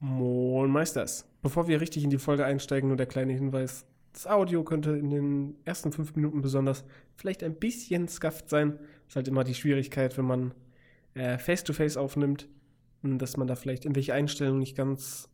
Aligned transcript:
Moin 0.00 0.70
Meisters. 0.70 1.28
Bevor 1.42 1.66
wir 1.66 1.80
richtig 1.80 2.04
in 2.04 2.10
die 2.10 2.18
Folge 2.18 2.44
einsteigen, 2.44 2.88
nur 2.88 2.96
der 2.96 3.06
kleine 3.06 3.32
Hinweis. 3.32 3.84
Das 4.12 4.28
Audio 4.28 4.62
könnte 4.62 4.92
in 4.92 5.10
den 5.10 5.56
ersten 5.64 5.90
fünf 5.90 6.14
Minuten 6.14 6.40
besonders 6.40 6.84
vielleicht 7.16 7.42
ein 7.42 7.56
bisschen 7.56 8.06
scuffed 8.06 8.48
sein. 8.48 8.78
Ist 9.08 9.16
halt 9.16 9.26
immer 9.26 9.42
die 9.42 9.54
Schwierigkeit, 9.54 10.16
wenn 10.16 10.24
man 10.24 10.54
äh, 11.14 11.36
Face-to-Face 11.36 11.96
aufnimmt, 11.96 12.48
dass 13.02 13.36
man 13.36 13.48
da 13.48 13.56
vielleicht 13.56 13.86
irgendwelche 13.86 14.14
Einstellungen 14.14 14.60
nicht 14.60 14.76
ganz 14.76 15.28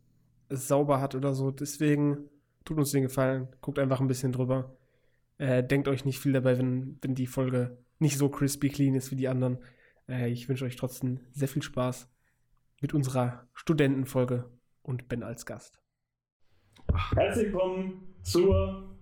sauber 0.49 0.99
hat 0.99 1.15
oder 1.15 1.35
so. 1.35 1.51
Deswegen 1.51 2.31
tut 2.65 2.78
uns 2.78 2.90
den 2.90 3.03
Gefallen, 3.03 3.49
guckt 3.60 3.78
einfach 3.78 4.01
ein 4.01 4.08
bisschen 4.08 4.33
drüber. 4.33 4.78
Äh, 5.37 5.62
denkt 5.62 5.88
euch 5.88 6.06
nicht 6.06 6.21
viel 6.21 6.33
dabei, 6.33 6.56
wenn, 6.56 6.96
wenn 7.03 7.15
die 7.15 7.26
Folge 7.26 7.76
nicht 7.99 8.17
so 8.17 8.31
crispy 8.31 8.71
clean 8.71 8.94
ist 8.94 9.10
wie 9.10 9.17
die 9.17 9.28
anderen. 9.28 9.58
Äh, 10.08 10.31
ich 10.31 10.49
wünsche 10.49 10.65
euch 10.65 10.76
trotzdem 10.76 11.21
sehr 11.33 11.49
viel 11.49 11.62
Spaß 11.62 12.08
mit 12.81 12.95
unserer 12.95 13.47
Studentenfolge 13.54 14.51
und 14.83 15.09
Ben 15.09 15.23
als 15.23 15.47
Gast. 15.47 15.81
Herzlich 17.15 17.46
willkommen 17.46 18.15
zur 18.23 18.95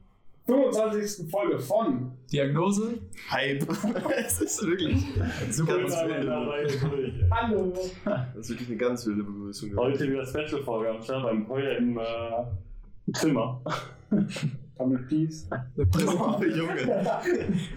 25. 0.46 1.30
Folge 1.30 1.58
von 1.58 2.12
Diagnose. 2.32 3.00
Hype. 3.30 3.62
es 4.18 4.40
ist 4.40 4.66
wirklich 4.66 5.04
Super 5.50 5.78
ganz 5.78 5.94
wilde, 5.94 7.30
Hallo. 7.30 7.72
das 8.04 8.36
ist 8.36 8.50
wirklich 8.50 8.68
eine 8.68 8.76
ganz 8.78 9.06
wilde 9.06 9.22
Begrüßung. 9.22 9.76
Heute 9.76 10.10
wieder 10.10 10.26
Special-Folge 10.26 10.90
am 10.90 11.02
Start 11.02 11.24
beim 11.24 11.46
Feuer 11.46 11.76
im 11.76 11.98
äh, 11.98 13.12
Zimmer. 13.12 13.62
Double 14.78 14.98
Peace. 15.08 15.48
Oh, 15.78 16.42
Junge. 16.42 17.04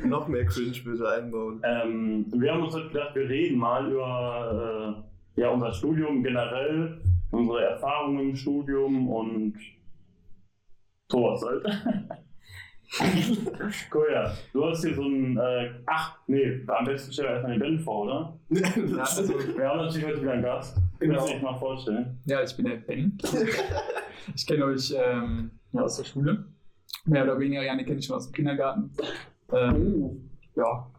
Noch 0.06 0.28
mehr 0.28 0.46
Cringe 0.46 0.78
bitte 0.84 1.10
einbauen. 1.10 1.62
Ähm, 1.64 2.26
wir 2.36 2.52
haben 2.54 2.64
uns 2.64 2.74
heute 2.74 2.88
gedacht, 2.88 3.16
wir 3.16 3.30
reden 3.30 3.58
mal 3.60 3.92
über 3.92 5.04
äh, 5.04 5.15
ja, 5.36 5.50
unser 5.50 5.74
Studium 5.74 6.24
generell, 6.24 7.02
unsere 7.32 7.64
Erfahrungen 7.64 8.30
im 8.30 8.36
Studium 8.36 9.10
und 9.10 9.56
sowas 11.12 11.44
halt. 11.46 11.66
cool, 13.94 14.08
ja. 14.12 14.34
Du 14.54 14.66
hast 14.66 14.84
hier 14.84 14.96
so 14.96 15.04
ein, 15.04 15.38
äh, 15.38 15.72
ach, 15.86 16.18
nee, 16.28 16.62
am 16.68 16.86
besten 16.86 17.12
stell 17.12 17.26
erstmal 17.26 17.54
den 17.54 17.60
Ben 17.60 17.80
vor, 17.80 18.06
oder? 18.06 18.40
Ja, 18.50 19.04
also, 19.04 19.34
Wir 19.58 19.68
haben 19.68 19.80
natürlich 19.80 20.08
heute 20.08 20.22
wieder 20.22 20.34
einen 20.34 20.44
Gast. 20.44 20.78
Genau. 21.00 21.16
Willst 21.16 21.28
du 21.28 21.34
dich 21.34 21.42
mal 21.42 21.56
vorstellen? 21.56 22.20
ja, 22.26 22.44
ich 22.44 22.56
bin 22.56 22.66
der 22.66 22.78
Ben. 22.78 23.18
Ich 24.34 24.48
kenne 24.48 24.66
euch 24.66 24.92
ähm, 24.98 25.52
ja, 25.72 25.82
aus 25.82 25.98
der 25.98 26.06
Schule. 26.06 26.46
Mehr 27.06 27.26
oder 27.26 27.40
weniger, 27.40 27.62
Janik 27.62 27.86
kenne 27.86 28.00
ich 28.00 28.08
schon 28.08 28.16
aus 28.16 28.26
dem 28.26 28.34
Kindergarten. 28.34 28.90
Ähm, 29.52 30.32
ja. 30.56 30.90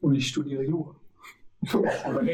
Und 0.00 0.16
ich 0.16 0.26
studiere 0.26 0.64
Jura. 0.64 0.96
Aber. 2.04 2.22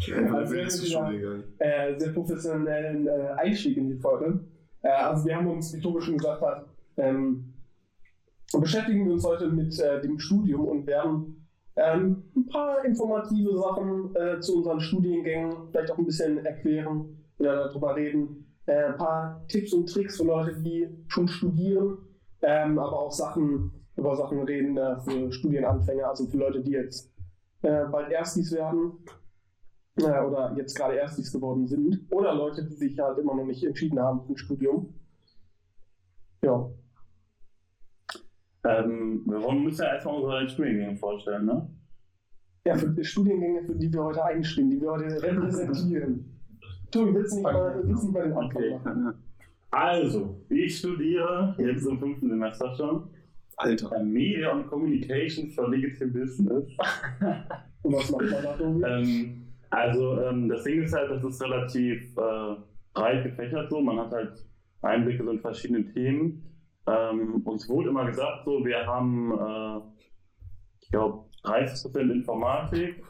Ja, 0.00 0.16
Also, 0.34 0.54
gegangen. 0.54 1.44
äh, 1.58 1.98
sehr 1.98 2.12
professionellen 2.12 3.06
äh, 3.06 3.28
Einstieg 3.36 3.76
in 3.76 3.88
die 3.88 3.98
Folge. 3.98 4.40
Äh, 4.82 4.88
also 4.88 5.24
wir 5.24 5.36
haben 5.36 5.46
uns, 5.46 5.72
wie 5.72 5.80
Tobi 5.80 6.00
schon 6.00 6.18
gesagt 6.18 6.42
hat, 6.42 6.66
ähm, 6.96 7.54
beschäftigen 8.58 9.04
wir 9.06 9.12
uns 9.12 9.24
heute 9.24 9.48
mit 9.48 9.78
äh, 9.78 10.00
dem 10.00 10.18
Studium 10.18 10.64
und 10.66 10.86
werden 10.86 11.46
ähm, 11.76 12.24
ein 12.36 12.46
paar 12.46 12.84
informative 12.84 13.56
Sachen 13.56 14.14
äh, 14.16 14.40
zu 14.40 14.56
unseren 14.58 14.80
Studiengängen 14.80 15.68
vielleicht 15.70 15.92
auch 15.92 15.98
ein 15.98 16.06
bisschen 16.06 16.44
erklären 16.44 17.16
oder 17.38 17.68
darüber 17.68 17.94
reden. 17.96 18.52
Äh, 18.66 18.86
ein 18.86 18.96
paar 18.96 19.44
Tipps 19.48 19.72
und 19.72 19.88
Tricks 19.88 20.16
für 20.16 20.24
Leute, 20.24 20.60
die 20.60 20.88
schon 21.08 21.28
studieren, 21.28 21.98
ähm, 22.42 22.78
aber 22.78 22.98
auch 22.98 23.12
Sachen 23.12 23.72
über 23.96 24.16
Sachen 24.16 24.42
reden 24.42 24.76
äh, 24.76 24.98
für 25.00 25.30
Studienanfänger, 25.32 26.08
also 26.08 26.26
für 26.26 26.38
Leute, 26.38 26.60
die 26.62 26.72
jetzt 26.72 27.12
äh, 27.62 27.84
bald 27.86 28.10
Erstis 28.10 28.52
werden 28.52 28.92
äh, 29.96 30.20
oder 30.24 30.54
jetzt 30.56 30.74
gerade 30.76 30.96
Erstis 30.96 31.32
geworden 31.32 31.66
sind 31.66 32.06
oder 32.10 32.34
Leute, 32.34 32.64
die 32.64 32.74
sich 32.74 32.98
halt 32.98 33.18
immer 33.18 33.34
noch 33.34 33.44
nicht 33.44 33.62
entschieden 33.64 33.98
haben 34.00 34.22
für 34.24 34.32
ein 34.32 34.36
Studium. 34.38 34.94
Ja, 36.44 36.68
Ähm, 38.64 39.22
wir 39.26 39.42
wollen- 39.42 39.64
müssen 39.64 39.82
ja 39.82 39.94
erstmal 39.94 40.16
unsere 40.16 40.48
Studiengänge 40.48 40.96
vorstellen, 40.96 41.46
ne? 41.46 41.68
ja 42.64 42.76
für 42.76 42.90
die 42.90 43.02
Studiengänge, 43.04 43.64
für 43.64 43.74
die 43.74 43.92
wir 43.92 44.04
heute 44.04 44.24
einstehen, 44.24 44.70
die 44.70 44.80
wir 44.80 44.92
heute 44.92 45.20
repräsentieren. 45.20 46.40
Tobi, 46.92 47.12
willst 47.14 47.32
du 47.32 47.36
nicht 47.38 47.42
mal, 47.44 47.82
willst 47.84 48.02
du 48.04 48.06
nicht 48.06 48.14
mal 48.14 48.22
den 48.22 48.32
Anfang 48.36 48.56
Okay. 48.62 48.74
machen? 48.84 49.14
Also, 49.72 50.36
ich 50.48 50.78
studiere 50.78 51.56
jetzt 51.58 51.84
im 51.86 51.98
fünften 51.98 52.28
Semester 52.28 52.72
schon 52.76 53.10
Alter. 53.56 54.02
Media 54.02 54.52
und 54.52 54.66
Communication 54.68 55.50
for 55.50 55.70
Digital 55.70 56.08
Business. 56.08 56.68
Und 57.82 57.94
was 57.94 58.10
macht 58.10 58.30
man 58.30 58.42
da, 58.42 58.52
Tobi? 58.56 58.84
ähm, 58.84 59.42
also, 59.70 60.20
ähm, 60.22 60.48
das 60.48 60.64
Ding 60.64 60.82
ist 60.82 60.94
halt, 60.94 61.10
das 61.10 61.24
ist 61.24 61.42
relativ 61.42 62.16
äh, 62.16 62.56
breit 62.92 63.24
gefächert 63.24 63.70
so. 63.70 63.80
Man 63.80 63.98
hat 63.98 64.12
halt 64.12 64.32
Einblicke 64.82 65.24
so 65.24 65.30
in 65.30 65.40
verschiedene 65.40 65.92
Themen. 65.92 66.44
Ähm, 66.86 67.42
uns 67.44 67.68
wurde 67.68 67.90
immer 67.90 68.06
gesagt, 68.06 68.44
so, 68.44 68.64
wir 68.64 68.86
haben, 68.86 69.32
äh, 69.32 69.80
ich 70.80 70.90
glaube, 70.90 71.28
30% 71.44 72.12
Informatik, 72.12 73.02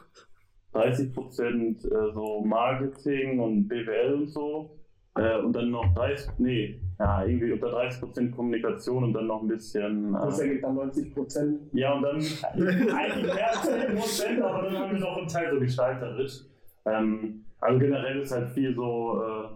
30% 0.73 1.85
äh, 1.85 2.13
so 2.13 2.43
Marketing 2.45 3.39
und 3.39 3.67
BWL 3.67 4.13
und 4.13 4.27
so. 4.27 4.79
Äh, 5.15 5.39
und 5.39 5.53
dann 5.53 5.69
noch 5.69 5.93
30, 5.93 6.39
nee, 6.39 6.81
ja, 6.99 7.25
irgendwie 7.25 7.51
unter 7.51 7.67
30% 7.67 8.31
Kommunikation 8.31 9.03
und 9.05 9.13
dann 9.13 9.27
noch 9.27 9.41
ein 9.41 9.47
bisschen. 9.47 10.13
Das 10.13 10.39
Äh, 10.39 10.43
ergibt 10.47 10.63
dann 10.63 10.75
90 10.75 11.13
Prozent. 11.13 11.59
ja, 11.73 11.93
und 11.93 12.01
dann 12.03 12.15
eigentlich 12.15 13.33
mehr 13.33 13.49
als 13.49 13.69
10%, 13.69 14.41
aber 14.41 14.63
dann 14.63 14.77
haben 14.77 14.93
wir 14.93 14.99
noch 14.99 15.17
einen 15.17 15.27
Teil 15.27 15.51
so 15.53 15.59
gestalterisch. 15.59 16.41
Ähm, 16.85 17.45
also 17.59 17.79
generell 17.79 18.19
ist 18.19 18.31
halt 18.31 18.49
viel 18.49 18.75
so 18.75 19.21
äh, 19.23 19.47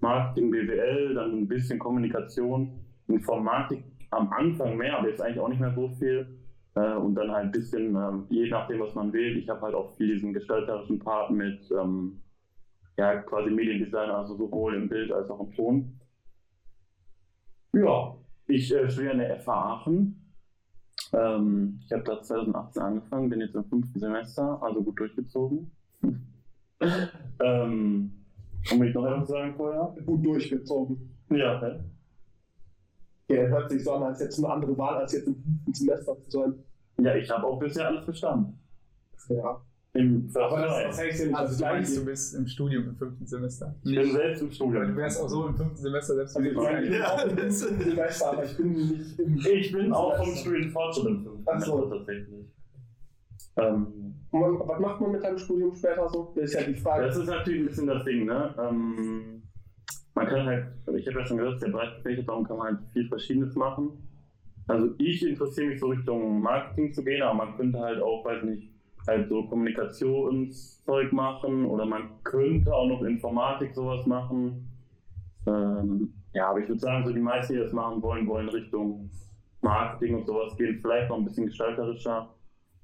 Marketing, 0.00 0.50
BWL, 0.50 1.14
dann 1.14 1.32
ein 1.32 1.48
bisschen 1.48 1.78
Kommunikation, 1.78 2.72
Informatik 3.08 3.84
am 4.10 4.30
Anfang 4.32 4.76
mehr, 4.76 4.98
aber 4.98 5.08
jetzt 5.08 5.20
eigentlich 5.20 5.40
auch 5.40 5.48
nicht 5.48 5.60
mehr 5.60 5.72
so 5.74 5.88
viel. 5.98 6.38
Äh, 6.76 6.94
und 6.96 7.14
dann 7.14 7.30
halt 7.30 7.46
ein 7.46 7.52
bisschen, 7.52 7.94
ähm, 7.96 8.26
je 8.28 8.48
nachdem, 8.50 8.80
was 8.80 8.94
man 8.94 9.12
wählt. 9.12 9.36
Ich 9.36 9.48
habe 9.48 9.60
halt 9.62 9.74
auch 9.74 9.96
viel 9.96 10.12
diesen 10.14 10.32
gestalterischen 10.34 10.98
Part 10.98 11.30
mit, 11.30 11.60
ähm, 11.70 12.20
ja, 12.96 13.16
quasi 13.22 13.50
Mediendesign, 13.50 14.10
also 14.10 14.36
sowohl 14.36 14.74
im 14.74 14.88
Bild 14.88 15.10
als 15.12 15.30
auch 15.30 15.40
im 15.40 15.52
Ton. 15.54 16.00
Ja, 17.74 18.16
ich 18.46 18.72
äh, 18.72 18.88
studiere 18.88 19.12
an 19.12 19.18
der 19.18 19.40
FH 19.40 19.52
Aachen. 19.52 20.32
Ähm, 21.12 21.80
ich 21.84 21.92
habe 21.92 22.02
da 22.04 22.22
2018 22.22 22.82
angefangen, 22.82 23.28
bin 23.28 23.40
jetzt 23.40 23.54
im 23.54 23.64
fünften 23.64 23.98
Semester, 23.98 24.62
also 24.62 24.82
gut 24.82 24.98
durchgezogen. 24.98 25.70
ähm, 27.40 28.24
will 28.70 28.88
ich 28.88 28.94
noch 28.94 29.06
etwas 29.06 29.28
sagen 29.28 29.54
vorher? 29.56 29.94
Gut 30.04 30.24
durchgezogen. 30.24 31.16
Ja, 31.30 31.60
hä? 31.60 31.80
Ja, 33.28 33.42
hört 33.46 33.70
sich 33.70 33.82
so 33.82 33.92
an, 33.92 34.02
als 34.02 34.20
jetzt 34.20 34.38
eine 34.38 34.52
andere 34.52 34.76
Wahl, 34.76 34.96
als 34.96 35.12
jetzt 35.12 35.26
im 35.26 35.36
fünften 35.36 35.74
Semester 35.74 36.16
zu 36.28 36.30
sein. 36.30 36.54
ja 36.98 37.14
ich 37.16 37.30
habe 37.30 37.46
auch 37.46 37.58
bisher 37.58 37.88
alles 37.88 38.04
bestanden. 38.04 38.58
Ja. 39.28 39.60
Im 39.96 40.28
Aber 40.34 40.60
das, 40.60 40.98
heißt 40.98 41.26
ja 41.26 41.36
Also 41.36 41.56
du 41.56 41.70
meinst, 41.70 41.96
du 41.96 42.04
bist 42.04 42.34
im 42.34 42.46
Studium 42.48 42.88
im 42.88 42.96
fünften 42.96 43.26
Semester. 43.26 43.76
ich 43.84 43.94
bin 43.94 44.10
selbst 44.10 44.40
im 44.42 44.46
Aber 44.46 44.48
du 44.48 44.54
Studium. 44.54 44.96
wärst 44.96 45.20
auch 45.22 45.28
so 45.28 45.46
im 45.46 45.56
fünften 45.56 45.76
Semester 45.76 46.14
selbst 46.16 46.36
Also 46.36 46.48
Ja, 46.50 47.22
im 47.22 47.30
fünften 47.38 47.50
Semester, 47.80 48.26
aber 48.32 48.44
ich 48.44 48.56
bin 48.56 48.72
nicht 48.72 49.18
im 49.20 49.36
Ich 49.38 49.72
bin 49.72 49.92
auch 49.92 50.16
vom 50.16 50.34
Studienfortschritt 50.34 51.06
im 51.06 51.22
fünften. 51.22 51.44
Semester 51.60 51.90
tatsächlich. 51.90 52.46
Ähm, 53.56 54.14
Was 54.32 54.80
macht 54.80 55.00
man 55.00 55.12
mit 55.12 55.22
deinem 55.22 55.38
Studium 55.38 55.72
später 55.76 56.08
so? 56.08 56.32
Das 56.34 56.44
ist 56.46 56.54
ja 56.54 56.62
die 56.64 56.74
Frage. 56.74 57.06
Das 57.06 57.16
ist 57.16 57.26
natürlich 57.26 57.60
ein 57.60 57.66
bisschen 57.66 57.86
das 57.86 58.02
Ding, 58.04 58.24
ne? 58.26 58.52
Ähm, 58.58 59.42
man 60.16 60.26
kann 60.26 60.44
halt, 60.46 60.66
also 60.86 60.98
ich 60.98 61.06
habe 61.06 61.20
ja 61.20 61.26
schon 61.26 61.36
gesagt, 61.38 61.62
der 61.62 61.68
breit 61.68 61.96
gefächert, 61.98 62.28
darum 62.28 62.44
kann 62.44 62.56
man 62.56 62.66
halt 62.66 62.78
viel 62.92 63.06
Verschiedenes 63.08 63.54
machen. 63.54 63.90
Also 64.66 64.88
ich 64.98 65.24
interessiere 65.24 65.68
mich 65.68 65.78
so 65.78 65.86
Richtung 65.86 66.40
Marketing 66.40 66.92
zu 66.92 67.04
gehen, 67.04 67.22
aber 67.22 67.34
man 67.34 67.56
könnte 67.56 67.78
halt 67.78 68.00
auch, 68.02 68.24
weiß 68.24 68.42
nicht, 68.42 68.73
halt 69.06 69.28
so 69.28 69.44
Kommunikationszeug 69.44 71.12
machen 71.12 71.66
oder 71.66 71.84
man 71.84 72.22
könnte 72.22 72.74
auch 72.74 72.88
noch 72.88 73.02
Informatik 73.02 73.74
sowas 73.74 74.06
machen. 74.06 74.68
Ähm, 75.46 76.14
ja, 76.32 76.48
aber 76.48 76.60
ich 76.60 76.68
würde 76.68 76.80
sagen, 76.80 77.06
so 77.06 77.12
die 77.12 77.20
meisten, 77.20 77.54
die 77.54 77.58
das 77.60 77.72
machen 77.72 78.02
wollen, 78.02 78.26
wollen 78.26 78.48
Richtung 78.48 79.10
Marketing 79.60 80.16
und 80.16 80.26
sowas 80.26 80.56
gehen, 80.56 80.78
vielleicht 80.80 81.08
noch 81.08 81.18
ein 81.18 81.24
bisschen 81.24 81.46
gestalterischer. 81.46 82.30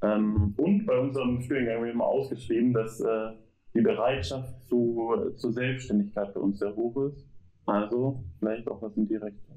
Ähm, 0.02 0.54
und 0.56 0.86
bei 0.86 0.98
unserem 0.98 1.40
Studiengang 1.40 1.76
haben 1.76 1.84
wir 1.84 1.92
immer 1.92 2.06
ausgeschrieben, 2.06 2.72
dass 2.72 3.00
äh, 3.00 3.32
die 3.74 3.82
Bereitschaft 3.82 4.62
zu, 4.64 5.32
zur 5.36 5.52
Selbstständigkeit 5.52 6.32
bei 6.34 6.40
uns 6.40 6.58
sehr 6.58 6.74
hoch 6.74 6.96
ist. 7.06 7.26
Also 7.66 8.24
vielleicht 8.38 8.66
auch 8.68 8.80
was 8.82 8.96
in 8.96 9.06
die 9.06 9.16
Richtung. 9.16 9.56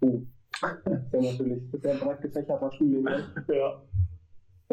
Oh. 0.00 0.22
Natürlich. 1.12 1.70
Das 1.70 1.80
ist 1.80 1.84
ja 1.84 1.92
ein 1.92 1.98
breit 1.98 2.22
gefächerter 2.22 2.70
Studiengang. 2.72 3.22
Ja. 3.48 3.82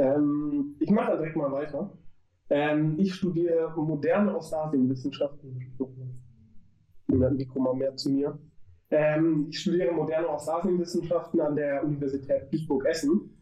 Ähm, 0.02 0.76
ich 0.80 0.90
mache 0.90 1.12
da 1.12 1.18
direkt 1.18 1.36
mal 1.36 1.52
weiter. 1.52 1.92
Ähm, 2.50 2.96
ich 2.98 3.14
studiere 3.14 3.72
moderne 3.78 4.36
Ostasienwissenschaften. 4.36 5.76
Und 7.08 7.36
Nico 7.38 7.60
mal 7.60 7.76
mehr 7.76 7.96
zu 7.96 8.10
mir. 8.10 8.38
Ähm, 8.90 9.46
ich 9.50 9.60
studiere 9.60 9.94
moderne 9.94 10.28
Ostasienwissenschaften 10.30 11.40
an 11.40 11.56
der 11.56 11.84
Universität 11.84 12.52
Duisburg-Essen. 12.52 13.38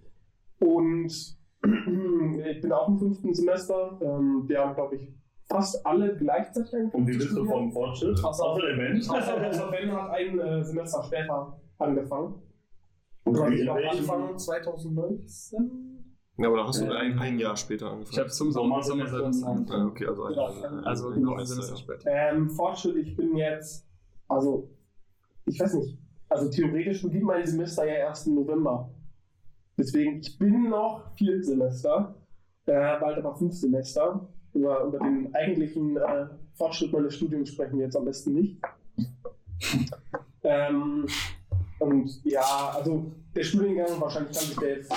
Und 0.59 1.37
ich 2.51 2.61
bin 2.61 2.71
auch 2.71 2.87
im 2.89 2.99
fünften 2.99 3.33
Semester. 3.33 3.97
Ähm, 4.01 4.43
wir 4.47 4.59
haben, 4.59 4.75
glaube 4.75 4.95
ich, 4.97 5.13
fast 5.49 5.85
alle 5.85 6.15
gleichzeitig 6.17 6.93
Und 6.93 7.07
angefangen 7.07 7.07
wie 7.07 7.13
zu 7.13 7.19
bist 7.19 7.37
du 7.37 7.45
vom 7.45 7.71
Fortschritt? 7.71 8.17
Außer- 8.17 8.43
Außer 8.43 8.61
der 8.67 8.75
Mensch. 8.75 9.09
Außer 9.09 9.39
der 9.39 9.71
Ben 9.71 9.91
hat 9.91 10.09
ein 10.11 10.39
äh, 10.39 10.63
Semester 10.63 11.03
später 11.03 11.59
angefangen. 11.77 12.35
Und 13.23 13.33
Du 13.37 13.43
hast 13.43 13.67
angefangen 13.69 14.37
2019. 14.37 15.98
Ja, 16.39 16.47
aber 16.47 16.57
da 16.57 16.67
hast 16.67 16.79
du 16.81 16.85
Ähm, 16.85 16.91
ein, 16.91 17.19
ein 17.19 17.39
Jahr 17.39 17.55
später 17.57 17.87
angefangen. 17.91 18.11
Ich 18.13 18.19
habe 18.19 18.29
zum 18.29 18.51
Sommer, 18.51 18.81
Sommersemester 18.81 19.47
Ah, 19.47 19.51
angefangen. 19.51 19.87
okay, 19.89 20.05
also 20.07 20.23
ein, 20.23 20.33
Ja, 20.33 20.47
ein, 20.47 20.83
Also 20.85 21.09
ein 21.09 21.21
noch 21.21 21.37
ein 21.37 21.45
Semester, 21.45 21.73
ja. 21.73 21.77
später. 21.79 22.09
Ähm, 22.11 22.49
Fortschritt, 22.49 22.95
ich 22.95 23.15
bin 23.15 23.35
jetzt, 23.35 23.85
also, 24.27 24.69
ich 25.45 25.59
weiß 25.59 25.73
nicht, 25.73 25.97
also 26.29 26.49
theoretisch 26.49 27.01
beginnt 27.01 27.23
mein 27.23 27.45
Semester 27.45 27.85
ja 27.85 27.93
erst 27.95 28.27
im 28.27 28.35
November. 28.35 28.89
Deswegen, 29.77 30.19
ich 30.19 30.37
bin 30.37 30.69
noch 30.69 31.11
vier 31.15 31.43
Semester, 31.43 32.15
äh, 32.67 32.99
bald 32.99 33.17
aber 33.17 33.35
fünf 33.35 33.53
Semester. 33.53 34.27
Über, 34.53 34.83
über 34.83 34.97
den 34.99 35.33
eigentlichen 35.35 35.97
äh, 35.97 36.25
Fortschritt 36.53 36.91
meines 36.91 37.15
Studiums 37.15 37.49
sprechen 37.49 37.77
wir 37.77 37.85
jetzt 37.85 37.95
am 37.95 38.05
besten 38.05 38.33
nicht. 38.33 38.61
ähm, 40.43 41.05
und 41.79 42.23
ja, 42.25 42.71
also 42.75 43.11
der 43.35 43.43
Studiengang, 43.43 43.99
wahrscheinlich 44.01 44.35
kann 44.37 44.47
sich 44.47 44.57
der 44.57 44.69
jetzt 44.77 44.91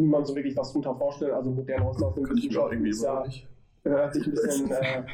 niemand 0.00 0.26
so 0.26 0.34
wirklich 0.34 0.56
was 0.56 0.72
drunter 0.72 0.94
vorstellen. 0.94 1.34
Also 1.34 1.50
moderne 1.50 1.84
irgendwie 2.72 2.90
ist 2.90 3.02
ja, 3.02 3.24
hört 3.84 4.14
sich 4.14 4.26
ein 4.26 4.32
bisschen 4.32 4.70
äh, 4.70 5.04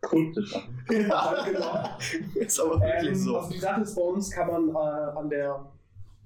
Kultisch 0.00 0.54
an. 0.54 0.62
ja, 0.90 1.44
genau. 1.44 2.40
Ist 2.40 2.60
aber 2.60 2.80
wirklich 2.80 3.08
Ähm, 3.08 3.14
so. 3.14 3.36
Also 3.36 3.50
die 3.52 3.58
Sache 3.58 3.80
ist, 3.82 3.94
bei 3.94 4.02
uns 4.02 4.30
kann 4.30 4.48
man 4.48 4.68
äh, 4.68 5.18
an 5.18 5.30
der 5.30 5.66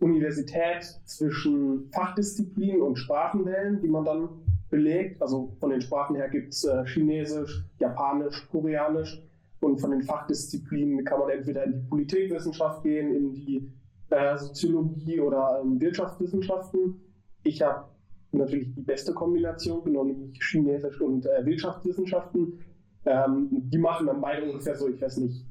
Universität 0.00 0.85
zwischen 1.05 1.91
Fachdisziplinen 1.93 2.82
und 2.82 2.97
Sprachen 2.97 3.44
wählen, 3.47 3.81
die 3.81 3.88
man 3.88 4.05
dann 4.05 4.29
belegt. 4.71 5.21
Also 5.23 5.53
von 5.61 5.71
den 5.71 5.81
Sprachen 5.81 6.17
her 6.17 6.29
gibt 6.29 6.53
es 6.53 6.64
äh, 6.64 6.85
Chinesisch, 6.87 7.64
Japanisch, 7.79 8.49
Koreanisch. 8.50 9.23
Und 9.61 9.81
von 9.81 9.91
den 9.91 10.03
Fachdisziplinen 10.03 11.05
kann 11.05 11.19
man 11.19 11.31
entweder 11.31 11.64
in 11.64 11.73
die 11.73 11.88
Politikwissenschaft 11.88 12.85
gehen, 12.85 13.12
in 13.12 13.32
die 13.32 13.73
äh, 14.11 14.37
Soziologie 14.38 15.21
oder 15.21 15.61
ähm, 15.61 15.81
Wirtschaftswissenschaften. 15.81 17.00
Ich 17.49 17.62
habe 17.62 17.89
natürlich 18.33 18.75
die 18.75 18.83
beste 18.83 19.15
Kombination 19.15 19.83
genommen, 19.83 20.11
nämlich 20.11 20.39
Chinesisch 20.43 21.00
und 21.00 21.25
äh, 21.25 21.47
Wirtschaftswissenschaften. 21.47 22.59
Ähm, 23.06 23.49
die 23.50 23.79
machen 23.79 24.06
dann 24.06 24.21
beide 24.21 24.45
ungefähr 24.45 24.77
so, 24.77 24.87
ich 24.87 25.00
weiß 25.00 25.17
nicht, 25.17 25.47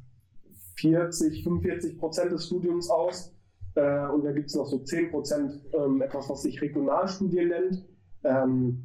40, 0.76 1.44
45 1.44 1.98
Prozent 1.98 2.32
des 2.32 2.46
Studiums 2.46 2.92
aus. 2.92 3.36
Äh, 3.74 4.08
und 4.10 4.24
da 4.24 4.32
gibt 4.32 4.50
es 4.50 4.56
noch 4.56 4.68
so 4.68 4.78
10 4.78 5.10
Prozent 5.10 5.60
ähm, 5.74 6.04
etwas, 6.04 6.30
was 6.30 6.44
sich 6.44 6.62
Regionalstudien 6.62 7.50
nennt. 7.50 7.84
Ähm, 8.24 8.84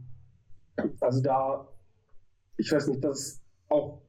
also 1.01 1.23
da, 1.23 1.69
ich 2.57 2.73
weiß 2.73 2.89
nicht, 2.89 3.05
das 3.05 3.19
ist 3.21 3.45
auch 3.69 4.01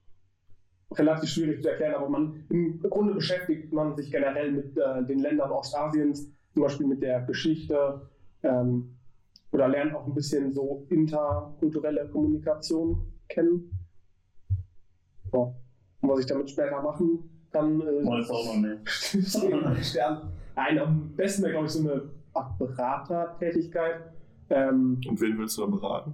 relativ 0.93 1.29
schwierig 1.29 1.61
zu 1.61 1.69
erklären, 1.69 1.95
aber 1.95 2.07
man 2.07 2.45
im 2.49 2.79
Grunde 2.79 3.15
beschäftigt 3.15 3.73
man 3.73 3.97
sich 3.97 4.09
generell 4.11 4.53
mit 4.53 4.77
äh, 4.77 5.03
den 5.05 5.19
Ländern 5.19 5.51
Ostasiens, 5.51 6.31
zum 6.53 6.63
Beispiel 6.63 6.87
mit 6.87 7.01
der 7.03 7.23
Geschichte 7.23 8.07
ähm, 8.43 8.92
oder 9.53 9.67
lernt 9.67 9.93
auch 9.95 10.07
ein 10.07 10.13
bisschen 10.13 10.51
so 10.51 10.85
interkulturelle 10.89 12.09
Kommunikation 12.09 13.13
kennen. 13.29 13.71
Ja. 15.31 15.39
Und 16.01 16.09
was 16.09 16.19
ich 16.19 16.25
damit 16.25 16.49
später 16.49 16.81
machen 16.81 17.29
kann, 17.51 17.79
äh, 17.81 18.05
Weiß 18.05 18.29
auch 18.31 18.55
noch 18.55 18.61
nicht. 18.61 19.95
Nein, 20.55 20.79
am 20.79 21.15
besten 21.15 21.43
wäre, 21.43 21.53
glaube 21.53 21.67
ich, 21.67 21.71
so 21.71 21.79
eine 21.79 22.01
Art 22.33 22.57
Beratertätigkeit. 22.57 24.11
Ähm, 24.49 24.99
Und 25.07 25.21
wen 25.21 25.37
willst 25.37 25.57
du 25.57 25.61
da 25.61 25.67
beraten? 25.67 26.13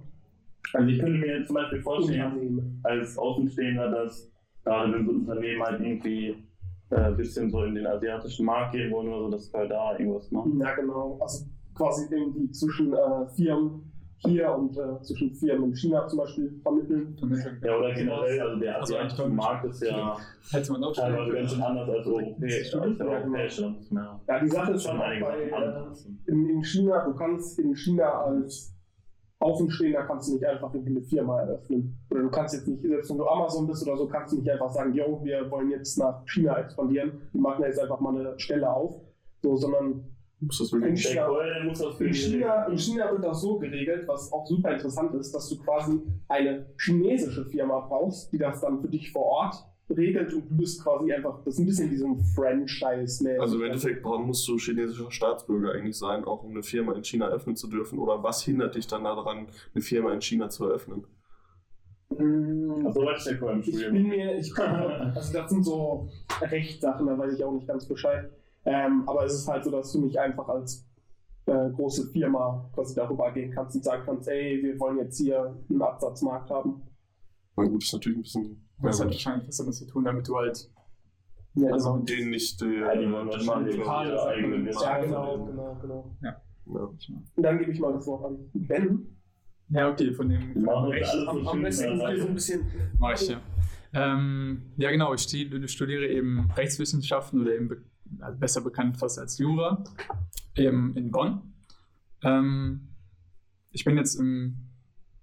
Also 0.72 0.86
ich 0.86 1.00
könnte 1.00 1.18
mir 1.18 1.44
zum 1.46 1.54
Beispiel 1.54 1.80
vorstellen, 1.80 2.80
als 2.84 3.18
Außenstehender, 3.18 3.90
dass 3.90 4.30
gerade 4.64 4.92
wenn 4.92 5.06
so 5.06 5.12
Unternehmen 5.12 5.62
halt 5.62 5.80
irgendwie 5.80 6.44
äh, 6.90 6.96
ein 6.96 7.16
bisschen 7.16 7.50
so 7.50 7.64
in 7.64 7.74
den 7.74 7.86
asiatischen 7.86 8.46
Markt 8.46 8.72
gehen 8.72 8.92
wollen 8.92 9.08
oder 9.08 9.24
so, 9.24 9.30
dass 9.30 9.52
wir 9.52 9.66
da 9.66 9.98
irgendwas 9.98 10.30
machen. 10.30 10.60
Ja, 10.60 10.74
genau. 10.74 11.18
Also 11.20 11.46
quasi 11.80 12.06
irgendwie 12.10 12.50
zwischen 12.50 12.92
äh, 12.92 13.26
Firmen 13.34 13.90
hier 14.18 14.52
und 14.52 14.76
äh, 14.76 15.00
zwischen 15.00 15.32
Firmen 15.34 15.70
in 15.70 15.74
China 15.74 16.06
zum 16.06 16.18
Beispiel 16.18 16.60
vermitteln. 16.62 17.16
Ja, 17.62 17.78
oder 17.78 17.94
generell, 17.94 18.40
also 18.40 18.60
der 18.60 18.80
Also 18.80 18.96
asiatische 18.96 19.28
Markt 19.28 19.64
ist 19.64 19.82
ja 19.82 20.16
teilweise 20.52 21.32
ganz 21.32 21.54
anders 21.54 21.88
als 21.88 22.06
europäisch. 22.06 22.74
Als 22.74 23.00
europäische, 23.00 23.74
ja 23.92 24.20
Ja, 24.28 24.40
die 24.40 24.48
Sache 24.48 24.72
ist 24.72 24.82
schon 24.84 24.98
bei, 24.98 25.16
äh, 25.16 26.30
in 26.30 26.62
China, 26.62 27.04
du 27.06 27.14
kannst 27.14 27.58
in 27.58 27.74
China 27.74 28.24
als 28.24 28.76
Außenstehender 29.38 30.02
kannst 30.02 30.28
du 30.28 30.34
nicht 30.34 30.44
einfach 30.44 30.74
irgendwie 30.74 30.96
eine 30.96 31.02
Firma 31.02 31.40
eröffnen. 31.40 31.98
Oder 32.10 32.20
du 32.20 32.30
kannst 32.30 32.52
jetzt 32.52 32.68
nicht, 32.68 32.82
selbst 32.82 33.08
wenn 33.08 33.16
du 33.16 33.26
Amazon 33.26 33.66
bist 33.66 33.82
oder 33.86 33.96
so, 33.96 34.06
kannst 34.06 34.34
du 34.34 34.36
nicht 34.36 34.50
einfach 34.50 34.70
sagen, 34.70 34.92
yo, 34.92 35.18
wir 35.24 35.50
wollen 35.50 35.70
jetzt 35.70 35.96
nach 35.96 36.22
China 36.26 36.58
expandieren, 36.58 37.22
wir 37.32 37.40
machen 37.40 37.64
jetzt 37.64 37.80
einfach 37.80 38.00
mal 38.00 38.14
eine 38.18 38.38
Stelle 38.38 38.70
auf. 38.70 39.00
So, 39.42 39.56
sondern 39.56 40.04
Muss 40.40 40.58
das 40.58 40.72
in 40.72 40.80
wirklich? 40.80 41.12
Der 41.12 41.64
muss 41.64 41.78
das 41.80 41.98
die 41.98 42.14
China, 42.14 42.66
in 42.66 42.78
China 42.78 43.10
wird 43.12 43.24
das 43.24 43.42
so 43.42 43.58
geregelt, 43.58 44.08
was 44.08 44.32
auch 44.32 44.46
super 44.46 44.72
interessant 44.72 45.14
ist, 45.14 45.32
dass 45.34 45.48
du 45.50 45.58
quasi 45.58 46.00
eine 46.28 46.66
chinesische 46.78 47.44
Firma 47.44 47.80
brauchst, 47.80 48.32
die 48.32 48.38
das 48.38 48.60
dann 48.62 48.80
für 48.80 48.88
dich 48.88 49.12
vor 49.12 49.24
Ort 49.24 49.54
regelt 49.90 50.32
und 50.32 50.48
du 50.48 50.56
bist 50.56 50.82
quasi 50.82 51.12
einfach, 51.12 51.42
das 51.44 51.54
ist 51.54 51.60
ein 51.60 51.66
bisschen 51.66 51.90
wie 51.90 51.96
so 51.96 52.06
ein 52.06 52.20
Franchise-mäßig. 52.34 53.40
Also 53.40 53.56
im 53.56 53.64
Endeffekt, 53.64 54.04
warum 54.04 54.28
musst 54.28 54.46
du 54.48 54.56
chinesischer 54.56 55.10
Staatsbürger 55.10 55.72
eigentlich 55.72 55.98
sein, 55.98 56.24
auch 56.24 56.42
um 56.42 56.52
eine 56.52 56.62
Firma 56.62 56.94
in 56.94 57.04
China 57.04 57.26
eröffnen 57.26 57.56
zu 57.56 57.68
dürfen? 57.68 57.98
Oder 57.98 58.22
was 58.22 58.42
hindert 58.42 58.76
dich 58.76 58.86
dann 58.86 59.04
daran, 59.04 59.48
eine 59.74 59.82
Firma 59.82 60.12
in 60.12 60.20
China 60.22 60.48
zu 60.48 60.64
eröffnen? 60.64 61.04
Ach, 62.12 62.92
so 62.92 63.04
weit 63.04 63.18
ist 63.18 63.26
der 63.26 63.38
Kohl 63.38 63.52
im 63.52 63.60
Ich 63.60 63.90
bin 63.90 64.08
mir, 64.08 64.36
ich 64.36 64.54
bin, 64.54 64.64
also 64.64 65.32
das 65.32 65.50
sind 65.50 65.64
so 65.64 66.08
Rechtssachen, 66.40 67.06
da 67.06 67.18
weiß 67.18 67.34
ich 67.34 67.44
auch 67.44 67.52
nicht 67.52 67.68
ganz 67.68 67.86
Bescheid. 67.86 68.30
Ähm, 68.64 69.04
aber 69.06 69.24
es 69.24 69.34
ist 69.34 69.48
halt 69.48 69.64
so, 69.64 69.70
dass 69.70 69.92
du 69.92 70.00
nicht 70.04 70.18
einfach 70.18 70.48
als 70.48 70.86
äh, 71.46 71.70
große 71.70 72.10
Firma 72.12 72.70
quasi 72.74 72.94
darüber 72.94 73.32
gehen 73.32 73.50
kannst 73.52 73.74
und 73.76 73.84
sagen 73.84 74.02
kannst, 74.04 74.28
ey, 74.28 74.62
wir 74.62 74.78
wollen 74.78 74.98
jetzt 74.98 75.18
hier 75.18 75.56
einen 75.68 75.82
Absatzmarkt 75.82 76.50
haben. 76.50 76.82
Na 77.56 77.64
gut, 77.64 77.82
ist 77.82 77.92
natürlich 77.92 78.18
ein 78.18 78.22
bisschen. 78.22 78.66
Das 78.82 78.98
Ja, 78.98 79.04
hat 79.04 79.12
wahrscheinlich 79.12 79.48
was 79.48 79.56
damit 79.58 79.74
zu 79.74 79.86
tun, 79.86 80.04
damit 80.04 80.26
du 80.28 80.36
halt. 80.36 80.70
Ja, 81.54 81.72
Also, 81.72 81.92
genau. 81.94 82.04
denen 82.04 82.30
nicht 82.30 82.62
äh, 82.62 82.80
Ja, 82.80 82.94
die 82.94 83.00
die- 83.00 83.06
lokale 83.06 84.08
ihre 84.10 84.18
Sachen. 84.18 84.28
eigene 84.28 84.70
ja 84.70 84.98
genau, 85.00 85.46
genau, 85.46 85.78
genau. 85.80 86.16
Ja. 86.22 86.40
Und 86.66 87.08
dann 87.36 87.58
gebe 87.58 87.72
ich 87.72 87.80
mal 87.80 87.92
das 87.92 88.06
Wort 88.06 88.24
an 88.24 88.38
Ben. 88.54 89.16
Ja, 89.70 89.90
okay, 89.90 90.12
von 90.12 90.28
dem. 90.28 90.54
Die 90.54 90.64
Recht- 90.64 91.14
Am, 91.28 91.62
besten 91.62 91.98
so 91.98 92.04
ein 92.28 92.34
bisschen. 92.34 92.66
Mach 92.98 93.20
ich, 93.20 93.28
ja. 93.28 93.40
Ähm, 93.92 94.62
ja, 94.76 94.90
genau, 94.92 95.12
ich 95.14 95.22
studiere 95.22 96.06
eben 96.06 96.48
Rechtswissenschaften 96.56 97.40
oder 97.42 97.54
eben 97.54 97.68
be 97.68 97.82
also 98.20 98.38
besser 98.38 98.60
bekannt 98.60 98.96
fast 98.96 99.18
als 99.18 99.38
Jura 99.38 99.84
eben 100.56 100.94
in 100.96 101.10
Bonn. 101.10 101.54
Ähm, 102.22 102.88
ich 103.70 103.84
bin 103.84 103.96
jetzt 103.96 104.16
im, 104.16 104.56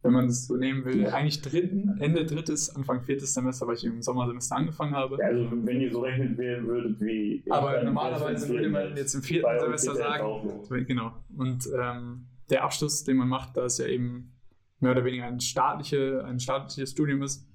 wenn 0.02 0.14
man 0.14 0.28
es 0.28 0.48
so 0.48 0.56
nehmen 0.56 0.86
will, 0.86 1.06
eigentlich 1.08 1.42
dritten, 1.42 1.98
Ende 2.00 2.26
drittes, 2.26 2.76
Anfang 2.76 3.04
viertes 3.04 3.34
Semester, 3.34 3.68
weil 3.68 3.76
ich 3.76 3.84
im 3.84 4.02
Sommersemester 4.02 4.56
angefangen 4.56 4.96
habe. 4.96 5.18
Also 5.24 5.52
wenn 5.52 5.82
ihr 5.82 5.92
so 5.92 6.02
rechnen 6.02 6.38
wählen 6.38 6.66
würdet 6.66 7.00
wie. 7.02 7.44
Aber 7.50 7.84
normalerweise 7.84 8.48
würde 8.50 8.70
man 8.70 8.96
jetzt 8.96 9.14
im 9.16 9.22
vierten 9.22 9.60
Semester 9.60 9.96
sagen. 9.96 10.86
Genau. 10.86 11.14
Und 11.36 11.68
ähm, 11.78 12.28
der 12.50 12.64
Abschluss, 12.64 13.04
den 13.04 13.18
man 13.18 13.28
macht, 13.28 13.58
da 13.58 13.66
es 13.66 13.78
ja 13.78 13.88
eben 13.88 14.34
mehr 14.80 14.92
oder 14.92 15.04
weniger 15.04 15.26
ein, 15.26 15.40
staatliche, 15.40 16.24
ein 16.26 16.40
staatliches 16.40 16.92
Studium 16.92 17.22
ist, 17.24 17.48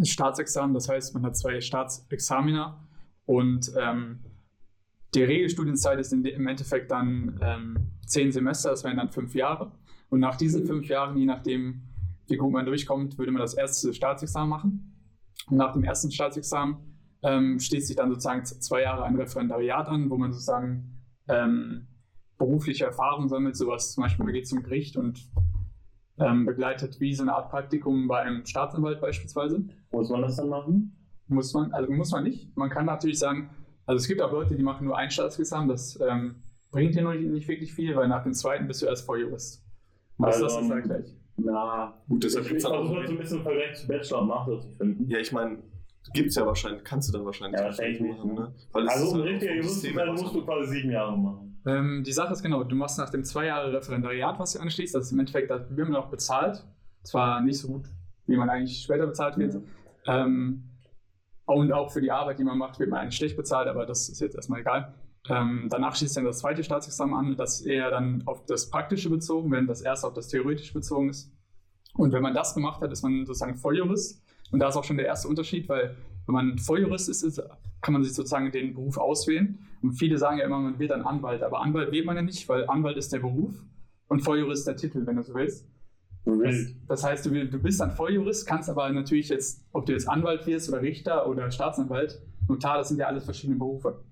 ist 0.00 0.10
Staatsexamen. 0.10 0.74
Das 0.74 0.88
heißt, 0.88 1.14
man 1.14 1.24
hat 1.24 1.36
zwei 1.36 1.60
Staatsexamina 1.60 2.86
und 3.26 3.70
ähm, 3.78 4.20
die 5.14 5.22
Regelstudienzeit 5.22 5.98
ist 5.98 6.12
im 6.12 6.46
Endeffekt 6.46 6.90
dann 6.90 7.38
ähm, 7.42 7.92
zehn 8.06 8.30
Semester, 8.32 8.70
das 8.70 8.84
wären 8.84 8.96
dann 8.96 9.10
fünf 9.10 9.34
Jahre. 9.34 9.72
Und 10.10 10.20
nach 10.20 10.36
diesen 10.36 10.66
fünf 10.66 10.88
Jahren, 10.88 11.16
je 11.16 11.26
nachdem, 11.26 11.82
wie 12.26 12.36
gut 12.36 12.52
man 12.52 12.66
durchkommt, 12.66 13.18
würde 13.18 13.32
man 13.32 13.40
das 13.40 13.54
erste 13.54 13.92
Staatsexamen 13.92 14.48
machen. 14.48 14.94
Und 15.48 15.56
nach 15.56 15.72
dem 15.72 15.84
ersten 15.84 16.10
Staatsexamen 16.10 16.76
ähm, 17.22 17.58
schließt 17.58 17.88
sich 17.88 17.96
dann 17.96 18.10
sozusagen 18.10 18.44
zwei 18.44 18.82
Jahre 18.82 19.04
ein 19.04 19.16
Referendariat 19.16 19.88
an, 19.88 20.10
wo 20.10 20.16
man 20.16 20.32
sozusagen 20.32 21.02
ähm, 21.28 21.88
berufliche 22.38 22.84
Erfahrung 22.84 23.28
sammelt, 23.28 23.56
sowas 23.56 23.92
zum 23.92 24.02
Beispiel, 24.02 24.24
man 24.24 24.34
geht 24.34 24.46
zum 24.46 24.62
Gericht 24.62 24.96
und 24.96 25.30
ähm, 26.18 26.46
begleitet 26.46 27.00
wie 27.00 27.14
so 27.14 27.22
eine 27.22 27.34
Art 27.34 27.50
Praktikum 27.50 28.08
bei 28.08 28.20
einem 28.20 28.44
Staatsanwalt 28.44 29.00
beispielsweise. 29.00 29.64
Muss 29.90 30.10
man 30.10 30.22
das 30.22 30.36
dann 30.36 30.48
machen? 30.48 30.96
Muss 31.26 31.52
man, 31.52 31.72
also 31.72 31.90
muss 31.92 32.10
man 32.10 32.24
nicht. 32.24 32.56
Man 32.56 32.70
kann 32.70 32.86
natürlich 32.86 33.18
sagen, 33.18 33.50
also 33.88 33.96
es 34.02 34.06
gibt 34.06 34.20
auch 34.22 34.30
Leute, 34.30 34.54
die 34.54 34.62
machen 34.62 34.86
nur 34.86 34.96
ein 34.96 35.10
Staatsexamen, 35.10 35.68
das 35.68 35.98
ähm, 36.00 36.36
bringt 36.70 36.94
dir 36.94 37.02
nur 37.02 37.14
nicht, 37.14 37.28
nicht 37.30 37.48
wirklich 37.48 37.72
viel, 37.72 37.96
weil 37.96 38.06
nach 38.06 38.22
dem 38.22 38.34
zweiten 38.34 38.66
bist 38.68 38.82
du 38.82 38.86
erst 38.86 39.04
Volljurist. 39.06 39.64
Was 40.18 40.34
Also, 40.36 40.44
das 40.46 40.62
ist 40.62 40.70
dann 40.70 40.82
gleich. 40.82 41.14
Na, 41.38 41.94
Gut, 42.08 42.24
ich 42.24 42.30
deshalb 42.32 42.44
ich 42.44 42.50
gibt's 42.50 42.64
dann 42.64 42.72
versuche 42.74 42.92
auch. 42.92 42.96
halt 42.98 43.06
so 43.08 43.12
ein 43.14 43.18
bisschen 43.18 43.42
Vergleich 43.42 43.74
zu 43.76 43.86
Bachelor 43.88 44.20
und 44.22 44.28
Master 44.28 44.60
zu 44.60 44.68
finden. 44.76 45.08
Ja, 45.08 45.18
ich 45.18 45.32
meine, 45.32 45.58
gibt's 46.12 46.34
ja 46.36 46.44
wahrscheinlich, 46.46 46.84
kannst 46.84 47.08
du 47.08 47.12
dann 47.16 47.24
wahrscheinlich 47.24 47.58
Ja, 47.60 47.66
wahrscheinlich 47.66 48.00
nicht 48.00 48.18
machen, 48.18 48.34
ne? 48.34 48.54
Weil 48.72 48.86
es 48.86 48.94
ist 48.94 49.00
Also 49.02 49.14
halt 49.16 49.24
richtiger 49.24 49.54
Jurist 49.54 49.80
zu 49.80 49.94
sein, 49.94 50.08
musst 50.12 50.34
du 50.34 50.44
quasi 50.44 50.70
sieben 50.72 50.90
Jahre 50.90 51.16
machen. 51.16 51.60
Ähm, 51.66 52.02
die 52.04 52.12
Sache 52.12 52.32
ist 52.32 52.42
genau, 52.42 52.64
du 52.64 52.76
machst 52.76 52.98
nach 52.98 53.10
dem 53.10 53.24
zwei 53.24 53.46
Jahre 53.46 53.72
Referendariat, 53.72 54.38
was 54.38 54.52
du 54.52 54.60
anschließt, 54.60 54.94
das 54.94 55.06
ist 55.06 55.12
im 55.12 55.20
Endeffekt, 55.20 55.50
da 55.50 55.64
wird 55.70 55.88
man 55.88 55.96
auch 55.96 56.08
bezahlt. 56.10 56.64
Zwar 57.04 57.40
nicht 57.40 57.58
so 57.58 57.68
gut 57.68 57.86
wie 58.26 58.36
man 58.36 58.50
eigentlich 58.50 58.82
später 58.82 59.06
bezahlt 59.06 59.38
wird. 59.38 59.56
Ähm, 60.06 60.64
und 61.48 61.72
auch 61.72 61.90
für 61.90 62.00
die 62.00 62.10
Arbeit, 62.10 62.38
die 62.38 62.44
man 62.44 62.58
macht, 62.58 62.78
wird 62.78 62.90
man 62.90 63.00
eigentlich 63.00 63.16
schlecht 63.16 63.36
bezahlt, 63.36 63.68
aber 63.68 63.86
das 63.86 64.08
ist 64.08 64.20
jetzt 64.20 64.36
erstmal 64.36 64.60
egal. 64.60 64.94
Ähm, 65.28 65.68
danach 65.70 65.96
schließt 65.96 66.16
dann 66.16 66.24
das 66.24 66.38
zweite 66.38 66.62
Staatsexamen 66.62 67.14
an, 67.14 67.36
das 67.36 67.62
eher 67.62 67.90
dann 67.90 68.22
auf 68.26 68.44
das 68.44 68.70
Praktische 68.70 69.10
bezogen, 69.10 69.50
während 69.50 69.68
das 69.68 69.80
erste 69.80 70.06
auf 70.06 70.14
das 70.14 70.28
Theoretische 70.28 70.74
bezogen 70.74 71.08
ist. 71.08 71.32
Und 71.94 72.12
wenn 72.12 72.22
man 72.22 72.34
das 72.34 72.54
gemacht 72.54 72.80
hat, 72.82 72.92
ist 72.92 73.02
man 73.02 73.24
sozusagen 73.26 73.56
Volljurist. 73.56 74.22
Und 74.52 74.60
da 74.60 74.68
ist 74.68 74.76
auch 74.76 74.84
schon 74.84 74.98
der 74.98 75.06
erste 75.06 75.28
Unterschied, 75.28 75.68
weil 75.68 75.96
wenn 76.26 76.34
man 76.34 76.58
Volljurist 76.58 77.08
ist, 77.08 77.22
ist, 77.22 77.42
kann 77.80 77.94
man 77.94 78.04
sich 78.04 78.12
sozusagen 78.12 78.52
den 78.52 78.74
Beruf 78.74 78.98
auswählen. 78.98 79.58
Und 79.82 79.92
viele 79.92 80.18
sagen 80.18 80.38
ja 80.38 80.44
immer, 80.44 80.58
man 80.58 80.78
wird 80.78 80.90
dann 80.90 81.02
Anwalt. 81.02 81.42
Aber 81.42 81.62
Anwalt 81.62 81.92
wählt 81.92 82.04
man 82.04 82.16
ja 82.16 82.22
nicht, 82.22 82.48
weil 82.48 82.68
Anwalt 82.68 82.96
ist 82.98 83.12
der 83.12 83.20
Beruf 83.20 83.54
und 84.08 84.20
Volljurist 84.20 84.66
der 84.66 84.76
Titel, 84.76 85.06
wenn 85.06 85.16
du 85.16 85.22
so 85.22 85.34
willst. 85.34 85.66
Das, 86.36 86.74
das 86.86 87.04
heißt, 87.04 87.26
du, 87.26 87.46
du 87.46 87.58
bist 87.58 87.80
dann 87.80 87.90
Volljurist, 87.90 88.46
kannst 88.46 88.68
aber 88.68 88.90
natürlich 88.90 89.28
jetzt, 89.28 89.64
ob 89.72 89.86
du 89.86 89.92
jetzt 89.92 90.08
Anwalt 90.08 90.46
wirst 90.46 90.68
oder 90.68 90.82
Richter 90.82 91.26
oder 91.28 91.50
Staatsanwalt, 91.50 92.20
Notar, 92.48 92.78
das 92.78 92.88
sind 92.88 92.98
ja 92.98 93.06
alles 93.06 93.24
verschiedene 93.24 93.58
Berufe. 93.58 94.04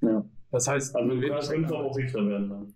Ja. 0.00 0.24
Das 0.50 0.68
heißt, 0.68 0.94
Also 0.94 1.08
man 1.08 1.18
Anwalt. 1.22 1.72
auch 1.72 1.96
Richter 1.96 2.26
werden 2.26 2.48
dann. 2.48 2.74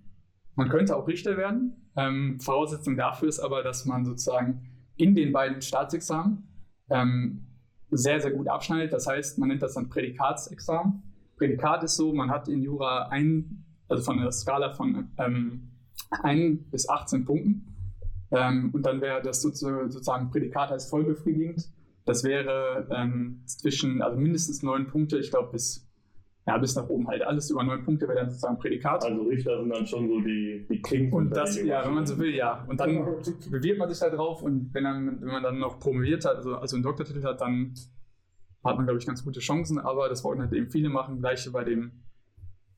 Man 0.56 0.68
könnte 0.68 0.96
auch 0.96 1.06
Richter 1.06 1.36
werden. 1.36 1.90
Ähm, 1.96 2.40
Voraussetzung 2.40 2.96
dafür 2.96 3.28
ist 3.28 3.38
aber, 3.38 3.62
dass 3.62 3.84
man 3.84 4.04
sozusagen 4.04 4.68
in 4.96 5.14
den 5.14 5.32
beiden 5.32 5.62
Staatsexamen 5.62 6.48
ähm, 6.90 7.46
sehr, 7.90 8.20
sehr 8.20 8.32
gut 8.32 8.48
abschneidet. 8.48 8.92
Das 8.92 9.06
heißt, 9.06 9.38
man 9.38 9.48
nennt 9.48 9.62
das 9.62 9.74
dann 9.74 9.88
Prädikatsexamen. 9.88 11.02
Prädikat 11.36 11.84
ist 11.84 11.96
so, 11.96 12.12
man 12.12 12.30
hat 12.30 12.48
in 12.48 12.62
Jura 12.62 13.08
ein, 13.08 13.64
also 13.88 14.02
von 14.02 14.18
der 14.18 14.32
Skala 14.32 14.72
von 14.72 15.10
ähm, 15.18 15.70
1 16.22 16.70
bis 16.70 16.88
18 16.88 17.24
Punkten. 17.24 17.77
Ähm, 18.30 18.70
und 18.72 18.84
dann 18.84 19.00
wäre 19.00 19.22
das 19.22 19.42
sozu- 19.42 19.88
sozusagen 19.90 20.30
Prädikat 20.30 20.70
als 20.70 20.88
voll 20.88 21.04
befriedigend. 21.04 21.70
Das 22.04 22.24
wäre 22.24 22.88
ähm, 22.90 23.42
zwischen, 23.46 24.02
also 24.02 24.18
mindestens 24.18 24.62
neun 24.62 24.86
Punkte, 24.86 25.18
ich 25.18 25.30
glaube 25.30 25.52
bis, 25.52 25.86
ja, 26.46 26.56
bis 26.56 26.74
nach 26.74 26.88
oben 26.88 27.06
halt. 27.08 27.22
Alles 27.22 27.50
über 27.50 27.62
neun 27.62 27.84
Punkte 27.84 28.08
wäre 28.08 28.20
dann 28.20 28.30
sozusagen 28.30 28.58
Prädikat. 28.58 29.04
Also 29.04 29.22
Richter 29.22 29.60
sind 29.60 29.70
dann 29.70 29.86
schon 29.86 30.08
so 30.08 30.20
die, 30.20 30.66
die 30.70 30.80
Kings. 30.80 31.12
Und 31.12 31.30
das, 31.30 31.62
ja, 31.62 31.84
wenn 31.86 31.94
man 31.94 32.06
so 32.06 32.18
will, 32.18 32.34
ja. 32.34 32.64
Und 32.68 32.80
dann 32.80 32.94
dann 32.96 33.22
bewirbt 33.50 33.78
man 33.78 33.88
sich 33.90 33.98
da 33.98 34.08
drauf 34.08 34.42
und 34.42 34.72
wenn, 34.72 34.84
dann, 34.84 35.20
wenn 35.20 35.28
man 35.28 35.42
dann 35.42 35.58
noch 35.58 35.78
promoviert 35.78 36.24
hat, 36.24 36.36
also, 36.36 36.56
also 36.56 36.76
einen 36.76 36.82
Doktortitel 36.82 37.22
hat, 37.24 37.40
dann 37.40 37.74
hat 38.64 38.76
man, 38.76 38.86
glaube 38.86 38.98
ich, 38.98 39.06
ganz 39.06 39.24
gute 39.24 39.40
Chancen. 39.40 39.78
Aber 39.78 40.08
das 40.08 40.24
wollten 40.24 40.40
halt 40.42 40.52
eben 40.52 40.70
viele 40.70 40.88
machen. 40.88 41.20
Gleiche 41.20 41.50
bei 41.50 41.64
dem 41.64 41.92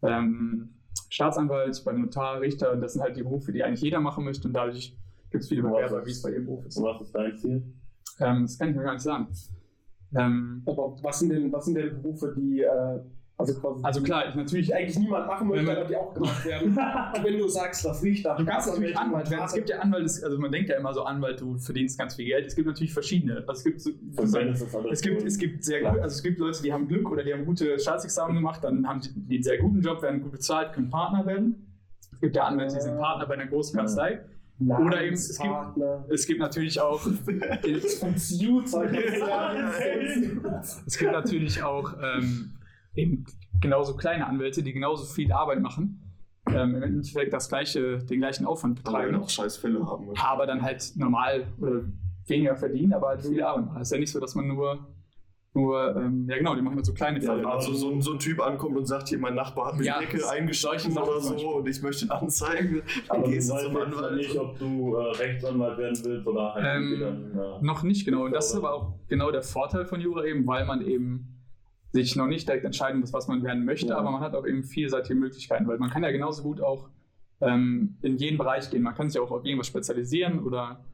ähm, 0.02 0.75
Staatsanwalt, 1.09 1.83
beim 1.85 2.02
Notar, 2.02 2.40
Richter. 2.40 2.76
Das 2.76 2.95
sind 2.95 3.02
halt 3.02 3.16
die 3.16 3.23
Berufe, 3.23 3.52
die 3.52 3.62
eigentlich 3.62 3.80
jeder 3.80 4.00
machen 4.00 4.25
möchte. 4.25 4.49
Und 4.49 4.54
dadurch 4.54 4.97
gibt 5.31 5.43
es 5.45 5.49
viele 5.49 5.63
Bewerber, 5.63 6.05
wie 6.05 6.11
es 6.11 6.23
bei 6.23 6.31
ihrem 6.31 6.45
Beruf 6.47 6.67
ist. 6.67 6.77
Und 6.77 6.85
was 6.85 7.01
ist 7.03 7.13
dein 7.15 7.37
Ziel? 7.37 7.63
Ähm, 8.21 8.43
das 8.43 8.59
kann 8.59 8.71
ich 8.71 8.77
mir 8.77 8.83
gar 8.83 8.93
nicht 8.93 9.03
sagen. 9.03 9.29
Ähm, 10.17 10.63
Aber 10.67 10.97
was 11.03 11.21
sind 11.21 11.31
denn, 11.31 11.53
was 11.53 11.65
sind 11.67 11.75
denn 11.77 12.03
Berufe, 12.03 12.35
die 12.37 12.63
äh, 12.63 13.01
also 13.39 13.55
quasi 13.59 13.83
also 13.85 14.03
klar, 14.03 14.29
ich 14.29 14.35
natürlich 14.35 14.75
eigentlich 14.75 14.99
niemand 14.99 15.27
machen 15.27 15.49
möchte, 15.49 15.61
Wenn 15.67 15.73
man- 15.75 15.77
aber 15.79 15.89
die 15.89 15.97
auch 15.97 16.13
gemacht 16.13 16.45
werden? 16.45 16.69
Und 16.71 16.77
wenn 17.25 17.39
du 17.39 17.49
sagst, 17.49 17.85
das 17.87 18.03
Richter, 18.03 18.35
Du 18.37 18.45
kannst 18.45 18.69
natürlich 18.69 18.99
Anwalt 18.99 19.31
werden. 19.31 19.45
Es 19.47 19.55
gibt 19.55 19.71
ja 19.71 19.79
Anwalt, 19.79 20.03
also 20.03 20.39
man 20.39 20.53
denkt 20.53 20.69
ja 20.69 20.77
immer 20.77 20.93
so, 20.93 21.05
Anwalt, 21.05 21.41
du 21.41 21.57
verdienst 21.57 21.99
ganz 21.99 22.17
viel 22.17 22.27
Geld. 22.27 22.47
Es 22.49 22.55
gibt 22.55 22.67
natürlich 22.67 22.93
verschiedene. 22.93 23.37
Also 23.47 23.53
es 23.53 23.65
gibt 23.65 23.81
so, 23.81 23.91
alles 24.19 24.63
Es 24.91 25.01
gibt, 25.01 25.23
es 25.23 25.39
gibt 25.39 25.65
sehr 25.65 25.81
gut, 25.81 26.01
also 26.01 26.15
es 26.15 26.23
gibt 26.23 26.39
Leute, 26.39 26.63
die 26.63 26.71
haben 26.73 26.87
Glück 26.87 27.11
oder 27.11 27.23
die 27.25 27.33
haben 27.33 27.47
gute 27.47 27.79
Staatsexamen 27.79 28.35
gemacht, 28.37 28.63
dann 28.63 28.87
haben 28.87 29.01
die 29.01 29.09
die 29.15 29.35
einen 29.37 29.43
sehr 29.45 29.57
guten 29.59 29.81
Job, 29.81 30.03
werden 30.03 30.21
gut 30.21 30.33
bezahlt, 30.33 30.75
können 30.75 30.91
Partner 30.91 31.25
werden. 31.25 31.67
Es 32.13 32.21
gibt 32.21 32.37
ja 32.37 32.45
Anwälte, 32.45 32.75
die 32.75 32.81
sind 32.83 32.99
Partner 32.99 33.27
bei 33.27 33.35
einer 33.35 33.47
großen 33.47 33.79
Kanzlei. 33.79 34.21
Oder 34.61 35.02
eben, 35.02 35.14
es 35.14 35.38
gibt-. 35.38 35.55
Es 36.11 36.26
gibt 36.26 36.40
natürlich 36.40 36.81
auch, 36.81 37.00
es 40.87 40.99
gibt 40.99 41.12
natürlich 41.12 41.62
auch 41.62 41.95
ähm, 42.02 42.52
eben 42.95 43.25
genauso 43.61 43.97
kleine 43.97 44.26
Anwälte, 44.26 44.62
die 44.62 44.73
genauso 44.73 45.05
viel 45.05 45.33
Arbeit 45.33 45.61
machen, 45.61 46.12
ähm, 46.49 46.75
im 46.75 46.83
Endeffekt 46.83 47.33
das 47.33 47.49
gleiche, 47.49 47.99
den 47.99 48.21
gleichen 48.21 48.47
Aufwand 48.47 48.81
Aber 48.85 48.99
betreiben, 48.99 49.17
auch 49.17 49.31
scheiß 49.31 49.57
Fälle 49.57 49.87
haben. 49.87 50.09
aber 50.17 50.47
dann 50.47 50.62
halt 50.62 50.93
normal 50.97 51.47
oder 51.61 51.83
weniger 52.26 52.57
verdienen, 52.57 52.93
aber 52.93 53.09
halt 53.09 53.23
viel 53.23 53.43
Arbeit 53.43 53.67
machen. 53.67 53.81
Es 53.81 53.88
ist 53.88 53.93
ja 53.93 53.99
nicht 53.99 54.12
so, 54.12 54.21
dass 54.21 54.35
man 54.35 54.47
nur, 54.47 54.87
nur 55.52 55.97
ähm, 55.97 56.26
ja 56.28 56.38
genau, 56.38 56.54
die 56.54 56.62
machen 56.62 56.76
halt 56.76 56.87
so 56.87 56.95
kleine 56.95 57.19
Ja, 57.19 57.30
Fälle. 57.33 57.42
Wenn 57.42 57.47
also 57.50 57.73
so, 57.75 57.90
ein- 57.90 58.00
so 58.00 58.12
ein 58.12 58.19
Typ 58.21 58.40
ankommt 58.40 58.76
und 58.76 58.87
sagt, 58.87 59.09
hier, 59.09 59.19
mein 59.19 59.35
Nachbar 59.35 59.66
hat 59.73 59.78
mir 59.78 59.85
Ja, 59.85 59.99
die 59.99 60.07
Decke 60.07 60.21
Sachen 60.21 60.97
oder 60.97 61.21
so 61.21 61.57
und 61.57 61.69
ich 61.69 61.83
möchte 61.83 62.04
ihn 62.04 62.11
anzeigen, 62.12 62.83
dann 63.09 63.16
Aber 63.16 63.25
du 63.26 63.30
gehst 63.33 63.50
du 63.50 63.54
weißt 63.54 63.64
zum 63.66 63.76
Anwalt. 63.76 64.16
nicht, 64.16 64.37
ob 64.37 64.59
du 64.59 64.95
äh, 64.95 65.11
Rechtsanwalt 65.16 65.78
werden 65.78 65.99
willst 66.04 66.26
oder 66.26 66.54
halt 66.54 66.64
Ähm, 66.69 67.02
ein, 67.35 67.38
äh, 67.38 67.64
Noch 67.64 67.83
nicht 67.83 68.04
genau. 68.04 68.25
Und 68.26 68.33
das 68.33 68.50
ist 68.50 68.57
aber 68.57 68.73
auch 68.75 68.95
genau 69.09 69.30
der 69.33 69.42
Vorteil 69.42 69.85
von 69.87 70.00
Jura 70.00 70.25
eben, 70.25 70.47
weil 70.47 70.64
man 70.66 70.83
eben 70.87 71.37
sich 71.92 72.14
noch 72.14 72.28
nicht 72.28 72.47
direkt 72.47 72.64
entscheiden 72.64 73.00
muss, 73.00 73.12
was 73.12 73.26
man 73.26 73.42
werden 73.42 73.64
möchte, 73.64 73.88
Ja. 73.88 73.99
aber 73.99 74.12
man 74.12 74.21
hat 74.21 74.37
auch 74.37 74.47
eben 74.47 74.62
vielseitige 74.62 75.16
Möglichkeiten, 75.19 75.66
weil 75.66 75.78
man 75.78 75.90
kann 75.90 76.04
ja 76.04 76.12
genauso 76.12 76.45
gut 76.45 76.61
auch 76.61 76.88
ähm, 77.40 77.97
in 78.02 78.16
jeden 78.19 78.38
Bereich 78.38 78.71
gehen. 78.71 78.83
Man 78.83 78.95
kann 78.95 79.11
sich 79.11 79.21
auch 79.21 79.33
auf 79.33 79.45
irgendwas 79.45 79.66
spezialisieren 79.66 80.45
oder 80.45 80.85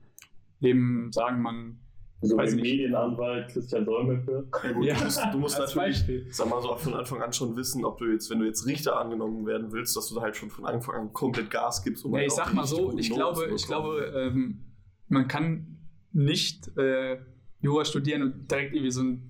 eben 0.63 1.13
sagen, 1.13 1.43
man 1.43 1.79
so 2.23 2.37
weiß 2.37 2.55
nicht. 2.55 2.63
Medienanwalt 2.63 3.49
Christian 3.49 3.85
Solmecke. 3.85 4.49
Ja, 4.63 4.73
gut, 4.73 4.85
Ja, 4.85 4.95
du 4.95 5.05
musst, 5.05 5.21
du 5.33 5.39
musst 5.39 5.59
natürlich, 5.59 5.75
Beispiel. 5.99 6.27
sag 6.31 6.49
mal 6.49 6.63
so, 6.63 6.75
von 6.77 6.95
Anfang 6.95 7.23
an 7.23 7.33
schon 7.33 7.57
wissen, 7.57 7.85
ob 7.85 7.99
du 7.99 8.07
jetzt, 8.11 8.31
wenn 8.31 8.39
du 8.39 8.47
jetzt 8.47 8.67
Richter 8.67 8.99
angenommen 8.99 9.47
werden 9.47 9.73
willst, 9.73 9.97
dass 9.97 10.09
du 10.09 10.15
da 10.15 10.23
halt 10.23 10.37
schon 10.37 10.51
von 10.51 10.65
Anfang 10.65 10.95
an 10.95 11.13
komplett 11.13 11.51
Gas 11.51 11.83
gibst. 11.85 12.05
Um 12.05 12.13
Ja, 12.13 12.19
halt 12.19 12.27
ich 12.29 12.33
sag 12.35 12.55
mal 12.55 12.67
so, 12.67 12.97
ich 12.97 13.11
glaube, 13.11 13.51
ich 13.55 13.67
glaube, 13.67 14.13
ähm, 14.17 14.65
man 15.09 15.29
kann 15.29 15.79
nicht 16.13 16.77
äh, 16.79 17.19
Jura 17.61 17.85
studieren 17.85 18.23
und 18.23 18.51
direkt 18.51 18.73
irgendwie 18.75 18.91
so 18.91 19.03
eine 19.03 19.21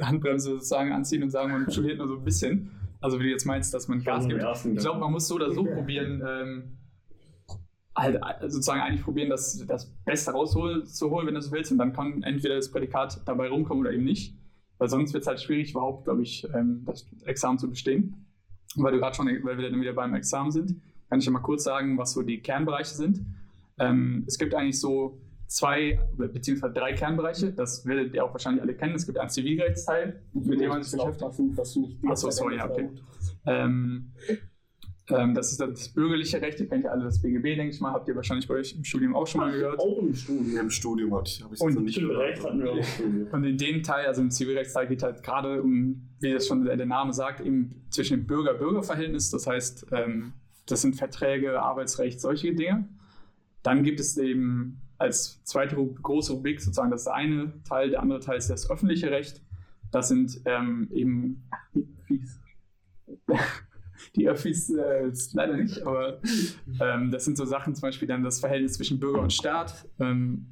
Handbremse 0.00 0.50
sozusagen 0.52 0.92
anziehen 0.92 1.22
und 1.22 1.30
sagen, 1.30 1.52
man 1.52 1.70
studiert 1.70 1.98
nur 1.98 2.08
so 2.08 2.16
ein 2.16 2.24
bisschen. 2.24 2.70
Also 3.00 3.18
wie 3.18 3.24
du 3.24 3.30
jetzt 3.30 3.46
meinst, 3.46 3.72
dass 3.72 3.88
man 3.88 4.02
Gas 4.02 4.28
gibt. 4.28 4.42
Ich 4.42 4.78
glaube, 4.78 5.00
man 5.00 5.12
muss 5.12 5.26
so 5.28 5.34
oder 5.36 5.50
so 5.52 5.64
probieren, 5.74 6.22
ähm, 6.26 6.76
halt 8.00 8.16
äh, 8.16 8.50
sozusagen 8.50 8.80
eigentlich 8.80 9.02
probieren, 9.02 9.30
das, 9.30 9.64
das 9.66 9.90
Beste 10.04 10.32
rauszuholen, 10.32 10.86
zu 10.86 11.10
holen, 11.10 11.26
wenn 11.26 11.34
du 11.34 11.42
so 11.42 11.52
willst. 11.52 11.72
Und 11.72 11.78
dann 11.78 11.92
kann 11.92 12.22
entweder 12.22 12.56
das 12.56 12.70
Prädikat 12.70 13.20
dabei 13.26 13.48
rumkommen 13.48 13.82
oder 13.82 13.92
eben 13.92 14.04
nicht. 14.04 14.36
Weil 14.78 14.88
sonst 14.88 15.12
wird 15.12 15.22
es 15.22 15.26
halt 15.26 15.40
schwierig, 15.40 15.72
überhaupt, 15.72 16.04
glaube 16.04 16.22
ich, 16.22 16.46
ähm, 16.54 16.82
das 16.86 17.06
Examen 17.24 17.58
zu 17.58 17.68
bestehen. 17.68 18.26
Und 18.76 18.84
weil 18.84 18.92
du 18.92 18.98
gerade 18.98 19.14
schon, 19.14 19.26
weil 19.26 19.58
wir 19.58 19.70
dann 19.70 19.80
wieder 19.80 19.92
beim 19.92 20.14
Examen 20.14 20.50
sind, 20.50 20.80
kann 21.08 21.18
ich 21.18 21.26
ja 21.26 21.32
mal 21.32 21.40
kurz 21.40 21.64
sagen, 21.64 21.98
was 21.98 22.12
so 22.12 22.22
die 22.22 22.40
Kernbereiche 22.40 22.94
sind. 22.94 23.26
Ähm, 23.78 24.24
es 24.26 24.38
gibt 24.38 24.54
eigentlich 24.54 24.80
so 24.80 25.20
zwei 25.46 25.98
beziehungsweise 26.16 26.72
drei 26.72 26.92
Kernbereiche. 26.92 27.52
Das 27.52 27.84
werdet 27.84 28.14
ihr 28.14 28.24
auch 28.24 28.32
wahrscheinlich 28.32 28.62
alle 28.62 28.74
kennen. 28.74 28.94
Es 28.94 29.04
gibt 29.04 29.18
einen 29.18 29.28
Zivilrechtsteil, 29.28 30.22
mit 30.32 30.60
dem 30.60 30.68
man 30.68 30.82
sich 30.82 30.92
beschäftigt. 30.92 31.22
aufpassen, 31.24 31.54
dass 31.56 31.74
du 31.74 31.80
nicht 31.80 32.02
die 32.02 32.08
Ach 32.08 32.16
so, 32.16 32.28
ganze 32.28 32.38
Zeit 32.38 32.44
sorry, 32.44 32.56
ja, 32.56 32.70
okay. 32.70 32.88
Ähm, 33.46 34.12
ähm, 35.10 35.34
das 35.34 35.52
ist 35.52 35.60
das 35.60 35.88
bürgerliche 35.88 36.40
Recht. 36.40 36.60
Ihr 36.60 36.68
kennt 36.68 36.84
ja 36.84 36.90
alle 36.90 37.04
das 37.04 37.20
BGB, 37.20 37.56
denke 37.56 37.68
ich 37.68 37.80
mal. 37.80 37.92
Habt 37.92 38.08
ihr 38.08 38.16
wahrscheinlich 38.16 38.46
bei 38.48 38.54
euch 38.54 38.74
im 38.74 38.84
Studium 38.84 39.14
auch 39.14 39.26
schon 39.26 39.40
mal 39.40 39.52
gehört. 39.52 39.78
Auch 39.78 39.98
im 39.98 40.14
Studium. 40.14 40.56
Im 40.56 40.70
Studium 40.70 41.14
habe 41.14 41.24
ich 41.26 41.44
es 41.52 41.60
noch 41.60 41.80
nicht 41.80 41.98
gehört. 41.98 42.18
Recht 42.18 42.44
hatten 42.44 42.62
wir 42.62 42.72
auch 42.72 42.76
im 42.76 42.82
Studium. 42.82 43.28
Und 43.30 43.44
in 43.44 43.56
dem 43.56 43.82
Teil, 43.82 44.06
also 44.06 44.20
im 44.22 44.30
Zivilrechtsteil, 44.30 44.86
geht 44.86 45.02
halt 45.02 45.22
gerade 45.22 45.62
um, 45.62 46.08
wie 46.20 46.32
das 46.32 46.46
schon 46.46 46.64
der 46.64 46.86
Name 46.86 47.12
sagt, 47.12 47.40
eben 47.40 47.82
zwischen 47.90 48.18
dem 48.18 48.26
Bürger-Bürger-Verhältnis. 48.26 49.30
Das 49.30 49.46
heißt, 49.46 49.86
ähm, 49.92 50.32
das 50.66 50.82
sind 50.82 50.96
Verträge, 50.96 51.60
Arbeitsrecht, 51.60 52.20
solche 52.20 52.54
Dinge. 52.54 52.88
Dann 53.62 53.82
gibt 53.82 54.00
es 54.00 54.16
eben 54.16 54.80
als 54.98 55.42
zweite 55.44 55.76
große 55.76 56.32
Rubrik 56.32 56.60
sozusagen 56.60 56.90
das 56.90 57.06
eine 57.06 57.52
Teil, 57.64 57.90
der 57.90 58.02
andere 58.02 58.20
Teil 58.20 58.38
ist 58.38 58.50
das 58.50 58.70
öffentliche 58.70 59.10
Recht. 59.10 59.42
Das 59.90 60.08
sind 60.08 60.40
ähm, 60.44 60.88
eben 60.92 61.42
die 64.16 64.28
Öffis. 64.28 64.70
Äh, 64.70 65.12
leider 65.32 65.56
nicht, 65.56 65.82
aber 65.86 66.20
ähm, 66.80 67.10
das 67.10 67.24
sind 67.24 67.36
so 67.36 67.44
Sachen, 67.44 67.74
zum 67.74 67.82
Beispiel 67.82 68.08
dann 68.08 68.22
das 68.22 68.40
Verhältnis 68.40 68.74
zwischen 68.74 69.00
Bürger 69.00 69.20
und 69.20 69.32
Staat. 69.32 69.88
Ähm, 69.98 70.46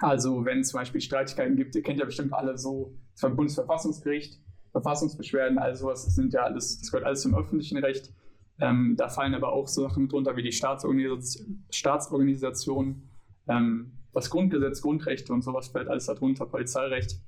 also 0.00 0.44
wenn 0.44 0.60
es 0.60 0.68
zum 0.68 0.80
Beispiel 0.80 1.00
Streitigkeiten 1.00 1.56
gibt, 1.56 1.74
ihr 1.74 1.82
kennt 1.82 1.98
ja 1.98 2.04
bestimmt 2.04 2.32
alle 2.32 2.56
so 2.56 2.96
das 3.20 3.34
Bundesverfassungsgericht, 3.34 4.40
Verfassungsbeschwerden, 4.72 5.58
all 5.58 5.74
sowas, 5.74 6.04
das 6.04 6.14
sind 6.14 6.32
ja 6.32 6.42
alles, 6.42 6.78
das 6.78 6.90
gehört 6.90 7.06
alles 7.06 7.22
zum 7.22 7.34
öffentlichen 7.34 7.78
Recht. 7.78 8.12
Ähm, 8.60 8.94
da 8.96 9.08
fallen 9.08 9.34
aber 9.34 9.52
auch 9.52 9.66
so 9.66 9.82
Sachen 9.82 10.08
drunter 10.08 10.36
wie 10.36 10.42
die 10.42 10.52
Staatsorganisation, 10.52 11.64
Staatsorganisation 11.70 13.08
ähm, 13.48 13.92
das 14.12 14.30
Grundgesetz, 14.30 14.82
Grundrechte 14.82 15.32
und 15.32 15.42
sowas 15.42 15.68
fällt 15.68 15.88
alles 15.88 16.06
darunter, 16.06 16.46
Polizeirecht. 16.46 17.20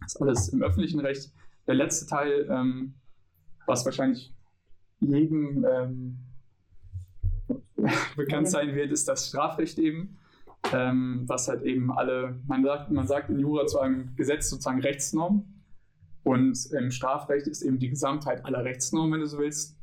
Das 0.00 0.14
ist 0.14 0.20
alles 0.20 0.48
im 0.50 0.62
öffentlichen 0.62 1.00
Recht. 1.00 1.32
Der 1.66 1.74
letzte 1.74 2.06
Teil, 2.06 2.48
ähm, 2.50 2.94
was 3.66 3.84
wahrscheinlich 3.84 4.34
jedem 5.00 5.64
ähm, 5.70 6.18
bekannt 8.16 8.48
sein 8.48 8.74
wird, 8.74 8.90
ist 8.90 9.08
das 9.08 9.28
Strafrecht 9.28 9.78
eben, 9.78 10.18
ähm, 10.72 11.24
was 11.26 11.48
halt 11.48 11.62
eben 11.62 11.92
alle, 11.92 12.40
man 12.46 12.64
sagt, 12.64 12.90
man 12.90 13.06
sagt 13.06 13.30
in 13.30 13.38
Jura 13.38 13.66
zu 13.66 13.78
einem 13.78 14.14
Gesetz 14.16 14.50
sozusagen 14.50 14.80
Rechtsnorm 14.80 15.44
und 16.24 16.66
im 16.72 16.90
Strafrecht 16.90 17.46
ist 17.46 17.62
eben 17.62 17.78
die 17.78 17.88
Gesamtheit 17.90 18.44
aller 18.44 18.64
Rechtsnormen, 18.64 19.14
wenn 19.14 19.20
du 19.20 19.26
so 19.26 19.38
willst, 19.38 19.76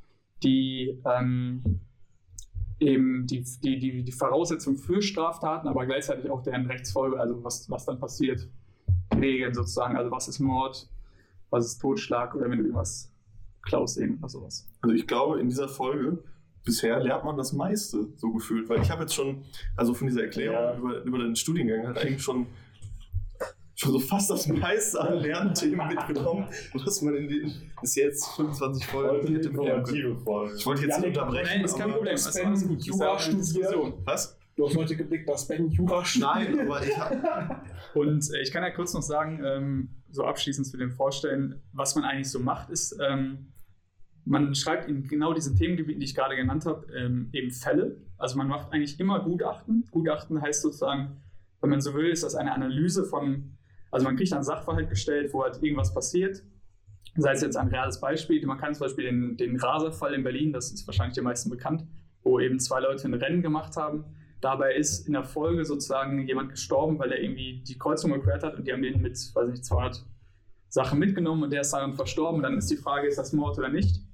die 0.44 1.02
ähm, 1.06 1.80
eben 2.80 3.26
die, 3.26 3.44
die, 3.64 3.80
die, 3.80 4.04
die 4.04 4.12
Voraussetzung 4.12 4.78
für 4.78 5.02
Straftaten, 5.02 5.68
aber 5.68 5.86
gleichzeitig 5.86 6.30
auch 6.30 6.44
deren 6.44 6.66
Rechtsfolge, 6.66 7.20
also 7.20 7.44
was, 7.44 7.70
was 7.70 7.86
dann 7.86 8.00
passiert, 8.00 8.50
regeln 9.16 9.54
sozusagen. 9.54 9.96
Also 9.96 10.12
was 10.12 10.28
ist 10.28 10.40
Mord, 10.40 10.90
was 11.50 11.66
ist 11.66 11.80
Totschlag 11.80 12.36
oder 12.36 12.50
wenn 12.50 12.60
du 12.60 12.66
irgendwas 12.66 13.12
klaust 13.66 13.98
eben 13.98 14.18
oder 14.20 14.30
sowas. 14.30 14.68
Also 14.82 14.96
ich 14.96 15.08
glaube, 15.08 15.40
in 15.40 15.50
dieser 15.50 15.68
Folge 15.68 16.24
bisher 16.64 17.00
lernt 17.00 17.24
man 17.26 17.38
das 17.38 17.54
meiste 17.54 18.08
so 18.16 18.32
gefühlt, 18.32 18.68
weil 18.70 18.82
ich 18.82 18.90
habe 18.90 19.02
jetzt 19.04 19.14
schon, 19.14 19.44
also 19.76 19.94
von 19.94 20.08
dieser 20.08 20.24
Erklärung 20.24 20.56
Ja. 20.56 20.78
über, 20.78 21.04
über 21.04 21.18
den 21.20 21.36
Studiengang 21.36 21.86
halt 21.88 21.98
eigentlich 22.00 22.24
schon, 22.24 22.48
schon 23.76 23.92
so 23.92 24.00
fast 24.00 24.30
das 24.30 24.48
meiste 24.48 25.00
an 25.00 25.20
Lernthemen 25.20 25.88
mitgenommen, 25.88 26.48
was 26.74 27.02
man 27.02 27.16
in 27.16 27.28
den 27.28 27.52
bis 27.82 27.96
jetzt 27.96 28.26
25 28.36 28.86
Folgen 28.88 29.28
hätte 29.34 29.50
mitnehmen 29.50 29.84
können. 29.84 30.18
Ich 30.58 30.66
wollte 30.66 30.84
jetzt 30.84 31.00
nicht 31.00 31.08
unterbrechen. 31.10 31.50
Nein, 31.58 31.66
ist 31.66 31.78
kein 31.78 31.92
Problem. 31.92 32.18
Jura 32.80 33.06
ja 33.06 33.12
eine 33.12 33.20
studiert. 33.20 33.40
Diskussion. 33.44 33.94
Was? 34.06 34.38
Du 34.56 34.66
hast 34.66 34.78
heute 34.78 34.96
geblickt, 34.96 35.28
dass 35.30 35.48
Ben 35.50 35.70
Jura 35.70 36.06
studiert. 36.06 36.32
Nein, 36.34 36.60
aber 36.62 36.82
ich 36.82 36.98
habe. 36.98 37.58
Und 37.94 38.34
äh, 38.34 38.42
ich 38.42 38.52
kann 38.52 38.64
ja 38.64 38.70
kurz 38.72 38.94
noch 38.94 39.02
sagen, 39.02 39.42
ähm, 39.46 39.90
so 40.12 40.24
abschließend 40.24 40.66
zu 40.66 40.78
dem 40.78 40.92
Vorstellen, 40.92 41.62
was 41.74 41.96
man 41.96 42.06
eigentlich 42.06 42.32
so 42.32 42.40
macht, 42.40 42.70
ist, 42.70 42.98
ähm, 43.06 43.52
man 44.26 44.56
schreibt 44.56 44.90
in 44.90 45.08
genau 45.08 45.34
diesen 45.34 45.56
Themengebieten, 45.56 46.00
die 46.00 46.06
ich 46.06 46.16
gerade 46.16 46.36
genannt 46.36 46.66
habe, 46.66 46.86
ähm, 46.94 47.30
eben 47.32 47.52
Fälle. 47.52 47.98
Also 48.18 48.38
man 48.38 48.48
macht 48.48 48.74
eigentlich 48.74 49.00
immer 49.00 49.20
Gutachten. 49.20 49.86
Gutachten 49.92 50.42
heißt 50.42 50.64
sozusagen, 50.64 51.22
wenn 51.62 51.70
man 51.70 51.82
so 51.82 51.94
will, 51.94 52.10
ist 52.10 52.24
das 52.24 52.36
eine 52.36 52.52
Analyse 52.54 53.06
von, 53.06 53.58
also 53.92 54.04
man 54.04 54.16
kriegt 54.16 54.34
einen 54.34 54.44
Sachverhalt 54.44 54.90
gestellt, 54.90 55.32
wo 55.32 55.44
halt 55.44 55.62
irgendwas 55.62 55.94
passiert. 55.94 56.44
Sei 57.18 57.32
es 57.32 57.42
jetzt 57.42 57.56
ein 57.56 57.68
reales 57.68 58.02
Beispiel, 58.02 58.46
man 58.46 58.58
kann 58.58 58.74
zum 58.74 58.88
Beispiel 58.88 59.06
den, 59.06 59.38
den 59.38 59.58
Raserfall 59.58 60.14
in 60.14 60.24
Berlin, 60.24 60.52
das 60.52 60.72
ist 60.72 60.86
wahrscheinlich 60.88 61.16
den 61.16 61.24
meisten 61.24 61.50
bekannt, 61.50 61.86
wo 62.24 62.40
eben 62.40 62.60
zwei 62.60 62.82
Leute 62.82 63.08
ein 63.08 63.14
Rennen 63.14 63.42
gemacht 63.42 63.78
haben. 63.78 64.06
Dabei 64.42 64.76
ist 64.76 65.08
in 65.08 65.14
der 65.14 65.24
Folge 65.24 65.64
sozusagen 65.66 66.28
jemand 66.28 66.50
gestorben, 66.50 67.00
weil 67.00 67.12
er 67.12 67.22
irgendwie 67.22 67.64
die 67.66 67.78
Kreuzung 67.78 68.12
gequert 68.12 68.44
hat 68.44 68.56
und 68.56 68.68
die 68.68 68.74
haben 68.74 68.82
den 68.82 69.02
mit, 69.02 69.14
weiß 69.34 69.50
nicht, 69.50 69.64
200 69.66 70.04
Sachen 70.68 71.00
mitgenommen 71.00 71.44
und 71.44 71.54
der 71.54 71.62
ist 71.62 71.72
dann 71.72 71.96
verstorben. 71.96 72.44
Dann 72.44 72.58
ist 72.58 72.70
die 72.70 72.76
Frage, 72.76 73.08
ist 73.08 73.18
das 73.18 73.32
Mord 73.32 73.58
oder 73.58 73.70
nicht? 73.70 74.05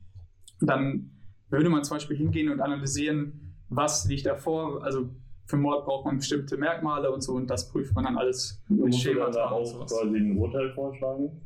Dann 0.62 1.12
würde 1.50 1.70
man 1.70 1.84
zum 1.84 1.98
Beispiel 1.98 2.18
hingehen 2.18 2.50
und 2.50 2.62
analysieren, 2.62 3.56
was 3.70 4.06
liegt 4.06 4.26
davor. 4.26 4.84
Also 4.84 5.10
für 5.46 5.58
Mord 5.58 5.86
braucht 5.86 6.06
man 6.06 6.18
bestimmte 6.18 6.58
Merkmale 6.58 7.12
und 7.12 7.22
so 7.22 7.34
und 7.34 7.48
das 7.48 7.70
prüft 7.70 7.94
man 7.94 8.06
dann 8.06 8.18
alles 8.18 8.64
mit 8.70 8.94
du 9.06 9.16
dann 9.16 9.32
da 9.32 9.50
auch 9.50 9.86
quasi 9.86 10.18
ein 10.18 10.38
Urteil 10.38 10.72
vorschlagen. 10.74 11.42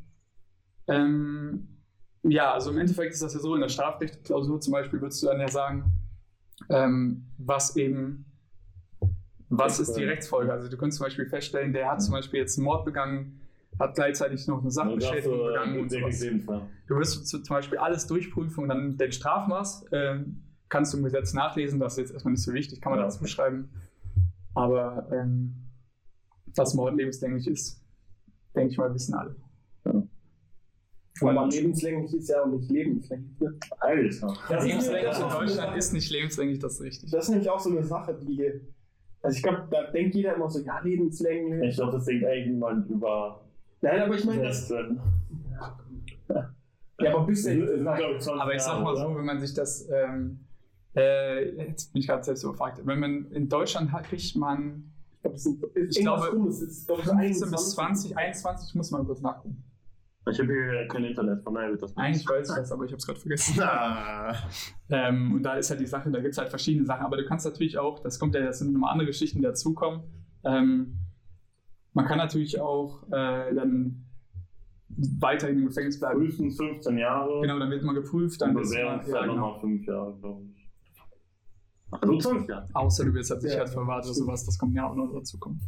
Ähm, 0.87 1.67
ja, 2.23 2.53
also 2.53 2.71
im 2.71 2.77
Endeffekt 2.77 3.13
ist 3.13 3.23
das 3.23 3.33
ja 3.33 3.39
so, 3.39 3.55
in 3.55 3.61
der 3.61 3.69
Strafrechtsklausur 3.69 4.61
zum 4.61 4.73
Beispiel 4.73 5.01
würdest 5.01 5.23
du 5.23 5.27
dann 5.27 5.39
ja 5.39 5.47
sagen, 5.47 5.93
ähm, 6.69 7.25
was 7.37 7.75
eben, 7.75 8.25
was 9.49 9.79
ist 9.79 9.93
die 9.93 10.03
Rechtsfolge? 10.03 10.51
Also 10.51 10.69
du 10.69 10.77
könntest 10.77 10.97
zum 10.97 11.05
Beispiel 11.05 11.27
feststellen, 11.27 11.73
der 11.73 11.91
hat 11.91 12.01
zum 12.01 12.13
Beispiel 12.13 12.39
jetzt 12.39 12.57
einen 12.57 12.65
Mord 12.65 12.85
begangen, 12.85 13.41
hat 13.79 13.95
gleichzeitig 13.95 14.47
noch 14.47 14.61
eine 14.61 14.71
Sachbeschädigung 14.71 15.39
äh, 15.39 15.47
begangen 15.47 15.79
und 15.79 15.91
sowas. 15.91 16.19
Du 16.87 16.95
wirst 16.97 17.27
zu- 17.27 17.41
zum 17.41 17.55
Beispiel 17.55 17.77
alles 17.77 18.07
durchprüfen 18.07 18.63
und 18.63 18.69
dann 18.69 18.97
den 18.97 19.11
Strafmaß 19.11 19.85
ähm, 19.91 20.43
kannst 20.69 20.93
du 20.93 20.97
im 20.97 21.03
Gesetz 21.03 21.33
nachlesen, 21.33 21.79
das 21.79 21.93
ist 21.93 21.99
jetzt 21.99 22.13
erstmal 22.13 22.31
nicht 22.33 22.43
so 22.43 22.53
wichtig, 22.53 22.81
kann 22.81 22.91
man 22.91 22.99
Ja. 22.99 23.05
dazu 23.05 23.25
schreiben. 23.25 23.69
Aber 24.53 25.09
ähm, 25.11 25.55
dass 26.55 26.73
Mord 26.73 26.95
lebenslänglich 26.95 27.47
ist, 27.47 27.83
denke 28.55 28.71
ich 28.71 28.77
mal, 28.77 28.93
wissen 28.93 29.13
alle. 29.15 29.35
Aber 31.21 31.47
lebenslänglich 31.47 32.13
ist 32.13 32.27
ja 32.29 32.43
auch 32.43 32.47
nicht 32.47 32.69
lebenslänglich. 32.69 33.37
Alter. 33.79 34.33
Das 34.49 34.65
Lebenslänglich 34.65 35.17
in 35.17 35.29
Deutschland 35.29 35.77
ist 35.77 35.93
nicht 35.93 36.11
lebenslänglich, 36.11 36.59
das 36.59 36.73
ist 36.73 36.81
richtig. 36.81 37.11
das 37.11 37.25
ist 37.25 37.29
nämlich 37.29 37.49
auch 37.49 37.59
so 37.59 37.69
eine 37.69 37.83
Sache, 37.83 38.17
die. 38.21 38.51
Also 39.21 39.37
ich 39.37 39.43
glaube, 39.43 39.67
da 39.71 39.89
denkt 39.91 40.13
jeder 40.13 40.35
immer 40.35 40.49
so, 40.49 40.59
ja, 40.59 40.79
lebenslänglich. 40.81 41.69
Ich 41.69 41.75
glaube, 41.77 41.93
das 41.93 42.05
denkt 42.05 42.25
eigentlich 42.25 42.47
niemand 42.47 42.89
über 42.89 43.44
Nein, 43.85 44.01
aber 44.01 44.15
ich 44.15 44.25
meine, 44.25 44.41
das. 44.41 44.67
16. 44.67 44.99
Ja, 46.99 47.13
aber 47.13 47.25
bis 47.25 47.43
Das 47.43 47.53
er 47.53 47.67
sind, 47.67 47.83
glaub 47.83 48.15
ich, 48.15 48.21
20 48.21 48.41
Aber 48.41 48.55
ich 48.55 48.61
sag 48.61 48.81
mal 48.81 48.95
so, 48.95 49.15
wenn 49.15 49.25
man 49.25 49.39
sich 49.39 49.53
das, 49.53 49.87
ähm, 49.89 50.39
äh, 50.95 51.67
jetzt 51.67 51.93
bin 51.93 51.99
ich 51.99 52.07
gerade 52.07 52.23
selbst 52.23 52.43
überfragt, 52.43 52.81
wenn 52.83 52.99
man 52.99 53.31
in 53.31 53.47
Deutschland 53.47 53.91
hat, 53.91 54.05
kriegt 54.05 54.35
man 54.37 54.91
Ich 55.21 55.21
glaube, 55.21 55.35
es 55.35 55.43
sind. 55.43 55.63
Ich 55.89 55.99
glaube, 55.99 56.27
rum, 56.31 56.47
es 56.47 56.61
ist, 56.61 56.87
glaube 56.87 57.01
ich, 57.01 57.07
15 57.09 57.51
bis 57.51 57.71
20, 57.71 58.17
21, 58.17 58.75
muss 58.75 58.91
man 58.91 59.05
kurz 59.05 59.21
nachgucken. 59.21 59.63
Ich 60.31 60.39
habe 60.39 60.51
hier 60.51 60.87
kein 60.87 61.03
Internet, 61.03 61.43
von 61.43 61.53
daher 61.53 61.69
wird 61.69 61.83
das 61.83 61.95
Eigentlich 61.95 62.27
weiß 62.27 62.49
ich 62.49 62.55
das, 62.55 62.71
aber 62.71 62.85
ich 62.85 62.91
habe 62.91 62.97
es 62.97 63.05
gerade 63.05 63.19
vergessen. 63.19 63.61
Ähm, 64.89 65.33
und 65.33 65.43
da 65.43 65.55
ist 65.55 65.69
halt 65.69 65.79
die 65.79 65.87
Sache, 65.87 66.11
da 66.11 66.19
gibt 66.19 66.33
es 66.33 66.37
halt 66.37 66.49
verschiedene 66.49 66.85
Sachen, 66.85 67.05
aber 67.05 67.17
du 67.17 67.25
kannst 67.25 67.45
natürlich 67.45 67.77
auch, 67.77 67.99
das 67.99 68.19
kommt 68.19 68.35
ja, 68.35 68.41
das 68.41 68.59
sind 68.59 68.71
nochmal 68.71 68.91
andere 68.93 69.07
Geschichten, 69.07 69.39
die 69.39 69.43
dazukommen. 69.43 70.03
Ähm, 70.43 71.04
man 71.95 72.05
kann 72.05 72.17
natürlich 72.19 72.59
auch 72.61 73.01
äh, 73.07 73.53
dann 73.55 74.05
weiterhin 75.19 75.57
im 75.59 75.65
Gefängnis 75.65 75.99
bleiben. 75.99 76.19
frühestens 76.19 76.57
15 76.57 76.97
Jahre. 76.97 77.41
Genau, 77.41 77.57
dann 77.59 77.69
wird 77.71 77.83
man 77.83 77.95
geprüft, 77.95 78.39
dann 78.41 78.53
Dann 78.53 78.63
ist 78.63 78.69
man, 78.69 78.77
Bewährungszeit 78.81 79.15
ja, 79.15 79.21
genau. 79.21 79.35
nochmal 79.35 79.59
5 79.61 79.85
Jahre, 79.87 80.17
glaube 80.19 80.43
ich. 80.45 80.69
Also 81.91 82.17
20 82.17 82.49
Jahre. 82.49 82.69
Außer 82.73 83.05
du 83.05 83.13
wirst 83.13 83.31
halt 83.31 83.41
Ja. 83.43 83.49
Sicherheitsverwahrt 83.49 84.05
oder 84.05 84.13
sowas, 84.13 84.45
das 84.45 84.57
kommt 84.59 84.75
ja 84.75 84.87
auch 84.89 84.95
noch 84.95 85.11
dazu 85.13 85.39
kommen. 85.39 85.59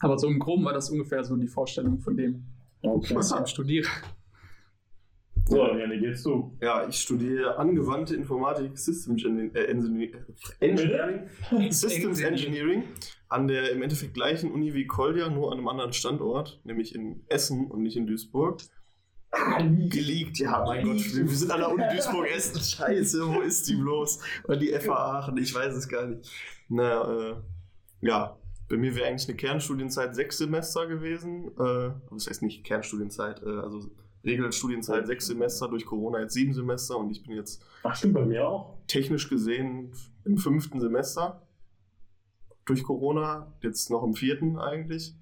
Aber 0.00 0.18
so 0.18 0.26
im 0.28 0.38
Groben 0.38 0.64
war 0.64 0.72
das 0.72 0.90
ungefähr 0.90 1.24
so 1.24 1.36
die 1.36 1.46
Vorstellung 1.48 1.98
von 1.98 2.16
dem, 2.16 2.44
Okay. 2.82 3.14
was 3.14 3.32
ich 3.32 3.48
studiere. 3.48 3.88
So, 5.48 5.56
Janne, 5.56 5.98
geht's 5.98 6.22
du. 6.22 6.56
Ja, 6.60 6.88
ich 6.88 6.96
studiere 6.96 7.58
angewandte 7.58 8.14
Informatik, 8.14 8.78
Systems 8.78 9.24
Engineering, 9.24 9.54
äh, 9.54 9.64
Engineering, 9.64 10.14
Engineering 10.60 11.72
Systems 11.72 12.20
Engineering 12.20 12.84
an 13.28 13.48
der 13.48 13.72
im 13.72 13.82
Endeffekt 13.82 14.14
gleichen 14.14 14.52
Uni 14.52 14.74
wie 14.74 14.86
Kolja, 14.86 15.28
nur 15.28 15.50
an 15.50 15.58
einem 15.58 15.68
anderen 15.68 15.92
Standort, 15.92 16.60
nämlich 16.64 16.94
in 16.94 17.24
Essen 17.28 17.70
und 17.70 17.82
nicht 17.82 17.96
in 17.96 18.06
Duisburg. 18.06 18.60
Geleakt, 19.88 20.38
ja, 20.38 20.62
mein 20.64 20.84
Gott, 20.84 20.98
wir, 20.98 21.28
sind 21.28 21.50
an 21.50 21.60
der 21.60 21.70
Uni 21.70 21.82
Duisburg-Essen. 21.90 22.60
Scheiße, 22.60 23.26
wo 23.26 23.40
ist 23.40 23.66
die 23.66 23.76
bloß? 23.76 24.20
Oder 24.44 24.56
die 24.58 24.68
FH 24.68 24.92
Aachen, 24.92 25.38
ich 25.38 25.54
weiß 25.54 25.74
es 25.74 25.88
gar 25.88 26.06
nicht. 26.06 26.30
Naja, 26.68 27.30
äh, 27.30 27.34
ja, 28.02 28.36
bei 28.68 28.76
mir 28.76 28.94
wäre 28.94 29.06
eigentlich 29.08 29.28
eine 29.28 29.36
Kernstudienzeit 29.36 30.14
sechs 30.14 30.36
Semester 30.36 30.86
gewesen. 30.86 31.48
Äh, 31.58 31.92
das 32.10 32.28
heißt 32.28 32.42
nicht 32.42 32.64
Kernstudienzeit, 32.64 33.42
äh, 33.42 33.48
also 33.48 33.90
Regelstudienzeit 34.24 35.06
sechs 35.06 35.26
Semester, 35.26 35.68
durch 35.68 35.84
Corona 35.84 36.20
jetzt 36.20 36.34
sieben 36.34 36.52
Semester 36.54 36.96
und 36.96 37.10
ich 37.10 37.22
bin 37.22 37.34
jetzt 37.34 37.64
Ach, 37.82 37.94
stimmt, 37.96 38.14
bei 38.14 38.24
mir 38.24 38.48
auch. 38.48 38.78
technisch 38.86 39.28
gesehen 39.28 39.92
im 40.24 40.36
fünften 40.36 40.80
Semester 40.80 41.42
durch 42.64 42.84
Corona, 42.84 43.52
jetzt 43.60 43.90
noch 43.90 44.04
im 44.04 44.14
vierten 44.14 44.58
eigentlich. 44.58 45.16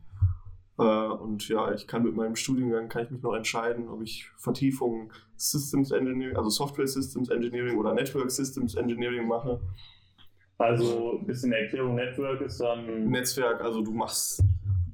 Äh, 0.78 0.82
und 0.82 1.48
ja, 1.48 1.72
ich 1.72 1.86
kann 1.86 2.02
mit 2.02 2.14
meinem 2.14 2.36
Studiengang 2.36 2.88
kann 2.88 3.04
ich 3.04 3.10
mich 3.10 3.22
noch 3.22 3.34
entscheiden, 3.34 3.88
ob 3.88 4.02
ich 4.02 4.30
Vertiefung 4.36 5.12
Systems 5.36 5.90
Engineering, 5.90 6.36
also 6.36 6.50
Software 6.50 6.86
Systems 6.86 7.30
Engineering 7.30 7.78
oder 7.78 7.94
Network 7.94 8.30
Systems 8.30 8.74
Engineering 8.74 9.26
mache. 9.26 9.60
Also, 10.58 11.18
ein 11.18 11.26
bisschen 11.26 11.52
Erklärung, 11.52 11.94
Network 11.94 12.42
ist 12.42 12.60
dann. 12.60 13.08
Netzwerk, 13.08 13.62
also 13.62 13.80
du 13.80 13.92
machst, 13.92 14.42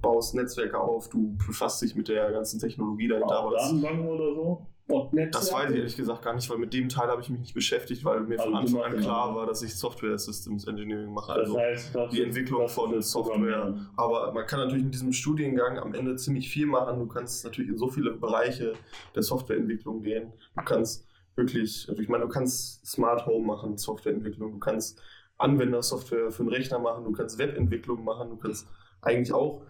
baust 0.01 0.35
Netzwerke 0.35 0.79
auf, 0.79 1.09
du 1.09 1.37
befasst 1.47 1.83
dich 1.83 1.95
mit 1.95 2.09
der 2.09 2.31
ganzen 2.33 2.59
Technologie 2.61 3.09
dahinter. 3.09 3.39
Aber 3.39 3.53
das, 3.53 3.73
oder 3.73 4.35
so? 4.35 4.67
Das 5.33 5.53
weiß 5.53 5.71
ich 5.73 5.79
ehrlich 5.79 5.97
gesagt 5.97 6.23
gar 6.23 6.33
nicht, 6.33 6.49
weil 6.49 6.59
mit 6.59 6.73
dem 6.73 6.89
Teil 6.89 7.09
habe 7.09 7.21
ich 7.21 7.29
mich 7.29 7.41
nicht 7.41 7.55
beschäftigt, 7.55 8.05
weil 8.05 8.21
mir 8.21 8.39
von 8.39 8.55
Also 8.55 8.77
du 8.77 8.83
Anfang 8.83 8.95
an 8.99 9.03
klar 9.03 9.35
war, 9.35 9.45
dass 9.47 9.61
ich 9.63 9.75
Software 9.75 10.17
Systems 10.17 10.65
Engineering 10.69 11.13
mache. 11.13 11.33
Das 11.33 11.49
Also 11.49 11.59
heißt, 11.59 11.93
das 11.95 12.11
die 12.13 12.21
ist- 12.21 12.25
Entwicklung 12.27 12.69
von 12.69 13.03
Software. 13.03 13.75
Aber 13.97 14.33
man 14.33 14.47
kann 14.47 14.61
natürlich 14.61 14.85
mit 14.85 14.95
diesem 14.95 15.13
Studiengang 15.13 15.79
am 15.81 15.93
Ende 15.93 16.15
ziemlich 16.15 16.49
viel 16.49 16.67
machen. 16.67 17.01
Du 17.01 17.07
kannst 17.07 17.45
natürlich 17.45 17.71
in 17.71 17.79
so 17.79 17.89
viele 17.89 18.13
Bereiche 18.13 18.75
der 19.17 19.25
Softwareentwicklung 19.25 20.03
gehen. 20.03 20.33
Du 20.57 20.63
kannst 20.65 21.05
wirklich, 21.35 21.87
also 21.89 22.01
ich 22.01 22.09
meine, 22.09 22.23
du 22.23 22.29
kannst 22.31 22.87
Smart 22.87 23.27
Home 23.27 23.45
machen, 23.45 23.77
Softwareentwicklung. 23.77 24.53
Du 24.53 24.59
kannst 24.61 25.03
Anwendersoftware 25.37 26.31
für 26.31 26.43
einen 26.45 26.51
Rechner 26.51 26.79
machen. 26.79 27.05
Du 27.05 27.13
kannst 27.13 27.39
Webentwicklung 27.39 28.05
machen. 28.05 28.31
Du 28.31 28.37
kannst 28.37 28.67
eigentlich 29.03 29.33
auch, 29.33 29.63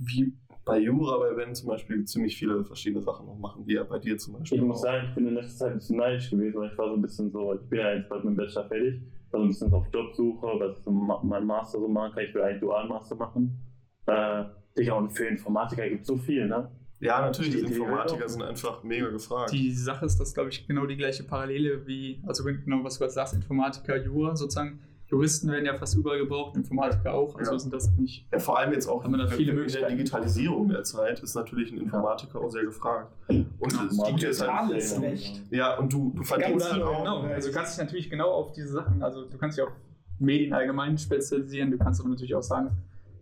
wie 0.00 0.32
bei 0.64 0.78
Jura, 0.78 1.18
bei 1.18 1.34
Ben 1.34 1.54
zum 1.54 1.68
Beispiel, 1.68 2.04
ziemlich 2.04 2.36
viele 2.36 2.64
verschiedene 2.64 3.02
Sachen 3.02 3.26
noch 3.26 3.38
machen, 3.38 3.66
wie 3.66 3.74
ja 3.74 3.84
bei 3.84 3.98
dir 3.98 4.16
zum 4.18 4.38
Beispiel. 4.38 4.58
Ich 4.58 4.64
muss 4.64 4.82
sagen, 4.82 5.06
ich 5.08 5.14
bin 5.14 5.26
in 5.28 5.34
letzter 5.34 5.56
Zeit 5.66 5.72
ein 5.72 5.78
bisschen 5.78 5.96
neidisch 5.96 6.30
gewesen, 6.30 6.58
weil 6.60 6.70
ich 6.70 6.78
war 6.78 6.88
so 6.88 6.94
ein 6.94 7.02
bisschen 7.02 7.30
so, 7.30 7.54
ich 7.54 7.68
bin 7.68 7.78
ja 7.80 7.94
jetzt 7.94 8.08
bald 8.08 8.24
mit 8.24 8.32
dem 8.34 8.36
Bachelor 8.36 8.68
fertig, 8.68 9.00
war 9.30 9.40
so 9.40 9.44
ein 9.44 9.48
bisschen 9.48 9.72
auf 9.72 9.86
Jobsuche, 9.92 10.46
was 10.58 10.78
ich 10.78 10.84
so 10.84 10.90
mein 10.90 11.46
Master 11.46 11.78
so 11.78 11.88
machen 11.88 12.12
kann. 12.14 12.24
Ich 12.24 12.34
will 12.34 12.42
eigentlich 12.42 12.60
Dualmaster 12.60 13.16
machen. 13.16 13.58
Äh, 14.06 14.44
Digga, 14.76 14.94
und 14.94 15.10
für 15.10 15.26
Informatiker 15.26 15.88
gibt 15.88 16.02
es 16.02 16.06
so 16.06 16.16
viel, 16.16 16.46
ne? 16.46 16.70
Ja, 17.00 17.22
natürlich, 17.22 17.52
die 17.52 17.56
Die- 17.62 17.66
die- 17.66 17.72
Informatiker 17.72 18.28
sind 18.28 18.42
einfach 18.42 18.82
mega 18.84 19.08
gefragt. 19.08 19.52
Die 19.52 19.72
Sache 19.72 20.04
ist, 20.04 20.18
dass, 20.20 20.34
glaube 20.34 20.50
ich, 20.50 20.66
genau 20.66 20.84
die 20.86 20.96
gleiche 20.96 21.24
Parallele 21.24 21.86
wie, 21.86 22.22
also 22.26 22.44
genau 22.44 22.84
was 22.84 22.94
du 22.94 23.00
gerade 23.00 23.12
sagst, 23.12 23.34
Informatiker, 23.34 23.96
Jura 24.04 24.36
sozusagen. 24.36 24.80
Juristen 25.10 25.50
werden 25.50 25.64
ja 25.66 25.76
fast 25.76 25.96
überall 25.96 26.18
gebraucht, 26.20 26.54
Informatiker 26.56 27.12
auch, 27.14 27.34
also 27.36 27.52
Ja. 27.52 27.58
sind 27.58 27.72
das 27.74 27.90
nicht. 27.96 28.26
Ja, 28.32 28.38
vor 28.38 28.58
allem 28.58 28.72
jetzt 28.72 28.86
auch 28.86 29.02
Haben 29.02 29.10
wir 29.12 29.18
da 29.18 29.26
viele 29.26 29.60
in 29.62 29.68
der. 29.68 29.88
Digitalisierung 29.88 30.68
der 30.68 30.84
Zeit 30.84 31.20
ist 31.20 31.34
natürlich 31.34 31.72
ein 31.72 31.78
Informatiker 31.78 32.40
auch 32.40 32.48
sehr 32.50 32.64
gefragt. 32.64 33.12
Und 33.28 33.72
es 33.72 34.02
gibt 34.06 34.20
jetzt 34.22 34.40
halt, 34.40 34.70
Digitales 34.70 35.00
Recht. 35.02 35.42
ja, 35.50 35.76
und 35.78 35.92
du, 35.92 36.12
du 36.14 36.22
verdienst 36.22 36.50
Ganz 36.60 36.64
halt 36.72 36.74
genau. 36.82 36.92
auch. 36.92 36.98
Genau, 37.24 37.34
also 37.34 37.48
du 37.48 37.54
kannst 37.54 37.72
dich 37.78 37.84
natürlich 37.84 38.08
genau 38.10 38.30
auf 38.30 38.52
diese 38.52 38.68
Sachen, 38.68 39.02
also 39.02 39.24
du 39.24 39.36
kannst 39.36 39.58
dich 39.58 39.64
auf 39.64 39.72
Medien 40.20 40.52
allgemein 40.52 40.96
spezialisieren. 40.96 41.70
Du 41.72 41.78
kannst 41.78 42.00
aber 42.00 42.10
natürlich 42.10 42.34
auch 42.36 42.42
sagen, 42.42 42.70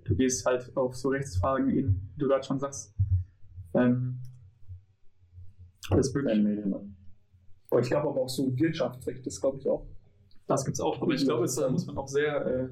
du 0.05 0.15
gehst 0.15 0.45
halt 0.45 0.71
auf 0.77 0.95
so 0.95 1.09
Rechtsfragen 1.09 1.71
in, 1.71 2.11
wie 2.17 2.21
du 2.21 2.29
gerade 2.29 2.45
schon 2.45 2.59
sagst. 2.59 2.95
Ähm, 3.75 4.19
das 5.91 6.09
ist 6.09 6.15
wirklich. 6.15 6.39
Und 7.71 7.81
ich 7.83 7.89
glaube 7.89 8.09
aber 8.09 8.21
auch 8.23 8.29
so 8.29 8.55
Wirtschaftsrecht, 8.59 9.27
das 9.27 9.41
glaube 9.41 9.59
ich 9.59 9.69
auch. 9.69 9.87
Das 10.49 10.65
gibt 10.65 10.75
es 10.75 10.81
auch. 10.81 11.01
Aber 11.01 11.13
ich 11.13 11.25
glaube, 11.25 11.45
es- 11.45 11.55
da 11.55 11.69
muss 11.71 11.87
man 11.87 11.97
auch 11.97 12.09
sehr 12.09 12.45
äh, 12.47 12.69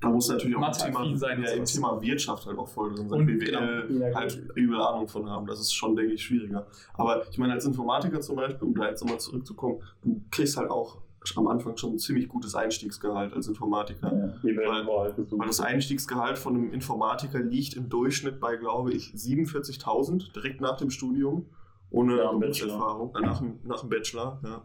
Da 0.00 0.08
muss 0.10 0.28
natürlich 0.28 0.56
auch 0.56 0.66
im 0.66 0.72
Thema, 0.72 1.16
sein 1.16 1.42
ja, 1.42 1.50
im. 1.52 1.64
Thema 1.64 2.00
Wirtschaft 2.00 2.46
halt 2.46 2.56
auch 2.58 2.68
voll 2.68 2.94
drin 2.94 3.08
sein. 3.08 3.20
Und 3.20 3.26
BWL 3.26 3.86
genau. 3.88 4.06
Ja, 4.06 4.14
halt 4.14 4.42
übel 4.54 4.80
Ahnung 4.80 5.08
von 5.08 5.28
haben. 5.28 5.46
Das 5.46 5.60
ist 5.60 5.72
schon, 5.72 5.94
denke 5.96 6.12
ich, 6.14 6.22
schwieriger. 6.24 6.66
Aber 6.94 7.22
ich 7.30 7.36
meine, 7.38 7.52
als 7.54 7.64
Informatiker 7.64 8.20
zum 8.20 8.36
Beispiel, 8.36 8.66
um 8.68 8.74
da 8.74 8.88
jetzt 8.88 9.02
nochmal 9.02 9.18
zurückzukommen, 9.20 9.82
du 10.02 10.20
kriegst 10.30 10.56
halt 10.56 10.70
auch 10.70 10.98
am 11.36 11.46
Anfang 11.48 11.76
schon 11.76 11.92
ein 11.94 11.98
ziemlich 11.98 12.26
gutes 12.28 12.54
Einstiegsgehalt 12.54 13.34
als 13.34 13.48
Informatiker. 13.48 14.10
Ja, 14.42 14.56
Weil-. 14.56 14.86
Weil 14.86 15.46
das 15.46 15.60
Einstiegsgehalt 15.60 16.38
von 16.38 16.54
einem 16.54 16.72
Informatiker 16.72 17.40
liegt 17.40 17.74
im 17.74 17.88
Durchschnitt 17.90 18.40
bei, 18.40 18.56
glaube 18.56 18.92
ich, 18.92 19.12
47.000 19.14 20.32
direkt 20.32 20.60
nach 20.60 20.76
dem 20.76 20.90
Studium, 20.90 21.46
ohne 21.90 22.16
dem 22.16 22.38
Berufserfahrung, 22.40 23.14
äh, 23.16 23.20
nach, 23.20 23.38
dem, 23.40 23.58
nach 23.64 23.80
dem 23.80 23.88
Bachelor. 23.90 24.40
Ja. 24.44 24.62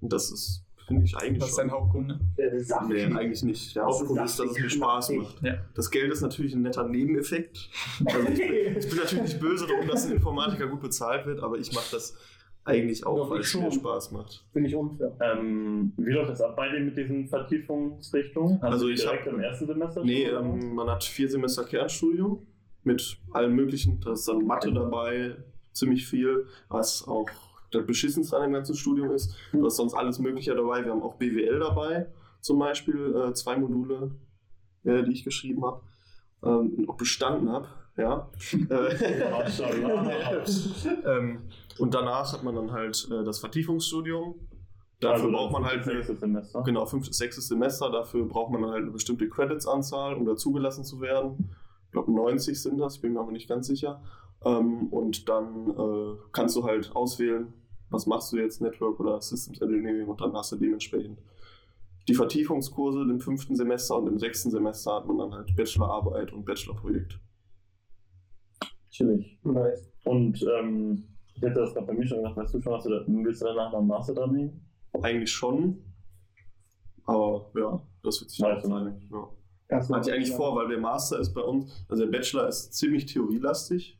Und 0.00 0.12
das 0.12 0.30
ist, 0.30 0.64
finde 0.90 1.04
ich 1.06 1.16
eigentlich 1.16 1.38
das 1.38 1.50
ist 1.50 1.56
schon. 1.56 1.68
dein 1.68 1.70
Hauptgrund. 1.76 2.08
Ne? 2.08 2.20
Nee, 2.88 3.04
eigentlich 3.16 3.42
nicht. 3.44 3.76
Der 3.76 3.84
Hauptgrund 3.84 4.20
ist 4.24 4.38
dass 4.40 4.50
es 4.50 4.58
mir 4.58 4.68
Spaß 4.70 5.10
macht. 5.12 5.42
Ja. 5.42 5.54
Das 5.74 5.90
Geld 5.90 6.12
ist 6.12 6.20
natürlich 6.20 6.52
ein 6.54 6.62
netter 6.62 6.86
Nebeneffekt. 6.88 7.70
Also 8.04 8.28
ich, 8.28 8.38
bin, 8.38 8.76
ich 8.78 8.88
bin 8.88 8.98
natürlich 8.98 9.22
nicht 9.24 9.40
böse 9.40 9.66
darum, 9.68 9.86
dass 9.86 10.06
ein 10.06 10.12
Informatiker 10.12 10.66
gut 10.66 10.80
bezahlt 10.80 11.26
wird, 11.26 11.40
aber 11.42 11.58
ich 11.58 11.72
mache 11.72 11.92
das 11.92 12.16
eigentlich 12.64 13.06
auch, 13.06 13.16
Doch, 13.16 13.30
weil 13.30 13.40
es 13.40 13.54
mir. 13.54 13.70
Spaß 13.72 14.10
macht. 14.12 14.44
Finde 14.52 14.68
ich 14.68 14.74
unfair. 14.74 15.16
Ähm, 15.20 15.92
wie 15.96 16.10
läuft 16.12 16.30
das 16.30 16.40
ab 16.42 16.56
bei 16.56 16.68
dir 16.70 16.80
mit 16.80 16.96
diesen 16.96 17.26
Vertiefungsrichtungen? 17.28 18.60
Hast 18.60 18.72
Also 18.72 18.86
du 18.86 18.92
ich 18.92 19.00
direkt 19.00 19.26
hab- 19.26 19.32
im 19.34 19.40
ersten 19.40 19.66
Semester? 19.66 20.04
Nee, 20.04 20.24
ähm, 20.24 20.74
man 20.74 20.88
hat 20.90 21.04
vier 21.04 21.28
Semester 21.28 21.64
Kernstudium 21.64 22.46
mit 22.84 23.18
allem 23.32 23.54
möglichen. 23.54 24.00
Da 24.00 24.12
ist 24.12 24.26
dann 24.28 24.44
Mathe 24.46 24.72
dabei, 24.72 25.36
ziemlich 25.72 26.06
viel, 26.06 26.46
was 26.68 27.06
auch 27.06 27.28
das 27.70 27.86
Beschissenste 27.86 28.36
an 28.36 28.42
dem 28.42 28.52
ganzen 28.52 28.74
Studium 28.74 29.10
ist. 29.12 29.34
Da 29.52 29.66
ist 29.66 29.76
sonst 29.76 29.94
alles 29.94 30.18
Mögliche 30.18 30.54
dabei. 30.54 30.84
Wir 30.84 30.92
haben 30.92 31.02
auch 31.02 31.14
BWL 31.14 31.58
dabei, 31.58 32.06
zum 32.40 32.58
Beispiel, 32.58 33.14
äh, 33.14 33.32
zwei 33.34 33.56
Module, 33.56 34.14
äh, 34.84 35.02
die 35.04 35.12
ich 35.12 35.24
geschrieben 35.24 35.64
habe, 35.64 35.82
ähm, 36.42 36.74
und 36.78 36.88
auch 36.88 36.96
bestanden 36.96 37.50
habe. 37.50 37.68
Ja. 37.96 38.30
Äh, 38.70 38.94
ähm, 41.06 41.42
und 41.78 41.94
danach 41.94 42.32
hat 42.32 42.42
man 42.42 42.54
dann 42.54 42.72
halt 42.72 43.08
äh, 43.10 43.24
das 43.24 43.38
Vertiefungsstudium. 43.38 44.34
Dafür 45.00 45.24
Also 45.24 45.30
braucht 45.32 45.52
man 45.52 45.64
halt 45.64 45.84
eine, 45.84 45.94
nächstes 45.94 46.20
Semester. 46.20 46.62
Genau, 46.62 46.84
fünftes, 46.86 47.16
sechstes 47.16 47.48
Semester. 47.48 47.90
Dafür 47.90 48.26
braucht 48.26 48.52
man 48.52 48.62
dann 48.62 48.70
halt 48.70 48.82
eine 48.82 48.90
bestimmte 48.90 49.28
Credits-Anzahl, 49.28 50.14
um 50.14 50.26
da 50.26 50.36
zugelassen 50.36 50.84
zu 50.84 51.00
werden. 51.00 51.50
Ich 51.86 51.92
glaube, 51.92 52.12
90 52.12 52.60
sind 52.60 52.78
das, 52.78 52.96
ich 52.96 53.00
bin 53.02 53.14
mir 53.14 53.20
aber 53.20 53.32
nicht 53.32 53.48
ganz 53.48 53.66
sicher. 53.66 54.02
Ähm, 54.44 54.88
und 54.88 55.28
dann 55.28 55.70
äh, 55.70 56.16
kannst 56.32 56.56
du 56.56 56.64
halt 56.64 56.94
auswählen, 56.94 57.52
was 57.90 58.06
machst 58.06 58.32
du 58.32 58.38
jetzt, 58.38 58.60
Network 58.60 58.98
oder 59.00 59.20
Systems 59.20 59.60
Engineering, 59.60 60.08
und 60.08 60.20
dann 60.20 60.32
hast 60.32 60.52
du 60.52 60.56
dementsprechend 60.56 61.18
die 62.08 62.14
Vertiefungskurse 62.14 63.02
im 63.02 63.20
fünften 63.20 63.54
Semester 63.54 63.98
und 63.98 64.08
im 64.08 64.18
sechsten 64.18 64.50
Semester 64.50 64.94
hat 64.94 65.06
man 65.06 65.18
dann 65.18 65.34
halt 65.34 65.54
Bachelorarbeit 65.54 66.32
und 66.32 66.44
Bachelorprojekt. 66.44 67.20
Chillig. 68.90 69.38
Nice. 69.44 69.92
Und 70.04 70.42
ähm, 70.42 71.04
ich 71.34 71.42
hätte 71.42 71.60
das 71.60 71.74
gerade 71.74 71.86
bei 71.86 71.92
mir 71.92 72.06
schon 72.06 72.18
gedacht, 72.18 72.36
weißt 72.36 72.54
du 72.54 72.62
schon, 72.62 72.72
was 72.72 72.84
du 72.84 72.90
da, 72.90 73.04
willst 73.06 73.42
du 73.42 73.46
danach 73.46 73.70
noch 73.70 73.78
einen 73.78 73.88
Master 73.88 74.14
dran 74.14 74.32
nehmen? 74.32 74.66
Eigentlich 75.02 75.30
schon, 75.30 75.84
aber 77.04 77.50
ja, 77.54 77.80
das 78.02 78.20
wird 78.20 78.30
sich 78.30 78.40
noch 78.40 78.60
zeigen. 78.60 79.08
Ja. 79.12 79.78
Hatte 79.78 80.10
ich 80.10 80.14
eigentlich 80.16 80.34
vor, 80.34 80.56
weil 80.56 80.68
der 80.68 80.78
Master 80.78 81.20
ist 81.20 81.32
bei 81.32 81.42
uns, 81.42 81.84
also 81.88 82.04
der 82.04 82.10
Bachelor 82.10 82.48
ist 82.48 82.74
ziemlich 82.74 83.06
theorielastig 83.06 83.99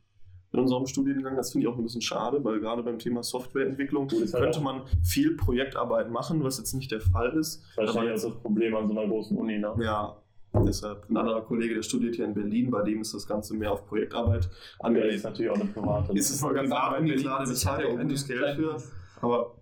in 0.53 0.59
unserem 0.59 0.85
Studiengang. 0.85 1.35
Das 1.35 1.51
finde 1.51 1.67
ich 1.67 1.73
auch 1.73 1.77
ein 1.77 1.83
bisschen 1.83 2.01
schade, 2.01 2.43
weil 2.43 2.59
gerade 2.59 2.83
beim 2.83 2.99
Thema 2.99 3.23
Softwareentwicklung 3.23 4.09
halt 4.09 4.31
könnte 4.31 4.61
man 4.61 4.81
viel 5.03 5.35
Projektarbeit 5.37 6.11
machen, 6.11 6.43
was 6.43 6.57
jetzt 6.57 6.73
nicht 6.73 6.91
der 6.91 7.01
Fall 7.01 7.31
ist. 7.37 7.63
Wahrscheinlich 7.75 8.11
jetzt- 8.11 8.23
ist 8.25 8.33
das 8.33 8.41
Problem 8.41 8.75
an 8.75 8.87
so 8.87 8.97
einer 8.97 9.07
großen 9.07 9.37
Uni, 9.37 9.57
ne? 9.59 9.73
Ja, 9.81 10.17
deshalb 10.53 11.09
ein 11.09 11.15
anderer 11.17 11.41
Kollege, 11.41 11.75
der 11.75 11.83
studiert 11.83 12.15
hier 12.15 12.25
in 12.25 12.33
Berlin, 12.33 12.69
bei 12.69 12.83
dem 12.83 13.01
ist 13.01 13.13
das 13.13 13.25
Ganze 13.25 13.53
mehr 13.55 13.71
auf 13.71 13.85
Projektarbeit 13.87 14.43
Der 14.43 14.51
ist 14.51 14.81
angelegt. 14.81 15.23
natürlich 15.23 15.51
auch 15.51 15.55
eine 15.55 15.65
private. 15.65 16.13
Ist 16.17 16.29
es 16.31 16.41
mal 16.41 16.53
ganz 16.53 16.69
Berlin, 16.69 17.17
klar, 17.19 17.37
der 17.39 17.43
ich 17.47 17.53
bezahlt 17.53 17.83
hatte 17.85 17.93
auch 17.93 18.01
gutes 18.01 18.27
Geld 18.27 18.55
für. 18.57 18.77
Aber 19.21 19.55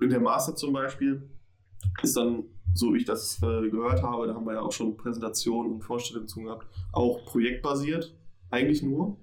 in 0.00 0.10
der 0.10 0.20
Master 0.20 0.54
zum 0.54 0.72
Beispiel 0.72 1.28
ist 2.02 2.16
dann, 2.16 2.44
so 2.74 2.92
wie 2.94 2.98
ich 2.98 3.04
das 3.04 3.42
äh, 3.42 3.68
gehört 3.70 4.02
habe, 4.02 4.26
da 4.28 4.34
haben 4.34 4.46
wir 4.46 4.52
ja 4.54 4.60
auch 4.60 4.70
schon 4.72 4.96
Präsentationen 4.96 5.72
und 5.72 5.80
Vorstellungen 5.80 6.28
zu 6.28 6.42
gehabt, 6.42 6.66
auch 6.92 7.24
projektbasiert, 7.24 8.14
eigentlich 8.50 8.82
nur, 8.82 9.16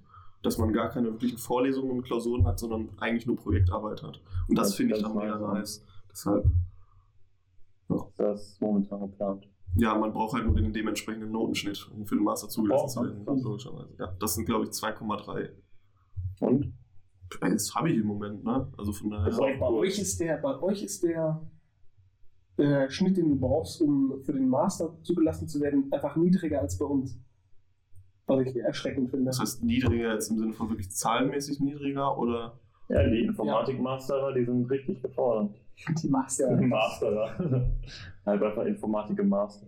dass 0.44 0.58
man 0.58 0.72
gar 0.72 0.90
keine 0.90 1.10
wirklichen 1.10 1.38
Vorlesungen 1.38 1.90
und 1.90 2.02
Klausuren 2.02 2.46
hat, 2.46 2.58
sondern 2.58 2.90
eigentlich 2.98 3.26
nur 3.26 3.36
Projektarbeit 3.36 4.02
hat. 4.02 4.20
Und 4.48 4.56
das 4.58 4.68
Das- 4.68 4.76
finde 4.76 4.96
ich 4.96 5.02
dann 5.02 5.16
mega 5.16 5.38
nice. 5.38 5.84
Deshalb, 6.10 6.44
Das 8.16 8.42
ist 8.50 8.60
momentan 8.60 9.00
geplant. 9.00 9.48
ja, 9.76 9.94
man 9.96 10.12
braucht 10.12 10.34
halt 10.34 10.46
nur 10.46 10.54
den 10.54 10.72
dementsprechenden 10.72 11.30
Notenschnitt, 11.32 11.88
um 11.94 12.06
für 12.06 12.14
den 12.16 12.24
Master 12.24 12.48
zugelassen 12.48 12.88
zu 12.88 13.00
Oh, 13.00 13.04
werden. 13.04 13.42
logischerweise. 13.42 13.94
Ja, 13.98 14.14
das 14.18 14.34
sind, 14.34 14.44
glaube 14.46 14.64
ich, 14.64 14.70
2,3. 14.70 15.50
Und? 16.40 16.72
Das 17.40 17.74
habe 17.74 17.90
ich 17.90 17.96
im 17.98 18.06
Moment, 18.06 18.44
ne? 18.44 18.70
Also 18.76 18.92
von 18.92 19.10
daher. 19.10 19.32
Auch 19.32 19.38
Bei 19.58 19.68
euch 19.68 19.98
ist 19.98 20.20
der, 20.20 20.36
bei 20.38 20.60
euch 20.60 20.82
ist 20.82 21.02
der 21.02 21.42
äh, 22.56 22.88
Schnitt, 22.88 23.16
den 23.16 23.28
du 23.30 23.36
brauchst, 23.36 23.80
um 23.80 24.22
für 24.22 24.32
den 24.32 24.48
Master 24.48 24.96
zugelassen 25.02 25.48
zu 25.48 25.60
werden, 25.60 25.90
einfach 25.92 26.14
niedriger 26.16 26.60
als 26.60 26.78
bei 26.78 26.84
uns. 26.84 27.18
Was 28.26 28.46
ich 28.46 28.56
erschreckend 28.56 29.10
finde. 29.10 29.26
Das 29.26 29.40
heißt 29.40 29.62
niedriger 29.64 30.12
jetzt 30.14 30.30
im 30.30 30.38
Sinne 30.38 30.52
von 30.54 30.68
wirklich 30.70 30.90
zahlenmäßig 30.90 31.60
niedriger 31.60 32.16
oder 32.16 32.58
Ja, 32.88 33.02
die 33.08 33.24
Informatikmaster, 33.24 34.32
die 34.32 34.44
sind 34.44 34.70
richtig 34.70 35.02
gefordert. 35.02 35.50
Die 36.02 36.08
Master. 36.08 36.52
Ja. 36.60 36.66
Master, 36.68 37.12
ja. 37.12 37.36
halt 38.26 38.42
einfach 38.42 38.64
Informatik 38.64 39.18
im 39.18 39.28
Master. 39.28 39.66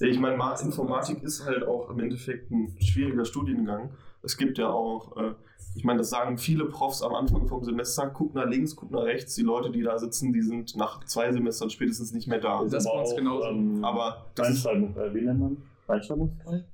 ich 0.00 0.18
meine, 0.20 0.36
Ma- 0.36 0.54
Informatik 0.54 1.20
ist 1.24 1.44
halt 1.44 1.66
auch 1.66 1.90
im 1.90 1.98
Endeffekt 1.98 2.50
ein 2.52 2.76
schwieriger 2.80 3.24
Studiengang. 3.24 3.90
Es 4.22 4.36
gibt 4.36 4.56
ja 4.58 4.68
auch, 4.70 5.16
äh, 5.16 5.34
ich 5.74 5.82
meine, 5.84 5.98
das 5.98 6.10
sagen 6.10 6.38
viele 6.38 6.66
Profs 6.66 7.02
am 7.02 7.12
Anfang 7.14 7.48
vom 7.48 7.64
Semester, 7.64 8.08
guck 8.08 8.34
nach 8.34 8.46
links, 8.46 8.76
guck 8.76 8.92
nach 8.92 9.02
rechts. 9.02 9.34
Die 9.34 9.42
Leute, 9.42 9.70
die 9.72 9.82
da 9.82 9.98
sitzen, 9.98 10.32
die 10.32 10.42
sind 10.42 10.76
nach 10.76 11.02
zwei 11.06 11.32
Semestern 11.32 11.70
spätestens 11.70 12.12
nicht 12.12 12.28
mehr 12.28 12.38
da. 12.40 12.62
Das 12.64 12.84
bei 12.84 12.90
uns 13.00 13.14
genauso. 13.16 13.48
Ähm, 13.48 13.84
Aber 13.84 14.26
das 14.36 14.50
ist, 14.50 14.66
äh, 14.66 15.12
wie 15.12 15.22
nennt 15.22 15.40
man? 15.40 15.56
Einschreibungsfrei? 15.88 16.64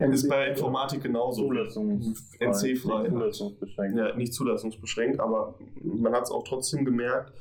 Ist 0.00 0.28
bei 0.28 0.48
Informatik 0.48 1.02
genauso. 1.02 1.46
Zulassungsfrei. 1.46 2.46
NC-frei. 2.46 3.02
Nicht 3.02 3.12
Zulassungsbeschränkt. 3.12 3.98
Ja, 3.98 4.16
nicht 4.16 4.34
zulassungsbeschränkt, 4.34 5.20
aber 5.20 5.58
man 5.82 6.12
hat 6.14 6.24
es 6.24 6.30
auch 6.30 6.44
trotzdem 6.44 6.84
gemerkt. 6.84 7.32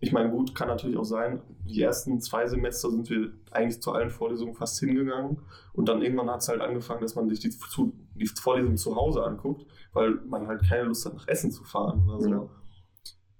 Ich 0.00 0.12
meine, 0.12 0.30
gut, 0.30 0.54
kann 0.54 0.68
natürlich 0.68 0.98
auch 0.98 1.04
sein, 1.04 1.40
die 1.66 1.80
ersten 1.80 2.20
zwei 2.20 2.46
Semester 2.46 2.90
sind 2.90 3.08
wir 3.08 3.30
eigentlich 3.52 3.80
zu 3.80 3.92
allen 3.92 4.10
Vorlesungen 4.10 4.54
fast 4.54 4.78
hingegangen 4.80 5.38
und 5.72 5.88
dann 5.88 6.02
irgendwann 6.02 6.28
hat 6.30 6.42
es 6.42 6.48
halt 6.48 6.60
angefangen, 6.60 7.00
dass 7.00 7.14
man 7.14 7.28
sich 7.28 7.40
die, 7.40 7.48
zu, 7.50 7.94
die 8.14 8.26
Vorlesungen 8.26 8.76
zu 8.76 8.96
Hause 8.96 9.22
anguckt, 9.24 9.64
weil 9.94 10.16
man 10.26 10.46
halt 10.46 10.62
keine 10.68 10.84
Lust 10.84 11.06
hat, 11.06 11.14
nach 11.14 11.26
Essen 11.26 11.50
zu 11.50 11.64
fahren 11.64 12.06
oder 12.06 12.20
so. 12.20 12.30
Ja. 12.30 12.46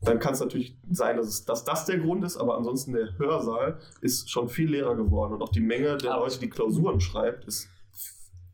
Dann 0.02 0.18
kann 0.18 0.32
es 0.34 0.40
natürlich 0.40 0.78
sein, 0.90 1.16
dass, 1.16 1.26
es, 1.28 1.44
dass 1.44 1.64
das 1.64 1.84
der 1.86 1.98
Grund 1.98 2.24
ist, 2.24 2.36
aber 2.36 2.56
ansonsten 2.56 2.92
der 2.92 3.18
Hörsaal 3.18 3.78
ist 4.00 4.30
schon 4.30 4.48
viel 4.48 4.70
leerer 4.70 4.96
geworden 4.96 5.34
und 5.34 5.42
auch 5.42 5.50
die 5.50 5.60
Menge 5.60 5.96
der 5.98 6.12
Aber- 6.14 6.24
Leute, 6.24 6.38
die 6.40 6.50
Klausuren 6.50 7.00
schreibt, 7.00 7.44
ist 7.46 7.68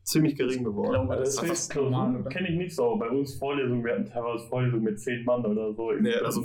ziemlich 0.03 0.35
gering 0.35 0.63
geworden. 0.63 0.91
glaube, 0.91 1.13
Also 1.13 1.23
das 1.41 1.49
das 1.49 1.59
ist 1.59 1.71
Klausuren 1.71 2.25
kenne 2.29 2.49
ich 2.49 2.57
nicht 2.57 2.75
so. 2.75 2.95
Bei 2.97 3.09
uns 3.09 3.35
Vorlesungen, 3.35 3.83
wir 3.83 3.93
hatten 3.93 4.05
teilweise 4.05 4.45
Vorlesungen 4.47 4.83
mit 4.83 4.99
zehn 4.99 5.23
Mann 5.25 5.45
oder 5.45 5.73
so. 5.73 5.91
Nee, 5.91 6.15
also 6.15 6.41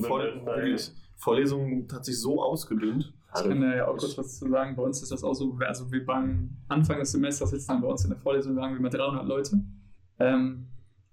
Vorlesungen 1.17 1.87
hat 1.93 2.05
sich 2.05 2.21
so 2.21 2.43
ausgedünnt. 2.43 3.13
Ich 3.35 3.43
kann 3.43 3.61
da 3.61 3.75
ja 3.77 3.87
auch 3.89 3.97
kurz 3.97 4.17
was 4.17 4.39
zu 4.39 4.49
sagen. 4.49 4.77
Bei 4.77 4.83
uns 4.83 5.03
ist 5.03 5.13
das 5.13 5.23
auch 5.25 5.35
so, 5.35 5.57
also 5.67 5.91
wir 5.93 6.05
beim 6.07 6.51
Anfang 6.69 6.99
des 6.99 7.13
Semesters 7.13 7.51
sitzen 7.51 7.69
dann 7.69 7.83
bei 7.83 7.89
uns 7.89 8.05
in 8.05 8.11
der 8.11 8.19
Vorlesung, 8.19 8.55
sagen 8.55 8.75
wir 8.75 8.81
mal 8.81 8.89
300 8.89 9.27
Leute. 9.27 9.61
Ähm, 10.19 10.67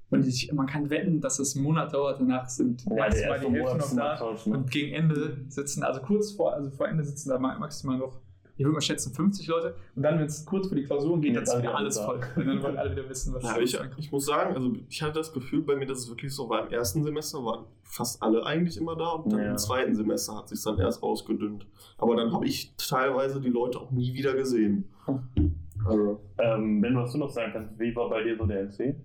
und 0.10 0.26
ich, 0.28 0.52
man 0.54 0.68
kann 0.68 0.90
wetten, 0.90 1.20
dass 1.20 1.40
es 1.40 1.56
einen 1.56 1.64
Monat 1.66 1.94
dauert, 1.94 2.20
danach 2.22 2.48
sind 2.48 2.86
der 2.90 2.98
erste 2.98 3.22
die 3.50 3.52
Hälfte 3.56 3.78
noch 3.78 3.96
da. 3.96 4.36
Ne? 4.46 4.54
Und 4.58 4.70
gegen 4.72 4.94
Ende 4.94 5.46
sitzen, 5.50 5.84
also 5.84 6.02
kurz 6.02 6.32
vor, 6.34 6.54
also 6.54 6.70
vor 6.70 6.88
Ende 6.88 7.04
sitzen 7.04 7.30
da 7.30 7.40
ma- 7.40 7.58
maximal 7.58 7.98
noch, 7.98 8.22
ich 8.56 8.64
würde 8.64 8.74
mal 8.74 8.82
schätzen, 8.82 9.14
50 9.14 9.48
Leute. 9.48 9.76
Und 9.96 10.04
dann, 10.04 10.20
wenn 10.20 10.26
es 10.28 10.46
kurz 10.46 10.68
vor 10.68 10.76
die 10.78 10.84
Klausuren 10.84 11.22
geht, 11.22 11.34
Ja, 11.34 11.42
dann 11.42 11.44
ist 11.56 11.58
wieder 11.64 11.76
alles 11.76 11.96
da. 11.96 12.06
voll. 12.06 12.20
Und 12.36 12.46
dann 12.48 12.62
wollen 12.62 12.78
alle 12.78 12.92
wieder 12.92 13.10
wissen, 13.10 13.34
was 13.34 13.44
Ja, 13.44 13.58
ich, 13.58 13.74
ist. 13.74 13.82
ich 13.98 14.12
muss 14.12 14.26
sagen, 14.26 14.54
also 14.56 14.74
ich 14.90 15.02
hatte 15.02 15.14
das 15.14 15.34
Gefühl 15.34 15.62
bei 15.64 15.76
mir, 15.76 15.86
dass 15.88 16.00
es 16.00 16.10
wirklich 16.10 16.34
so 16.34 16.48
war. 16.50 16.68
Im 16.68 16.72
ersten 16.74 17.04
Semester 17.04 17.40
waren 17.44 17.66
fast 17.84 18.22
alle 18.22 18.46
eigentlich 18.46 18.78
immer 18.78 18.96
da 18.96 19.10
und 19.14 19.32
dann 19.34 19.40
Ja. 19.42 19.52
im 19.52 19.58
zweiten 19.58 19.96
Semester 19.96 20.36
hat 20.38 20.50
sich 20.50 20.64
dann 20.64 20.78
erst 20.80 21.02
ausgedünnt. 21.02 21.66
Aber 21.98 22.16
dann 22.16 22.32
habe 22.32 22.46
ich 22.46 22.76
teilweise 22.78 23.42
die 23.42 23.50
Leute 23.50 23.80
auch 23.80 23.92
nie 23.92 24.14
wieder 24.14 24.34
gesehen. 24.36 24.90
Also, 25.86 26.22
Ähm, 26.38 26.82
wenn 26.82 26.96
was 26.96 27.12
du 27.12 27.18
noch 27.18 27.30
sagen 27.30 27.52
kannst, 27.52 27.78
wie 27.78 27.94
war 27.94 28.10
bei 28.10 28.24
dir 28.24 28.38
so 28.38 28.46
der 28.46 28.62
NC? 28.62 28.96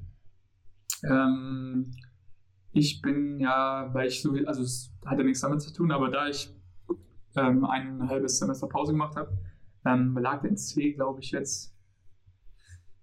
Ähm, 1.10 1.90
ich 2.72 3.00
bin 3.02 3.40
ja, 3.40 3.90
weil 3.92 4.06
ich 4.06 4.22
so, 4.22 4.34
also 4.46 4.62
es 4.62 4.92
hat 5.04 5.18
ja 5.18 5.24
nichts 5.24 5.40
damit 5.40 5.60
zu 5.60 5.72
tun, 5.72 5.90
aber 5.90 6.08
da 6.08 6.28
ich 6.28 6.54
ähm, 7.38 7.64
ein 7.64 8.08
halbes 8.08 8.38
Semester 8.38 8.66
Pause 8.68 8.92
gemacht 8.92 9.16
habe, 9.16 9.36
Ähm, 9.86 10.18
lag 10.20 10.40
der 10.42 10.50
NC, 10.50 10.94
glaube 10.96 11.20
ich, 11.20 11.30
jetzt. 11.30 11.74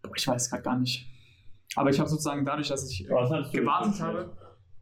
Boah, 0.04 0.12
ich 0.16 0.28
weiß 0.28 0.50
gerade 0.50 0.64
gar 0.64 0.78
nicht. 0.78 1.08
Aber 1.76 1.90
ich 1.90 2.00
habe 2.00 2.10
sozusagen 2.10 2.46
dadurch, 2.46 2.68
dass 2.68 2.90
ich 2.90 3.00
du 3.08 3.08
gewartet 3.52 3.92
jetzt? 3.92 4.02
habe, 4.02 4.32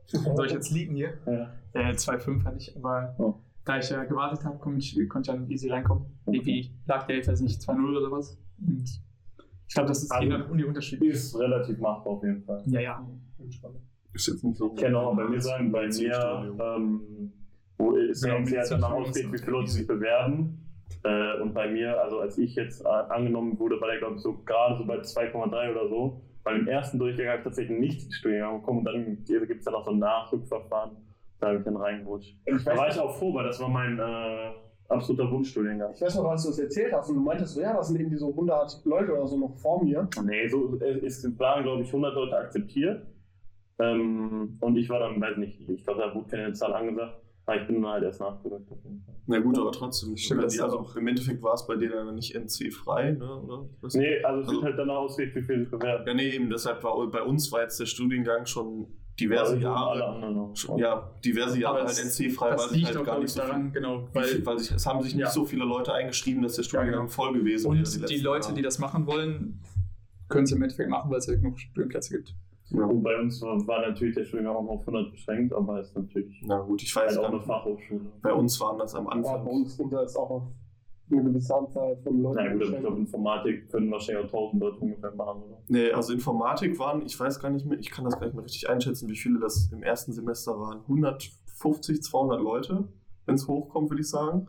soll 0.08 0.46
ich 0.48 0.52
jetzt 0.52 0.72
liegen 0.72 0.96
hier? 0.96 1.14
Ja. 1.26 1.54
Äh, 1.74 1.94
2,5 1.96 2.44
hatte 2.44 2.58
ich, 2.58 2.76
aber 2.76 3.16
Oh. 3.20 3.36
da 3.66 3.78
ich 3.78 3.90
ja 3.90 4.04
gewartet 4.04 4.44
habe, 4.44 4.58
konnte 4.60 4.80
ich, 4.80 4.96
konnte 5.10 5.32
ich 5.32 5.38
dann 5.38 5.50
easy 5.50 5.70
reinkommen. 5.70 6.06
Irgendwie 6.26 6.76
lag 6.86 7.06
der, 7.08 7.20
ich 7.20 7.28
weiß 7.28 7.42
nicht, 7.42 7.62
2-0 7.62 7.90
oder 7.92 8.02
sowas. 8.02 8.38
Und 8.60 8.84
ich 9.68 9.74
glaube, 9.74 9.88
das 9.90 10.04
ist 10.04 10.12
Also- 10.12 10.24
je 10.24 10.38
nach 10.38 10.50
Uni 10.50 10.64
unterschiedlich. 10.66 11.10
Ist 11.14 11.36
relativ 11.40 11.78
machbar 11.80 12.14
auf 12.14 12.24
jeden 12.24 12.44
Fall. 12.44 12.64
Ja, 12.68 12.82
ja. 12.82 13.10
Ist 14.14 14.28
jetzt 14.28 14.44
nicht 14.44 14.58
so. 14.58 14.74
Ich 14.76 14.82
kann 14.82 14.94
auch 14.96 15.16
bei 15.16 15.28
mir 15.28 15.42
sagen, 15.42 15.72
bei 15.72 15.88
mir, 15.88 16.56
wo 17.84 17.96
ist 17.96 18.26
Ja, 18.26 18.38
ja, 18.38 18.46
ja 18.46 18.64
danach 18.70 18.92
ausgeht, 18.92 19.32
wie 19.32 19.38
viele 19.38 19.52
Leute 19.52 19.72
sich 19.72 19.88
bewerben. 19.88 20.60
Äh, 21.04 21.42
und 21.42 21.54
bei 21.54 21.70
mir, 21.70 22.02
also 22.02 22.20
als 22.20 22.38
ich 22.38 22.56
jetzt 22.56 22.86
äh, 22.86 22.88
angenommen 22.88 23.60
wurde, 23.60 23.80
war 23.82 23.90
der 23.90 24.00
glaube 24.00 24.16
ich 24.16 24.22
so 24.22 24.38
gerade 24.46 24.78
so 24.78 24.86
bei 24.86 24.98
2,3 24.98 25.72
oder 25.72 25.90
so. 25.90 26.22
Bei 26.44 26.54
dem 26.54 26.68
ersten 26.68 27.00
Durchgang 27.00 27.28
habe 27.28 27.38
ich 27.40 27.44
tatsächlich 27.44 27.80
nicht 27.80 28.04
ins 28.04 28.16
Studiengang 28.16 28.60
gekommen 28.60 28.80
und 28.80 28.86
dann 28.86 29.24
gibt 29.26 29.60
es 29.60 29.66
dann 29.66 29.76
auch 29.76 29.86
so 29.86 29.92
ein 29.92 30.00
Nachrückverfahren. 30.00 30.92
Da 31.40 31.48
habe 31.48 31.58
ich 31.60 31.64
dann 31.64 31.78
reingerutscht. 31.78 32.36
Ich 32.46 32.64
Da 32.64 32.72
weiß, 32.72 32.78
war 32.78 32.88
ich 32.90 33.00
auch 33.00 33.16
froh, 33.18 33.34
weil 33.34 33.46
das 33.46 33.60
war 33.60 33.70
mein 33.70 34.00
äh, 34.00 34.52
absoluter 34.88 35.30
Wunschstudiengang. 35.30 35.92
ich 35.94 36.02
weiß 36.02 36.16
noch, 36.16 36.26
als 36.26 36.44
du 36.44 36.50
es 36.50 36.60
erzählt 36.60 36.94
hast 36.94 37.10
und 37.10 37.16
du 37.16 37.22
meintest 37.22 37.54
so, 37.54 37.62
ja, 37.62 37.74
das 37.74 37.88
sind 37.88 38.00
irgendwie 38.00 38.18
so 38.18 38.30
100 38.30 38.86
Leute 38.86 39.14
oder 39.14 39.28
so 39.28 39.38
noch 39.38 39.56
vor 39.58 39.84
mir. 39.84 40.08
Nee, 40.24 40.48
so 40.48 40.78
es 40.80 41.24
es 41.24 41.40
waren, 41.40 41.64
glaube 41.64 41.82
ich, 41.82 41.88
100 41.88 42.14
Leute 42.14 42.38
akzeptiert. 42.38 43.06
Ähm, 43.80 44.58
und 44.60 44.78
ich 44.78 44.90
war 44.90 45.00
dann, 45.00 45.20
weiß 45.20 45.38
nicht, 45.38 45.68
ich 45.68 45.84
glaube, 45.84 46.02
da 46.02 46.14
wurde 46.14 46.30
keine 46.30 46.54
Zahl 46.54 46.74
angesagt. 46.74 47.22
Aber 47.46 47.62
ich 47.62 47.68
bin 47.68 47.86
halt 47.86 48.04
erst 48.04 48.22
nachgerückt. 48.22 48.72
auf 48.72 48.78
jeden 48.86 49.02
Fall. 49.04 49.16
Na 49.28 49.40
gut, 49.40 49.58
aber 49.60 49.72
trotzdem. 49.74 50.16
Stimmt, 50.16 50.44
das 50.44 50.54
ist 50.56 50.62
also 50.62 50.86
im 50.98 51.08
Endeffekt 51.08 51.42
war 51.44 51.54
es 51.56 51.68
bei 51.68 51.76
dir 51.76 51.90
dann 51.90 52.16
nicht 52.16 52.34
NC-frei, 52.36 53.12
ne? 53.12 53.36
oder? 53.42 53.70
Was? 53.82 53.96
Nee, 53.96 54.24
also 54.24 54.40
es 54.42 54.48
Also- 54.48 54.62
wird 54.62 54.64
halt 54.72 54.80
danach 54.80 54.96
ausgelegt, 54.96 55.36
wie 55.36 55.42
viel 55.42 55.60
sich 55.60 55.70
bewerben. 55.72 56.08
Ja, 56.08 56.14
nee, 56.14 56.30
eben, 56.30 56.50
deshalb 56.50 56.84
war 56.84 57.06
bei 57.08 57.22
uns 57.22 57.52
war 57.52 57.62
jetzt 57.62 57.80
der 57.80 57.86
Studiengang 57.86 58.46
schon 58.46 58.88
diverse 59.20 59.54
alle 59.54 59.62
Jahre. 59.62 60.06
anderen 60.06 60.36
noch. 60.36 60.56
Schon, 60.56 60.78
ja, 60.80 61.12
diverse 61.24 61.60
Jahre 61.60 61.80
Aber 61.82 61.88
halt 61.90 61.98
NC-frei, 62.00 62.52
weil 62.58 62.70
sich 62.70 62.86
halt 62.86 63.04
gar 63.06 63.20
nicht 63.20 63.26
ich, 63.26 63.32
so 63.34 63.42
viel, 63.42 63.48
daran, 63.50 63.74
genau, 63.74 64.08
weil, 64.14 64.24
weil 64.24 64.46
weil 64.46 64.60
sich, 64.60 64.72
es 64.72 64.86
haben 64.86 65.02
sich 65.04 65.14
nicht 65.14 65.26
Ja. 65.26 65.30
so 65.30 65.44
viele 65.46 65.66
Leute 65.66 65.94
eingeschrieben, 65.94 66.42
dass 66.42 66.56
der 66.56 66.64
Studiengang 66.64 67.02
genau. 67.02 67.08
voll 67.12 67.34
gewesen 67.34 67.66
wäre. 67.72 67.78
und 67.84 67.94
die 67.94 68.00
letzten 68.00 68.22
Leute, 68.24 68.44
Jahre. 68.46 68.56
die 68.56 68.62
das 68.62 68.80
machen 68.80 69.06
wollen, 69.06 69.60
können 70.30 70.46
es 70.46 70.52
im 70.54 70.62
Endeffekt 70.64 70.90
machen, 70.90 71.12
weil 71.12 71.18
es 71.20 71.28
ja 71.28 71.36
genug 71.36 71.60
Studienplätze 71.60 72.16
gibt. 72.18 72.34
Ja. 72.74 72.86
Und 72.86 73.04
bei 73.04 73.20
uns 73.20 73.42
war, 73.42 73.56
war 73.68 73.82
natürlich 73.88 74.16
der 74.16 74.24
Studiengang 74.26 74.56
auch 74.56 74.68
auf 74.68 74.80
100 74.82 75.12
beschränkt, 75.12 75.54
aber 75.54 75.80
ist 75.80 75.96
natürlich 75.96 76.42
Na 76.46 76.60
gut, 76.60 76.82
ich 76.82 76.96
weiß 76.96 77.16
halt 77.16 77.26
auch 77.26 77.32
eine. 77.32 77.42
Fachhochschule. 77.42 78.02
Bei 78.22 78.34
uns 78.34 78.60
waren 78.60 78.78
das 78.80 78.96
am 78.96 79.06
Ja, 79.06 79.12
Anfang. 79.12 79.46
bei 79.46 79.52
uns 79.52 79.80
unter 79.80 80.04
ist 80.04 80.18
auch 80.18 80.30
auf 80.30 80.44
eine 81.12 81.24
gewisse 81.24 81.56
Anzahl 81.56 81.96
von 81.98 82.22
Leuten. 82.22 82.40
Na 82.44 82.52
gut, 82.54 82.62
ich 82.64 82.80
glaube, 82.80 82.98
Informatik 82.98 83.70
können 83.70 83.92
wahrscheinlich 83.92 84.26
auch 84.26 84.34
1000 84.34 84.62
Leute 84.62 84.78
ungefähr 84.80 85.12
machen, 85.14 85.44
oder? 85.44 85.58
Nee, 85.68 85.92
also 85.92 86.14
Informatik 86.14 86.80
waren, 86.80 87.06
ich 87.06 87.20
weiß 87.20 87.40
gar 87.40 87.52
nicht 87.52 87.66
mehr, 87.68 87.78
ich 87.78 87.92
kann 87.92 88.06
das 88.06 88.16
gar 88.20 88.26
nicht 88.26 88.34
mehr 88.36 88.44
richtig 88.46 88.68
einschätzen, 88.70 89.08
wie 89.08 89.16
viele 89.16 89.40
das 89.40 89.70
im 89.72 89.84
ersten 89.84 90.12
Semester 90.14 90.60
waren. 90.60 90.80
150, 90.88 92.02
200 92.02 92.42
Leute, 92.42 92.88
wenn 93.26 93.36
es 93.36 93.48
hochkommt, 93.48 93.92
würde 93.92 94.02
ich 94.02 94.10
sagen. 94.10 94.48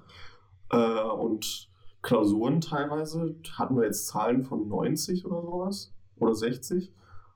Äh, 0.70 1.02
und 1.02 1.68
Klausuren 2.00 2.60
teilweise 2.62 3.34
hatten 3.58 3.76
wir 3.76 3.84
jetzt 3.84 4.06
Zahlen 4.06 4.44
von 4.44 4.66
90 4.68 5.26
oder 5.26 5.42
sowas. 5.42 5.92
Oder 6.18 6.34
60. 6.34 6.92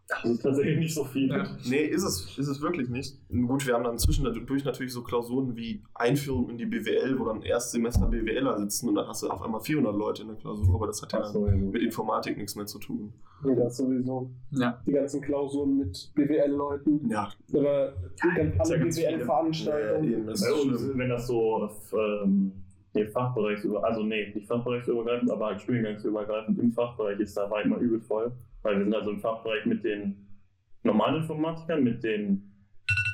Das 0.09 0.25
ist 0.25 0.43
tatsächlich 0.43 0.79
nicht 0.79 0.95
so 0.95 1.05
viel. 1.05 1.29
Ja. 1.29 1.45
Nee, 1.69 1.85
ist 1.85 2.03
es, 2.03 2.39
ist 2.39 2.49
es 2.49 2.63
wirklich 2.63 2.89
nicht. 2.89 3.19
Gut, 3.29 3.67
wir 3.67 3.75
haben 3.75 3.85
dann 3.85 3.99
zwischendurch 3.99 4.65
natürlich 4.65 4.93
so 4.93 5.03
Klausuren 5.03 5.55
wie 5.55 5.83
Einführung 5.95 6.49
in 6.49 6.57
die 6.57 6.65
BWL, 6.65 7.19
wo 7.19 7.27
dann 7.27 7.43
Erstsemester 7.43 8.07
BWLer 8.07 8.59
sitzen 8.59 8.89
und 8.89 8.95
dann 8.95 9.07
hast 9.07 9.23
du 9.23 9.29
auf 9.29 9.43
einmal 9.43 9.61
400 9.61 9.95
Leute 9.95 10.23
in 10.23 10.29
der 10.29 10.39
Klausur, 10.39 10.75
aber 10.75 10.87
das 10.87 11.03
hat 11.03 11.13
ja 11.13 11.25
so, 11.27 11.47
ja, 11.47 11.55
mit 11.55 11.83
Informatik 11.83 12.39
nichts 12.39 12.57
mehr 12.57 12.65
zu 12.65 12.79
tun. 12.79 13.13
Nee, 13.45 13.55
das 13.55 13.77
sowieso. 13.77 14.31
Ja. 14.53 14.81
Die 14.87 14.93
ganzen 14.93 15.21
Klausuren 15.21 15.77
mit 15.77 16.11
BWL-Leuten. 16.15 17.11
Ja, 17.11 17.29
Oder 17.53 17.93
alle. 18.59 18.79
BWL-Veranstaltungen. 18.79 20.27
wenn 20.95 21.09
das 21.11 21.27
so 21.27 21.69
ähm, 21.93 22.53
nee, 22.95 23.07
Fachbereichsüber, 23.07 23.85
also 23.85 24.03
nee, 24.03 24.33
nicht 24.35 24.47
Fachbereichsübergreifend, 24.47 25.31
aber 25.31 25.59
studiengangsübergreifend 25.59 26.59
im 26.59 26.73
Fachbereich 26.73 27.21
ist 27.21 27.37
da 27.37 27.51
war 27.51 27.63
immer 27.63 27.77
übel 27.77 28.01
voll, 28.01 28.33
weil 28.69 28.77
wir 28.79 28.85
sind 28.85 28.95
also 28.95 29.11
im 29.13 29.21
Fachbereich 29.21 29.65
mit 29.65 29.83
den 29.83 30.27
normalen 30.83 31.23
Informatikern, 31.23 31.83
mit 31.83 32.05
den 32.05 32.53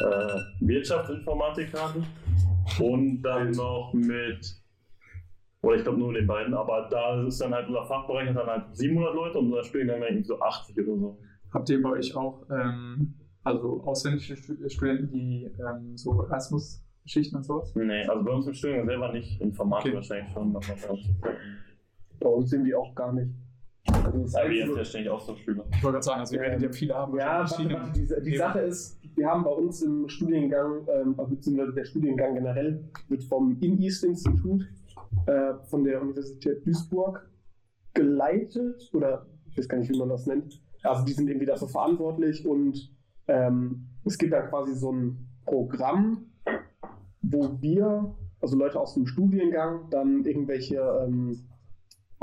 äh, 0.00 0.38
Wirtschaftsinformatikern 0.60 2.04
und 2.80 3.22
dann 3.22 3.52
noch 3.52 3.92
mit, 3.94 4.60
oder 5.62 5.76
ich 5.76 5.82
glaube 5.84 5.98
nur 5.98 6.12
den 6.12 6.26
beiden, 6.26 6.54
aber 6.54 6.88
da 6.90 7.22
ist 7.24 7.40
dann 7.40 7.54
halt 7.54 7.68
unser 7.68 7.84
Fachbereich 7.86 8.28
hat 8.28 8.36
dann 8.36 8.46
halt 8.48 8.76
700 8.76 9.14
Leute 9.14 9.38
und 9.38 9.46
unser 9.46 9.62
Studiengang 9.64 10.00
dann 10.00 10.08
irgendwie 10.10 10.26
so 10.26 10.40
80 10.40 10.76
oder 10.78 10.98
so. 10.98 11.18
Habt 11.52 11.70
ihr 11.70 11.80
bei 11.80 11.90
euch 11.90 12.14
auch 12.16 12.44
ähm, 12.50 13.14
also 13.44 13.82
ausländische 13.84 14.36
Stu- 14.36 14.68
Studenten, 14.68 15.12
die 15.12 15.44
ähm, 15.60 15.96
so 15.96 16.22
Erasmus-Geschichten 16.24 17.36
und 17.36 17.44
sowas? 17.44 17.72
Nee, 17.76 18.04
also 18.06 18.24
bei 18.24 18.32
uns 18.32 18.46
im 18.48 18.54
Studiengang 18.54 18.86
selber 18.88 19.12
nicht, 19.12 19.40
Informatik 19.40 19.86
Okay. 19.92 19.96
wahrscheinlich 19.96 20.32
schon. 20.32 20.56
aber 20.56 20.64
Bei 22.20 22.28
uns 22.28 22.50
sind 22.50 22.64
die 22.64 22.74
auch 22.74 22.92
gar 22.96 23.12
nicht. 23.12 23.30
Also 23.86 24.08
Aber 24.08 24.18
jetzt 24.18 24.36
Einzige- 24.36 24.76
ja 24.78 24.84
ständig 24.84 25.10
Austauschschüler. 25.10 25.64
Ich 25.72 25.82
wollte 25.84 25.92
gerade 25.94 26.02
sagen, 26.04 26.20
also 26.20 26.34
ihr 26.34 26.42
Ja. 26.42 26.48
werdet 26.48 26.62
ja 26.62 26.72
viele 26.72 26.94
haben. 26.94 27.18
Ja, 27.18 27.26
warte, 27.26 27.48
verschiedene 27.48 27.74
warte, 27.80 28.00
die, 28.00 28.30
die. 28.30 28.36
Sache 28.36 28.58
ist, 28.60 28.98
wir 29.16 29.28
haben 29.28 29.44
bei 29.44 29.50
uns 29.50 29.82
im 29.82 30.08
Studiengang, 30.08 30.86
ähm, 30.88 31.14
also 31.18 31.30
beziehungsweise 31.34 31.72
der 31.74 31.84
Studiengang 31.84 32.34
generell, 32.34 32.84
wird 33.08 33.24
vom 33.24 33.58
In-East-Institut 33.60 34.66
äh, 35.26 35.54
von 35.64 35.84
der 35.84 36.00
Universität 36.02 36.66
Duisburg 36.66 37.28
geleitet 37.92 38.90
oder 38.94 39.26
ich 39.50 39.58
weiß 39.58 39.68
gar 39.68 39.78
nicht, 39.78 39.90
wie 39.92 39.98
man 39.98 40.08
das 40.08 40.26
nennt. 40.26 40.60
Also 40.82 41.04
die 41.04 41.12
sind 41.12 41.28
irgendwie 41.28 41.46
dafür 41.46 41.68
verantwortlich 41.68 42.46
und 42.46 42.90
ähm, 43.28 43.86
es 44.04 44.18
gibt 44.18 44.32
dann 44.32 44.48
quasi 44.48 44.74
so 44.74 44.92
ein 44.92 45.28
Programm, 45.46 46.26
wo 47.22 47.56
wir, 47.60 48.14
also 48.40 48.56
Leute 48.56 48.80
aus 48.80 48.94
dem 48.94 49.06
Studiengang, 49.06 49.88
dann 49.90 50.24
irgendwelche 50.24 50.76
ähm, 51.06 51.38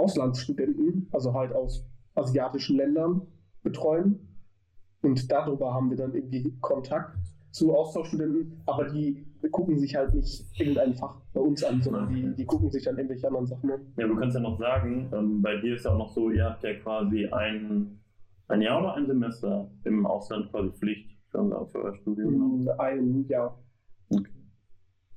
Auslandsstudenten, 0.01 1.07
also 1.11 1.33
halt 1.33 1.53
aus 1.53 1.85
asiatischen 2.15 2.77
Ländern, 2.77 3.27
betreuen. 3.63 4.27
Und 5.01 5.31
darüber 5.31 5.73
haben 5.73 5.89
wir 5.89 5.97
dann 5.97 6.13
irgendwie 6.13 6.57
Kontakt 6.59 7.17
zu 7.51 7.75
Austauschstudenten, 7.75 8.61
aber 8.65 8.89
die 8.89 9.25
gucken 9.51 9.77
sich 9.77 9.95
halt 9.95 10.13
nicht 10.13 10.45
irgendein 10.59 10.93
Fach 10.93 11.21
bei 11.33 11.41
uns 11.41 11.63
an, 11.63 11.81
sondern 11.81 12.09
die, 12.09 12.35
die 12.35 12.45
gucken 12.45 12.69
sich 12.69 12.83
dann 12.83 12.97
irgendwelche 12.97 13.27
anderen 13.27 13.47
Sachen 13.47 13.71
an. 13.71 13.81
Ja, 13.97 14.07
du 14.07 14.15
kannst 14.15 14.35
ja 14.35 14.41
noch 14.41 14.57
sagen, 14.57 15.09
ähm, 15.13 15.41
bei 15.41 15.57
dir 15.57 15.75
ist 15.75 15.85
ja 15.85 15.91
auch 15.91 15.97
noch 15.97 16.09
so, 16.09 16.29
ihr 16.29 16.45
habt 16.45 16.63
ja 16.63 16.73
quasi 16.75 17.27
ein, 17.27 17.99
ein 18.47 18.61
Jahr 18.61 18.79
oder 18.79 18.93
ein 18.93 19.05
Semester 19.05 19.69
im 19.83 20.05
Ausland 20.05 20.49
quasi 20.51 20.69
Pflicht 20.71 21.17
für, 21.29 21.39
euer 21.39 21.95
Studium. 21.95 22.61
In 22.61 22.69
einem 22.69 23.27
Jahr. 23.27 23.59
Okay. 24.09 24.29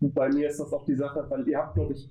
Bei 0.00 0.28
mir 0.28 0.48
ist 0.48 0.60
das 0.60 0.72
auch 0.72 0.84
die 0.84 0.94
Sache, 0.94 1.24
weil 1.28 1.46
ihr 1.48 1.58
habt, 1.58 1.74
glaube 1.74 1.92
ich, 1.92 2.10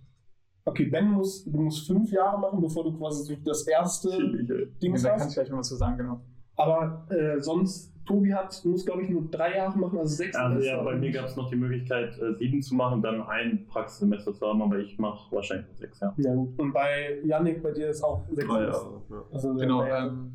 okay, 0.66 0.86
Ben 0.86 1.12
muss, 1.12 1.44
du 1.46 1.60
musst 1.62 1.88
fünf 1.88 2.12
Jahre 2.12 2.40
machen, 2.40 2.62
bevor 2.62 2.84
du 2.84 2.98
quasi 2.98 3.38
das 3.44 3.68
erste 3.68 4.10
Ding 4.82 4.94
Da 4.96 5.10
kann 5.10 5.20
hast. 5.20 5.30
ich 5.30 5.34
gleich 5.36 5.50
mal 5.50 5.60
was 5.60 5.70
zu 5.70 5.76
sagen, 5.76 5.98
genau. 5.98 6.22
Aber 6.56 7.06
äh, 7.10 7.40
sonst, 7.40 7.92
Tobi 8.06 8.34
hat, 8.34 8.62
muss, 8.66 8.86
glaube 8.86 9.04
ich, 9.04 9.10
nur 9.10 9.24
drei 9.32 9.56
Jahre 9.56 9.78
machen, 9.80 9.98
also 9.98 10.14
sechs 10.14 10.36
Also 10.36 10.60
ja, 10.66 10.82
bei 10.84 10.96
mir 10.96 11.12
gab 11.12 11.26
es 11.26 11.36
noch 11.36 11.50
die 11.50 11.56
Möglichkeit, 11.56 12.18
äh, 12.20 12.34
sieben 12.36 12.62
zu 12.62 12.76
machen, 12.76 13.02
dann 13.02 13.22
ein 13.24 13.66
Praxissemester 13.68 14.34
zu 14.34 14.46
haben, 14.46 14.62
aber 14.62 14.78
ich 14.78 15.00
mache 15.00 15.34
wahrscheinlich 15.34 15.68
nur 15.68 15.78
sechs, 15.78 16.00
ja. 16.00 16.14
Ja, 16.18 16.36
gut. 16.36 16.60
Und 16.60 16.74
bei 16.74 17.20
Yannick, 17.24 17.64
bei 17.64 17.72
dir 17.72 17.90
ist 17.90 18.04
auch 18.04 18.26
sechs 18.30 18.52
Semester. 18.52 18.72
Jahre. 18.72 19.02
Ja. 19.10 19.24
Also, 19.32 19.54
Genau, 19.56 19.84
äh, 19.84 20.08
ähm, 20.08 20.34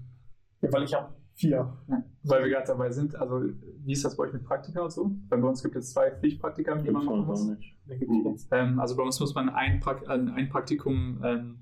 ja, 0.62 0.72
weil 0.72 0.82
ich 0.84 0.94
habe 0.94 1.08
vier. 1.38 1.72
ja, 1.88 2.04
weil 2.24 2.42
wir 2.42 2.50
gerade 2.50 2.66
dabei 2.66 2.90
sind, 2.90 3.14
also 3.16 3.42
wie 3.84 3.92
ist 3.92 4.04
das 4.04 4.16
bei 4.16 4.24
euch 4.24 4.32
mit 4.32 4.44
Praktika 4.44 4.82
und 4.82 4.92
so? 4.92 5.10
Weil 5.28 5.40
bei 5.40 5.48
uns 5.48 5.62
gibt 5.62 5.76
es 5.76 5.92
zwei 5.92 6.10
Pflichtpraktika, 6.10 6.76
die 6.76 6.90
man 6.90 7.04
machen 7.04 7.26
muss. 7.26 7.46
Mhm. 7.46 8.36
Ähm, 8.50 8.78
also 8.80 8.96
bei 8.96 9.02
uns 9.02 9.18
muss 9.20 9.34
man 9.34 9.48
ein, 9.48 9.80
Prak 9.80 10.02
äh, 10.06 10.12
ein 10.12 10.48
Praktikum 10.48 11.20
ähm, 11.24 11.58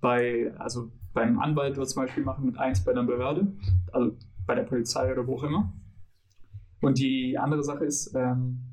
bei, 0.00 0.54
also 0.58 0.90
beim 1.12 1.38
Anwalt 1.38 1.76
oder 1.76 1.86
zum 1.86 2.02
Beispiel 2.02 2.24
machen 2.24 2.48
und 2.48 2.58
eins 2.58 2.84
bei 2.84 2.92
einer 2.92 3.04
Behörde, 3.04 3.52
also 3.92 4.16
bei 4.46 4.54
der 4.54 4.62
Polizei 4.62 5.12
oder 5.12 5.26
wo 5.26 5.36
auch 5.36 5.44
immer. 5.44 5.72
Und 6.80 6.98
die 6.98 7.36
andere 7.36 7.64
Sache 7.64 7.84
ist, 7.84 8.14
ähm, 8.14 8.68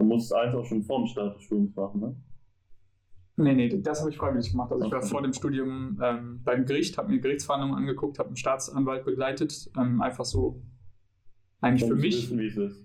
Du 0.00 0.06
musst 0.06 0.32
eins 0.32 0.54
auch 0.54 0.64
schon 0.64 0.82
vor 0.82 1.00
dem 1.00 1.06
Start 1.06 1.36
des 1.36 1.42
Studiums 1.42 1.76
machen, 1.76 2.00
ne? 2.00 2.16
Nee, 3.40 3.54
nee, 3.54 3.80
das 3.80 4.00
habe 4.00 4.10
ich 4.10 4.16
freiwillig 4.16 4.50
gemacht. 4.50 4.70
Also 4.72 4.84
ich 4.84 4.92
war 4.92 5.02
vor 5.02 5.22
dem 5.22 5.32
Studium 5.32 6.00
ähm, 6.02 6.40
beim 6.44 6.64
Gericht, 6.66 6.98
habe 6.98 7.10
mir 7.10 7.20
Gerichtsverhandlungen 7.20 7.76
angeguckt, 7.76 8.18
habe 8.18 8.28
einen 8.28 8.36
Staatsanwalt 8.36 9.04
begleitet, 9.04 9.70
ähm, 9.76 10.00
einfach 10.00 10.24
so 10.24 10.62
eigentlich 11.60 11.88
für 11.88 11.96
mich. 11.96 12.30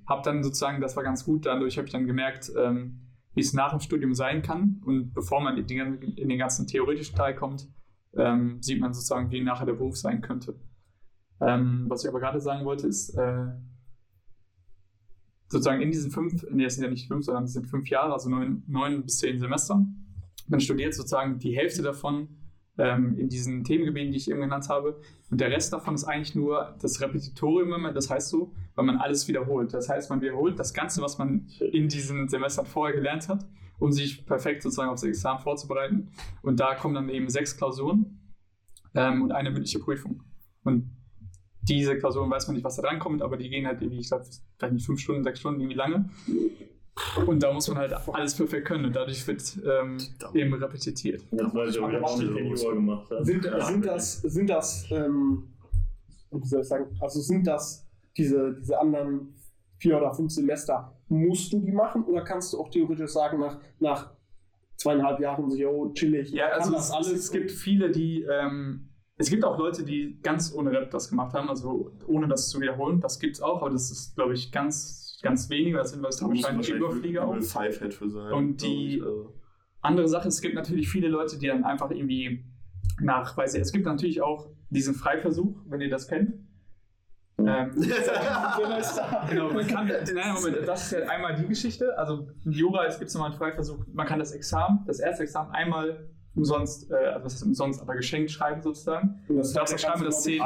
Habe 0.08 0.22
dann 0.24 0.44
sozusagen, 0.44 0.82
das 0.82 0.96
war 0.96 1.04
ganz 1.04 1.26
gut, 1.26 1.46
dadurch 1.46 1.78
habe 1.78 1.88
ich 1.88 1.94
dann 1.94 2.06
gemerkt, 2.08 2.52
ähm, 2.58 3.02
wie 3.34 3.41
es 3.41 3.54
nach 3.54 3.72
dem 3.72 3.80
Studium 3.80 4.13
sein 4.13 4.41
kann. 4.41 4.82
Und 4.86 5.13
bevor 5.13 5.41
man 5.41 5.58
in, 5.58 5.68
die, 5.68 5.78
in 5.78 6.30
den 6.30 6.38
ganzen 6.38 6.68
theoretischen 6.68 7.15
Teil 7.15 7.36
kommt, 7.36 7.68
ähm, 8.15 8.62
sieht 8.62 8.80
man 8.80 8.94
sozusagen, 8.94 9.32
wie 9.32 9.41
nachher 9.41 9.65
der 9.65 9.74
Beruf 9.74 9.98
sein 9.98 10.22
könnte. 10.22 10.60
Ähm, 11.41 11.86
was 11.89 12.04
ich 12.04 12.10
aber 12.10 12.20
gerade 12.20 12.39
sagen 12.39 12.65
wollte, 12.65 12.88
ist, 12.88 13.10
äh, 13.10 13.48
sozusagen 15.48 15.82
in 15.82 15.91
diesen 15.91 16.12
fünf, 16.12 16.46
nee, 16.50 16.65
es 16.65 16.76
sind 16.76 16.86
ja 16.86 16.89
nicht 16.89 17.08
fünf, 17.08 17.26
sondern 17.26 17.44
es 17.44 17.54
sind 17.54 17.68
fünf 17.68 17.89
Jahre, 17.89 18.13
also 18.13 18.30
neun, 18.30 18.63
neun 18.68 19.04
bis 19.04 19.20
zehn 19.20 19.39
Semester. 19.39 19.86
Man 20.48 20.60
studiert 20.60 20.94
sozusagen 20.94 21.40
die 21.40 21.56
Hälfte 21.56 21.82
davon 21.82 22.28
ähm, 22.78 23.18
in 23.18 23.30
diesen 23.30 23.64
Themengebieten, 23.64 24.12
die 24.12 24.18
ich 24.18 24.30
eben 24.30 24.42
genannt 24.42 24.68
habe. 24.70 25.00
Und 25.32 25.40
der 25.40 25.50
Rest 25.50 25.72
davon 25.72 25.96
ist 25.96 26.04
eigentlich 26.04 26.36
nur 26.36 26.76
das 26.82 27.00
Repetitorium, 27.02 27.72
wenn 27.72 27.82
man- 27.82 27.96
das 27.96 28.10
heißt 28.10 28.30
so, 28.30 28.54
weil 28.76 28.86
man 28.86 28.98
alles 28.98 29.28
wiederholt. 29.30 29.74
Das 29.74 29.88
heißt, 29.88 30.10
man 30.10 30.22
wiederholt 30.22 30.60
das 30.60 30.74
Ganze, 30.74 31.02
was 31.02 31.18
man 31.18 31.48
in 31.72 31.88
diesen 31.88 32.28
Semestern 32.28 32.66
vorher 32.66 32.96
gelernt 32.96 33.30
hat, 33.30 33.46
um 33.80 33.92
sich 33.94 34.26
perfekt 34.26 34.62
sozusagen 34.62 34.90
aufs 34.90 35.04
Examen 35.04 35.40
vorzubereiten. 35.40 36.10
Und 36.42 36.60
da 36.60 36.76
kommen 36.76 36.96
dann 36.96 37.08
eben 37.10 37.30
sechs 37.30 37.56
Klausuren 37.56 38.20
ähm, 38.94 39.22
und 39.22 39.32
eine 39.32 39.52
mündliche 39.52 39.80
Prüfung. 39.80 40.24
Und 40.66 40.92
diese 41.62 41.98
Klausuren 41.98 42.30
weiß 42.30 42.48
man 42.48 42.56
nicht, 42.56 42.64
was 42.66 42.76
da 42.76 42.82
drankommt, 42.84 43.22
aber 43.22 43.38
die 43.38 43.50
gehen 43.50 43.66
halt 43.66 43.82
irgendwie, 43.82 44.00
ich 44.02 44.10
glaube, 44.10 44.26
vielleicht 44.58 44.74
nicht 44.74 44.86
fünf 44.86 45.00
Stunden, 45.00 45.24
sechs 45.24 45.40
Stunden, 45.40 45.62
irgendwie 45.62 45.78
lange. 45.78 46.10
Und 47.26 47.44
da 47.44 47.52
muss 47.52 47.68
man 47.68 47.78
halt 47.78 47.94
alles 48.14 48.36
perfekt 48.36 48.68
können 48.68 48.86
und 48.86 48.96
dadurch 48.96 49.28
wird 49.28 49.58
ähm, 49.66 49.98
eben 50.34 50.54
repetitiert. 50.54 51.22
Jetzt 51.32 51.54
weiß 51.56 51.76
ich 51.76 51.80
auch 51.82 52.20
ich 52.20 52.28
den 52.30 52.56
Jura 52.56 52.74
gemacht 52.74 53.12
habe. 53.12 53.26
Sind, 53.26 53.44
Ja. 53.46 53.62
sind 53.66 53.86
das, 53.86 54.22
sind 54.22 54.50
das, 54.50 54.86
ähm, 54.92 55.54
wie 56.32 56.48
soll 56.48 56.62
ich 56.62 56.68
sagen, 56.68 56.86
also 57.02 57.20
sind 57.20 57.46
das 57.48 57.86
diese, 58.18 58.54
diese 58.54 58.80
anderen 58.80 59.36
vier 59.78 59.98
oder 59.98 60.14
fünf 60.14 60.32
Semester, 60.32 60.94
musst 61.10 61.52
du 61.52 61.60
die 61.60 61.72
machen 61.72 62.06
oder 62.06 62.22
kannst 62.24 62.54
du 62.54 62.60
auch 62.60 62.70
theoretisch 62.70 63.12
sagen, 63.12 63.40
nach, 63.40 63.60
nach 63.80 64.12
zweieinhalb 64.78 65.20
Jahren 65.20 65.50
so, 65.50 65.58
yo, 65.58 65.92
chillig, 65.94 66.32
Ja, 66.32 66.48
also 66.48 66.72
das 66.72 66.86
es, 66.86 66.92
alles. 66.92 67.12
es 67.12 67.32
gibt 67.32 67.52
viele, 67.52 67.92
die, 67.92 68.22
ähm, 68.24 68.90
es 69.18 69.30
gibt 69.30 69.44
auch 69.44 69.58
Leute, 69.58 69.84
die 69.84 70.18
ganz 70.22 70.54
ohne 70.54 70.72
Rap 70.72 70.92
das 70.92 71.10
gemacht 71.10 71.34
haben, 71.34 71.50
also 71.50 71.92
ohne 72.08 72.28
das 72.28 72.50
zu 72.50 72.60
wiederholen. 72.62 73.00
Das 73.02 73.20
gibt 73.20 73.36
es 73.36 73.42
auch, 73.42 73.62
aber 73.62 73.70
das 73.70 73.92
ist, 73.92 74.16
glaube 74.16 74.34
ich, 74.34 74.52
ganz, 74.52 75.05
ganz 75.26 75.50
wenige. 75.50 75.78
Das 75.78 75.92
sind 75.92 76.02
wahrscheinlich 76.04 76.70
Überflieger 76.78 77.28
auch. 77.28 77.34
Sein. 78.10 78.34
Und 78.34 78.62
die- 78.62 79.02
also. 79.02 79.34
Andere 79.82 80.08
Sache, 80.08 80.30
es 80.30 80.42
gibt 80.42 80.56
natürlich 80.56 80.90
viele 80.90 81.10
Leute, 81.10 81.38
die 81.38 81.48
dann 81.48 81.64
einfach 81.64 81.92
irgendwie 81.92 82.44
nach, 83.02 83.38
weiß 83.38 83.54
ich, 83.54 83.62
es 83.62 83.72
gibt 83.72 83.86
natürlich 83.86 84.22
auch 84.22 84.50
diesen 84.70 84.96
Freiversuch, 84.96 85.58
wenn 85.68 85.80
ihr 85.82 85.90
das 85.90 86.08
kennt. 86.08 86.34
Ähm, 87.38 87.72
genau, 89.30 89.52
man 89.52 89.68
kann, 89.68 89.88
nein, 89.88 90.34
Moment, 90.34 90.66
das 90.66 90.86
ist 90.86 90.92
ja 90.94 91.08
einmal 91.10 91.36
die 91.36 91.46
Geschichte. 91.48 91.96
Also 91.98 92.30
in 92.46 92.52
Jura 92.54 92.86
es 92.86 92.98
gibt 92.98 93.14
nochmal 93.14 93.30
einen 93.30 93.38
Freiversuch, 93.38 93.86
man 93.94 94.08
kann 94.08 94.20
das 94.20 94.32
Examen, 94.32 94.80
das 94.88 95.00
erste 95.00 95.24
Examen 95.24 95.52
einmal 95.52 96.10
umsonst, 96.36 96.91
äh, 96.91 96.95
also 96.95 97.26
was 97.26 97.34
ist 97.36 97.43
umsonst, 97.43 97.82
aber 97.82 97.95
geschenkt 97.95 98.30
schreiben 98.32 98.62
sozusagen. 98.62 99.21
Und 99.28 99.38
das 99.38 99.54
Darfst 99.54 99.74
du 99.74 99.78
zweite 99.78 99.82
schreiben, 99.98 100.04
kannst 100.04 100.17
das 100.17 100.24
du, 100.24 100.30
zehn. 100.30 100.39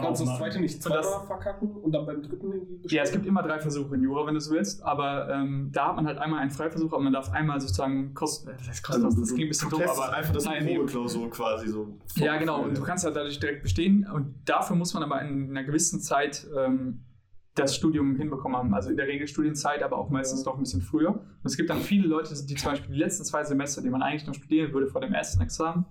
Kannst 0.00 0.20
du 0.20 0.24
das 0.26 0.38
zweite 0.38 0.60
nicht 0.60 0.86
Und 0.86 0.94
das- 0.94 1.06
zweimal 1.06 1.26
verkacken 1.26 1.70
und 1.70 1.92
dann 1.92 2.06
beim 2.06 2.22
dritten 2.22 2.52
irgendwie 2.52 2.94
Ja, 2.94 3.02
es 3.02 3.12
gibt 3.12 3.26
immer 3.26 3.42
drei 3.42 3.58
Versuche 3.60 3.94
in 3.94 4.02
Jura, 4.02 4.26
wenn 4.26 4.34
du 4.34 4.38
es 4.38 4.50
willst, 4.50 4.82
aber 4.82 5.28
ähm, 5.30 5.70
da 5.72 5.88
hat 5.88 5.96
man 5.96 6.06
halt 6.06 6.18
einmal 6.18 6.40
einen 6.40 6.50
Freiversuch, 6.50 6.92
aber 6.92 7.02
man 7.02 7.12
darf 7.12 7.30
einmal 7.32 7.60
sozusagen 7.60 8.14
kosten. 8.14 8.50
Das, 8.56 8.68
heißt 8.68 8.82
kostenlos, 8.82 9.16
das 9.16 9.28
klingt 9.34 9.46
ein 9.46 9.48
bisschen 9.48 9.70
du 9.70 9.76
doof, 9.76 9.84
testest 9.86 10.02
aber 10.08 10.16
einfach 10.16 10.32
das 10.32 10.44
nein, 10.44 10.66
Probeklausur 10.66 11.30
quasi 11.30 11.68
so. 11.68 11.88
Ja, 12.16 12.36
genau. 12.38 12.62
Und 12.62 12.76
du 12.76 12.82
kannst 12.82 13.04
halt 13.04 13.14
dadurch 13.16 13.38
direkt 13.38 13.62
bestehen. 13.62 14.06
Und 14.12 14.34
dafür 14.44 14.76
muss 14.76 14.94
man 14.94 15.02
aber 15.02 15.20
in 15.22 15.50
einer 15.50 15.64
gewissen 15.64 16.00
Zeit 16.00 16.46
ähm, 16.56 17.00
das 17.58 17.74
Studium 17.74 18.16
hinbekommen 18.16 18.56
haben. 18.56 18.74
Also 18.74 18.90
in 18.90 18.96
der 18.96 19.06
Regel 19.06 19.26
Studienzeit, 19.26 19.82
aber 19.82 19.98
auch 19.98 20.10
meistens 20.10 20.44
noch 20.44 20.54
ein 20.54 20.60
bisschen 20.60 20.82
früher. 20.82 21.10
Und 21.10 21.44
es 21.44 21.56
gibt 21.56 21.70
dann 21.70 21.80
viele 21.80 22.06
Leute, 22.06 22.34
die 22.44 22.54
zum 22.54 22.70
Beispiel 22.70 22.92
die 22.92 22.98
letzten 22.98 23.24
zwei 23.24 23.44
Semester, 23.44 23.82
die 23.82 23.90
man 23.90 24.02
eigentlich 24.02 24.26
noch 24.26 24.34
studieren 24.34 24.72
würde 24.72 24.86
vor 24.86 25.00
dem 25.00 25.12
ersten 25.12 25.42
Examen, 25.42 25.84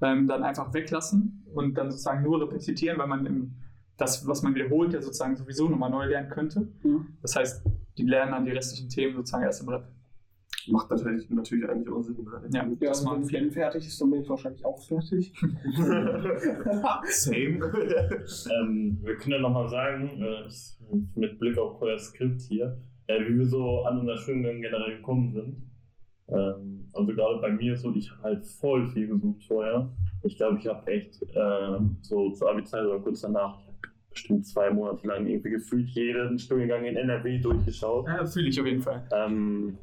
ähm, 0.00 0.26
dann 0.26 0.42
einfach 0.42 0.72
weglassen 0.74 1.44
und 1.54 1.74
dann 1.74 1.90
sozusagen 1.90 2.22
nur 2.22 2.40
repetieren, 2.40 2.98
weil 2.98 3.06
man 3.06 3.26
im, 3.26 3.54
das, 3.96 4.26
was 4.26 4.42
man 4.42 4.54
wiederholt, 4.54 4.92
ja 4.92 5.00
sozusagen 5.00 5.36
sowieso 5.36 5.68
nochmal 5.68 5.90
neu 5.90 6.06
lernen 6.06 6.28
könnte. 6.28 6.68
Mhm. 6.82 7.16
Das 7.22 7.36
heißt, 7.36 7.64
die 7.96 8.04
lernen 8.04 8.32
dann 8.32 8.44
die 8.44 8.52
restlichen 8.52 8.88
Themen 8.88 9.16
sozusagen 9.16 9.44
erst 9.44 9.62
im 9.62 9.68
Rep. 9.68 9.88
Macht 10.72 10.90
natürlich, 10.90 11.28
natürlich 11.30 11.68
eigentlich 11.68 11.88
auch 11.88 12.02
Sinn. 12.02 12.16
Ne? 12.24 12.48
Ja, 12.52 12.62
Ja, 12.62 12.68
das 12.80 13.06
also 13.06 13.20
wenn. 13.20 13.26
Ben 13.26 13.50
fertig 13.50 13.86
ist, 13.86 14.00
dann 14.00 14.10
bin 14.10 14.22
ich 14.22 14.28
wahrscheinlich 14.28 14.64
auch 14.64 14.80
fertig. 14.82 15.32
Same. 17.04 17.58
Ähm, 18.50 18.98
wir 19.02 19.16
können 19.16 19.32
ja 19.32 19.38
nochmal 19.40 19.68
sagen, 19.68 20.22
äh, 20.22 20.48
mit 21.14 21.38
Blick 21.38 21.58
auf 21.58 21.80
euer 21.82 21.98
Skript 21.98 22.40
hier, 22.42 22.78
äh, 23.06 23.20
wie 23.20 23.38
wir 23.38 23.46
so 23.46 23.82
an 23.84 24.00
unser 24.00 24.16
Studiengang 24.16 24.60
generell 24.60 24.96
gekommen 24.96 25.32
sind. 25.32 25.56
Ähm, 26.28 26.88
also 26.92 27.12
gerade 27.14 27.40
bei 27.40 27.50
mir 27.50 27.76
so, 27.76 27.94
ich 27.94 28.10
habe 28.10 28.22
halt 28.22 28.46
voll 28.46 28.86
viel 28.88 29.08
gesucht 29.08 29.44
vorher. 29.44 29.90
Ich 30.22 30.36
glaube, 30.36 30.58
ich 30.58 30.66
habe 30.66 30.90
echt 30.90 31.22
äh, 31.22 31.78
so 32.00 32.30
zur 32.30 32.50
Abi-Zeit 32.50 32.84
oder 32.84 33.00
kurz 33.00 33.20
danach 33.20 33.58
bestimmt 34.10 34.46
zwei 34.46 34.70
Monate 34.70 35.06
lang 35.06 35.26
irgendwie 35.26 35.50
gefühlt 35.50 35.88
jeden 35.90 36.38
Studiengang 36.38 36.84
in 36.84 36.96
NRW 36.96 37.38
durchgeschaut. 37.40 38.06
Ja, 38.06 38.24
fühle 38.24 38.48
ich 38.48 38.60
auf 38.60 38.66
jeden 38.66 38.80
Fall. 38.80 39.06
Ähm, 39.12 39.76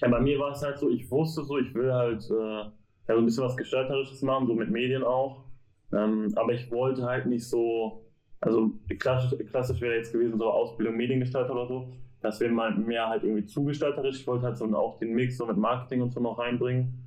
ja, 0.00 0.08
bei 0.08 0.20
mir 0.20 0.38
war 0.38 0.52
es 0.52 0.62
halt 0.62 0.78
so, 0.78 0.88
ich 0.88 1.10
wusste 1.10 1.44
so, 1.44 1.58
ich 1.58 1.74
will 1.74 1.92
halt 1.92 2.28
äh, 2.30 2.34
ja, 2.34 3.14
so 3.14 3.18
ein 3.18 3.24
bisschen 3.24 3.44
was 3.44 3.56
Gestalterisches 3.56 4.22
machen, 4.22 4.46
so 4.46 4.54
mit 4.54 4.70
Medien 4.70 5.02
auch. 5.02 5.44
Ähm, 5.92 6.32
aber 6.36 6.52
ich 6.52 6.70
wollte 6.70 7.02
halt 7.02 7.26
nicht 7.26 7.46
so, 7.46 8.06
also 8.40 8.70
klassisch, 8.98 9.38
klassisch 9.50 9.80
wäre 9.80 9.96
jetzt 9.96 10.12
gewesen, 10.12 10.38
so 10.38 10.50
Ausbildung 10.50 10.96
Mediengestalter 10.96 11.52
oder 11.52 11.66
so. 11.66 11.92
Das 12.22 12.38
wäre 12.40 12.52
mal 12.52 12.74
mehr 12.74 13.08
halt 13.08 13.24
irgendwie 13.24 13.46
zugestalterisch. 13.46 14.20
Ich 14.20 14.26
wollte 14.26 14.46
halt 14.46 14.58
so 14.58 14.66
auch 14.76 14.98
den 14.98 15.14
Mix 15.14 15.36
so 15.36 15.46
mit 15.46 15.56
Marketing 15.56 16.02
und 16.02 16.12
so 16.12 16.20
noch 16.20 16.38
reinbringen. 16.38 17.00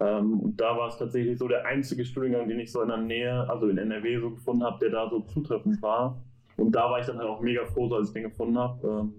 Ähm, 0.00 0.40
und 0.40 0.60
da 0.60 0.76
war 0.76 0.88
es 0.88 0.96
tatsächlich 0.96 1.38
so 1.38 1.48
der 1.48 1.66
einzige 1.66 2.04
Studiengang, 2.04 2.48
den 2.48 2.60
ich 2.60 2.72
so 2.72 2.80
in 2.82 2.88
der 2.88 2.98
Nähe, 2.98 3.48
also 3.50 3.68
in 3.68 3.76
NRW 3.76 4.18
so 4.18 4.30
gefunden 4.30 4.64
habe, 4.64 4.78
der 4.78 4.90
da 4.90 5.10
so 5.10 5.20
zutreffend 5.20 5.82
war. 5.82 6.22
Und 6.56 6.72
da 6.72 6.90
war 6.90 7.00
ich 7.00 7.06
dann 7.06 7.18
halt 7.18 7.28
auch 7.28 7.40
mega 7.40 7.64
froh, 7.66 7.88
so, 7.88 7.96
als 7.96 8.08
ich 8.08 8.14
den 8.14 8.24
gefunden 8.24 8.58
habe. 8.58 8.86
Ähm, 8.86 9.14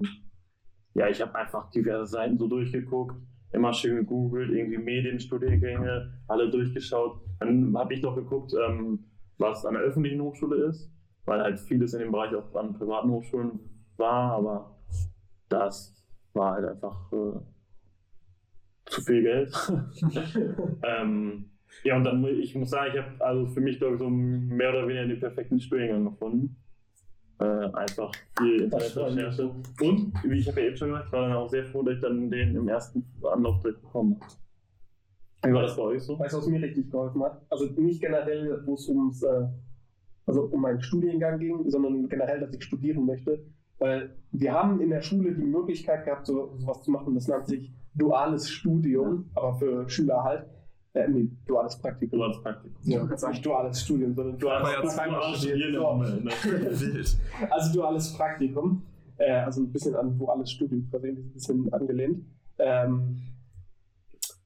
ja, 0.93 1.07
ich 1.07 1.21
habe 1.21 1.35
einfach 1.35 1.69
diverse 1.71 2.11
Seiten 2.11 2.37
so 2.37 2.47
durchgeguckt, 2.47 3.15
immer 3.53 3.73
schön 3.73 3.97
gegoogelt, 3.97 4.51
irgendwie 4.51 4.77
Medienstudiengänge, 4.77 6.13
alle 6.27 6.49
durchgeschaut. 6.49 7.21
Dann 7.39 7.77
habe 7.77 7.93
ich 7.93 8.01
noch 8.01 8.15
geguckt, 8.15 8.53
ähm, 8.53 9.05
was 9.37 9.65
an 9.65 9.73
der 9.73 9.83
öffentlichen 9.83 10.21
Hochschule 10.21 10.65
ist, 10.65 10.91
weil 11.25 11.41
halt 11.41 11.59
vieles 11.59 11.93
in 11.93 12.01
dem 12.01 12.11
Bereich 12.11 12.35
auch 12.35 12.53
an 12.55 12.73
privaten 12.73 13.09
Hochschulen 13.09 13.59
war, 13.97 14.33
aber 14.33 14.77
das 15.49 16.05
war 16.33 16.53
halt 16.55 16.65
einfach 16.65 17.11
äh, 17.11 17.39
zu 18.85 19.01
viel 19.01 19.23
Geld. 19.23 19.53
ähm, 20.83 21.51
ja, 21.83 21.95
und 21.95 22.03
dann, 22.03 22.23
ich 22.25 22.55
muss 22.55 22.69
sagen, 22.69 22.91
ich 22.93 23.01
habe 23.01 23.25
also 23.25 23.47
für 23.47 23.61
mich, 23.61 23.77
glaube 23.79 23.95
ich, 23.95 23.99
so 23.99 24.09
mehr 24.09 24.69
oder 24.69 24.87
weniger 24.87 25.07
den 25.07 25.19
perfekten 25.19 25.59
Studiengang 25.59 26.05
gefunden. 26.05 26.60
Äh, 27.41 27.73
einfach 27.73 28.11
viel 28.37 28.61
Internetrecherche. 28.61 29.47
Und, 29.81 30.13
wie 30.23 30.37
ich 30.37 30.47
habe 30.47 30.61
ja 30.61 30.67
eben 30.67 30.77
schon 30.77 30.89
gesagt, 30.89 31.07
ich 31.07 31.11
war 31.11 31.21
dann 31.21 31.33
auch 31.33 31.49
sehr 31.49 31.65
froh, 31.65 31.81
dass 31.81 31.95
ich 31.95 32.01
dann 32.01 32.29
den 32.29 32.55
im 32.55 32.67
ersten 32.67 33.03
Anlauf 33.23 33.59
direkt 33.61 33.81
bekommen 33.81 34.19
habe. 34.21 35.49
Wie 35.49 35.53
war 35.55 35.63
das 35.63 35.75
bei 35.75 35.81
euch 35.81 36.03
so? 36.03 36.19
Weißt 36.19 36.35
du, 36.35 36.37
was 36.37 36.45
mir 36.45 36.61
richtig 36.61 36.91
geholfen 36.91 37.23
hat? 37.23 37.41
Also 37.49 37.65
nicht 37.65 37.99
generell, 37.99 38.61
wo 38.65 38.75
es 38.75 38.87
ums, 38.87 39.23
äh, 39.23 39.47
also 40.27 40.43
um 40.43 40.61
meinen 40.61 40.83
Studiengang 40.83 41.39
ging, 41.39 41.67
sondern 41.67 42.07
generell, 42.09 42.41
dass 42.41 42.53
ich 42.53 42.63
studieren 42.63 43.07
möchte. 43.07 43.43
Weil 43.79 44.15
wir 44.31 44.53
haben 44.53 44.79
in 44.79 44.91
der 44.91 45.01
Schule 45.01 45.33
die 45.33 45.41
Möglichkeit 45.41 46.05
gehabt, 46.05 46.27
so 46.27 46.55
sowas 46.57 46.83
zu 46.83 46.91
machen, 46.91 47.15
das 47.15 47.27
nennt 47.27 47.47
sich 47.47 47.73
duales 47.95 48.51
Studium, 48.51 49.31
aber 49.33 49.55
für 49.55 49.89
Schüler 49.89 50.23
halt. 50.23 50.45
Äh, 50.93 51.07
nee, 51.07 51.29
duales 51.47 51.77
Praktikum. 51.79 52.19
Du 52.19 52.25
warst 52.25 52.43
Praktikum. 52.43 52.77
Ja, 52.83 53.03
nicht 53.03 53.45
duales 53.45 53.81
Studium, 53.81 54.13
sondern 54.13 54.37
Du 54.37 54.49
hast 54.49 54.73
ja 54.73 54.89
zweimal 54.89 55.35
studiert. 55.35 55.75
So. 55.75 55.93
ne? 55.95 56.31
Wild. 56.31 57.17
Also 57.49 57.73
duales 57.73 58.13
Praktikum. 58.13 58.83
Äh, 59.17 59.31
also 59.31 59.61
ein 59.61 59.71
bisschen 59.71 59.95
an 59.95 60.17
duales 60.17 60.51
Studium, 60.51 60.87
quasi 60.89 61.09
ein 61.09 61.31
bisschen 61.31 61.71
angelehnt. 61.71 62.25
Ähm, 62.57 63.21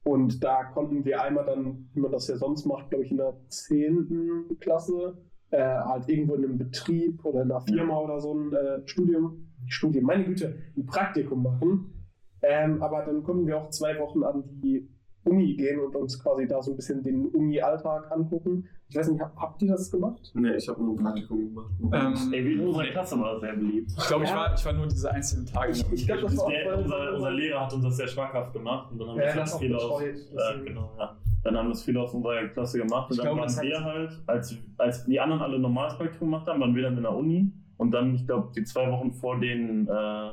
und 0.03 0.43
da 0.43 0.65
konnten 0.65 1.03
wir 1.03 1.19
einmal 1.21 1.45
dann, 1.45 1.89
wie 1.93 1.99
man 1.99 2.11
das 2.11 2.27
ja 2.27 2.37
sonst 2.37 2.65
macht, 2.65 2.89
glaube 2.91 3.05
ich, 3.05 3.11
in 3.11 3.17
der 3.17 3.33
10. 3.47 4.57
Klasse, 4.59 5.17
äh, 5.49 5.57
halt 5.63 6.07
irgendwo 6.07 6.35
in 6.35 6.43
einem 6.43 6.57
Betrieb 6.59 7.25
oder 7.25 7.41
in 7.41 7.51
einer 7.51 7.61
Firma 7.61 7.97
oder 7.97 8.19
so 8.21 8.35
ein 8.35 8.53
äh, 8.53 8.87
Studium, 8.87 9.47
Studium, 9.67 10.05
meine 10.05 10.25
Güte, 10.25 10.59
ein 10.77 10.85
Praktikum 10.85 11.41
machen. 11.41 12.05
Ähm, 12.43 12.83
aber 12.83 13.03
dann 13.03 13.23
konnten 13.23 13.47
wir 13.47 13.57
auch 13.57 13.69
zwei 13.71 13.97
Wochen 13.99 14.23
an 14.23 14.43
die 14.61 14.87
Uni 15.25 15.55
gehen 15.55 15.79
und 15.79 15.95
uns 15.95 16.21
quasi 16.21 16.47
da 16.47 16.61
so 16.61 16.71
ein 16.71 16.75
bisschen 16.75 17.01
den 17.03 17.25
Uni-Alltag 17.27 18.11
angucken. 18.11 18.67
Ich 18.87 18.95
weiß 18.95 19.09
nicht, 19.09 19.21
hab, 19.21 19.35
habt 19.35 19.61
ihr 19.63 19.69
das 19.69 19.89
gemacht? 19.91 20.31
Nee, 20.35 20.55
ich 20.55 20.69
habe 20.69 20.81
nur 20.83 20.93
ein 20.97 21.03
Praktikum 21.03 21.37
gemacht. 21.53 21.71
Ähm, 21.81 22.33
Ey, 22.33 22.45
wie 22.45 22.53
in 22.53 22.59
unserer 22.67 22.85
Klasse 22.85 23.19
war 23.19 23.31
das 23.33 23.41
sehr 23.41 23.53
beliebt. 23.55 23.91
ich 23.97 24.07
glaube, 24.07 24.23
ich, 24.23 24.29
Ja. 24.29 24.35
war, 24.35 24.53
ich 24.53 24.65
war 24.65 24.73
nur 24.73 24.87
diese 24.87 25.11
einzelnen 25.11 25.45
Tage. 25.47 25.71
Ich, 25.71 25.91
ich 25.91 26.05
glaube, 26.05 26.21
das 26.21 26.37
war 26.37 26.45
auch 26.45 26.49
Der, 26.49 26.77
unser, 26.77 27.13
unser 27.15 27.31
Lehrer 27.31 27.61
hat 27.65 27.73
uns 27.73 27.83
das 27.83 27.97
sehr 27.97 28.07
schmackhaft 28.07 28.53
gemacht 28.53 28.91
und 28.91 28.99
dann 28.99 29.09
haben 29.09 29.17
wir 29.17 29.25
Ja, 29.25 29.35
das 29.35 29.43
das 29.45 29.53
auch 29.55 29.59
viel 29.59 29.75
aus, 29.75 29.81
betreut, 30.03 30.15
äh, 30.61 30.63
genau, 30.65 30.91
ja. 30.99 31.17
Dann 31.43 31.57
haben 31.57 31.69
das 31.69 31.83
viele 31.83 32.01
aus 32.01 32.13
unserer 32.13 32.47
Klasse 32.49 32.77
gemacht 32.77 33.09
und 33.09 33.17
Ich 33.17 33.23
dann 33.23 33.33
glaube, 33.35 33.49
waren 33.51 33.63
wir 33.63 33.83
halt, 33.83 34.21
als, 34.27 34.55
als 34.77 35.05
die 35.05 35.19
anderen 35.19 35.41
alle 35.41 35.57
normales 35.59 35.95
Praktikum 35.97 36.27
gemacht 36.31 36.47
haben, 36.47 36.59
waren 36.61 36.75
wir 36.75 36.83
dann 36.83 36.97
in 36.97 37.03
der 37.03 37.15
Uni 37.15 37.51
und 37.77 37.91
dann, 37.91 38.13
ich 38.15 38.25
glaube, 38.25 38.51
die 38.55 38.63
zwei 38.63 38.91
Wochen 38.91 39.11
vor 39.11 39.39
den, 39.39 39.87
äh, 39.87 40.29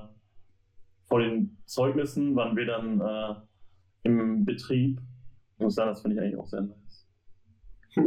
vor 1.07 1.21
den 1.21 1.57
Zeugnissen 1.67 2.37
waren 2.37 2.57
wir 2.57 2.67
dann 2.67 3.01
äh, 3.01 3.35
im 4.05 4.45
Betrieb. 4.45 5.01
Ich 5.57 5.65
muss 5.65 5.75
sagen, 5.75 5.91
das 5.91 6.03
finde 6.03 6.17
ich 6.17 6.23
eigentlich 6.23 6.39
auch 6.39 6.47
sehr 6.47 6.63
nice. 6.63 7.07
Ja, 7.95 8.03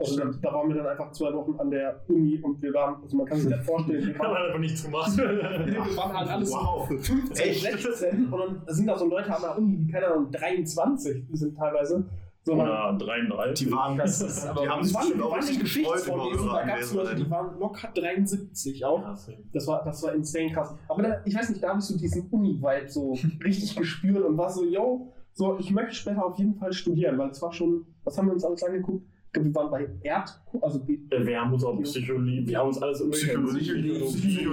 Also 0.00 0.18
da, 0.18 0.24
da 0.42 0.52
waren 0.52 0.68
wir 0.68 0.74
dann 0.76 0.86
einfach 0.88 1.12
zwei 1.12 1.32
Wochen 1.32 1.54
an 1.60 1.70
der 1.70 2.04
Uni 2.08 2.40
und 2.42 2.60
wir 2.60 2.74
waren, 2.74 3.00
also 3.00 3.16
man 3.16 3.24
kann 3.26 3.38
sich 3.38 3.48
das 3.50 3.64
vorstellen, 3.64 4.04
wir 4.08 4.18
waren, 4.18 4.36
einfach 4.36 4.58
nichts 4.58 4.82
gemacht. 4.84 5.12
wir 5.16 5.96
waren 5.96 6.12
halt 6.18 6.28
alles 6.28 6.50
Wow. 6.52 6.88
so 6.88 6.98
15, 6.98 7.46
Echt? 7.46 7.62
16 7.82 8.32
und 8.32 8.40
dann 8.40 8.62
sind 8.74 8.86
da 8.88 8.98
so 8.98 9.06
Leute 9.06 9.32
an 9.34 9.40
der 9.40 9.56
Uni, 9.58 9.76
die 9.76 9.92
keine 9.92 10.08
Ahnung, 10.08 10.30
23 10.32 11.24
sind 11.34 11.56
teilweise. 11.56 12.04
sondern 12.42 12.66
Oder 12.68 12.98
33. 12.98 13.68
Die 13.68 13.72
waren, 13.72 13.96
Das 13.96 14.20
ist 14.20 14.44
aber- 14.48 14.62
die 14.62 14.68
haben 14.68 14.80
die 14.82 14.86
sich 14.88 14.94
waren, 14.96 15.02
bestimmt 15.02 15.20
die 15.20 15.24
auch 15.24 15.30
waren 15.30 15.40
die 15.40 15.46
richtig 15.46 15.84
gefreut 15.84 16.06
über 16.08 16.22
eure 16.24 16.46
da 16.60 16.66
gab 16.66 16.78
es 16.80 16.94
Leute, 16.94 17.14
die 17.14 17.30
waren 17.30 17.58
locker 17.60 17.88
73 17.94 18.84
auch. 18.84 19.04
Das 19.52 19.66
war, 19.68 19.84
das 19.84 20.02
war 20.02 20.14
insane 20.14 20.50
krass. 20.50 20.74
Aber 20.88 21.02
da, 21.04 21.22
ich 21.24 21.34
weiß 21.36 21.48
nicht, 21.50 21.62
da 21.62 21.68
habe 21.68 21.78
ich 21.78 21.84
so 21.84 21.96
diesen 21.96 22.28
Uni-Vibe 22.28 22.88
so 22.88 23.12
richtig 23.44 23.76
gespürt 23.76 24.24
und 24.24 24.36
war 24.36 24.50
so, 24.50 24.64
yo, 24.64 25.12
so, 25.38 25.56
ich 25.58 25.70
möchte 25.70 25.94
später 25.94 26.24
auf 26.26 26.36
jeden 26.36 26.54
Fall 26.56 26.72
studieren, 26.72 27.16
weil 27.16 27.30
es 27.30 27.40
war 27.40 27.52
schon, 27.52 27.86
was 28.02 28.18
haben 28.18 28.26
wir 28.26 28.32
uns 28.34 28.44
alles 28.44 28.60
angeguckt? 28.64 29.06
Wir 29.32 29.54
waren 29.54 29.70
bei 29.70 29.88
Erd, 30.02 30.30
also 30.60 30.80
Äh, 31.10 31.24
Wir 31.24 31.40
haben 31.40 31.52
uns 31.52 31.62
auch 31.62 31.78
Psychologie, 31.82 32.44
wir 32.44 32.58
haben 32.58 32.68
uns 32.68 32.82
alles 32.82 33.08
Psychologie. 33.10 33.58
Psychologie. 33.60 34.48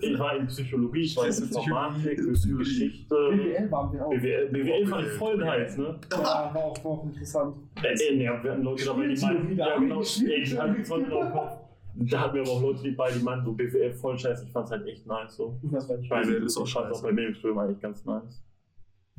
Ich 0.00 0.18
war 0.18 0.36
in 0.36 0.46
Psychologie, 0.48 1.00
ich 1.02 1.16
war 1.16 1.26
in 1.28 1.34
Informatik, 1.44 2.18
Psychologie. 2.32 2.58
Geschichte. 2.58 3.14
BWL 3.30 3.70
waren 3.70 3.92
wir 3.92 4.06
auch. 4.06 4.10
BWL, 4.10 4.48
BWL 4.48 4.86
fand 4.86 5.06
ich 5.06 5.12
voll 5.12 5.36
nice, 5.36 5.76
ne? 5.78 6.00
Ja, 6.10 6.18
war 6.18 6.56
auch, 6.56 6.84
war 6.84 6.90
auch 6.92 7.04
interessant. 7.04 7.54
Äh, 7.84 7.92
äh, 7.92 8.16
nee, 8.16 8.24
wir 8.24 8.50
hatten 8.50 8.62
Leute 8.64 8.84
dabei, 8.86 9.06
die 9.06 9.20
meinten, 9.20 9.56
ja 9.56 9.78
genau, 9.78 10.00
ich 10.00 10.24
ey, 10.26 10.40
die 10.42 10.82
zwar 10.82 11.00
genau 11.00 11.20
im 11.22 11.30
Kopf. 11.32 11.52
Da 11.94 12.20
hatten 12.20 12.34
wir 12.34 12.42
aber 12.42 12.50
auch 12.50 12.62
Leute 12.62 12.82
die 12.82 12.90
bei, 12.92 13.12
die 13.12 13.22
meinten 13.22 13.44
so 13.44 13.52
BWL 13.52 13.92
voll 13.92 14.18
scheiße, 14.18 14.44
ich 14.44 14.50
fand's 14.50 14.72
halt 14.72 14.86
echt 14.88 15.06
nice 15.06 15.36
so. 15.36 15.54
Das 15.70 15.88
war 15.88 15.98
Ich 16.00 16.10
weiß 16.10 16.26
BWL 16.26 16.36
nicht, 16.40 16.46
ist 16.46 16.56
auch 16.56 16.66
fand's 16.66 16.76
auch 16.76 16.90
scheiße. 16.94 17.02
bei 17.04 17.12
mir 17.12 17.26
im 17.28 17.34
Studium 17.34 17.58
eigentlich 17.58 17.80
ganz 17.80 18.04
nice. 18.04 18.42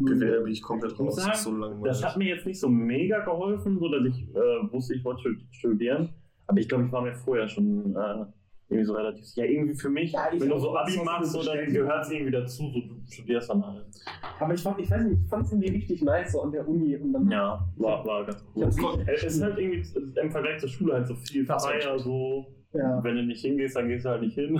BWL 0.01 0.43
bin 0.43 0.51
ich 0.51 0.61
komplett 0.61 0.99
raus. 0.99 1.15
Das 1.15 1.23
sagen, 1.25 1.35
ist 1.35 1.43
so. 1.43 1.83
Das 1.85 2.03
hat 2.03 2.17
mir 2.17 2.27
jetzt 2.35 2.45
nicht 2.45 2.59
so 2.59 2.69
mega 2.69 3.19
geholfen, 3.23 3.79
so 3.79 3.89
dass 3.89 4.05
ich 4.07 4.23
äh, 4.35 4.71
wusste, 4.71 4.95
ich 4.95 5.03
wollte 5.03 5.21
stud- 5.21 5.45
studieren. 5.51 6.09
Aber 6.47 6.59
ich 6.59 6.67
glaube, 6.67 6.85
ich 6.85 6.91
war 6.91 7.01
mir 7.01 7.13
vorher 7.15 7.47
schon 7.47 7.95
äh, 7.95 8.25
irgendwie 8.69 8.85
so 8.85 8.93
relativ 8.93 9.25
sicher. 9.25 9.45
Irgendwie 9.47 9.73
für 9.75 9.89
mich, 9.89 10.11
Ja, 10.13 10.27
wenn 10.31 10.49
du 10.49 10.57
so 10.59 10.73
das 10.73 10.87
Abi 10.95 11.03
machst, 11.05 11.31
so, 11.31 11.43
dann 11.43 11.65
gehört 11.71 12.03
es 12.05 12.11
irgendwie 12.11 12.31
dazu, 12.31 12.63
so 12.71 12.79
du 12.81 13.01
studierst 13.05 13.49
dann 13.49 13.65
halt. 13.65 13.85
Aber 14.39 14.53
ich, 14.53 14.61
fand, 14.61 14.79
ich 14.79 14.89
weiß 14.89 15.03
nicht, 15.03 15.21
ich 15.23 15.29
fand 15.29 15.45
es 15.45 15.51
irgendwie 15.51 15.69
richtig 15.75 16.01
nice 16.03 16.31
so 16.31 16.41
an 16.41 16.51
der 16.51 16.67
Uni. 16.67 16.95
Und 16.97 17.13
dann, 17.13 17.29
Ja, 17.31 17.67
war, 17.77 18.05
war 18.05 18.25
ganz 18.25 18.43
cool. 18.55 18.65
Hab's 18.65 18.77
Es 19.07 19.23
ist 19.35 19.41
halt 19.43 19.57
irgendwie 19.57 19.83
im 20.19 20.31
Vergleich 20.31 20.59
zur 20.59 20.69
Schule 20.69 20.93
halt 20.93 21.07
so 21.07 21.15
viel 21.15 21.45
Das 21.45 21.65
freier, 21.65 21.97
so. 21.99 22.45
ja. 22.73 23.03
Wenn 23.03 23.15
du 23.15 23.23
nicht 23.23 23.41
hingehst, 23.41 23.75
dann 23.75 23.87
gehst 23.87 24.05
du 24.05 24.09
halt 24.09 24.21
nicht 24.21 24.35
hin. 24.35 24.59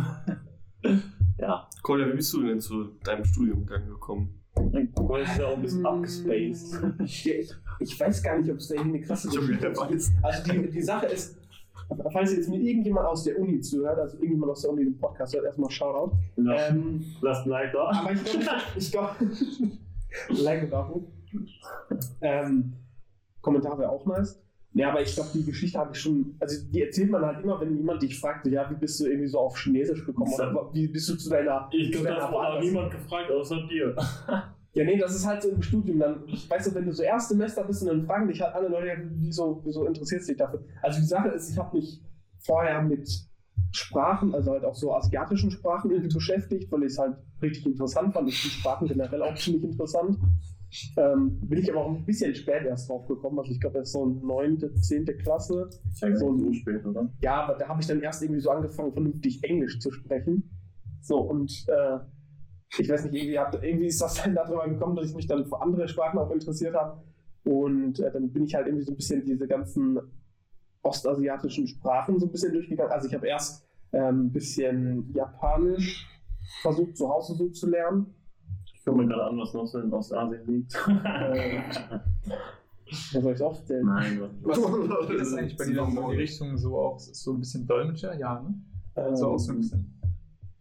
ja. 1.40 1.68
Kolja, 1.82 2.08
wie 2.08 2.16
bist 2.16 2.34
du 2.34 2.44
denn 2.44 2.60
zu 2.60 2.84
deinem 3.04 3.24
Studiengang 3.26 3.88
gekommen? 3.88 4.41
Du 4.72 5.16
ist 5.16 5.38
ja 5.38 5.48
auch 5.48 5.56
ein 5.56 5.62
bisschen 5.62 5.86
abgespaced. 5.86 6.82
Ich, 7.80 8.00
weiß 8.00 8.22
gar 8.22 8.38
nicht, 8.38 8.52
ob 8.52 8.58
es 8.58 8.68
da 8.68 8.76
irgendwie 8.76 8.98
eine 8.98 9.06
krasse 9.06 9.28
Geschichte 9.36 9.74
ist. 9.90 10.12
Also 10.22 10.52
die, 10.52 10.70
die 10.70 10.82
Sache 10.84 11.08
ist, 11.08 11.36
falls 12.12 12.36
jetzt 12.36 12.48
mir 12.48 12.60
irgendjemand 12.60 13.08
aus 13.08 13.24
der 13.24 13.40
Uni 13.40 13.60
zuhört, 13.60 13.98
also 13.98 14.18
irgendjemand 14.18 14.52
aus 14.52 14.62
der 14.62 14.72
Uni 14.72 14.84
den 14.84 14.98
Podcast 15.00 15.34
hört, 15.34 15.46
erstmal 15.46 15.72
Shoutout. 15.72 16.16
Ja. 16.38 16.70
Ähm, 16.70 17.04
Lass 17.22 17.44
ein 17.46 17.50
Like 17.50 17.74
da. 17.74 17.90
aber 17.90 18.12
ich 18.12 18.24
glaube, 18.24 18.62
ich 18.76 18.92
glaube, 18.92 19.16
like 20.44 20.64
und 20.64 20.74
Abo. 20.74 21.12
Ähm, 22.22 22.74
Kommentar 23.42 23.80
wäre 23.80 23.90
auch 23.90 24.06
nice. 24.06 24.40
Ja, 24.74 24.90
aber 24.90 25.02
ich 25.02 25.14
glaube, 25.14 25.30
die 25.34 25.44
Geschichte 25.44 25.78
habe 25.78 25.92
ich 25.94 26.00
schon, 26.00 26.36
also 26.40 26.56
die 26.72 26.82
erzählt 26.82 27.10
man 27.10 27.26
halt 27.26 27.44
immer, 27.44 27.60
wenn 27.60 27.76
jemand 27.76 28.02
dich 28.02 28.18
fragt, 28.18 28.48
ja, 28.48 28.70
wie 28.70 28.76
bist 28.76 29.02
du 29.02 29.06
irgendwie 29.06 29.28
so 29.28 29.40
auf 29.40 29.58
Chinesisch 29.58 30.06
gekommen? 30.06 30.32
Oder 30.34 30.70
wie 30.72 30.88
bist 30.88 31.10
du 31.10 31.16
zu 31.16 31.30
deiner, 31.30 31.68
Ich 31.74 31.92
glaube, 31.92 32.08
das 32.08 32.24
auch 32.24 32.60
niemand 32.62 32.92
gefragt, 32.92 33.30
außer 33.32 33.68
dir. 33.68 33.96
Ja, 34.74 34.86
nee, 34.86 34.98
das 34.98 35.16
ist 35.16 35.26
halt 35.26 35.44
so 35.44 35.50
im 35.50 35.62
Studium 35.62 36.00
dann. 36.00 36.24
Weißt 36.48 36.68
du, 36.68 36.76
wenn 36.76 36.86
du 36.86 36.94
so 36.94 37.04
Erstsemester 37.04 37.64
bist 37.66 37.82
und 37.82 37.90
dann 37.90 38.06
fragen 38.06 38.28
dich 38.28 38.42
halt 38.42 38.56
alle 38.56 38.70
Leute, 38.70 39.10
wieso, 39.16 39.62
wieso 39.66 39.86
interessiert 39.86 40.28
dich 40.28 40.38
dafür? 40.38 40.64
Also 40.82 41.00
die 41.00 41.08
Sache 41.08 41.30
ist, 41.30 41.50
ich 41.50 41.58
habe 41.58 41.76
mich 41.76 42.02
vorher 42.40 42.82
mit 42.82 43.10
Sprachen, 43.74 44.34
also 44.34 44.52
halt 44.52 44.64
auch 44.64 44.76
so 44.76 44.94
asiatischen 44.94 45.52
Sprachen 45.52 45.92
irgendwie 45.92 46.14
beschäftigt, 46.14 46.72
weil 46.72 46.84
ich 46.84 46.94
es 46.94 47.00
halt 47.00 47.18
richtig 47.42 47.66
interessant 47.66 48.14
fand. 48.14 48.30
Ich 48.30 48.42
finde 48.42 48.56
Sprachen 48.56 48.88
generell 48.88 49.22
auch 49.24 49.36
ziemlich 49.36 49.64
interessant. 49.64 50.18
Ähm, 50.96 51.38
bin 51.42 51.60
ich 51.60 51.70
aber 51.70 51.86
auch 51.86 51.90
ein 51.90 52.06
bisschen 52.06 52.34
spät 52.34 52.64
erst 52.66 52.90
drauf 52.90 53.06
gekommen. 53.08 53.40
Also 53.40 53.52
ich 53.52 53.60
glaube, 53.60 53.80
das 53.80 53.90
ist 53.90 53.94
so 53.94 54.06
neunte, 54.06 54.74
zehnte 54.76 55.18
Klasse. 55.18 55.70
Ja, 56.00 56.16
so, 56.16 56.38
so 56.38 56.54
spät, 56.54 56.86
oder? 56.86 57.10
Ja, 57.22 57.44
aber 57.44 57.58
da 57.58 57.68
habe 57.68 57.82
ich 57.82 57.88
dann 57.88 58.02
erst 58.02 58.24
irgendwie 58.24 58.40
so 58.40 58.52
angefangen, 58.52 58.94
vernünftig 58.94 59.44
Englisch 59.44 59.80
zu 59.80 59.92
sprechen. 59.92 60.50
So, 61.02 61.18
und 61.20 61.66
äh, 61.68 62.00
ich 62.78 62.90
weiß 62.90 63.06
nicht, 63.06 63.16
irgendwie, 63.16 63.38
hat, 63.38 63.54
irgendwie 63.62 63.88
ist 63.88 64.02
das 64.02 64.22
dann 64.22 64.36
darüber 64.36 64.68
gekommen, 64.68 64.96
dass 64.96 65.10
ich 65.10 65.16
mich 65.16 65.28
dann 65.28 65.46
für 65.46 65.62
andere 65.62 65.88
Sprachen 65.88 66.18
auch 66.20 66.32
interessiert 66.32 66.76
habe. 66.76 67.02
Und 67.44 68.00
äh, 68.00 68.12
dann 68.12 68.32
bin 68.32 68.46
ich 68.46 68.56
halt 68.56 68.68
irgendwie 68.68 68.86
so 68.86 68.92
ein 68.92 68.96
bisschen 68.96 69.26
diese 69.26 69.48
ganzen 69.48 70.00
ostasiatischen 70.84 71.68
Sprachen 71.68 72.20
so 72.20 72.28
ein 72.28 72.32
bisschen 72.32 72.54
durchgegangen. 72.54 72.92
Also 72.92 73.08
ich 73.08 73.14
habe 73.14 73.28
erst 73.28 73.66
ähm, 73.92 74.28
ein 74.28 74.32
bisschen 74.32 75.14
Japanisch 75.14 76.08
versucht 76.62 76.98
zu 76.98 77.10
Hause 77.10 77.36
so 77.36 77.50
zu 77.50 77.70
lernen. 77.70 78.16
Ich 78.74 78.86
gucke 78.86 78.98
mir 78.98 79.08
gerade 79.08 79.26
an, 79.26 79.38
was 79.38 79.54
noch 79.54 79.66
so 79.66 79.80
in 79.80 79.94
Ostasien 79.94 80.46
liegt. 80.48 80.74
Äh, 80.88 81.62
was 83.14 83.24
soll 83.24 83.34
ich 83.34 83.42
aufzählen? 83.42 83.86
Nein, 83.86 84.22
Was 84.44 84.58
geht 85.08 85.20
das 85.20 85.34
eigentlich 85.38 85.58
bei 85.58 85.66
dir 85.66 85.76
dann 85.76 85.92
so 85.92 86.02
in 86.02 86.10
die 86.12 86.18
Richtung 86.18 86.58
so 86.58 86.78
auch 86.78 87.00
so 87.00 87.34
ein 87.34 87.40
bisschen 87.40 87.68
Dolmetscher? 87.68 88.18
Ja, 88.18 88.42
ne? 88.42 89.16
So 89.16 89.28
auch 89.28 89.38
so 89.38 89.52
ein 89.52 89.58
bisschen. 89.58 90.01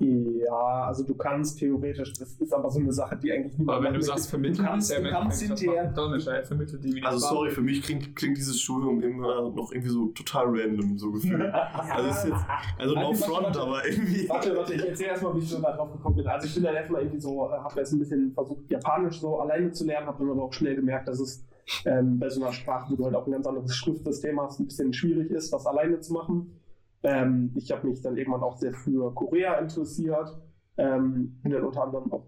Ja, 0.00 0.84
also 0.86 1.04
du 1.04 1.14
kannst 1.14 1.58
theoretisch, 1.58 2.14
das 2.14 2.32
ist 2.32 2.54
aber 2.54 2.70
so 2.70 2.80
eine 2.80 2.90
Sache, 2.90 3.18
die 3.18 3.30
eigentlich 3.30 3.58
niemand 3.58 3.76
Aber 3.76 3.86
wenn 3.86 3.94
du 3.94 4.00
sagst 4.00 4.30
vermitteln, 4.30 4.64
du 4.64 4.70
kannst, 4.70 4.90
ja 4.90 4.98
du 4.98 5.10
kannst 5.10 5.42
hinterher? 5.42 5.92
Er 5.94 6.44
vermittelt 6.44 6.82
die 6.82 7.02
Also 7.04 7.18
sorry, 7.18 7.50
für 7.50 7.60
mich 7.60 7.82
klingt, 7.82 8.16
klingt 8.16 8.38
dieses 8.38 8.58
Studium 8.58 9.02
immer 9.02 9.50
noch 9.50 9.72
irgendwie 9.72 9.90
so 9.90 10.06
total 10.06 10.46
random, 10.46 10.96
so 10.96 11.12
gefühlt. 11.12 11.52
Also 11.90 12.08
ist 12.08 12.24
jetzt, 12.24 12.44
also 12.78 12.94
no 12.94 13.12
front, 13.12 13.44
warte. 13.46 13.60
aber 13.60 13.86
irgendwie. 13.86 14.28
Warte, 14.28 14.56
warte, 14.56 14.74
ich 14.74 14.88
erzähle 14.88 15.10
erstmal, 15.10 15.34
wie 15.34 15.40
ich 15.40 15.48
so 15.48 15.60
da 15.60 15.76
drauf 15.76 15.92
gekommen 15.92 16.16
bin. 16.16 16.26
Also 16.26 16.46
ich 16.46 16.54
bin 16.54 16.62
dann 16.62 16.74
erstmal 16.74 17.02
irgendwie 17.02 17.20
so, 17.20 17.50
habe 17.50 17.78
jetzt 17.78 17.92
ein 17.92 17.98
bisschen 17.98 18.32
versucht, 18.32 18.70
Japanisch 18.70 19.20
so 19.20 19.38
alleine 19.38 19.70
zu 19.72 19.84
lernen, 19.84 20.06
habe 20.06 20.18
dann 20.18 20.30
aber 20.30 20.44
auch 20.44 20.52
schnell 20.52 20.76
gemerkt, 20.76 21.08
dass 21.08 21.20
es 21.20 21.44
ähm, 21.84 22.18
bei 22.18 22.28
so 22.30 22.42
einer 22.42 22.52
Sprache, 22.52 22.90
wo 22.90 22.96
du 22.96 23.04
halt 23.04 23.14
auch 23.14 23.26
ein 23.26 23.32
ganz 23.32 23.46
anderes 23.46 23.74
Schriftsystem 23.76 24.40
hast, 24.40 24.60
ein 24.60 24.66
bisschen 24.66 24.92
schwierig 24.92 25.30
ist, 25.30 25.52
das 25.52 25.66
alleine 25.66 26.00
zu 26.00 26.12
machen. 26.12 26.59
Ähm, 27.02 27.52
ich 27.56 27.70
habe 27.72 27.86
mich 27.86 28.02
dann 28.02 28.16
irgendwann 28.16 28.42
auch 28.42 28.56
sehr 28.56 28.72
für 28.74 29.14
Korea 29.14 29.54
interessiert, 29.58 30.28
ähm, 30.76 31.38
bin 31.42 31.52
dann 31.52 31.64
unter 31.64 31.82
anderem 31.84 32.12
auch 32.12 32.26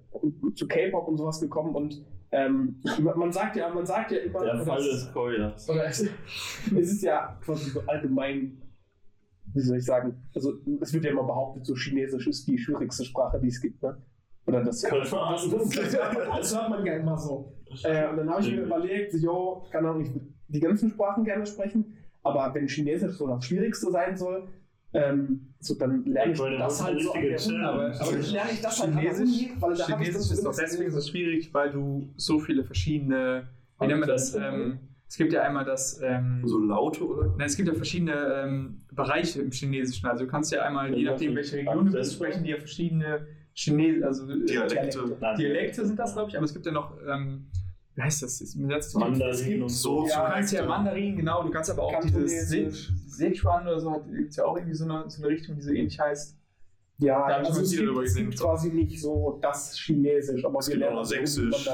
zu 0.55 0.67
K-Pop 0.67 1.09
und 1.09 1.19
sowas 1.19 1.41
gekommen 1.41 1.75
und 1.75 2.05
ähm, 2.31 2.81
man 3.03 3.31
sagt 3.31 3.57
ja, 3.57 3.69
man 3.69 3.85
sagt 3.85 4.13
ja 4.13 4.19
immer, 4.19 4.43
Der 4.43 4.65
Fall 4.65 4.79
es- 4.81 5.05
des 5.05 5.13
Koilas. 5.13 5.69
oder 5.69 5.85
es, 5.87 6.01
ist 6.71 7.03
ja 7.03 7.39
quasi 7.45 7.71
so 7.71 7.81
allgemein, 7.87 8.63
wie 9.53 9.61
soll 9.61 9.77
ich 9.77 9.85
sagen, 9.85 10.23
also 10.35 10.55
es 10.81 10.93
wird 10.95 11.05
ja 11.05 11.11
immer 11.11 11.25
behauptet, 11.25 11.67
so 11.67 11.75
Chinesisch 11.75 12.27
ist 12.27 12.47
die 12.49 12.57
schwierigste 12.57 13.05
Sprache, 13.05 13.39
die 13.41 13.49
es 13.49 13.61
gibt, 13.61 13.83
ne? 13.83 14.01
Oder 14.47 14.65
das, 14.65 14.81
das, 14.81 14.91
das, 14.91 15.11
das, 15.11 16.57
hört 16.57 16.71
man 16.71 16.85
ja 16.85 16.95
immer 16.97 17.17
so. 17.17 17.53
Äh, 17.85 18.09
und 18.09 18.17
dann 18.17 18.29
habe 18.31 18.41
ich 18.41 18.51
mir 18.51 18.63
überlegt, 18.63 19.15
jo, 19.15 19.65
keine 19.71 19.89
Ahnung, 19.91 20.03
ich 20.03 20.13
würde 20.13 20.27
die 20.49 20.61
ganzen 20.61 20.91
Sprachen 20.91 21.25
gerne 21.25 21.47
sprechen, 21.47 21.97
aber 22.23 22.53
wenn 22.55 22.67
Chinesisch 22.67 23.13
so 23.19 23.29
das 23.29 23.45
Schwierigste 23.45 23.91
sein 23.93 24.17
soll, 24.17 24.49
ähm, 24.95 25.55
so 25.61 25.75
dann 25.75 26.05
lerne 26.05 26.33
ich 26.33 26.41
Ich 26.41 26.59
das 26.59 26.83
halt 26.85 27.01
so 27.01 27.13
an 27.13 27.23
der 27.23 27.47
Uni. 27.47 27.65
Aber, 27.65 28.01
aber 28.01 28.19
Ich 28.19 28.33
lerne 28.33 28.51
ich 28.53 28.61
das 28.61 28.81
halt 28.81 28.91
an 28.91 29.01
der 29.03 29.13
Chinesisch, 29.13 29.47
Uni, 29.49 29.53
weil 29.61 29.75
da 29.75 29.89
habe 29.89 30.03
ich 30.03 30.09
ist 30.11 30.45
doch 30.45 30.57
deswegen 30.57 30.91
so 30.91 31.01
schwierig, 31.01 31.55
weil 31.55 31.71
du 31.71 32.13
so 32.17 32.39
viele 32.39 32.65
verschiedene, 32.65 33.49
wie 33.81 33.87
nennt 33.87 34.01
man 34.01 34.09
das? 34.09 34.35
Ähm, 34.35 34.79
es 35.09 35.19
gibt 35.19 35.33
ja 35.35 35.43
einmal 35.43 35.65
das, 35.67 36.01
ähm, 36.03 36.41
So 36.47 36.59
Laute, 36.59 37.07
oder? 37.07 37.35
Nein, 37.37 37.47
es 37.47 37.57
gibt 37.57 37.69
ja 37.69 37.75
verschiedene 37.75 38.15
ähm, 38.45 38.79
Bereiche 38.93 39.43
im 39.43 39.51
Chinesischen. 39.51 40.07
Also 40.07 40.25
du 40.25 40.31
kannst 40.31 40.51
ja 40.53 40.63
einmal, 40.63 40.95
je 40.95 41.05
nachdem, 41.05 41.35
welche 41.37 41.57
Region 41.57 41.87
du 41.87 41.93
bist, 41.93 42.15
sprechen 42.15 42.45
die 42.45 42.51
ja 42.51 42.57
verschiedene 42.57 43.27
Chines 43.55 44.03
also 44.03 44.27
äh, 44.31 44.45
Dialekte. 44.47 45.17
Dialekte 45.39 45.85
sind 45.87 45.99
das, 45.99 46.15
glaube 46.15 46.31
ich, 46.31 46.37
aber 46.37 46.47
es 46.47 46.55
gibt 46.55 46.65
ja 46.65 46.73
noch, 46.73 46.97
ähm, 47.07 47.47
wie 47.95 48.03
heißt 48.03 48.23
das? 48.23 48.41
Ist- 48.41 48.57
mir 48.57 48.69
setzt- 48.69 48.97
Mandarin 48.97 49.63
und 49.63 49.69
so. 49.69 50.07
Ja, 50.09 50.27
Du 50.29 50.33
kannst 50.35 50.53
ja 50.53 50.67
Mandarin, 50.67 51.17
genau, 51.17 51.43
du 51.43 51.51
kannst 51.51 51.71
aber 51.71 51.83
auch 51.83 52.01
dieses 52.01 52.49
Sichuan 53.07 53.67
oder 53.67 53.81
so, 53.81 54.03
gibt 54.15 54.31
es 54.31 54.37
ja 54.37 54.45
auch 54.45 54.57
irgendwie 54.57 54.75
so 54.75 54.85
eine, 54.85 55.05
so 55.09 55.23
eine 55.23 55.33
Richtung, 55.33 55.57
die 55.57 55.63
so 55.63 55.71
ähnlich 55.71 55.99
heißt. 55.99 56.39
Ja, 56.99 57.27
Da 57.29 57.37
also 57.39 57.63
es 57.63 57.71
gibt, 57.73 57.99
es 58.05 58.15
gibt 58.15 58.39
quasi 58.39 58.71
nicht 58.71 59.01
so 59.01 59.39
das 59.43 59.77
Chinesisch, 59.77 60.45
aber 60.45 60.61
Es 60.61 60.69
wir 60.69 60.75
gibt 60.75 60.85
auch 60.85 60.89
lernen 60.91 60.97
noch 61.01 61.05
Sächsisch 61.05 61.69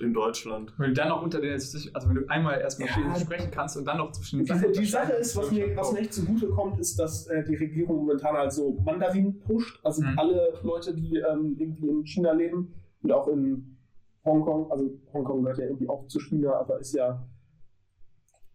in 0.00 0.12
Deutschland. 0.12 0.74
Wenn 0.76 0.88
du 0.90 0.94
dann 0.94 1.08
noch 1.08 1.22
unter 1.22 1.40
den, 1.40 1.52
also 1.54 2.08
wenn 2.08 2.14
du 2.16 2.26
einmal 2.28 2.60
erstmal 2.60 2.88
Ja. 2.88 2.94
Chinesisch 2.96 3.22
sprechen 3.22 3.50
kannst 3.50 3.76
und 3.78 3.86
dann 3.86 3.96
noch 3.98 4.12
zwischen 4.12 4.44
den 4.44 4.60
Die, 4.72 4.80
die 4.80 4.84
Sache 4.84 5.12
ist, 5.12 5.34
was 5.36 5.50
mir, 5.50 5.74
was 5.74 5.92
mir 5.92 6.00
echt 6.00 6.12
zugute 6.12 6.48
kommt, 6.48 6.78
ist, 6.80 6.98
dass 6.98 7.26
äh, 7.28 7.42
die 7.44 7.54
Regierung 7.54 7.96
momentan 7.98 8.36
also 8.36 8.76
Mandarin 8.84 9.38
pusht. 9.40 9.80
Also 9.84 10.02
Mhm. 10.02 10.18
alle 10.18 10.52
Leute, 10.62 10.92
die 10.94 11.16
ähm, 11.16 11.56
irgendwie 11.58 11.88
in 11.88 12.04
China 12.04 12.32
leben 12.32 12.74
und 13.02 13.12
auch 13.12 13.28
in 13.28 13.73
Hongkong, 14.24 14.70
also 14.70 14.90
Hongkong 15.12 15.42
gehört 15.42 15.58
ja 15.58 15.64
irgendwie 15.66 15.88
auch 15.88 16.06
zu 16.06 16.18
China, 16.18 16.54
aber 16.54 16.80
ist 16.80 16.94
ja 16.94 17.26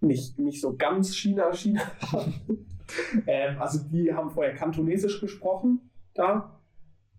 nicht, 0.02 0.40
nicht 0.40 0.62
so 0.62 0.76
ganz 0.76 1.16
China, 1.16 1.54
China. 1.54 1.82
ähm, 3.28 3.58
also 3.60 3.80
die 3.88 4.14
haben 4.14 4.30
vorher 4.32 4.56
Kantonesisch 4.56 5.20
gesprochen 5.20 5.92
da 6.14 6.60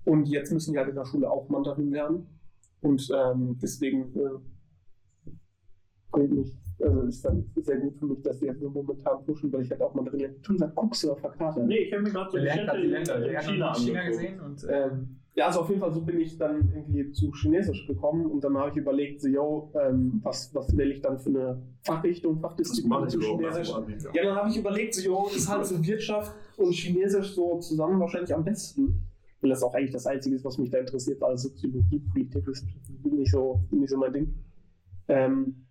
und 0.04 0.26
jetzt 0.26 0.52
müssen 0.52 0.72
die 0.72 0.78
halt 0.78 0.88
in 0.88 0.96
der 0.96 1.04
Schule 1.04 1.30
auch 1.30 1.48
Mandarin 1.48 1.90
lernen. 1.90 2.26
Und 2.80 3.10
ähm, 3.14 3.58
deswegen 3.60 4.14
äh, 4.16 5.30
bringt 6.10 6.32
mich, 6.32 6.56
also 6.80 7.02
ist 7.02 7.24
dann 7.24 7.44
sehr 7.56 7.76
gut 7.76 7.96
für 7.98 8.06
mich, 8.06 8.22
dass 8.22 8.38
die 8.38 8.46
jetzt 8.46 8.60
so 8.60 8.70
momentan 8.70 9.22
pushen, 9.24 9.52
weil 9.52 9.62
ich 9.62 9.70
halt 9.70 9.82
auch 9.82 9.94
Mandarin 9.94 10.20
lerne. 10.20 10.40
Tu, 10.40 10.56
sag, 10.56 10.74
guckst 10.74 11.04
du 11.04 11.12
auf 11.12 11.20
der 11.20 11.30
Karte. 11.32 11.62
Nee, 11.64 11.76
ich 11.80 11.92
habe 11.92 12.02
mir 12.02 12.10
gerade 12.10 12.30
so 12.30 12.38
die 12.38 12.48
Städte 12.48 12.76
Länder. 12.78 13.26
in 13.26 13.40
China 13.40 13.74
China 13.74 14.06
gesehen 14.06 14.40
und 14.40 14.64
äh, 14.64 14.88
Ähm, 14.88 15.19
ja, 15.40 15.46
also 15.46 15.60
auf 15.60 15.70
jeden 15.70 15.80
Fall 15.80 15.90
so 15.90 16.02
bin 16.02 16.20
ich 16.20 16.36
dann 16.36 16.70
irgendwie 16.74 17.12
zu 17.12 17.32
Chinesisch 17.32 17.86
gekommen 17.86 18.26
und 18.26 18.44
dann 18.44 18.58
habe 18.58 18.72
ich 18.72 18.76
überlegt, 18.76 19.22
so, 19.22 19.28
yo, 19.28 19.72
ähm, 19.74 20.20
was, 20.22 20.54
was 20.54 20.76
wähle 20.76 20.92
ich 20.92 21.00
dann 21.00 21.18
für 21.18 21.30
eine 21.30 21.62
Fachrichtung, 21.80 22.38
Fachdisziplin 22.38 23.08
zu 23.08 23.18
Chinesisch. 23.18 23.70
Ja. 23.70 24.10
Ja, 24.12 24.24
dann 24.24 24.36
habe 24.36 24.50
ich 24.50 24.58
überlegt, 24.58 24.94
so, 24.94 25.02
jo, 25.02 25.30
ist 25.34 25.48
halt 25.48 25.64
so 25.64 25.82
Wirtschaft 25.82 26.34
und 26.58 26.74
Chinesisch 26.74 27.34
so 27.34 27.58
zusammen 27.58 27.98
wahrscheinlich 28.00 28.34
am 28.34 28.44
besten. 28.44 29.08
Weil 29.40 29.48
das 29.48 29.62
auch 29.62 29.72
eigentlich 29.72 29.92
das 29.92 30.06
Einzige 30.06 30.36
ist, 30.36 30.44
was 30.44 30.58
mich 30.58 30.68
da 30.68 30.76
interessiert, 30.76 31.22
also 31.22 31.48
Soziologie, 31.48 32.00
Politikwissenschaften, 32.12 33.16
nicht 33.16 33.32
so, 33.32 33.64
nicht 33.70 33.88
so 33.88 33.96
mein 33.96 34.12
Ding. 34.12 34.34
Ähm, 35.08 35.64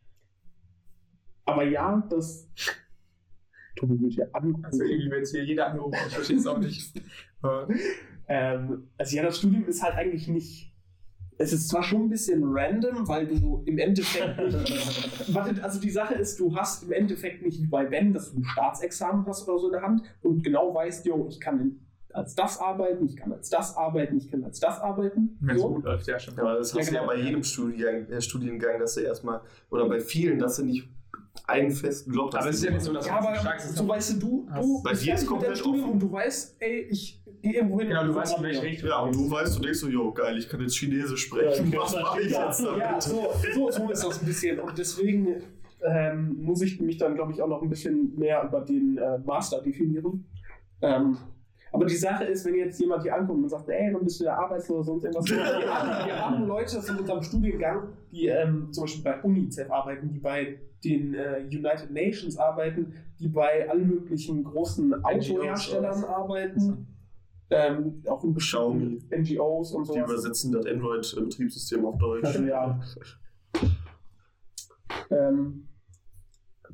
aber 1.46 1.66
ja, 1.66 2.04
das. 2.10 2.50
Tobi 3.76 4.02
wird 4.02 4.14
ja 4.14 4.26
angucken. 4.34 4.66
Also 4.66 4.82
irgendwie 4.84 5.12
wird 5.12 5.28
hier 5.28 5.44
jeder 5.44 5.68
angerufen, 5.68 6.00
ich 6.08 6.16
verstehe 6.16 6.38
es 6.38 6.48
auch 6.48 6.58
nicht. 6.58 7.00
Ähm, 8.30 8.88
also 8.98 9.16
ja, 9.16 9.24
das 9.24 9.38
Studium 9.40 9.66
ist 9.68 9.82
halt 9.84 9.96
eigentlich 9.96 10.28
nicht. 10.28 10.68
Es 11.42 11.54
ist 11.54 11.70
zwar 11.70 11.84
schon 11.84 12.04
ein 12.04 12.10
bisschen 12.10 12.42
random, 12.44 13.08
weil 13.08 13.26
du 13.26 13.64
im 13.66 13.78
Endeffekt 13.78 14.38
nicht. 14.42 15.34
Warte, 15.34 15.64
also 15.64 15.80
die 15.80 15.90
Sache 15.90 16.14
ist, 16.16 16.38
du 16.40 16.54
hast 16.56 16.84
im 16.84 16.92
Endeffekt 16.92 17.44
nicht 17.46 17.62
wie 17.62 17.68
bei 17.68 17.86
Ben, 17.86 18.12
dass 18.14 18.32
du 18.32 18.40
ein 18.40 18.44
Staatsexamen 18.44 19.26
hast 19.26 19.48
oder 19.48 19.58
so 19.60 19.68
in 19.68 19.72
der 19.74 19.82
Hand 19.82 20.02
und 20.22 20.44
genau 20.44 20.74
weißt, 20.76 21.06
jo, 21.06 21.28
ich 21.30 21.40
kann 21.40 21.80
als 22.12 22.36
das 22.36 22.60
arbeiten, 22.60 23.06
ich 23.06 23.16
kann 23.16 23.32
als 23.32 23.50
das 23.50 23.78
arbeiten, 23.78 24.18
ich 24.18 24.30
kann 24.30 24.44
als 24.44 24.60
das 24.60 24.80
arbeiten. 24.82 25.38
wenn 25.42 25.56
es 25.56 25.62
So. 25.62 25.70
gut 25.76 25.84
läuft, 25.86 26.08
ja, 26.08 26.20
stimmt. 26.20 26.40
Aber 26.40 26.56
das 26.56 26.74
Ja, 26.74 26.80
hast 26.80 26.90
du 26.90 26.94
ja 26.96 27.02
genau. 27.02 27.14
bei 27.14 27.20
jedem 27.22 27.44
Studiengang, 27.44 28.10
äh, 28.10 28.22
Studiengang, 28.22 28.80
dass 28.80 28.96
du 28.96 29.02
erstmal, 29.02 29.42
oder 29.70 29.88
bei 29.88 30.00
vielen, 30.02 30.40
dass 30.40 30.58
du 30.58 30.66
nicht 30.66 30.90
einen 31.48 31.72
festen 31.72 32.14
Job 32.14 32.34
hast. 32.34 32.42
Aber 32.42 32.50
es 32.50 32.58
ist 32.58 32.64
ja 32.66 32.72
nicht 32.72 32.82
so, 32.82 32.92
dass 32.94 33.06
Ja, 33.08 33.22
du 33.22 33.28
aber 33.28 33.60
so 33.60 33.88
weißt 33.88 34.14
du, 34.14 34.20
du, 34.20 34.48
du 34.54 34.84
Bei 34.84 34.90
bist 34.92 35.06
dir 35.06 35.14
ist 35.14 35.22
fertig 35.24 35.30
mit 35.30 35.30
deinem 35.30 35.30
komplett 35.30 35.58
Studium 35.58 35.84
offen. 35.84 35.94
und 35.94 36.00
du 36.00 36.12
weißt, 36.12 36.56
ey, 36.60 36.80
ich 36.90 37.19
irgendwo 37.42 37.80
hin. 37.80 37.90
Genau, 37.90 38.06
du 38.06 38.16
weißt, 38.16 38.38
in 38.38 38.44
welche 38.44 38.64
Richtung. 38.64 38.90
Ja, 38.90 39.00
und 39.00 39.16
du 39.16 39.30
weißt, 39.30 39.58
du 39.58 39.62
denkst 39.62 39.80
so, 39.80 39.88
jo, 39.88 40.12
geil, 40.12 40.38
ich 40.38 40.50
kann 40.50 40.62
jetzt 40.62 40.78
Chinesisch 40.78 41.26
sprechen. 41.26 41.72
Ja, 41.72 41.80
Was 41.80 41.94
ja, 41.94 42.02
mache 42.02 42.22
ich 42.22 42.32
ja, 42.32 42.46
jetzt 42.46 42.66
damit? 42.66 42.80
Ja, 42.80 43.02
so, 43.02 43.34
so, 43.54 43.72
so 43.72 43.90
ist 43.90 44.04
das 44.04 44.22
ein 44.22 44.26
bisschen. 44.26 44.60
Und 44.60 44.78
deswegen 44.78 45.44
ähm, 45.84 46.38
muss 46.42 46.62
ich 46.62 46.80
mich 46.80 46.98
dann, 46.98 47.16
glaube 47.16 47.32
ich, 47.32 47.42
auch 47.42 47.48
noch 47.48 47.62
ein 47.62 47.70
bisschen 47.70 48.18
mehr 48.18 48.44
über 48.44 48.62
den 48.62 48.98
äh, 48.98 49.18
Master 49.20 49.62
definieren. 49.62 50.26
Ähm, 50.82 51.18
aber 51.72 51.86
die 51.86 51.96
Sache 51.96 52.24
ist, 52.24 52.46
wenn 52.46 52.56
jetzt 52.56 52.80
jemand 52.80 53.04
hier 53.04 53.16
ankommt 53.16 53.44
und 53.44 53.50
sagt, 53.50 53.70
ey, 53.70 53.94
dann 53.94 54.04
bist 54.04 54.20
du 54.20 54.26
ja 54.26 54.36
arbeitslos 54.36 54.88
oder 54.88 55.00
sonst 55.00 55.04
irgendwas. 55.04 55.30
Wir 55.30 55.74
haben, 55.74 56.08
wir 56.08 56.26
haben 56.26 56.48
Leute 56.48 56.82
von 56.82 56.98
unserem 56.98 57.22
Studiengang, 57.22 57.90
die 58.12 58.28
ähm, 58.28 58.70
zum 58.72 58.84
Beispiel 58.84 59.04
bei 59.04 59.22
UNICEF 59.22 59.70
arbeiten, 59.70 60.10
die 60.10 60.20
bei 60.20 60.60
den 60.84 61.14
äh, 61.14 61.42
United 61.44 61.92
Nations 61.92 62.38
arbeiten, 62.38 62.94
die 63.20 63.28
bei 63.28 63.70
allen 63.70 63.88
möglichen 63.88 64.44
großen 64.44 65.04
Autoherstellern 65.04 66.04
arbeiten. 66.06 66.88
Ähm, 67.52 68.04
auch 68.08 68.24
in 68.24 68.36
Xiaomi. 68.36 69.00
NGOs 69.12 69.72
und 69.72 69.86
so. 69.86 69.94
Die 69.94 70.00
übersetzen 70.00 70.52
das 70.52 70.66
Android-Betriebssystem 70.66 71.86
auf 71.86 71.98
Deutsch. 71.98 72.26
Also, 72.26 72.44
ja. 72.44 72.80
Ähm, 75.10 75.68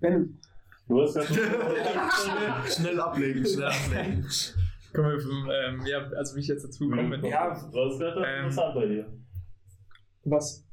Ben, 0.01 0.39
Du 0.87 1.01
hast 1.01 1.15
ja 1.15 1.23
schon. 1.23 1.37
schnell 2.67 2.99
ablegen, 2.99 3.45
schnell 3.45 3.65
ablegen. 3.65 4.27
Kommen 4.93 5.11
wir 5.11 5.19
vom, 5.19 5.49
ähm, 5.51 5.85
ja, 5.85 6.07
also 6.15 6.35
wie 6.35 6.41
ich 6.41 6.47
jetzt 6.47 6.63
dazu 6.63 6.87
bin. 6.89 7.23
Ja. 7.25 7.49
Das 7.49 7.99
Ähm, 7.99 8.45
interessant 8.45 8.75
bei 8.75 8.85
dir? 8.85 9.11
was? 10.25 10.64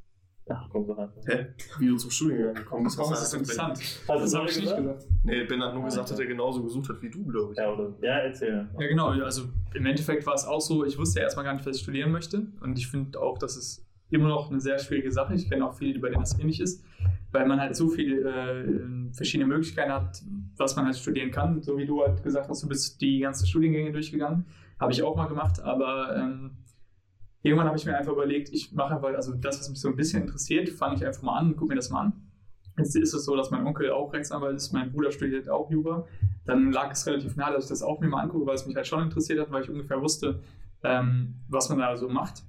Ach, 0.49 0.69
komm 0.71 0.87
doch 0.87 0.99
rein. 0.99 1.09
Hä? 1.27 1.47
Wie 1.79 1.87
du 1.87 1.97
zum 1.97 2.11
Studiengang 2.11 2.55
gekommen 2.55 2.85
bist. 2.85 2.99
Ist 2.99 3.09
das 3.11 3.33
gesagt, 3.33 3.79
interessant? 3.79 3.79
Hast 4.09 4.09
Das 4.25 4.35
habe 4.35 4.49
ich 4.51 4.57
nicht 4.57 4.65
gesagt? 4.65 4.83
gesagt. 4.83 5.07
Nee, 5.23 5.45
Ben 5.45 5.63
hat 5.63 5.75
nur 5.75 5.85
gesagt, 5.85 6.11
dass 6.11 6.19
er 6.19 6.27
genauso 6.27 6.63
gesucht 6.63 6.89
hat 6.89 7.01
wie 7.01 7.11
du, 7.11 7.25
glaube 7.25 7.53
ich. 7.53 7.59
Ja, 7.59 7.73
oder? 7.73 7.95
Ja, 8.03 8.19
erzähl. 8.19 8.69
Ja, 8.79 8.87
genau. 8.89 9.09
Also 9.09 9.45
im 9.75 9.87
Endeffekt 9.87 10.27
war 10.27 10.35
es 10.35 10.45
auch 10.45 10.61
so, 10.61 10.85
ich 10.85 10.99
wusste 10.99 11.21
ja 11.21 11.25
erstmal 11.25 11.45
gar 11.45 11.55
nicht, 11.55 11.65
was 11.65 11.77
ich 11.77 11.83
studieren 11.83 12.11
möchte. 12.11 12.47
Und 12.61 12.77
ich 12.77 12.89
finde 12.89 13.21
auch, 13.21 13.39
dass 13.39 13.57
es 13.57 13.87
immer 14.11 14.29
noch 14.29 14.51
eine 14.51 14.61
sehr 14.61 14.79
schwierige 14.79 15.11
Sache. 15.13 15.35
Ich 15.35 15.49
kenne 15.49 15.67
auch 15.67 15.75
viele, 15.75 15.99
bei 15.99 16.09
denen 16.09 16.21
das 16.21 16.39
ähnlich 16.39 16.61
ist, 16.61 16.85
weil 17.31 17.47
man 17.47 17.61
halt 17.61 17.75
so 17.77 17.89
viele 17.89 18.21
äh, 18.29 19.13
verschiedene 19.13 19.49
Möglichkeiten 19.49 19.93
hat, 19.93 20.23
was 20.57 20.77
man 20.77 20.85
halt 20.85 20.97
studieren 20.97 21.31
kann. 21.31 21.63
So 21.63 21.79
wie 21.79 21.87
du 21.87 22.03
halt 22.03 22.23
gesagt 22.23 22.49
hast, 22.49 22.63
du 22.63 22.69
bist 22.69 23.01
die 23.01 23.21
ganzen 23.21 23.47
Studiengänge 23.47 23.93
durchgegangen. 23.93 24.45
Habe 24.79 24.93
ich 24.93 25.03
auch 25.03 25.17
mal 25.17 25.27
gemacht, 25.27 25.61
aber 25.61 26.17
ähm, 26.17 26.51
irgendwann 27.43 27.67
habe 27.67 27.77
ich 27.77 27.85
mir 27.85 27.97
einfach 27.97 28.13
überlegt, 28.13 28.51
ich 28.53 28.73
mache 28.73 28.95
einfach, 28.95 29.09
also 29.09 29.35
das, 29.35 29.61
was 29.61 29.69
mich 29.69 29.81
so 29.81 29.89
ein 29.89 29.97
bisschen 29.97 30.23
interessiert, 30.23 30.69
fange 30.69 30.97
ich 30.97 31.07
einfach 31.07 31.23
mal 31.23 31.39
an 31.39 31.49
und 31.49 31.57
gucke 31.57 31.71
mir 31.71 31.77
das 31.77 31.91
mal 31.91 32.03
an. 32.03 32.13
Jetzt 32.79 32.97
ist 32.97 33.13
es 33.13 33.25
so, 33.25 33.37
dass 33.37 33.51
mein 33.51 33.67
Onkel 33.67 33.91
auch 33.91 34.13
Rechtsanwalt 34.13 34.57
ist, 34.57 34.73
mein 34.73 34.93
Bruder 34.93 35.11
studiert 35.11 35.49
auch 35.49 35.71
Jura. 35.71 36.07
Dann 36.47 36.73
lag 36.73 36.91
es 36.91 37.07
relativ 37.07 37.37
nahe, 37.37 37.53
dass 37.53 37.65
ich 37.65 37.69
das 37.69 37.83
auch 37.83 38.01
mir 38.01 38.09
mal 38.09 38.23
angucke, 38.23 38.47
weil 38.47 38.55
es 38.55 38.67
mich 38.67 38.77
halt 38.77 38.87
schon 38.87 39.03
interessiert 39.03 39.41
hat, 39.41 39.51
weil 39.51 39.63
ich 39.63 39.71
ungefähr 39.71 40.01
wusste, 40.01 40.41
ähm, 40.83 41.35
was 41.49 41.69
man 41.69 41.79
da 41.79 41.97
so 41.97 42.09
macht. 42.09 42.43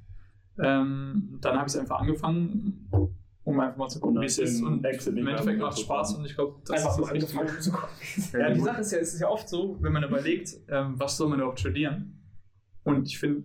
Ähm, 0.60 1.40
dann 1.42 1.58
habe 1.58 1.68
ich 1.68 1.74
es 1.74 1.80
einfach 1.80 2.00
angefangen, 2.00 2.90
um 3.44 3.60
einfach 3.60 3.78
mal 3.78 3.90
zu 3.90 4.00
gucken, 4.00 4.22
wie 4.22 4.26
es 4.26 4.38
ist. 4.38 4.62
Und 4.62 4.86
im 4.86 5.28
Endeffekt 5.28 5.60
macht 5.60 5.74
es 5.74 5.82
Spaß 5.82 6.16
und 6.16 6.26
ich 6.26 6.36
glaube, 6.36 6.62
das 6.66 6.78
Einfach 6.78 6.92
ist 6.92 7.02
mal 7.02 7.20
das 7.20 7.36
angefangen 7.36 7.62
zu 7.62 7.72
kommen. 7.72 7.94
Ja, 8.34 8.52
die 8.52 8.60
Sache 8.60 8.82
ist 8.82 8.92
ja, 8.92 9.00
es 9.00 9.14
ist 9.14 9.20
ja 9.20 9.28
oft 9.28 9.50
so, 9.50 9.78
wenn 9.82 9.92
man 9.92 10.04
überlegt, 10.04 10.56
ähm, 10.70 10.94
was 10.98 11.18
soll 11.18 11.30
man 11.30 11.40
überhaupt 11.40 11.60
studieren? 11.60 12.22
Und 12.84 13.08
ich 13.08 13.20
finde, 13.20 13.44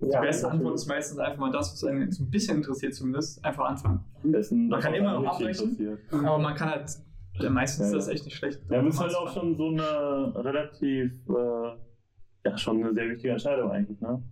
die 0.00 0.18
beste. 0.20 0.50
Antwort 0.50 0.74
ist 0.74 0.86
meistens 0.86 1.18
einfach 1.18 1.38
mal 1.38 1.50
das, 1.50 1.72
was 1.72 1.84
einen 1.84 2.10
so 2.12 2.22
ein 2.24 2.30
bisschen 2.30 2.58
interessiert 2.58 2.94
zumindest, 2.94 3.44
einfach 3.44 3.64
anfangen. 3.66 4.04
Man 4.22 4.80
kann 4.80 4.94
immer 4.94 5.14
noch 5.20 5.34
abbrechen. 5.34 5.98
Aber 6.12 6.38
man 6.38 6.54
kann 6.54 6.70
halt, 6.70 6.90
ja, 7.34 7.50
meistens 7.50 7.90
Ja, 7.92 7.98
ist 7.98 8.06
das 8.06 8.14
echt 8.14 8.24
nicht 8.24 8.36
schlecht. 8.36 8.60
Ja, 8.70 8.82
das 8.82 8.94
ist 8.94 9.00
halt 9.00 9.14
auch 9.14 9.32
schon 9.32 9.56
so 9.56 9.68
eine 9.68 10.32
relativ, 10.44 11.12
äh, 11.28 12.48
ja, 12.48 12.56
schon 12.58 12.82
eine 12.84 12.92
sehr 12.94 13.08
wichtige 13.08 13.32
Entscheidung 13.32 13.70
eigentlich, 13.70 14.00
ne? 14.00 14.22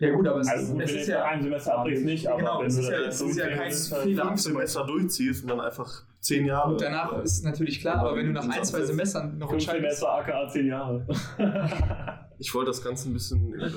Ja 0.00 0.10
gut, 0.14 0.26
aber 0.26 0.40
es, 0.40 0.48
Also, 0.48 0.62
ist, 0.64 0.72
gut, 0.72 0.82
es 0.82 0.90
wenn 0.92 0.98
ist 0.98 1.06
du 1.08 1.12
ja... 1.12 1.24
ein 1.26 1.42
Semester 1.44 1.78
abbrichst, 1.78 2.04
nicht, 2.04 2.26
aber 2.26 2.38
Genau, 2.38 2.60
wenn 2.60 2.66
es 2.66 2.74
du 2.74 2.80
ist 2.80 2.90
das 2.90 2.98
ja- 3.00 3.06
es 3.06 3.20
ist 3.20 3.36
ja 3.38 3.48
kein 3.50 3.70
ist 3.70 3.92
halt- 3.92 4.02
Fehler. 4.02 4.26
Fünf 4.26 4.40
Semester 4.40 4.86
durchziehst 4.86 5.42
und 5.44 5.50
dann 5.50 5.60
einfach 5.60 6.04
zehn 6.18 6.46
Jahre. 6.46 6.72
Und 6.72 6.80
danach 6.80 7.22
ist 7.22 7.44
natürlich 7.44 7.78
klar, 7.80 7.98
aber 7.98 8.16
wenn 8.16 8.26
du 8.26 8.32
nach 8.32 8.48
ein, 8.48 8.64
zwei 8.64 8.82
Semestern 8.82 9.38
noch 9.38 9.50
Fünf 9.50 9.62
entscheidest, 9.62 10.00
Semester 10.00 10.12
aka 10.18 10.48
10 10.48 10.66
Jahre. 10.66 11.06
Ich 12.38 12.52
wollte 12.54 12.70
das 12.70 12.82
Ganze 12.82 13.08
ein 13.08 13.12
bisschen 13.12 13.54
äh, 13.54 13.70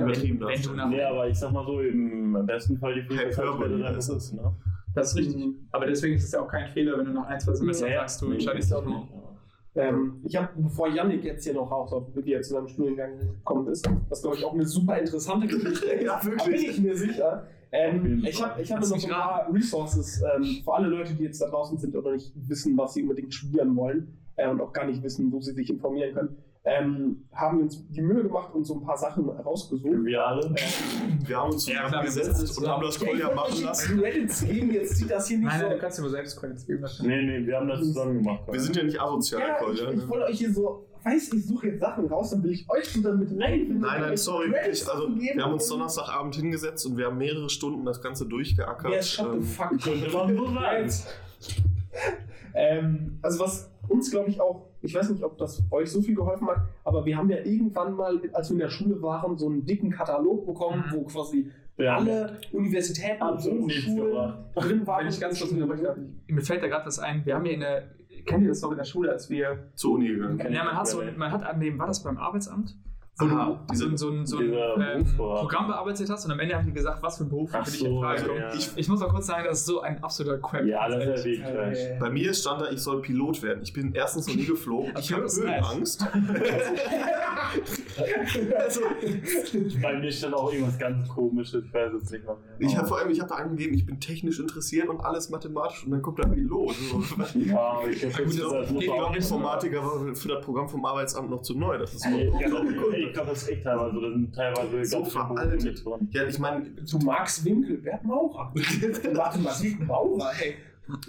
übertrieben 0.00 0.40
wenn, 0.40 0.48
wenn 0.48 0.62
du 0.62 0.86
nee, 0.88 1.02
aber 1.02 1.28
ich 1.28 1.38
sag 1.38 1.52
mal 1.52 1.64
so, 1.64 1.80
im 1.80 2.46
besten 2.46 2.78
Fall 2.78 2.94
die 2.94 3.00
Herr 3.00 3.08
Fähigkeit 3.08 3.34
Körper, 3.34 3.58
später 3.64 3.78
wie 3.78 3.82
dann 3.82 3.98
ist, 3.98 4.08
das? 4.08 4.32
ne? 4.32 4.52
Das 4.94 5.10
ist 5.10 5.16
richtig. 5.16 5.46
Aber 5.72 5.86
deswegen 5.86 6.14
ist 6.14 6.24
es 6.24 6.32
ja 6.32 6.40
auch 6.40 6.48
kein 6.48 6.66
Fehler, 6.68 6.98
wenn 6.98 7.06
du 7.06 7.12
nach 7.12 7.26
ein, 7.26 7.38
zwei 7.40 7.54
Semestern 7.54 7.90
Ja, 7.90 8.00
sagst, 8.00 8.22
du 8.22 8.32
entscheidest 8.32 8.74
auch 8.74 8.84
noch. 8.84 9.08
Ähm, 9.74 10.20
ich 10.24 10.34
habe, 10.34 10.48
bevor 10.56 10.88
Yannick 10.88 11.22
jetzt 11.24 11.44
hier 11.44 11.54
noch 11.54 11.70
raus 11.70 11.92
auf 11.92 12.04
er 12.26 12.42
zu 12.42 12.50
seinem 12.54 12.66
Studiengang 12.68 13.18
gekommen 13.18 13.68
ist, 13.68 13.88
was 14.08 14.22
glaube 14.22 14.36
ich 14.36 14.44
auch 14.44 14.54
eine 14.54 14.66
super 14.66 14.98
interessante 14.98 15.46
Geschichte 15.46 15.86
ist, 15.86 16.04
Ja, 16.04 16.24
wirklich. 16.24 16.42
da 16.42 16.50
bin 16.50 16.70
ich 16.70 16.80
mir 16.80 16.96
sicher. 16.96 17.46
Ähm, 17.70 18.24
ich 18.26 18.42
habe 18.42 18.60
ich 18.62 18.72
hab 18.72 18.80
noch 18.80 18.92
ein 19.04 19.10
paar 19.10 19.46
Resources 19.52 20.22
ähm, 20.22 20.62
für 20.64 20.74
alle 20.74 20.88
Leute, 20.88 21.14
die 21.14 21.24
jetzt 21.24 21.40
da 21.40 21.48
draußen 21.48 21.76
sind 21.78 21.94
oder 21.94 22.12
nicht 22.12 22.32
wissen, 22.48 22.76
was 22.78 22.94
sie 22.94 23.02
unbedingt 23.02 23.32
studieren 23.34 23.76
wollen 23.76 24.16
äh, 24.36 24.48
und 24.48 24.60
auch 24.60 24.72
gar 24.72 24.86
nicht 24.86 25.02
wissen, 25.02 25.30
wo 25.30 25.40
sie 25.40 25.52
sich 25.52 25.68
informieren 25.70 26.14
können. 26.14 26.36
Ähm, 26.70 27.24
haben 27.32 27.58
wir 27.58 27.64
uns 27.64 27.88
die 27.88 28.02
Mühe 28.02 28.22
gemacht 28.24 28.52
und 28.52 28.64
so 28.64 28.74
ein 28.74 28.82
paar 28.84 28.96
Sachen 28.98 29.26
rausgesucht. 29.28 30.04
Wir 30.04 30.22
alle. 30.26 30.54
Wir 31.24 31.36
haben 31.36 31.52
uns 31.52 31.66
Ja, 31.66 31.84
zusammengesetzt 31.86 32.42
das 32.42 32.58
und 32.58 32.68
haben 32.68 32.82
das 32.82 32.98
Kolja 32.98 33.32
machen 33.34 33.62
lassen. 33.62 33.98
Reddits 34.00 34.44
geben, 34.44 34.70
jetzt 34.72 34.96
sieht 34.96 35.10
das 35.10 35.28
hier 35.28 35.38
nicht 35.38 35.46
Nein, 35.46 35.60
so. 35.60 35.66
nein, 35.66 35.76
du 35.76 35.80
kannst 35.80 35.98
dir 35.98 36.02
aber 36.02 36.10
selbst 36.10 36.38
Credits 36.38 36.66
geben. 36.66 36.84
Nee, 37.02 37.22
nee, 37.22 37.46
wir 37.46 37.56
haben 37.56 37.68
das 37.68 37.80
zusammen 37.80 38.22
gemacht. 38.22 38.40
Wir 38.50 38.60
sind 38.60 38.76
ja 38.76 38.82
nicht 38.82 39.00
asozial, 39.00 39.40
Ja, 39.40 39.54
ich, 39.54 39.64
Kolja. 39.64 39.90
ich 39.92 39.96
Ne? 39.96 40.08
wollte 40.10 40.24
euch 40.26 40.38
hier 40.38 40.52
so, 40.52 40.86
weiß 41.04 41.32
ich 41.32 41.46
suche 41.46 41.68
jetzt 41.68 41.80
Sachen 41.80 42.06
raus, 42.06 42.30
dann 42.30 42.42
will 42.42 42.50
ich 42.50 42.68
euch 42.68 42.84
so 42.92 43.00
damit 43.02 43.30
rein. 43.30 43.78
Nein, 43.80 44.00
nein, 44.02 44.16
sorry, 44.18 44.50
wirklich. 44.50 44.86
Also, 44.86 45.08
wir 45.16 45.42
haben 45.42 45.52
uns 45.54 45.68
Donnerstagabend 45.68 46.34
hingesetzt 46.34 46.84
und 46.86 46.98
wir 46.98 47.06
haben 47.06 47.16
mehrere 47.18 47.48
Stunden 47.48 47.84
das 47.86 48.02
Ganze 48.02 48.26
durchgeackert. 48.26 48.92
Ja, 48.92 49.00
shut 49.02 49.26
the 49.30 49.36
Ähm, 49.38 49.42
fuck. 49.42 49.70
Könnte 49.80 50.10
man 50.10 50.36
sagen. 50.54 50.90
ähm, 52.54 53.18
also 53.22 53.38
was 53.40 53.70
uns, 53.88 54.10
glaube 54.10 54.28
ich, 54.30 54.40
auch, 54.40 54.66
ich 54.82 54.94
weiß 54.94 55.10
nicht, 55.10 55.22
ob 55.24 55.36
das 55.38 55.62
euch 55.70 55.90
so 55.90 56.00
viel 56.02 56.14
geholfen 56.14 56.46
hat, 56.48 56.58
aber 56.84 57.04
wir 57.04 57.16
haben 57.16 57.30
ja 57.30 57.38
irgendwann 57.44 57.94
mal, 57.94 58.20
als 58.32 58.48
wir 58.50 58.54
in 58.54 58.60
der 58.60 58.70
Schule 58.70 59.00
waren, 59.02 59.36
so 59.36 59.46
einen 59.48 59.64
dicken 59.64 59.90
Katalog 59.90 60.46
bekommen, 60.46 60.84
wo 60.92 61.02
quasi 61.04 61.50
Ja. 61.76 61.96
alle 61.96 62.38
Universitäten 62.52 63.22
und 63.22 63.28
Absolut 63.34 63.62
Hochschulen 63.64 63.96
gebracht. 64.06 64.38
drin 64.56 64.86
waren. 64.86 65.00
Wenn 65.04 65.12
ich 65.12 65.20
ganz 65.20 65.38
kurz 65.38 65.52
mir 65.52 66.42
fällt 66.42 66.62
da 66.62 66.66
gerade 66.68 66.86
was 66.86 66.98
ein. 66.98 67.24
Wir 67.24 67.34
haben 67.36 67.44
ja 67.46 67.52
in 67.52 67.60
der, 67.60 67.84
kennt 68.26 68.42
ihr 68.42 68.48
das 68.48 68.62
noch 68.62 68.72
in 68.72 68.78
der 68.78 68.84
Schule, 68.84 69.10
als 69.12 69.30
wir, 69.30 69.70
Zur 69.74 69.94
Uni 69.94 70.08
gegangen. 70.08 70.38
Kenn 70.38 70.52
ja, 70.52 70.64
man 70.64 70.76
hat 70.76 70.86
so, 70.88 71.00
man 71.16 71.30
hat 71.30 71.42
an 71.44 71.60
dem, 71.60 71.78
war 71.78 71.86
das 71.86 72.02
beim 72.02 72.18
Arbeitsamt? 72.18 72.76
Wo 73.20 73.24
Aha, 73.26 73.60
du 73.68 73.74
so, 73.74 73.86
ein- 73.86 73.96
so, 73.96 74.24
so 74.24 74.38
ein 74.38 74.52
ähm. 74.80 75.04
Programm 75.16 75.66
bearbeitet 75.66 76.08
hast 76.08 76.24
und 76.24 76.30
am 76.30 76.38
Ende 76.38 76.54
haben 76.54 76.66
die 76.66 76.72
gesagt, 76.72 77.02
was 77.02 77.18
für 77.18 77.24
ein 77.24 77.28
Beruf 77.28 77.50
Ach 77.52 77.64
für 77.66 77.70
dich 77.72 77.84
in 77.84 77.98
Frage 77.98 78.22
kommt. 78.22 78.38
ja. 78.38 78.54
Ich, 78.54 78.70
ich 78.76 78.88
muss 78.88 79.00
mal 79.00 79.08
kurz 79.08 79.26
sagen, 79.26 79.44
das 79.48 79.58
ist 79.58 79.66
so 79.66 79.80
ein 79.80 80.00
absoluter 80.04 80.38
Crap. 80.38 80.64
Ja, 80.64 80.88
das 80.88 80.98
ist 80.98 81.04
ja 81.04 81.10
Ehrlich. 81.10 81.24
wirklich 81.24 81.42
Trash. 81.42 81.78
Äh, 81.78 81.96
Bei 81.98 82.10
mir 82.10 82.32
stand 82.32 82.60
da, 82.60 82.70
ich 82.70 82.80
soll 82.80 83.02
Pilot 83.02 83.42
werden. 83.42 83.60
Ich 83.64 83.72
bin 83.72 83.92
erstens 83.92 84.28
noch 84.28 84.36
nie 84.36 84.44
geflogen. 84.46 84.92
Ich 85.00 85.12
habe. 85.12 85.24
Höhenangst. 85.28 86.06
Also, 88.58 88.80
Bei 89.82 89.98
mir 89.98 90.12
stand 90.12 90.34
auch 90.34 90.52
irgendwas 90.52 90.78
ganz 90.78 91.08
komisches, 91.08 91.64
ich 91.64 91.72
weiß 91.72 91.92
es 91.94 92.10
nicht 92.10 92.24
mehr. 92.24 92.36
ich 92.58 92.76
habe 92.76 92.86
vor 92.86 92.98
allem, 92.98 93.10
ich 93.10 93.20
habe 93.20 93.28
da 93.30 93.36
angegeben, 93.36 93.74
ich 93.74 93.86
bin 93.86 93.98
technisch 94.00 94.38
interessiert 94.38 94.88
und 94.88 95.00
alles 95.00 95.30
mathematisch 95.30 95.84
und 95.84 95.92
dann 95.92 96.02
kommt 96.02 96.18
da 96.22 96.28
Pilot. 96.28 96.74
Ja, 97.34 97.78
ich 97.90 98.00
glaube, 98.00 98.66
Ich 99.10 99.16
Informatiker 99.16 99.82
war 99.82 100.14
für 100.14 100.28
das 100.28 100.44
Programm 100.44 100.68
vom 100.68 100.84
Arbeitsamt 100.84 101.30
noch 101.30 101.42
zu 101.42 101.54
neu. 101.58 101.78
Das 101.78 101.94
ist 101.94 102.02
so, 102.02 102.08
ja, 102.10 102.48
Ich 103.08 103.14
glaube, 103.14 103.30
das 103.30 103.42
ist 103.42 103.48
echt 103.48 103.64
teilweise 103.64 103.94
so. 103.94 104.00
Da 104.00 104.10
sind 104.10 104.34
teilweise 104.34 104.84
So 104.84 105.04
veraltet. 105.04 105.82
Ja, 106.10 106.24
ich 106.24 106.38
meine, 106.38 106.64
Du 106.70 106.98
Max 106.98 107.44
Winkel, 107.44 107.78
Bert 107.78 108.04
Maurer. 108.04 108.52
Mathematik 109.14 109.86
Maurer, 109.86 110.30
ey. 110.40 110.54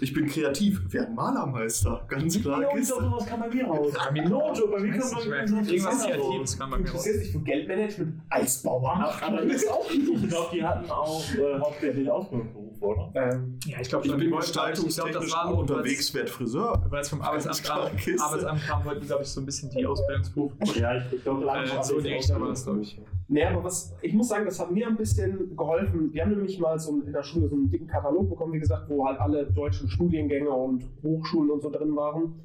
ich 0.00 0.12
bin 0.12 0.26
kreativ. 0.26 0.82
Wer 0.90 1.06
ein 1.06 1.14
Malermeister? 1.14 2.04
Ganz 2.08 2.40
klar. 2.40 2.60
Genau, 2.60 2.72
Kiste. 2.74 2.94
sowas 2.94 3.26
kann 3.26 3.40
bei 3.40 3.48
mir 3.48 3.64
raus. 3.66 3.94
No 4.28 4.52
joke, 4.52 4.72
bei 4.72 4.80
mir 4.80 4.94
Weiß 4.96 5.12
kommt 5.14 5.26
irgendwas. 5.26 6.02
Kreatives 6.06 6.58
kann 6.58 6.70
man 6.70 6.78
Du 6.80 6.84
mir 6.84 6.90
raus. 6.90 7.06
interessierst 7.06 7.24
dich 7.24 7.32
für 7.32 7.40
Geldmanagement 7.40 8.20
als 8.28 8.62
Bauer. 8.62 8.92
Aber 9.22 9.36
das 9.46 9.54
ist 9.56 9.70
auch 9.70 9.90
nicht. 9.90 10.08
Ich 10.08 10.28
glaube, 10.28 10.48
die 10.54 10.62
hatten 10.64 10.90
auch 10.90 11.22
äh, 11.34 11.58
hauptsächlich 11.58 12.10
Ausbildungsberuf, 12.10 12.59
oder? 12.80 13.10
Ähm, 13.14 13.58
Ja, 13.66 13.78
ich 13.80 13.88
glaube 13.88 14.06
Ich 14.06 14.12
bin 14.14 14.28
glaub 14.28 14.40
gestaltungstechnisch 14.40 15.34
auch, 15.34 15.58
unterwegs, 15.58 16.14
werd 16.14 16.30
Friseur. 16.30 16.82
Weil 16.88 17.00
es 17.00 17.08
vom 17.08 17.20
Arbeitsamt 17.20 17.62
kam. 17.64 17.78
Arbeitsamt 17.80 18.60
kam, 18.66 18.84
wollten, 18.84 19.06
glaube 19.06 19.22
ich, 19.22 19.28
so 19.28 19.40
ein 19.40 19.46
bisschen 19.46 19.70
die 19.70 19.86
Ausbildungsberufe. 19.86 20.56
Ja, 20.80 20.96
ich, 20.96 21.12
ich 21.12 21.22
glaube, 21.22 21.44
Äh, 21.46 21.82
so 21.82 21.98
in 21.98 22.40
war 22.40 22.48
das, 22.48 22.64
glaube 22.64 22.80
ich. 22.82 23.00
Nee, 23.28 23.44
aber 23.44 23.62
was, 23.62 23.94
ich 24.02 24.12
muss 24.12 24.28
sagen, 24.28 24.44
das 24.44 24.58
hat 24.58 24.72
mir 24.72 24.88
ein 24.88 24.96
bisschen 24.96 25.56
geholfen. 25.56 26.12
Wir 26.12 26.22
haben 26.22 26.30
nämlich 26.30 26.58
mal 26.58 26.78
so 26.78 27.00
in 27.00 27.12
der 27.12 27.22
Schule 27.22 27.48
so 27.48 27.54
einen 27.54 27.70
dicken 27.70 27.86
Katalog 27.86 28.28
bekommen, 28.28 28.52
wie 28.52 28.58
gesagt, 28.58 28.88
wo 28.88 29.06
halt 29.06 29.20
alle 29.20 29.46
deutschen 29.46 29.88
Studiengänge 29.88 30.50
und 30.50 30.84
Hochschulen 31.02 31.50
und 31.50 31.62
so 31.62 31.70
drin 31.70 31.94
waren. 31.94 32.40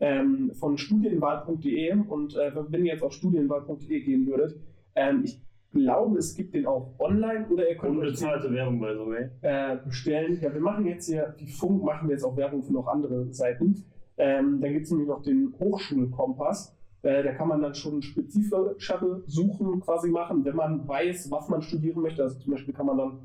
Ähm, 0.00 0.52
von 0.54 0.78
studienwahl.de 0.78 1.92
und 2.08 2.36
äh, 2.36 2.52
wenn 2.68 2.84
ihr 2.84 2.92
jetzt 2.92 3.02
auf 3.02 3.12
studienwahl.de 3.12 4.00
gehen 4.00 4.28
würdet, 4.28 4.54
ähm, 4.94 5.22
ich 5.24 5.40
glaube, 5.72 6.18
es 6.18 6.34
gibt 6.34 6.54
den 6.54 6.66
auch 6.66 6.94
online 6.98 7.46
oder 7.48 7.68
ihr 7.68 7.76
könnt 7.76 7.98
Unbezahlte 7.98 8.52
Werbung, 8.52 8.80
the 8.80 9.10
way. 9.10 9.30
äh, 9.42 9.76
bestellen. 9.84 10.38
Ja, 10.40 10.52
wir 10.52 10.60
machen 10.60 10.86
jetzt 10.86 11.06
hier, 11.06 11.34
die 11.38 11.46
Funk 11.46 11.82
machen 11.82 12.08
wir 12.08 12.14
jetzt 12.14 12.24
auch 12.24 12.36
Werbung 12.36 12.62
für 12.62 12.72
noch 12.72 12.86
andere 12.86 13.32
Seiten. 13.32 13.84
Ähm, 14.16 14.60
dann 14.60 14.72
gibt 14.72 14.86
es 14.86 14.90
nämlich 14.90 15.08
noch 15.08 15.22
den 15.22 15.54
Hochschulkompass. 15.58 16.74
Äh, 17.02 17.22
da 17.22 17.32
kann 17.32 17.48
man 17.48 17.62
dann 17.62 17.74
schon 17.74 18.02
spezifischere 18.02 19.22
Suchen 19.26 19.80
quasi 19.80 20.10
machen, 20.10 20.44
wenn 20.44 20.56
man 20.56 20.88
weiß, 20.88 21.30
was 21.30 21.48
man 21.48 21.62
studieren 21.62 22.02
möchte. 22.02 22.22
Also 22.22 22.38
zum 22.38 22.52
Beispiel 22.52 22.74
kann 22.74 22.86
man 22.86 22.98
dann 22.98 23.18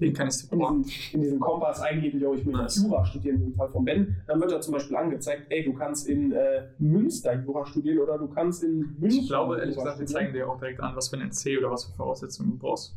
Den 0.00 0.12
kann 0.12 0.28
ich 0.28 0.52
in 0.52 0.58
diesem, 0.58 0.84
in 1.12 1.20
diesem 1.22 1.40
Kompass 1.40 1.80
eingeben, 1.80 2.20
yo, 2.20 2.34
ich 2.34 2.46
will 2.46 2.52
Nice. 2.52 2.82
Jura 2.82 3.04
studieren, 3.04 3.42
im 3.42 3.54
Fall 3.54 3.68
von 3.68 3.84
Ben. 3.84 4.16
Dann 4.26 4.40
wird 4.40 4.52
da 4.52 4.60
zum 4.60 4.74
Beispiel 4.74 4.96
angezeigt, 4.96 5.46
ey, 5.50 5.64
du 5.64 5.72
kannst 5.74 6.08
in 6.08 6.32
äh, 6.32 6.68
Münster 6.78 7.34
Jura 7.34 7.66
studieren 7.66 7.98
oder 7.98 8.18
du 8.18 8.28
kannst 8.28 8.62
in 8.62 8.96
München. 8.98 9.22
Ich 9.22 9.28
glaube, 9.28 9.58
ehrlich 9.58 9.74
Jura 9.74 9.84
gesagt, 9.84 10.00
wir 10.00 10.06
zeigen 10.06 10.32
dir 10.32 10.48
auch 10.48 10.58
direkt 10.58 10.80
an, 10.80 10.94
was 10.94 11.08
für 11.08 11.16
ein 11.16 11.22
NC 11.28 11.58
oder 11.58 11.70
was 11.70 11.84
für 11.84 11.92
Voraussetzungen 11.92 12.50
du 12.52 12.58
brauchst. 12.58 12.96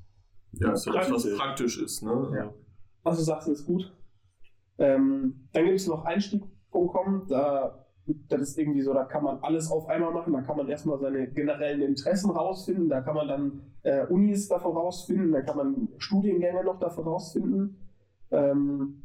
Ja, 0.53 0.73
ist 0.73 0.85
ja 0.85 0.91
das, 0.93 1.09
was 1.11 1.23
Praktisch. 1.23 1.37
praktisch 1.39 1.81
ist. 1.81 2.03
Ne? 2.03 2.31
Ja. 2.35 2.53
Also 3.03 3.23
sagst 3.23 3.47
du, 3.47 3.51
ist 3.53 3.65
gut. 3.65 3.91
Ähm, 4.77 5.47
dann 5.53 5.65
gibt 5.65 5.79
es 5.79 5.87
noch 5.87 6.05
Einstieg.com, 6.05 7.25
da 7.27 7.80
das 8.05 8.41
ist 8.41 8.57
irgendwie 8.57 8.81
so, 8.81 8.93
da 8.93 9.05
kann 9.05 9.23
man 9.23 9.39
alles 9.39 9.71
auf 9.71 9.87
einmal 9.87 10.11
machen, 10.11 10.33
da 10.33 10.41
kann 10.41 10.57
man 10.57 10.67
erstmal 10.67 10.99
seine 10.99 11.27
generellen 11.27 11.81
Interessen 11.81 12.31
rausfinden, 12.31 12.89
da 12.89 13.01
kann 13.01 13.15
man 13.15 13.27
dann 13.27 13.61
äh, 13.83 14.05
Unis 14.07 14.47
davon 14.47 14.75
rausfinden, 14.75 15.31
da 15.31 15.41
kann 15.41 15.57
man 15.57 15.89
Studiengänge 15.97 16.63
noch 16.63 16.79
davon 16.79 17.05
rausfinden. 17.05 17.77
Ähm, 18.31 19.03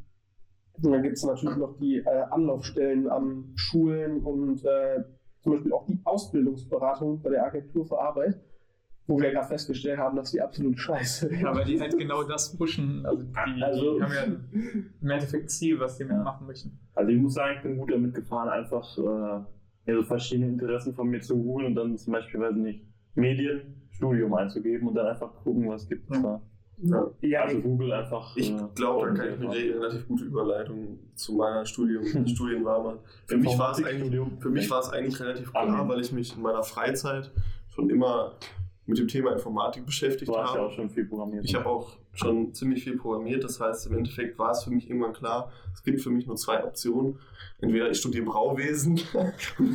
und 0.82 0.90
dann 0.90 1.02
gibt 1.02 1.16
es 1.16 1.24
natürlich 1.24 1.56
noch 1.56 1.76
die 1.78 1.98
äh, 1.98 2.22
Anlaufstellen 2.30 3.08
an 3.08 3.52
Schulen 3.54 4.22
und 4.22 4.64
äh, 4.64 5.04
zum 5.40 5.52
Beispiel 5.52 5.72
auch 5.72 5.86
die 5.86 6.00
Ausbildungsberatung 6.04 7.22
bei 7.22 7.30
der 7.30 7.46
Agentur 7.46 7.86
für 7.86 8.00
Arbeit, 8.00 8.40
wo 9.06 9.20
wir 9.20 9.30
gerade 9.30 9.46
festgestellt 9.46 9.98
haben, 9.98 10.16
dass 10.16 10.32
die 10.32 10.40
absolut 10.40 10.78
scheiße 10.78 11.28
ist. 11.28 11.40
Ja, 11.40 11.54
weil 11.54 11.64
die 11.64 11.80
halt 11.80 11.96
genau 11.96 12.22
das 12.24 12.56
pushen. 12.56 13.04
Also 13.06 13.22
die, 13.22 13.62
Also- 13.62 13.96
die 13.96 14.02
haben 14.02 14.12
ja 14.12 14.24
im 14.24 15.10
Endeffekt 15.10 15.50
Ziel, 15.50 15.78
was 15.78 15.96
die 15.98 16.04
mehr 16.04 16.18
machen 16.22 16.46
möchten. 16.46 16.78
Also 16.94 17.10
ich 17.12 17.18
muss 17.20 17.34
sagen, 17.34 17.54
ich 17.56 17.62
bin 17.62 17.76
gut 17.78 17.92
damit 17.92 18.14
gefahren, 18.14 18.48
einfach 18.48 18.96
äh, 18.98 19.90
ja, 19.90 19.94
so 19.94 20.02
verschiedene 20.02 20.48
Interessen 20.48 20.92
von 20.94 21.08
mir 21.08 21.20
zu 21.20 21.36
googeln 21.36 21.68
und 21.68 21.74
dann 21.76 21.96
zum 21.96 22.12
Beispiel, 22.14 22.40
weiß 22.40 22.56
ich 22.56 22.62
nicht, 22.62 22.84
Medien, 23.14 23.60
Studium 23.92 24.34
einzugeben 24.34 24.88
und 24.88 24.94
dann 24.94 25.06
einfach 25.06 25.32
gucken, 25.44 25.68
was 25.68 25.88
gibt 25.88 26.10
es 26.10 26.20
da. 26.20 26.40
Ja. 26.78 27.06
Ja, 27.22 27.42
Also 27.44 27.60
Google 27.60 27.90
einfach. 27.92 28.36
Ich 28.36 28.50
äh, 28.52 28.58
glaube, 28.74 29.06
da 29.08 29.14
kann 29.14 29.28
ich 29.32 29.40
eine 29.72 29.80
relativ 29.80 30.06
gute 30.08 30.24
Überleitung 30.24 30.98
zu 31.14 31.34
meiner 31.36 31.64
Studium, 31.64 32.02
Studienwahl. 32.26 32.98
Für 33.26 33.38
mich 33.38 33.56
war 33.58 33.70
es 33.70 33.82
eigentlich, 33.82 34.20
für 34.40 34.50
mich 34.50 34.68
war 34.70 34.80
es 34.80 34.90
eigentlich 34.90 35.18
relativ 35.20 35.50
klar, 35.52 35.88
weil 35.88 36.00
ich 36.00 36.12
mich 36.12 36.36
in 36.36 36.42
meiner 36.42 36.62
Freizeit 36.62 37.30
schon 37.70 37.88
immer 37.88 38.32
mit 38.86 38.98
dem 38.98 39.08
Thema 39.08 39.32
Informatik 39.32 39.84
beschäftigt 39.84 40.28
Du 40.30 40.36
hast 40.36 40.54
ja 40.54 40.60
habe. 40.60 40.68
auch 40.68 40.72
schon 40.72 40.88
viel 40.90 41.04
programmiert. 41.06 41.44
Ich 41.44 41.54
habe 41.54 41.66
auch 41.66 41.96
schon 42.14 42.54
ziemlich 42.54 42.84
viel 42.84 42.96
programmiert, 42.96 43.42
das 43.44 43.58
heißt, 43.60 43.86
im 43.88 43.98
Endeffekt 43.98 44.38
war 44.38 44.52
es 44.52 44.62
für 44.64 44.70
mich 44.70 44.88
irgendwann 44.88 45.12
klar, 45.12 45.50
es 45.74 45.82
gibt 45.82 46.00
für 46.00 46.10
mich 46.10 46.26
nur 46.26 46.36
zwei 46.36 46.62
Optionen. 46.64 47.18
Entweder 47.60 47.90
ich 47.90 47.98
studiere 47.98 48.24
Brauwesen 48.24 49.00
und 49.58 49.74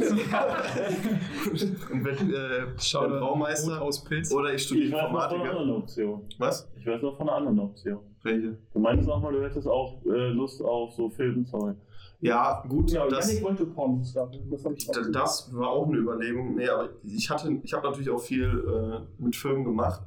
werde 2.05 2.36
äh, 2.36 2.80
Schau 2.80 3.07
Braumeister 3.07 3.82
aus 3.82 4.03
Pilz. 4.03 4.32
oder 4.34 4.53
ich 4.53 4.64
studiere 4.64 4.88
ich 4.88 4.93
weiß 4.93 5.01
noch 5.03 5.09
von 5.09 5.18
einer 5.18 5.26
Informatiker. 5.34 5.59
anderen 5.59 5.82
Option. 5.82 6.22
Was? 6.38 6.70
Ich 6.80 6.86
weiß 6.88 7.01
noch 7.01 7.18
von 7.18 7.28
einer 7.30 7.38
anderen 7.38 7.59
Option. 7.59 7.99
Welche? 8.24 8.57
Du 8.74 8.80
meintest 8.80 9.09
auch 9.09 9.22
mal, 9.22 9.34
du 9.34 9.43
hättest 9.43 9.68
auch 9.68 9.97
äh, 10.05 10.30
Lust 10.30 10.62
auf 10.64 10.93
so 10.93 11.09
Filmzeug. 11.09 11.76
Ja, 12.22 12.63
gut, 12.69 12.91
Genau, 12.91 13.09
das, 13.09 13.28
Janik 13.28 13.43
wollte 13.43 13.65
Pornos 13.65 14.11
starten. 14.11 14.49
Das 14.49 14.63
ich 14.63 14.89
auch. 14.89 15.11
Das 15.11 15.53
war 15.55 15.69
auch 15.69 15.88
eine 15.88 15.97
Überlegung. 15.97 16.55
Nee, 16.55 16.69
aber 16.69 16.89
ich 17.03 17.30
hatte, 17.32 17.59
ich 17.63 17.74
habe 17.74 17.88
natürlich 17.88 18.11
auch 18.11 18.22
viel 18.22 18.43
äh, 18.43 19.22
mit 19.22 19.36
Filmen 19.36 19.65
gemacht, 19.65 20.01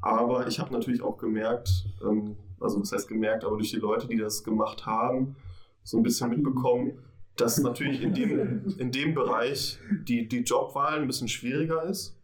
aber 0.00 0.46
ich 0.48 0.58
habe 0.58 0.72
natürlich 0.72 1.02
auch 1.02 1.16
gemerkt, 1.18 1.86
ähm, 2.02 2.36
also 2.60 2.80
was 2.80 2.90
heißt 2.90 3.08
gemerkt, 3.08 3.44
aber 3.44 3.56
durch 3.56 3.70
die 3.70 3.76
Leute, 3.76 4.08
die 4.08 4.16
das 4.16 4.42
gemacht 4.42 4.86
haben, 4.86 5.36
so 5.84 5.98
ein 5.98 6.02
bisschen 6.02 6.30
mitbekommen, 6.30 6.98
dass 7.36 7.58
natürlich 7.58 8.02
in 8.02 8.12
dem, 8.12 8.74
in 8.78 8.90
dem 8.90 9.14
Bereich 9.14 9.78
die, 10.06 10.28
die 10.28 10.40
Jobwahl 10.40 11.00
ein 11.00 11.06
bisschen 11.06 11.28
schwieriger 11.28 11.84
ist. 11.84 12.18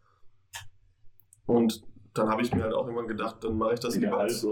Und 1.46 1.82
dann 2.12 2.28
habe 2.28 2.42
ich 2.42 2.52
mir 2.52 2.62
halt 2.62 2.74
auch 2.74 2.88
immer 2.88 3.06
gedacht, 3.06 3.36
dann 3.42 3.56
mache 3.56 3.74
ich 3.74 3.80
das 3.80 3.94
Die 3.94 4.00
lieber 4.00 4.18
als 4.18 4.44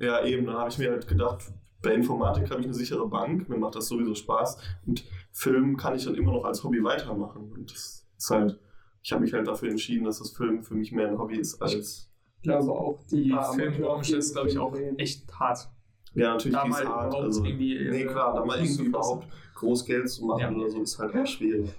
ja, 0.00 0.24
eben, 0.24 0.46
dann 0.46 0.56
habe 0.56 0.70
ich 0.70 0.78
mir 0.78 0.90
halt 0.90 1.06
gedacht, 1.06 1.52
bei 1.82 1.94
Informatik 1.94 2.50
habe 2.50 2.60
ich 2.60 2.66
eine 2.66 2.74
sichere 2.74 3.08
Bank, 3.08 3.48
mir 3.48 3.56
macht 3.56 3.76
das 3.76 3.88
sowieso 3.88 4.14
Spaß 4.14 4.58
und 4.86 5.04
Film 5.32 5.76
kann 5.76 5.94
ich 5.94 6.04
dann 6.04 6.14
immer 6.14 6.32
noch 6.32 6.44
als 6.44 6.64
Hobby 6.64 6.82
weitermachen. 6.82 7.52
Und 7.52 7.70
das 7.70 8.06
ist 8.16 8.30
halt, 8.30 8.58
ich 9.02 9.12
habe 9.12 9.22
mich 9.22 9.32
halt 9.32 9.46
dafür 9.46 9.70
entschieden, 9.70 10.04
dass 10.04 10.18
das 10.18 10.30
Film 10.30 10.62
für 10.62 10.74
mich 10.74 10.92
mehr 10.92 11.08
ein 11.08 11.18
Hobby 11.18 11.36
ist 11.38 11.60
als. 11.62 12.10
Ich 12.40 12.42
glaube 12.42 12.70
auch, 12.72 13.02
die 13.10 13.34
Filmbranche 13.54 14.16
ist, 14.16 14.32
glaube 14.32 14.48
ich, 14.48 14.58
auch 14.58 14.74
echt 14.96 15.32
hart. 15.38 15.68
Ja, 16.14 16.32
natürlich 16.32 16.56
Da 16.56 16.66
ist 16.66 16.84
hart. 16.84 17.14
Also, 17.14 17.44
irgendwie, 17.44 17.76
äh, 17.76 17.90
nee, 17.90 18.04
klar, 18.06 18.34
da 18.34 18.44
mal 18.44 18.58
irgendwie 18.58 18.84
überhaupt 18.84 19.26
groß 19.54 19.84
Geld 19.84 20.08
zu 20.08 20.24
machen 20.24 20.40
Ja. 20.40 20.50
oder 20.50 20.70
so 20.70 20.82
ist 20.82 20.98
halt 20.98 21.14
auch 21.16 21.26
schwierig. 21.26 21.70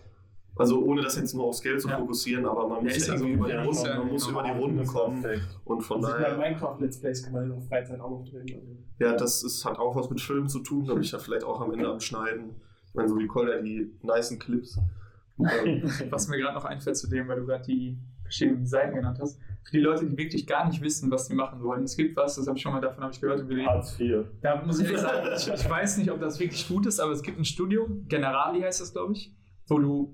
Also 0.60 0.84
ohne 0.84 1.02
das 1.02 1.16
jetzt 1.16 1.34
nur 1.34 1.46
aufs 1.46 1.62
Geld 1.62 1.82
zu 1.82 1.88
Ja. 1.90 1.98
fokussieren, 1.98 2.46
aber 2.46 2.68
man 2.68 2.84
muss 2.84 3.08
ja 3.08 3.16
ja 3.16 3.20
irgendwie 3.20 3.34
so, 3.34 3.38
über 3.40 3.48
die 3.48 3.56
Runden, 3.56 3.98
man 3.98 4.08
muss 4.10 4.28
über 4.28 4.44
die. 4.44 4.50
Runden 4.52 4.86
kommen 4.86 5.26
und 5.66 5.82
von 5.82 5.98
Also 6.06 6.18
bei 6.18 6.22
daher, 6.22 6.38
Minecraft 6.38 6.78
Let's 6.80 7.00
Plays 7.00 7.24
kann 7.24 7.34
man 7.34 7.44
in 7.44 7.50
der 7.52 7.62
Freizeit 7.62 8.00
auch 8.00 8.10
noch 8.12 8.26
drehen. 8.30 8.46
Also. 8.54 8.78
ja, 9.00 9.16
das 9.16 9.44
ist, 9.44 9.64
hat 9.66 9.80
auch 9.80 9.96
was 9.96 10.10
mit 10.10 10.20
Film 10.22 10.48
zu 10.48 10.60
tun, 10.60 10.86
da 10.86 10.94
bin 10.94 11.02
ich 11.04 11.12
ja 11.12 11.20
vielleicht 11.20 11.46
auch 11.46 11.62
am 11.62 11.72
Ende 11.72 11.88
am 11.88 12.00
Schneiden. 12.00 12.56
Ich 12.88 12.94
meine, 12.94 13.08
so 13.08 13.18
wie 13.18 13.28
Colder 13.28 13.62
die 13.62 13.92
nicen 14.04 14.38
Clips. 14.38 14.78
Ähm, 15.40 15.84
Was 16.10 16.28
mir 16.28 16.38
gerade 16.38 16.56
noch 16.56 16.66
einfällt 16.66 16.98
zu 16.98 17.08
dem, 17.08 17.30
weil 17.30 17.40
du 17.40 17.46
gerade 17.46 17.64
die 17.64 17.98
verschiedenen 18.24 18.66
Seiten 18.66 18.96
genannt 18.96 19.20
hast. 19.22 19.40
Für 19.64 19.72
die 19.72 19.80
Leute, 19.80 20.06
die 20.06 20.18
wirklich 20.18 20.46
gar 20.46 20.68
nicht 20.68 20.82
wissen, 20.82 21.10
was 21.12 21.28
sie 21.28 21.34
machen 21.34 21.64
wollen. 21.64 21.84
Es 21.86 21.96
gibt 21.96 22.18
was, 22.18 22.36
das 22.36 22.46
habe 22.46 22.58
ich 22.58 22.62
schon 22.62 22.74
mal 22.74 22.82
davon 22.82 23.02
habe 23.06 23.14
ich 23.14 23.22
gehört 23.22 23.40
und 23.40 23.48
gelesen. 23.48 23.70
Hartz 23.70 23.98
IV. 23.98 24.26
Da 24.42 24.62
muss 24.62 24.80
ich 24.80 24.88
ehrlich 24.88 25.00
sagen, 25.02 25.28
ich, 25.34 25.48
ich 25.48 25.70
weiß 25.70 25.98
nicht, 25.98 26.12
ob 26.12 26.20
das 26.20 26.42
wirklich 26.42 26.68
gut 26.68 26.86
ist, 26.88 27.00
aber 27.00 27.14
es 27.14 27.22
gibt 27.22 27.40
ein 27.40 27.46
Studium, 27.46 28.06
Generali 28.10 28.60
heißt 28.60 28.82
das, 28.82 28.92
glaube 28.92 29.14
ich, 29.14 29.34
wo 29.68 29.80
du, 29.80 30.14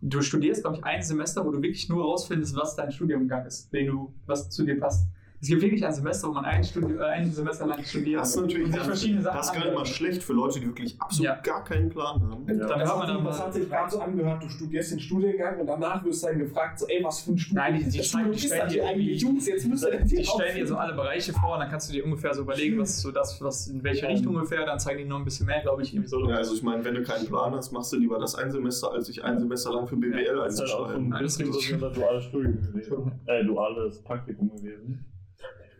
du 0.00 0.22
studierst, 0.22 0.62
glaube 0.62 0.76
ich, 0.76 0.84
ein 0.84 1.02
Semester, 1.02 1.44
wo 1.44 1.50
du 1.50 1.62
wirklich 1.62 1.88
nur 1.88 2.04
rausfindest, 2.04 2.56
was 2.56 2.76
dein 2.76 2.92
Studiumgang 2.92 3.46
ist, 3.46 3.72
den 3.72 3.86
du, 3.86 4.14
was 4.26 4.50
zu 4.50 4.64
dir 4.64 4.78
passt. 4.78 5.08
Es 5.40 5.48
gibt 5.48 5.60
wirklich 5.62 5.84
ein 5.84 5.92
Semester, 5.92 6.28
wo 6.28 6.32
man 6.32 6.44
ein, 6.46 6.64
Studio, 6.64 6.96
äh, 6.98 7.04
ein 7.04 7.30
Semester 7.30 7.66
lang 7.66 7.84
studiert 7.84 8.20
Das 8.20 8.30
ist 8.30 8.36
natürlich 8.40 8.64
und 8.66 8.72
sich 8.72 8.82
verschiedene 8.82 9.22
Sachen 9.22 9.36
das 9.36 9.50
ist 9.50 9.64
nicht 9.64 9.74
mal 9.74 9.86
schlecht 9.86 10.22
für 10.22 10.32
Leute, 10.32 10.60
die 10.60 10.66
wirklich 10.66 11.00
absolut 11.00 11.26
Ja. 11.26 11.34
gar 11.42 11.62
keinen 11.62 11.90
Plan 11.90 12.20
haben. 12.22 12.46
Ja. 12.48 12.54
Dann 12.66 12.78
Das, 12.80 12.94
hat, 12.96 13.08
dann 13.08 13.24
das 13.24 13.38
mal- 13.38 13.46
hat 13.46 13.54
sich 13.54 13.68
gerade 13.68 13.90
so 13.90 14.00
angehört, 14.00 14.42
du 14.42 14.48
studierst 14.48 14.92
den 14.92 15.00
Studiengang 15.00 15.60
und 15.60 15.66
danach 15.66 16.02
wirst 16.04 16.22
du 16.22 16.28
dann 16.28 16.38
gefragt, 16.38 16.78
so, 16.78 16.86
ey, 16.88 17.04
was 17.04 17.20
für 17.20 17.32
ein 17.32 17.38
Studium 17.38 17.64
Nein, 17.64 17.74
die- 17.78 17.90
die 17.90 18.02
stellen- 18.02 18.30
die 18.32 18.36
ist 18.38 18.46
stellen 18.46 18.68
dir 18.68 18.74
hier 18.74 18.88
eigentlich? 18.88 19.20
Jungs, 19.22 19.46
jetzt 19.46 19.68
müsst 19.68 19.84
ihr 19.84 20.00
Die 20.00 20.24
stellen 20.24 20.56
dir 20.56 20.66
so 20.66 20.76
alle 20.76 20.94
Bereiche 20.94 21.32
vor 21.34 21.54
und 21.54 21.60
dann 21.60 21.68
kannst 21.70 21.90
du 21.90 21.92
dir 21.92 22.04
ungefähr 22.04 22.32
so 22.34 22.40
überlegen, 22.42 22.78
was 22.78 22.90
ist 22.90 23.02
so 23.02 23.10
das, 23.12 23.40
was 23.42 23.68
in 23.68 23.84
welche 23.84 24.08
Richtung 24.08 24.34
ungefähr, 24.36 24.64
dann 24.64 24.78
zeigen 24.80 24.98
die 25.00 25.04
noch 25.04 25.18
ein 25.18 25.24
bisschen 25.24 25.46
mehr, 25.46 25.60
glaube 25.60 25.82
ich, 25.82 25.92
irgendwie 25.92 26.08
so. 26.08 26.28
Ja, 26.28 26.36
also 26.36 26.54
ich 26.54 26.62
meine, 26.62 26.82
wenn 26.82 26.94
du 26.94 27.02
keinen 27.02 27.26
Plan 27.26 27.52
hast, 27.54 27.72
machst 27.72 27.92
du 27.92 27.98
lieber 27.98 28.18
das 28.18 28.34
ein 28.36 28.50
Semester, 28.50 28.90
als 28.90 29.06
sich 29.06 29.22
ein 29.22 29.38
Semester 29.38 29.72
lang 29.74 29.86
für 29.86 29.96
BWL 29.96 30.34
Das 30.36 30.54
ist 30.54 30.60
halt 30.60 30.70
auch 30.72 30.76
so 30.78 30.82
einzuschreiben. 30.84 31.06
ein 31.08 31.12
Alles 31.12 31.36
bisschen 31.36 31.52
richtig. 31.54 31.78
so 31.78 31.86
ein 31.86 31.92
duales 31.94 32.24
Studium 32.24 32.60
gewesen. 32.62 33.12
Äh, 33.26 33.44
duales 33.44 34.02
Praktikum 34.02 34.50
gewesen. 34.56 35.04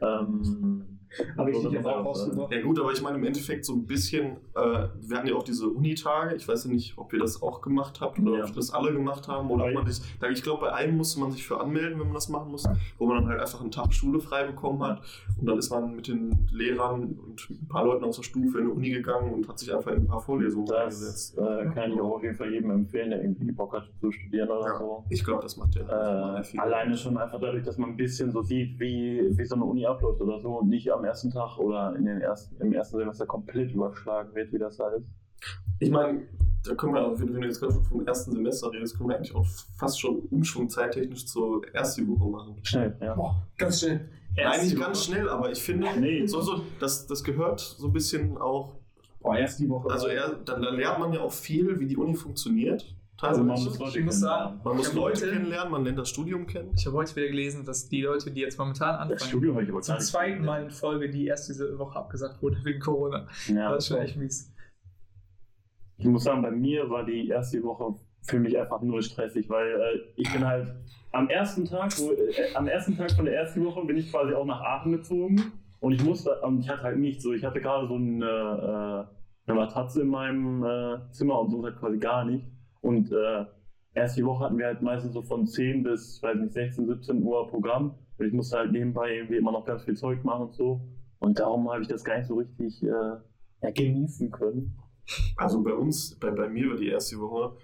Ähm, 0.01 0.96
Aber 1.37 1.49
ich 1.51 1.57
jetzt 1.63 1.87
auch 1.87 1.97
das, 2.05 2.07
rausgebracht. 2.07 2.53
Ja 2.53 2.63
gut, 2.63 2.79
aber 2.81 2.93
ich 2.93 3.03
meine 3.03 3.17
im 3.19 3.25
Endeffekt 3.25 3.65
so 3.65 3.75
ein 3.75 3.87
bisschen, 3.87 4.37
äh, 4.55 4.89
wir 5.01 5.17
hatten 5.19 5.29
ja 5.29 5.35
auch 5.35 5.43
diese 5.43 5.69
Unitage, 5.69 6.35
ich 6.37 6.47
weiß 6.49 6.65
ja 6.65 6.71
nicht, 6.71 6.97
ob 6.97 7.13
ihr 7.13 7.19
das 7.21 7.43
auch 7.43 7.61
gemacht 7.61 8.01
habt 8.01 8.19
oder 8.19 8.39
Ja. 8.39 8.45
ob 8.45 8.55
das 8.55 8.71
alle 8.73 8.93
gemacht 8.93 9.29
haben 9.29 9.51
oder 9.51 9.65
ob 9.67 9.75
man 9.75 9.87
sich, 9.87 10.01
ich 10.33 10.43
glaube 10.43 10.63
bei 10.67 10.73
einem 10.73 10.97
musste 10.97 11.21
man 11.21 11.31
sich 11.33 11.47
für 11.47 11.61
anmelden, 11.61 11.99
wenn 11.99 12.07
man 12.07 12.15
das 12.15 12.29
machen 12.29 12.51
muss, 12.51 12.65
wo 12.99 13.07
man 13.07 13.19
dann 13.23 13.29
halt 13.29 13.41
einfach 13.41 13.61
einen 13.61 13.71
Tag 13.71 13.93
Schule 13.93 14.21
frei 14.21 14.45
bekommen 14.47 14.83
hat 14.83 15.03
und 15.41 15.47
dann 15.47 15.59
ist 15.59 15.71
man 15.71 15.95
mit 15.95 16.09
den 16.09 16.47
Lehrern 16.53 17.17
und 17.27 17.49
ein 17.51 17.69
paar 17.69 17.85
Leuten 17.85 18.05
aus 18.05 18.17
der 18.17 18.23
Stufe 18.23 18.59
in 18.59 18.67
die 18.67 18.71
Uni 18.73 18.91
gegangen 18.91 19.33
und 19.33 19.49
hat 19.49 19.59
sich 19.59 19.73
einfach 19.75 19.93
in 19.93 19.99
ein 20.03 20.07
paar 20.07 20.21
Vorlesungen 20.21 20.71
eingesetzt. 20.71 21.37
Das 21.37 21.67
äh, 21.67 21.71
kann 21.73 21.93
ich 21.93 22.01
auch 22.01 22.17
auf 22.17 22.23
jeden 22.23 22.35
Fall 22.37 22.53
jedem 22.53 22.71
empfehlen, 22.71 23.11
der 23.11 23.23
irgendwie 23.23 23.53
Bock 23.53 23.73
hat 23.75 23.89
zu 24.01 24.11
studieren 24.13 24.49
oder 24.49 24.67
Ja, 24.67 24.79
so. 24.79 25.05
ich 25.11 25.25
glaube, 25.25 25.43
das 25.43 25.57
macht 25.57 25.75
der. 25.77 25.85
Äh, 26.53 26.59
alleine 26.59 26.97
schon 26.97 27.17
einfach 27.17 27.41
dadurch, 27.41 27.65
dass 27.65 27.79
man 27.79 27.91
ein 27.91 27.97
bisschen 27.97 28.31
so 28.33 28.43
sieht, 28.43 28.79
wie, 28.79 29.23
wie 29.37 29.45
so 29.45 29.55
eine 29.55 29.65
Uni 29.65 29.87
abläuft 29.87 30.21
oder 30.21 30.39
so 30.41 30.59
und 30.59 30.69
nicht 30.69 30.91
am 30.93 31.05
ersten 31.07 31.31
Tag 31.31 31.59
oder 31.59 31.95
in 31.97 32.05
den 32.05 32.21
ersten, 32.21 32.61
im 32.61 32.73
ersten 32.73 32.99
Semester 32.99 33.27
komplett 33.27 33.73
überschlagen 33.73 34.35
wird, 34.35 34.53
wie 34.53 34.59
das 34.59 34.77
da 34.77 34.89
ist. 34.91 35.07
Ich 35.79 35.91
meine, 35.91 36.23
da 36.65 36.75
können 36.75 36.95
wir, 36.95 37.19
wenn 37.19 37.33
wenn 37.35 37.41
du 37.43 37.47
jetzt 37.47 37.61
gerade 37.61 37.75
vom 37.75 38.07
ersten 38.07 38.33
Semester 38.33 38.71
redest, 38.73 38.97
können 38.97 39.11
wir 39.11 39.17
eigentlich 39.17 39.35
auch 39.35 39.47
fast 39.79 40.01
schon 40.01 40.21
Umschwung 40.31 40.69
zeittechnisch 40.69 41.27
zur 41.27 41.63
ersten 41.75 42.09
Woche 42.09 42.29
machen. 42.29 42.57
Schnell, 42.63 42.97
ja. 43.01 43.15
Boah, 43.15 43.47
ganz 43.57 43.81
schnell. 43.81 44.09
Nein, 44.37 44.63
nicht 44.63 44.79
ganz 44.79 45.05
schnell, 45.05 45.29
aber 45.29 45.51
ich 45.51 45.63
finde, 45.63 45.89
Nee. 45.99 46.27
so, 46.27 46.41
so, 46.43 46.63
das, 46.79 47.07
das 47.07 47.25
gehört 47.25 47.61
so 47.61 47.87
ein 47.87 47.93
bisschen 47.93 48.37
auch 48.37 48.75
Boah, 49.21 49.37
erst 49.39 49.59
die 49.61 49.69
Woche. 49.69 49.91
Also 49.91 50.09
er, 50.09 50.35
dann, 50.45 50.63
dann 50.63 50.77
lernt 50.77 50.99
man 50.99 51.13
ja 51.13 51.21
auch 51.21 51.33
viel, 51.33 51.79
wie 51.81 51.87
die 51.87 51.97
Uni 51.97 52.15
funktioniert. 52.15 52.96
Also 53.21 53.43
man 53.43 53.63
muss 53.63 53.97
Ich 53.97 54.05
muss 54.05 54.21
sagen, 54.21 54.61
man 54.63 54.77
muss 54.77 54.93
Leute 54.93 55.23
heute- 55.23 55.33
kennenlernen, 55.33 55.73
man 55.73 55.85
lernt 55.85 55.99
das 55.99 56.11
Studium 56.11 56.47
kennen. 56.47 56.73
Ich 56.77 56.87
habe 56.87 56.97
heute 56.97 57.17
wieder 57.17 57.29
gelesen, 57.29 57.65
dass 57.65 57.89
die 57.89 58.03
Leute, 58.03 58.31
die 58.31 58.41
jetzt 58.41 58.59
momentan 58.59 58.93
Das 58.93 59.01
anfangen, 59.23 59.29
Studium 59.31 59.55
habe 59.57 59.65
ich 59.65 59.81
zum 59.81 59.99
zweiten 60.01 60.45
Mal 60.45 60.65
in 60.65 60.71
Folge, 60.71 61.09
die 61.09 61.27
erst 61.27 61.49
diese 61.49 61.79
Woche 61.79 61.99
abgesagt 61.99 62.43
wurde 62.43 62.59
wegen 62.65 62.79
Corona. 62.81 63.27
Ja. 63.49 63.71
Das 63.73 63.85
ist 63.85 63.89
schon 63.89 63.99
echt 63.99 64.17
mies. 64.17 64.53
Ich 65.99 66.05
muss 66.07 66.25
sagen, 66.25 66.43
bei 66.43 66.51
mir 66.51 66.91
war 66.91 67.05
die 67.07 67.29
erste 67.29 67.63
Woche 67.63 67.95
für 68.23 68.39
mich 68.39 68.59
einfach 68.59 68.83
nur 68.83 69.01
stressig, 69.01 69.49
weil 69.49 69.67
äh, 69.81 69.99
ich 70.17 70.31
bin 70.31 70.47
halt 70.47 70.75
am 71.13 71.31
ersten 71.31 71.65
Tag, 71.65 71.99
wo, 71.99 72.11
äh, 72.13 72.55
am 72.55 72.69
ersten 72.69 72.97
Tag 72.99 73.13
von 73.13 73.25
der 73.25 73.35
ersten 73.35 73.65
Woche 73.65 73.83
bin 73.87 73.97
ich 73.97 74.11
quasi 74.11 74.35
auch 74.35 74.45
nach 74.45 74.61
Aachen 74.61 74.93
gezogen 74.93 75.53
und 75.81 75.93
ich 75.93 76.05
musste, 76.05 76.39
und 76.43 76.61
ich 76.61 76.69
hatte 76.69 76.83
halt 76.83 76.99
nichts 76.99 77.23
so, 77.23 77.33
ich 77.33 77.45
hatte 77.45 77.61
gerade 77.63 77.87
so 77.89 77.95
eine, 77.95 79.07
äh, 79.47 79.51
eine 79.51 79.59
Matratze 79.59 80.03
in 80.03 80.09
meinem 80.09 80.63
äh, 80.65 80.99
Zimmer 81.13 81.41
und 81.41 81.51
sonst 81.51 81.65
halt 81.65 81.79
quasi 81.79 81.97
gar 81.99 82.25
nicht. 82.27 82.45
Und 82.87 83.11
äh, 83.11 83.45
erst 83.95 84.17
die 84.17 84.25
Woche 84.25 84.45
hatten 84.45 84.59
wir 84.59 84.67
halt 84.67 84.81
meistens 84.81 85.15
so 85.15 85.23
von 85.23 85.45
10 85.45 85.83
bis, 85.83 86.23
weiß 86.23 86.37
nicht, 86.39 86.53
16, 86.53 86.87
17 86.87 87.21
Uhr 87.21 87.49
Programm 87.49 87.97
und 88.17 88.27
ich 88.27 88.33
musste 88.33 88.59
halt 88.59 88.71
nebenbei 88.71 89.17
irgendwie 89.17 89.39
immer 89.39 89.51
noch 89.51 89.65
ganz 89.65 89.83
viel 89.83 89.97
Zeug 89.97 90.23
machen 90.23 90.43
und 90.43 90.55
so. 90.55 90.81
Und 91.19 91.41
darum 91.41 91.69
habe 91.69 91.83
ich 91.83 91.89
das 91.89 92.05
gar 92.05 92.17
nicht 92.17 92.29
so 92.29 92.37
richtig 92.37 92.81
äh, 92.85 92.87
ja, 92.87 93.71
genießen 93.75 94.31
können. 94.31 94.79
Also 95.37 95.65
bei 95.65 95.73
uns, 95.73 96.17
bei, 96.21 96.31
bei 96.31 96.49
mir 96.49 96.71
war 96.71 96.77
die 96.77 96.89
erste 96.89 97.19
Woche, 97.19 97.57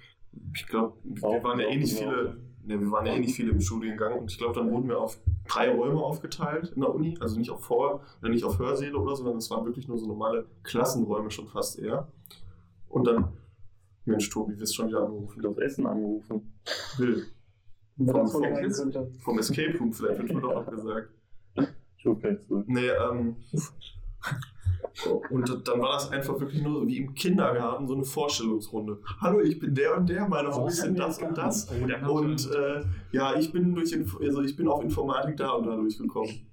ich 0.57 0.67
glaube, 0.67 0.97
wir 1.05 1.23
waren 1.45 1.61
ja 1.61 1.69
eh 1.69 1.77
nicht 1.77 1.97
genau. 1.97 2.11
viele, 2.11 2.37
ne, 2.65 2.81
wir 2.81 2.91
waren 2.91 3.07
ja 3.07 3.13
eh 3.13 3.21
nicht 3.21 3.37
viele 3.37 3.53
im 3.53 3.61
Studiengang 3.61 4.19
und 4.19 4.33
ich 4.33 4.39
glaube, 4.39 4.55
dann 4.55 4.73
wurden 4.73 4.89
wir 4.89 4.99
auf 4.99 5.21
drei 5.47 5.71
Räume 5.71 6.01
aufgeteilt 6.01 6.73
in 6.75 6.81
der 6.81 6.93
Uni, 6.93 7.17
also 7.21 7.39
nicht 7.39 7.51
auf 7.51 7.65
Vor-, 7.65 8.01
nicht 8.23 8.43
auf 8.43 8.59
Hörsäle 8.59 8.99
oder 8.99 9.15
so, 9.15 9.23
sondern 9.23 9.39
es 9.39 9.51
waren 9.53 9.67
wirklich 9.67 9.87
nur 9.87 9.99
so 9.99 10.07
normale 10.09 10.47
Klassenräume 10.65 11.31
schon 11.31 11.47
fast 11.47 11.79
eher. 11.79 12.09
Und 12.89 13.07
dann, 13.07 13.29
Mensch, 14.05 14.31
Tobi, 14.31 14.59
wirst 14.59 14.75
schon 14.75 14.89
wieder 14.89 15.01
Ich 15.01 15.07
angerufen. 15.07 15.47
aufs 15.47 15.59
Essen 15.59 15.87
angerufen. 15.87 16.53
Will. 16.99 17.27
Vom, 17.97 18.07
das 18.07 18.33
vom, 18.33 18.43
vom 19.21 19.39
Escape 19.39 19.79
Room 19.79 19.93
vielleicht 19.93 20.19
wird 20.19 20.35
mir 20.35 20.41
doch 20.41 20.57
abgesagt. 20.57 21.11
Ich 21.97 22.07
rufe 22.07 22.21
gleich 22.21 22.41
zurück. 22.49 22.65
Nee, 22.67 22.89
ähm. 22.89 23.37
Und 25.31 25.69
dann 25.69 25.81
war 25.81 25.95
das 25.95 26.11
einfach 26.11 26.39
wirklich 26.39 26.63
nur 26.63 26.81
so 26.81 26.87
wie 26.87 26.99
im 26.99 27.15
Kindergarten 27.15 27.87
so 27.87 27.95
eine 27.95 28.05
Vorstellungsrunde. 28.05 28.99
Hallo, 29.21 29.41
ich 29.41 29.59
bin 29.59 29.75
der 29.75 29.97
und 29.97 30.09
der, 30.09 30.29
meine 30.29 30.55
Hobbys 30.55 30.79
sind 30.81 30.99
das 30.99 31.19
und 31.23 31.37
das. 31.39 31.69
Oh, 32.07 32.19
Und 32.19 32.51
äh, 32.51 32.83
ja, 33.13 33.37
ich 33.37 33.53
bin 33.53 33.75
durch 33.75 33.93
Inf 33.93 34.17
also 34.21 34.43
ich 34.43 34.57
bin 34.57 34.69
auf 34.69 34.83
Informatik 34.83 35.37
da 35.37 35.53
und 35.53 35.67
da 35.67 35.77
durchgekommen. 35.77 36.47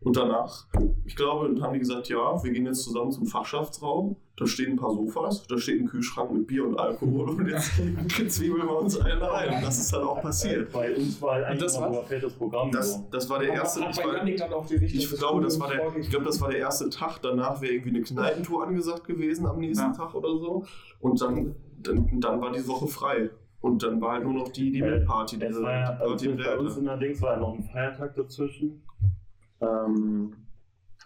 Und 0.00 0.16
danach, 0.16 0.66
ich 1.04 1.16
glaube, 1.16 1.48
dann 1.48 1.60
haben 1.60 1.72
die 1.72 1.80
gesagt, 1.80 2.08
ja, 2.08 2.42
wir 2.42 2.52
gehen 2.52 2.66
jetzt 2.66 2.84
zusammen 2.84 3.10
zum 3.10 3.26
Fachschaftsraum. 3.26 4.16
Da 4.36 4.46
stehen 4.46 4.72
ein 4.72 4.76
paar 4.76 4.92
Sofas, 4.92 5.44
da 5.48 5.58
steht 5.58 5.80
ein 5.80 5.86
Kühlschrank 5.88 6.30
mit 6.30 6.46
Bier 6.46 6.64
und 6.64 6.78
Alkohol 6.78 7.30
und 7.30 7.48
jetzt 7.48 7.72
zwiebeln 8.28 8.68
wir 8.68 8.78
uns 8.78 8.96
einen 8.96 9.20
rein. 9.20 9.56
Und 9.56 9.64
das 9.64 9.78
ist 9.80 9.92
dann 9.92 10.04
auch 10.04 10.20
passiert. 10.22 10.70
Bei 10.72 10.94
uns 10.94 11.20
war 11.20 11.34
halt 11.34 11.46
eigentlich 11.46 11.62
das 11.62 11.74
so 11.74 11.82
ein 11.82 12.04
fettes 12.06 12.32
Programm. 12.34 12.70
Das, 12.70 13.02
das 13.10 13.28
war 13.28 13.40
der 13.40 13.54
erste. 13.54 13.80
Hat 13.84 13.90
Ich, 13.98 14.04
war, 14.04 14.24
ich 14.80 15.10
glaube, 15.18 15.42
das 15.42 15.58
war 15.58 15.68
der, 15.68 15.96
ich 15.96 16.08
glaube, 16.08 16.24
das 16.26 16.40
war 16.40 16.50
der 16.50 16.60
erste 16.60 16.88
Tag. 16.90 17.20
Danach 17.22 17.60
wäre 17.60 17.72
irgendwie 17.72 17.96
eine 17.96 18.02
Kneipentour 18.02 18.64
angesagt 18.64 19.04
gewesen 19.04 19.46
am 19.46 19.58
nächsten 19.58 19.86
Ja. 19.86 19.92
Tag 19.92 20.14
oder 20.14 20.28
so. 20.28 20.64
Und 21.00 21.20
dann, 21.20 21.56
dann, 21.82 22.20
dann 22.20 22.40
war 22.40 22.52
die 22.52 22.66
Woche 22.68 22.86
frei. 22.86 23.30
Und 23.60 23.82
dann 23.82 24.00
war 24.00 24.12
halt 24.12 24.22
nur 24.24 24.34
noch 24.34 24.48
die, 24.50 24.70
die 24.70 24.78
Äh, 24.80 25.00
Es 25.00 25.38
diese 25.40 25.62
war 25.64 25.72
ja, 25.72 25.90
die 25.90 25.98
Party 25.98 26.28
also 26.28 26.44
bei 26.44 26.58
uns 26.58 26.76
in 26.76 26.84
der 26.84 26.96
Dings 26.96 27.20
war 27.20 27.32
ja 27.32 27.40
noch 27.40 27.54
ein 27.54 27.64
Feiertag 27.64 28.14
dazwischen. 28.14 28.84
Ähm, 29.60 30.32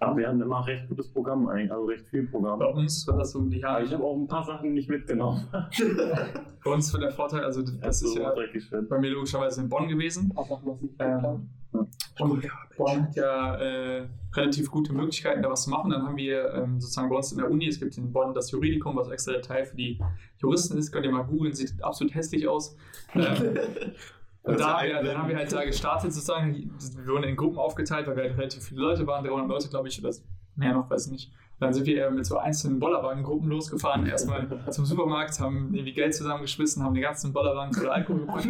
aber 0.03 0.17
wir 0.17 0.29
hatten 0.29 0.41
immer 0.41 0.67
recht 0.67 0.89
gutes 0.89 1.13
Programm 1.13 1.47
eigentlich, 1.49 1.71
also 1.71 1.85
recht 1.87 2.07
viel 2.09 2.27
Programm. 2.27 2.59
Bei 2.59 2.67
uns 2.67 3.07
war 3.07 3.19
das 3.19 3.31
so 3.31 3.41
die 3.43 3.63
Aber 3.65 3.85
ich 3.85 3.93
habe 3.93 4.03
auch 4.03 4.17
ein 4.17 4.27
paar 4.27 4.45
Sachen 4.45 4.73
nicht 4.73 4.89
mitgenommen. 4.89 5.47
Bei 6.65 6.71
uns 6.73 6.93
war 6.93 7.01
der 7.01 7.11
Vorteil, 7.11 7.45
also 7.45 7.63
das 7.63 8.03
ist 8.03 8.17
ja 8.17 8.33
dreckig 8.33 8.65
schön. 8.65 8.89
bei 8.89 8.99
mir 8.99 9.11
logischerweise 9.11 9.61
in 9.61 9.69
Bonn 9.69 9.89
gewesen. 9.89 10.33
Auch 10.37 10.49
Sachen, 10.49 10.67
was 10.67 10.81
nicht 10.81 10.95
Ähm, 10.99 11.49
geplant. 11.73 11.93
Und 12.21 12.49
Bonn 12.77 13.03
hat 13.03 13.17
ja 13.17 13.57
äh, 13.57 14.09
relativ 14.35 14.71
gute 14.71 14.93
Möglichkeiten, 14.93 15.43
da 15.43 15.51
was 15.51 15.65
zu 15.65 15.71
machen. 15.71 15.91
Dann 15.91 16.03
haben 16.03 16.17
wir 16.17 16.53
ähm, 16.55 16.81
sozusagen 16.81 17.09
bei 17.09 17.17
uns 17.17 17.33
in 17.33 17.39
der 17.39 17.51
Uni, 17.51 17.67
es 17.67 17.81
gibt 17.81 17.97
in 17.97 18.13
Bonn 18.13 18.35
das 18.35 18.51
Juridikum, 18.51 18.97
was 18.97 19.09
extra 19.09 19.33
der 19.33 19.43
Teil 19.43 19.67
für 19.67 19.77
die 19.77 20.01
Juristen 20.39 20.79
ist. 20.79 20.93
Könnt 20.93 21.07
ihr 21.07 21.13
mal 21.13 21.23
googeln, 21.23 21.53
sieht 21.53 21.83
absolut 21.83 22.15
hässlich 22.15 22.47
aus. 22.47 22.77
Ähm, 23.15 23.59
und 24.45 24.59
da 24.59 24.79
haben, 24.79 24.89
wir, 24.89 25.03
dann 25.03 25.19
haben 25.19 25.29
wir 25.29 25.37
halt 25.37 25.53
da 25.53 25.65
gestartet 25.65 26.13
sozusagen. 26.13 26.53
Wir 26.53 27.07
wurden 27.07 27.25
in 27.25 27.37
Gruppen 27.37 27.59
aufgeteilt, 27.59 28.07
weil 28.09 28.17
wir 28.17 28.23
halt 28.25 28.37
relativ 28.37 28.65
viele 28.65 28.81
Leute 28.81 29.07
waren, 29.07 29.25
300 29.25 29.49
Leute, 29.49 29.69
glaube 29.69 29.89
ich, 29.89 30.03
oder 30.03 30.13
mehr 30.57 30.73
noch, 30.73 30.91
weiß 30.91 31.07
ich 31.07 31.13
nicht. 31.13 31.33
Dann 31.61 31.73
sind 31.73 31.87
wir 31.87 32.11
mit 32.11 32.27
so 32.27 32.39
einzelnen 32.39 32.81
Bollerwagengruppen 32.81 33.49
losgefahren, 33.49 34.05
erstmal 34.07 34.49
zum 34.71 34.85
Supermarkt, 34.85 35.39
haben 35.39 35.73
irgendwie 35.73 35.93
Geld 35.93 36.13
zusammengeschmissen, 36.13 36.83
haben 36.83 36.95
den 36.95 37.05
ganzen 37.05 37.33
Bollerwagen 37.33 37.73
voller 37.73 37.93
Alkohol 37.93 38.23
gebracht. 38.23 38.49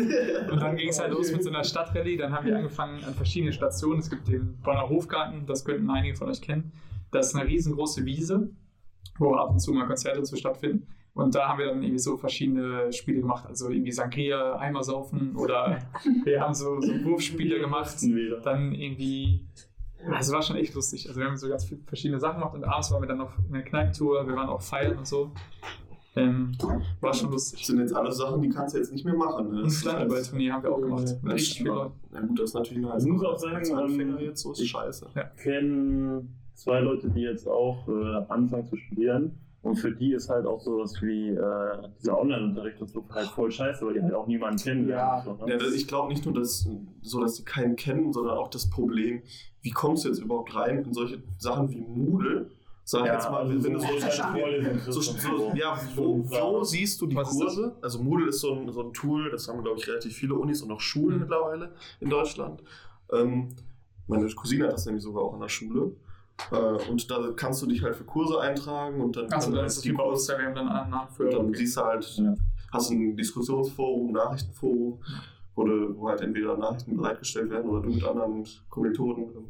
Und 0.50 0.62
dann 0.62 0.76
ging 0.76 0.88
es 0.88 0.98
halt 0.98 1.12
los 1.12 1.30
mit 1.30 1.44
so 1.44 1.50
einer 1.50 1.62
Stadtrallye. 1.62 2.16
Dann 2.16 2.32
haben 2.32 2.46
wir 2.46 2.56
angefangen 2.56 3.04
an 3.04 3.12
verschiedenen 3.12 3.52
Stationen. 3.52 3.98
Es 3.98 4.08
gibt 4.08 4.28
den 4.28 4.56
Bonner 4.62 4.88
Hofgarten, 4.88 5.44
das 5.44 5.62
könnten 5.66 5.90
einige 5.90 6.16
von 6.16 6.30
euch 6.30 6.40
kennen. 6.40 6.72
Das 7.10 7.28
ist 7.28 7.34
eine 7.34 7.46
riesengroße 7.46 8.06
Wiese, 8.06 8.48
wo 9.18 9.34
ab 9.34 9.50
und 9.50 9.58
zu 9.58 9.74
mal 9.74 9.86
Konzerte 9.86 10.22
zu 10.22 10.36
stattfinden. 10.36 10.86
Und 11.14 11.34
da 11.34 11.48
haben 11.48 11.58
wir 11.58 11.66
dann 11.66 11.82
irgendwie 11.82 11.98
so 11.98 12.16
verschiedene 12.16 12.90
Spiele 12.92 13.20
gemacht. 13.20 13.46
Also 13.46 13.68
irgendwie 13.68 13.92
Sangria, 13.92 14.56
Eimer 14.56 14.82
saufen 14.82 15.36
oder 15.36 15.78
wir 16.24 16.40
haben 16.40 16.54
so, 16.54 16.80
so 16.80 16.92
Wurfspiele 17.04 17.58
gemacht. 17.60 17.96
Dann 18.44 18.72
irgendwie. 18.72 19.46
Also 20.10 20.32
war 20.32 20.42
schon 20.42 20.56
echt 20.56 20.74
lustig. 20.74 21.06
Also 21.08 21.20
wir 21.20 21.26
haben 21.28 21.36
so 21.36 21.48
ganz 21.48 21.64
viele 21.64 21.80
verschiedene 21.82 22.18
Sachen 22.18 22.40
gemacht 22.40 22.54
und 22.54 22.64
abends 22.64 22.90
waren 22.90 23.02
wir 23.02 23.06
dann 23.06 23.18
noch 23.18 23.38
in 23.46 23.52
der 23.52 23.62
Kneipentour, 23.62 24.26
wir 24.26 24.34
waren 24.34 24.48
auch 24.48 24.60
feiern 24.62 24.98
und 24.98 25.06
so. 25.06 25.30
Ähm, 26.14 26.52
war 27.00 27.14
schon 27.14 27.30
Das 27.30 27.52
lustig. 27.52 27.66
sind 27.66 27.78
jetzt 27.78 27.94
alles 27.94 28.18
Sachen, 28.18 28.42
die 28.42 28.48
kannst 28.50 28.74
du 28.74 28.78
jetzt 28.78 28.92
nicht 28.92 29.04
mehr 29.04 29.14
machen. 29.14 29.50
Ne? 29.50 29.62
Das 29.62 29.74
ist 29.74 29.82
Flammeballturnier 29.82 30.52
haben 30.52 30.62
wir 30.62 30.72
auch 30.72 30.80
gemacht. 30.80 31.04
Das 31.04 31.22
Mit 31.22 31.32
richtig 31.34 31.60
Leute. 31.60 31.92
Ja 32.12 32.20
gut, 32.20 32.38
das 32.38 32.50
ist 32.50 32.54
natürlich 32.54 32.82
nice. 32.82 33.04
Ich 33.04 33.10
muss 33.12 33.24
auch 33.24 33.38
sagen, 33.38 33.56
Als 33.56 33.70
Anfänger 33.70 34.18
ähm, 34.18 34.24
jetzt 34.26 34.42
so 34.42 34.52
ist 34.52 34.66
scheiße. 34.66 35.06
Ich 35.14 35.42
kenne 35.42 36.26
zwei 36.54 36.80
Leute, 36.80 37.08
die 37.08 37.20
jetzt 37.20 37.46
auch 37.48 37.88
äh, 37.88 38.24
anfangen 38.28 38.66
zu 38.66 38.76
studieren. 38.76 39.38
Und 39.62 39.76
für 39.76 39.92
die 39.92 40.12
ist 40.12 40.28
halt 40.28 40.44
auch 40.44 40.60
sowas 40.60 41.00
wie 41.02 41.28
äh, 41.28 41.88
dieser 42.00 42.18
Online-Unterricht 42.20 42.80
und 42.80 42.88
so 42.88 43.04
halt 43.10 43.28
voll 43.28 43.50
scheiße, 43.50 43.86
weil 43.86 43.94
die 43.94 44.02
halt 44.02 44.12
auch 44.14 44.26
niemanden 44.26 44.58
kennen. 44.60 44.88
Ja. 44.88 45.22
So, 45.24 45.34
ne? 45.34 45.52
Ja, 45.52 45.56
das, 45.56 45.72
ich 45.72 45.86
glaube 45.86 46.08
nicht 46.08 46.24
nur, 46.24 46.34
dass, 46.34 46.68
so, 47.02 47.20
dass 47.20 47.34
die 47.34 47.44
keinen 47.44 47.76
kennen, 47.76 48.12
sondern 48.12 48.36
auch 48.36 48.48
das 48.48 48.68
Problem, 48.68 49.22
wie 49.60 49.70
kommst 49.70 50.04
du 50.04 50.08
jetzt 50.08 50.18
überhaupt 50.18 50.52
rein 50.56 50.84
in 50.84 50.92
solche 50.92 51.22
Sachen 51.38 51.70
wie 51.70 51.80
Moodle? 51.80 52.50
Sag 52.84 53.06
Ja, 53.06 53.14
jetzt 53.14 53.30
mal, 53.30 53.42
also 53.42 53.54
wenn, 53.54 53.62
so 53.62 53.70
du 53.70 53.78
so, 53.78 53.86
Vorlesungen 53.86 54.80
so, 54.80 55.00
so, 55.00 55.52
ja, 55.54 55.78
wo, 55.94 56.24
wo 56.28 56.64
siehst 56.64 57.00
du 57.00 57.06
die 57.06 57.14
Was? 57.14 57.30
Kurse? 57.30 57.76
Also 57.80 58.02
Moodle 58.02 58.30
ist 58.30 58.40
so 58.40 58.52
ein, 58.54 58.72
so 58.72 58.82
ein 58.82 58.92
Tool, 58.92 59.30
das 59.30 59.46
haben, 59.46 59.62
glaube 59.62 59.78
ich, 59.78 59.86
relativ 59.86 60.16
viele 60.16 60.34
Unis 60.34 60.62
und 60.62 60.72
auch 60.72 60.80
Schulen 60.80 61.14
Mhm. 61.14 61.20
mittlerweile 61.20 61.70
in 62.00 62.10
Deutschland. 62.10 62.60
Ähm, 63.12 63.50
meine 64.08 64.28
Cousine 64.34 64.64
hat 64.64 64.72
das 64.72 64.86
nämlich 64.86 65.04
sogar 65.04 65.22
auch 65.22 65.34
an 65.34 65.40
der 65.40 65.48
Schule. 65.48 65.92
Äh, 66.50 66.90
und 66.90 67.10
da 67.10 67.30
kannst 67.36 67.62
du 67.62 67.66
dich 67.66 67.82
halt 67.82 67.94
für 67.96 68.04
Kurse 68.04 68.40
eintragen 68.40 69.00
und 69.00 69.16
dann, 69.16 69.32
Achso, 69.32 69.50
dann 69.50 69.64
das 69.64 69.78
ist 69.78 69.84
wie 69.84 69.92
bei 69.92 70.02
haben 70.04 70.54
dann 70.54 70.68
einen 70.68 70.90
Namen 70.90 71.10
für. 71.10 71.24
und 71.24 71.32
dann 71.34 71.46
okay. 71.48 71.56
siehst 71.58 71.76
du 71.76 71.80
halt, 71.82 72.04
Ja. 72.16 72.34
hast 72.72 72.90
ein 72.90 73.16
Diskussionsforum, 73.16 74.08
ein 74.08 74.12
Nachrichtenforum, 74.12 75.02
wo, 75.54 75.64
du, 75.64 75.96
wo 75.96 76.08
halt 76.08 76.20
entweder 76.20 76.56
Nachrichten 76.56 76.96
bereitgestellt 76.96 77.50
werden 77.50 77.70
oder 77.70 77.82
du 77.82 77.90
mit 77.94 78.04
anderen 78.04 78.46
Kommilitonen 78.68 79.24
ähm, 79.24 79.44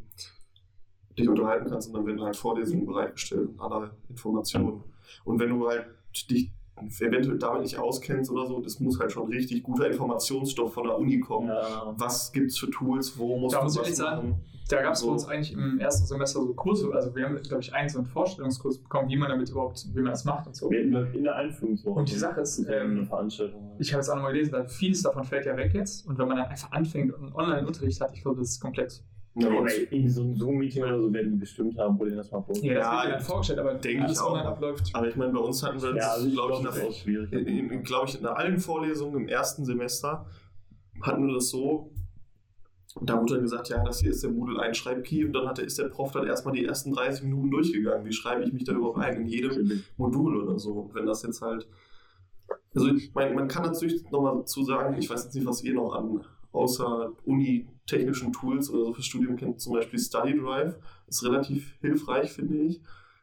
dich 1.18 1.28
unterhalten 1.28 1.68
kannst 1.68 1.88
und 1.88 1.94
dann 1.94 2.06
werden 2.06 2.22
halt 2.22 2.36
Vorlesungen 2.36 2.86
bereitgestellt 2.86 3.48
und 3.48 3.60
alle 3.60 3.90
Informationen. 4.08 4.82
Und 5.24 5.38
wenn 5.38 5.50
du 5.50 5.68
halt 5.68 5.86
dich 6.30 6.50
eventuell 7.00 7.38
damit 7.38 7.62
nicht 7.62 7.78
auskennst 7.78 8.30
oder 8.30 8.46
so, 8.46 8.60
das 8.60 8.80
muss 8.80 8.98
halt 8.98 9.12
schon 9.12 9.28
richtig 9.28 9.62
guter 9.62 9.88
Informationsstoff 9.90 10.72
von 10.74 10.84
der 10.84 10.98
Uni 10.98 11.20
kommen. 11.20 11.48
Ja. 11.48 11.94
Was 11.96 12.32
gibt 12.32 12.50
es 12.50 12.58
für 12.58 12.70
Tools, 12.70 13.18
wo 13.18 13.38
muss 13.38 13.52
Da 13.52 13.58
man 13.58 13.64
muss 13.66 13.88
ich 13.88 13.96
sagen, 13.96 14.28
machen? 14.30 14.40
Da 14.68 14.80
gab 14.80 14.94
es 14.94 15.00
So. 15.00 15.08
bei 15.08 15.12
uns 15.12 15.26
eigentlich 15.26 15.52
im 15.52 15.78
ersten 15.80 16.06
Semester 16.06 16.40
so 16.40 16.54
Kurse, 16.54 16.90
also 16.94 17.14
wir 17.14 17.24
haben, 17.26 17.36
glaube 17.42 17.62
ich, 17.62 17.74
einen 17.74 17.88
so 17.88 17.98
einen 17.98 18.06
Vorstellungskurs 18.06 18.78
bekommen, 18.78 19.08
wie 19.10 19.16
man 19.16 19.28
damit 19.28 19.50
überhaupt, 19.50 19.84
wie 19.92 20.00
man 20.00 20.12
das 20.12 20.24
macht 20.24 20.46
und 20.46 20.56
so. 20.56 20.70
In 20.70 20.92
der 21.24 21.34
Einführungswoche. 21.36 21.98
Und 21.98 22.10
die 22.10 22.16
Sache 22.16 22.40
ist, 22.40 22.66
eine 22.66 22.76
ähm, 22.76 23.06
Veranstaltung. 23.06 23.72
ich 23.78 23.92
habe 23.92 24.00
jetzt 24.00 24.08
auch 24.08 24.14
nochmal 24.14 24.32
gelesen, 24.32 24.52
da 24.52 24.64
vieles 24.64 25.02
davon 25.02 25.24
fällt 25.24 25.44
ja 25.46 25.56
weg 25.56 25.74
jetzt. 25.74 26.06
Und 26.06 26.16
wenn 26.18 26.26
man 26.28 26.38
dann 26.38 26.46
einfach 26.46 26.70
anfängt 26.72 27.12
und 27.12 27.34
Online-Unterricht 27.34 28.00
hat, 28.00 28.12
ich 28.14 28.22
glaube, 28.22 28.38
das 28.38 28.50
ist 28.50 28.60
komplett. 28.60 29.02
Ja, 29.34 29.48
und 29.48 29.56
aber 29.56 29.74
irgendwie 29.74 30.08
so 30.10 30.22
ein 30.22 30.34
Zoom-Meeting 30.36 30.82
oder 30.82 30.98
so 31.00 31.12
werden 31.12 31.32
die 31.32 31.38
bestimmt 31.38 31.78
haben, 31.78 31.98
wo 31.98 32.04
die 32.04 32.14
das 32.14 32.30
mal 32.30 32.42
vorstellen. 32.42 32.74
Ja, 32.74 32.80
das 32.80 32.86
Ja, 32.86 32.92
wird 33.02 33.04
ja 33.06 33.16
dann 33.16 33.20
vorgestellt, 33.24 33.58
aber 33.60 33.74
denke 33.74 34.12
ich 34.12 34.18
auch. 34.18 34.30
online 34.32 34.48
abläuft. 34.48 34.90
aber 34.92 35.08
ich 35.08 35.16
meine, 35.16 35.32
bei 35.32 35.38
uns 35.38 35.62
hatten 35.62 35.80
wir, 35.82 35.96
Ja, 35.96 36.12
also 36.12 36.26
ich 36.28 36.34
glaube 36.34 36.52
ich, 36.54 36.60
glaube, 36.60 36.66
das 36.68 36.76
ist 36.76 36.82
auch 36.84 36.88
nach, 36.90 36.96
schwierig. 36.96 37.32
in, 37.32 37.70
in, 37.70 37.82
glaub 37.82 38.08
ich, 38.08 38.18
in 38.20 38.26
allen 38.26 38.58
Vorlesungen 38.58 39.22
im 39.22 39.28
ersten 39.28 39.64
Semester 39.64 40.26
hatten 41.00 41.26
wir 41.26 41.34
das 41.34 41.48
so, 41.48 41.90
da 43.00 43.18
wurde 43.18 43.34
dann 43.34 43.42
gesagt, 43.42 43.70
ja, 43.70 43.82
das 43.82 44.00
hier 44.00 44.10
ist 44.10 44.22
der 44.22 44.30
Moodle-Einschreib-Key 44.32 45.24
und 45.24 45.32
dann 45.32 45.48
hat 45.48 45.56
der, 45.56 45.64
ist 45.64 45.78
der 45.78 45.88
Prof 45.88 46.12
dann 46.12 46.26
erstmal 46.26 46.54
die 46.54 46.66
ersten 46.66 46.92
30 46.92 47.22
Minuten 47.24 47.50
durchgegangen. 47.50 48.04
Wie 48.04 48.12
schreibe 48.12 48.44
ich 48.44 48.52
mich 48.52 48.64
da 48.64 48.72
überhaupt 48.72 48.98
ein 48.98 49.22
in 49.22 49.26
jedem 49.28 49.82
Modul 49.96 50.42
oder 50.42 50.58
so. 50.58 50.72
Und 50.72 50.94
wenn 50.94 51.06
das 51.06 51.22
jetzt 51.22 51.40
halt. 51.40 51.66
Also, 52.74 52.88
ich 52.88 53.14
meine, 53.14 53.34
man 53.34 53.48
kann 53.48 53.62
natürlich 53.62 54.04
nochmal 54.10 54.44
zu 54.44 54.62
sagen, 54.64 54.94
ich 54.98 55.08
weiß 55.08 55.24
jetzt 55.24 55.34
nicht, 55.34 55.46
was 55.46 55.62
ihr 55.64 55.72
noch 55.72 55.94
an 55.94 56.22
außer 56.52 57.12
Uni-technischen 57.82 58.32
Tools 58.32 58.70
oder 58.70 58.84
so 58.86 58.94
fürs 58.94 59.06
Studium 59.06 59.36
kennt, 59.36 59.60
zum 59.60 59.74
Beispiel 59.74 59.98
Study 59.98 60.38
Drive. 60.38 60.76
Ist 61.06 61.24
relativ 61.24 61.74
hilfreich, 61.80 62.32
finde 62.32 62.56
ich. 62.58 62.80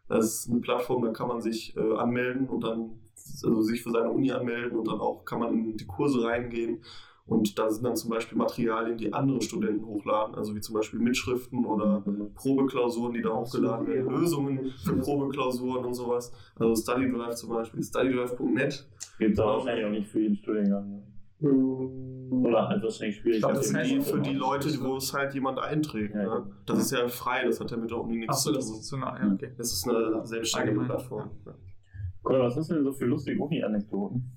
Das 0.07 0.25
ist 0.25 0.49
eine 0.49 0.59
Plattform, 0.59 1.03
da 1.03 1.11
kann 1.11 1.27
man 1.27 1.41
sich 1.41 1.75
äh, 1.77 1.95
anmelden 1.95 2.49
und 2.49 2.63
dann, 2.63 2.99
also 3.43 3.61
sich 3.61 3.83
für 3.83 3.91
seine 3.91 4.09
Uni 4.09 4.31
anmelden 4.31 4.77
und 4.77 4.87
dann 4.87 4.99
auch 4.99 5.23
kann 5.23 5.39
man 5.39 5.53
in 5.53 5.77
die 5.77 5.85
Kurse 5.85 6.23
reingehen. 6.23 6.81
Und 7.27 7.59
da 7.59 7.69
sind 7.69 7.83
dann 7.83 7.95
zum 7.95 8.09
Beispiel 8.09 8.35
Materialien, 8.39 8.97
die 8.97 9.13
andere 9.13 9.39
Studenten 9.43 9.85
hochladen, 9.85 10.33
also 10.33 10.55
wie 10.55 10.61
zum 10.61 10.73
Beispiel 10.73 10.99
Mitschriften 10.99 11.63
oder 11.63 12.03
Probeklausuren, 12.33 13.13
die 13.13 13.21
da 13.21 13.29
hochgeladen 13.29 13.85
werden, 13.85 14.09
Lösungen 14.09 14.71
für 14.83 14.95
Probeklausuren 14.95 15.85
und 15.85 15.93
sowas. 15.93 16.33
Also 16.55 16.75
Study 16.75 17.11
Drive 17.11 17.35
zum 17.35 17.49
Beispiel, 17.49 17.83
studydrive.net. 17.83 18.89
Gibt 19.19 19.33
es 19.33 19.39
aber 19.39 19.57
wahrscheinlich 19.57 19.85
auch 19.85 19.91
nicht 19.91 20.07
für 20.07 20.21
jeden 20.21 20.37
Studiengang. 20.37 20.89
ne? 20.89 21.03
Oder 21.41 22.67
halt 22.67 22.83
wahrscheinlich 22.83 23.17
schwierig. 23.17 23.37
Ich 23.37 23.41
glaub, 23.41 23.51
für 23.51 23.57
das 23.57 23.69
die- 23.69 23.75
heißt, 23.97 24.11
Für 24.11 24.19
die 24.19 24.33
Leute, 24.33 24.69
wo 24.81 24.97
es 24.97 25.13
halt 25.13 25.33
jemand 25.33 25.57
einträgt. 25.59 26.13
Ja, 26.13 26.23
Ne? 26.39 26.51
Das 26.65 26.79
ist 26.79 26.91
ja 26.91 27.07
frei, 27.07 27.45
das 27.45 27.59
hat 27.59 27.71
ja 27.71 27.77
mit 27.77 27.89
der 27.89 27.97
Uni 28.01 28.17
nichts 28.17 28.43
zu 28.43 28.51
das 28.51 28.67
tun. 28.67 28.75
ist 28.79 28.87
so 28.87 28.95
eine, 28.97 29.05
ja, 29.05 29.31
okay. 29.33 29.53
Das 29.57 29.71
ist 29.71 29.87
eine 29.87 30.25
selbstständige 30.25 30.79
Allgemein. 30.79 30.87
Plattform. 30.97 31.31
Ja. 31.45 31.53
Cool, 32.25 32.39
was 32.41 32.55
hast 32.57 32.69
du 32.69 32.75
denn 32.75 32.83
so 32.83 32.91
für 32.91 33.05
lustige 33.05 33.41
Uni-Anekdoten? 33.41 34.31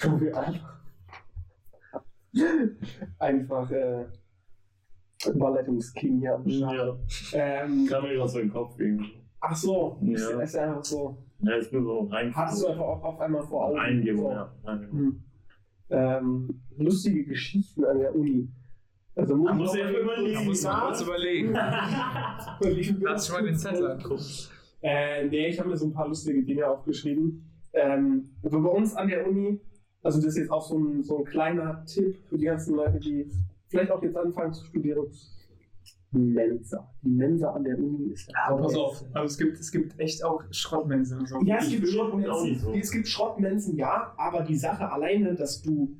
Einfach, 0.00 0.80
einfach 3.18 3.70
äh, 3.70 4.06
Überleitungsking 5.28 6.18
hier 6.18 6.34
am 6.34 6.48
Start. 6.48 6.98
Ähm, 7.32 7.86
Kam 7.88 8.02
mir 8.04 8.18
was 8.18 8.32
so 8.32 8.38
in 8.40 8.46
den 8.48 8.52
Kopf 8.52 8.78
irgendwie. 8.80 9.22
ach 9.40 9.54
so, 9.54 9.98
Ja. 10.02 10.40
ist 10.40 10.56
einfach 10.56 10.84
so. 10.84 11.18
Ja, 11.42 11.56
ist 11.56 11.72
nur 11.72 11.82
so 11.82 12.00
rein. 12.04 12.34
Hattest 12.34 12.62
du 12.62 12.68
einfach 12.68 12.84
auf, 12.84 13.04
auf 13.04 13.20
einmal 13.20 13.42
vor 13.42 13.66
Augen. 13.66 13.78
Eingebung, 13.78 14.24
so. 14.24 14.30
ja. 14.30 14.52
Eingebung. 14.64 14.98
Hm. 14.98 15.24
Ähm, 15.90 16.62
lustige 16.78 17.24
Geschichten 17.24 17.84
an 17.84 17.98
der 17.98 18.14
Uni. 18.14 18.48
Also 19.14 19.36
muss 19.36 19.52
muss 19.54 19.74
ich 19.74 19.84
auch 19.84 19.90
überlegen. 19.90 20.34
Da 20.34 20.40
muss 20.42 20.62
man 20.62 20.80
kurz 20.80 21.02
überlegen. 21.02 21.52
Lass 23.02 23.26
schon 23.26 23.36
mal 23.36 23.44
den 23.44 23.56
Zettel 23.56 23.90
angucken. 23.90 24.24
Äh, 24.80 25.28
nee, 25.28 25.48
ich 25.48 25.58
habe 25.58 25.68
mir 25.68 25.76
so 25.76 25.86
ein 25.86 25.92
paar 25.92 26.08
lustige 26.08 26.42
Dinge 26.42 26.66
aufgeschrieben. 26.66 27.44
Ähm, 27.72 28.30
also 28.42 28.60
bei 28.60 28.68
uns 28.68 28.94
an 28.94 29.08
der 29.08 29.26
Uni, 29.26 29.60
also 30.02 30.18
das 30.18 30.28
ist 30.28 30.38
jetzt 30.38 30.50
auch 30.50 30.62
so 30.62 30.78
ein, 30.78 31.02
so 31.02 31.18
ein 31.18 31.24
kleiner 31.24 31.84
Tipp 31.84 32.16
für 32.28 32.38
die 32.38 32.46
ganzen 32.46 32.74
Leute, 32.74 32.98
die 32.98 33.30
vielleicht 33.68 33.90
auch 33.90 34.02
jetzt 34.02 34.16
anfangen 34.16 34.52
zu 34.52 34.64
studieren. 34.66 35.06
Mensa. 36.12 36.88
Die 37.02 37.10
Mensa 37.10 37.50
an 37.50 37.64
der 37.64 37.78
Uni 37.78 38.12
ist 38.12 38.30
Aber 38.46 38.62
pass 38.62 38.74
auf, 38.76 39.04
also 39.12 39.26
es 39.26 39.38
gibt, 39.38 39.58
es 39.58 39.72
gibt 39.72 39.98
echt 39.98 40.24
auch 40.24 40.42
Schrottmensen 40.50 41.26
so. 41.26 41.40
Ja, 41.44 41.56
es 41.58 41.70
gibt, 41.70 41.88
Schrottmensen, 41.88 42.58
so. 42.58 42.72
es 42.72 42.90
gibt 42.90 43.08
Schrottmensen, 43.08 43.76
ja, 43.76 44.12
aber 44.16 44.42
die 44.42 44.56
Sache 44.56 44.90
alleine, 44.90 45.34
dass 45.34 45.62
du 45.62 45.96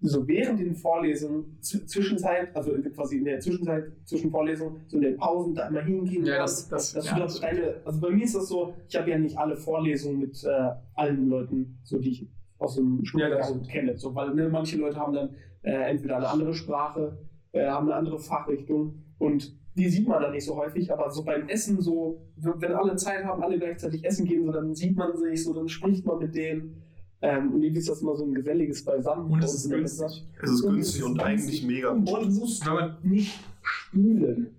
so 0.00 0.26
während 0.28 0.60
den 0.60 0.74
Vorlesungen, 0.74 1.58
Zwischenzeit, 1.62 2.54
also 2.54 2.72
quasi 2.94 3.16
in 3.18 3.24
der 3.24 3.40
Zwischenzeit 3.40 3.84
zwischen 4.04 4.30
Vorlesungen, 4.30 4.82
so 4.86 4.96
in 4.98 5.02
den 5.02 5.16
Pausen 5.16 5.54
da 5.54 5.68
immer 5.68 5.80
hingehen 5.80 6.26
Ja, 6.26 6.38
das, 6.38 6.68
das, 6.68 6.92
dass 6.92 7.06
ja, 7.06 7.14
du 7.14 7.20
das 7.20 7.40
deine, 7.40 7.76
also 7.86 8.00
bei 8.00 8.10
mir 8.10 8.24
ist 8.24 8.34
das 8.34 8.48
so, 8.48 8.74
ich 8.86 8.96
habe 8.96 9.10
ja 9.10 9.18
nicht 9.18 9.38
alle 9.38 9.56
Vorlesungen 9.56 10.18
mit 10.18 10.44
äh, 10.44 10.70
allen 10.94 11.28
Leuten, 11.28 11.78
so 11.84 11.98
die 11.98 12.10
ich 12.10 12.28
aus 12.58 12.74
dem 12.76 13.02
Studiengang 13.04 13.38
das- 13.38 13.68
kenne, 13.68 13.96
so, 13.96 14.14
weil 14.14 14.34
ne, 14.34 14.48
manche 14.50 14.76
Leute 14.76 14.98
haben 14.98 15.14
dann 15.14 15.30
äh, 15.62 15.72
entweder 15.90 16.18
eine 16.18 16.28
andere 16.28 16.52
Sprache, 16.52 17.18
äh, 17.52 17.66
haben 17.66 17.86
eine 17.86 17.94
andere 17.96 18.18
Fachrichtung 18.18 19.03
und 19.18 19.56
die 19.76 19.88
sieht 19.88 20.06
man 20.06 20.22
dann 20.22 20.32
nicht 20.32 20.44
so 20.44 20.56
häufig, 20.56 20.92
aber 20.92 21.10
so 21.10 21.24
beim 21.24 21.48
Essen 21.48 21.80
so, 21.80 22.22
wenn 22.36 22.72
alle 22.72 22.94
Zeit 22.96 23.24
haben, 23.24 23.42
alle 23.42 23.58
gleichzeitig 23.58 24.04
essen 24.04 24.24
gehen, 24.26 24.44
so, 24.44 24.52
dann 24.52 24.74
sieht 24.74 24.96
man 24.96 25.16
sich, 25.16 25.42
so 25.42 25.52
dann 25.52 25.68
spricht 25.68 26.06
man 26.06 26.18
mit 26.20 26.34
denen 26.34 26.82
ähm, 27.22 27.52
und 27.52 27.62
irgendwie 27.62 27.80
ist 27.80 27.88
das 27.88 28.00
immer 28.02 28.14
so 28.16 28.24
ein 28.24 28.34
geselliges 28.34 28.84
Beisammen. 28.84 29.30
Und 29.32 29.42
es 29.42 29.52
ist 29.54 29.68
günstig. 29.70 30.24
Es 30.42 30.50
ist 30.50 30.62
Und 30.62 30.74
günstig 30.74 31.02
und 31.04 31.20
eigentlich 31.20 31.66
mega 31.66 31.90
Und 31.90 32.04
gut. 32.04 32.22
du 32.22 32.28
musst 32.30 32.64
Wenn 32.66 32.74
man- 32.74 32.96
nicht 33.02 33.40
spülen. 33.62 34.54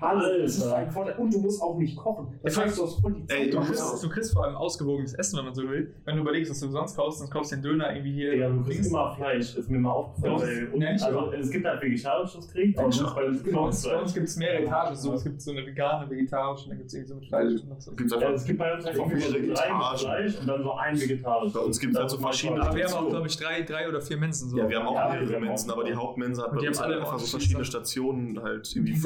Hallo, 0.00 0.22
das 0.40 0.56
ist 0.56 0.62
Alter. 0.64 0.76
ein 0.78 0.90
Vorteil. 0.90 1.14
Und 1.16 1.32
du 1.32 1.38
musst 1.40 1.62
auch 1.62 1.76
nicht 1.78 1.96
kochen. 1.96 2.26
Das 2.42 2.58
heißt, 2.58 2.76
du 2.78 2.82
hast 2.84 3.00
voll 3.00 3.12
die 3.14 3.32
Ey, 3.32 3.50
Du 3.50 3.60
kriegst, 3.60 4.02
du 4.02 4.08
kriegst 4.08 4.32
vor 4.32 4.44
allem 4.44 4.56
ausgewogenes 4.56 5.14
Essen, 5.14 5.38
wenn 5.38 5.44
man 5.44 5.54
so 5.54 5.62
will. 5.62 5.94
Wenn 6.04 6.16
du 6.16 6.22
überlegst, 6.22 6.50
was 6.50 6.58
du 6.60 6.68
sonst 6.70 6.96
kaufst, 6.96 7.20
dann 7.20 7.30
kaufst 7.30 7.52
du 7.52 7.56
den 7.56 7.62
Döner 7.62 7.92
irgendwie 7.94 8.12
hier. 8.12 8.36
Ja, 8.36 8.48
du 8.48 8.62
kriegst 8.64 8.90
immer 8.90 9.14
Fleisch, 9.14 9.54
ist 9.54 9.70
mir 9.70 9.78
mal 9.78 9.92
aufgefallen. 9.92 10.70
Ja, 10.80 10.92
nicht 10.92 11.04
also, 11.04 11.32
es 11.32 11.50
gibt 11.50 11.66
halt 11.66 11.82
vegetarisches 11.82 12.48
Krieg, 12.48 12.76
aber 12.78 12.90
sonst 12.90 13.14
bei 13.14 13.24
uns 13.24 13.42
Bei 13.42 13.50
uns, 13.50 13.52
bei 13.52 13.60
uns 13.60 13.82
Fleisch. 13.84 14.14
gibt 14.14 14.28
es 14.28 14.36
mehrere 14.38 14.62
Etagen. 14.64 14.96
So. 14.96 15.12
Es 15.12 15.22
gibt 15.22 15.40
so 15.40 15.50
eine 15.52 15.66
vegane, 15.66 16.10
vegetarische, 16.10 16.64
und 16.64 16.70
dann 16.70 16.78
gibt 16.78 16.88
es 16.88 16.94
irgendwie 16.94 17.08
so 17.08 17.14
mit 17.16 17.26
Fleisch. 17.28 17.52
Und 17.70 17.82
so. 17.82 17.92
Gibt's 17.92 18.12
Ja, 18.20 18.30
es 18.30 18.44
gibt 18.44 18.58
bei 18.58 18.74
uns 18.74 18.84
einfach 18.86 19.10
Etagen. 19.10 19.98
Fleisch 19.98 20.38
und 20.40 20.46
dann 20.48 20.62
so 20.62 20.72
ein 20.72 21.00
vegetarisch. 21.00 21.52
Bei 21.52 21.60
uns 21.60 21.78
gibt's 21.78 21.98
halt 21.98 22.10
so 22.10 22.18
verschiedene- 22.18 22.62
Aber 22.62 22.74
wir 22.76 22.86
haben 22.86 22.94
auch, 23.06 23.08
glaube 23.10 23.26
ich, 23.28 23.36
drei, 23.36 23.62
drei 23.62 23.88
oder 23.88 24.00
vier 24.00 24.16
Mensen. 24.16 24.48
So. 24.50 24.58
ja, 24.58 24.68
wir 24.68 24.78
haben 24.80 24.88
auch 24.88 25.12
mehrere 25.12 25.38
Mensen, 25.40 25.70
aber 25.70 25.84
die 25.84 25.94
Hauptmensa 25.94 26.44
hat 26.44 26.52
bei 26.54 26.58
die 26.58 26.68
uns 26.68 26.80
haben 26.80 26.90
alle 26.90 27.00
einfach 27.00 27.18
so 27.20 27.26
verschiedene 27.26 27.64
Stationen, 27.64 28.42
halt 28.42 28.68
irgendwie 28.74 28.94
Die 28.94 28.98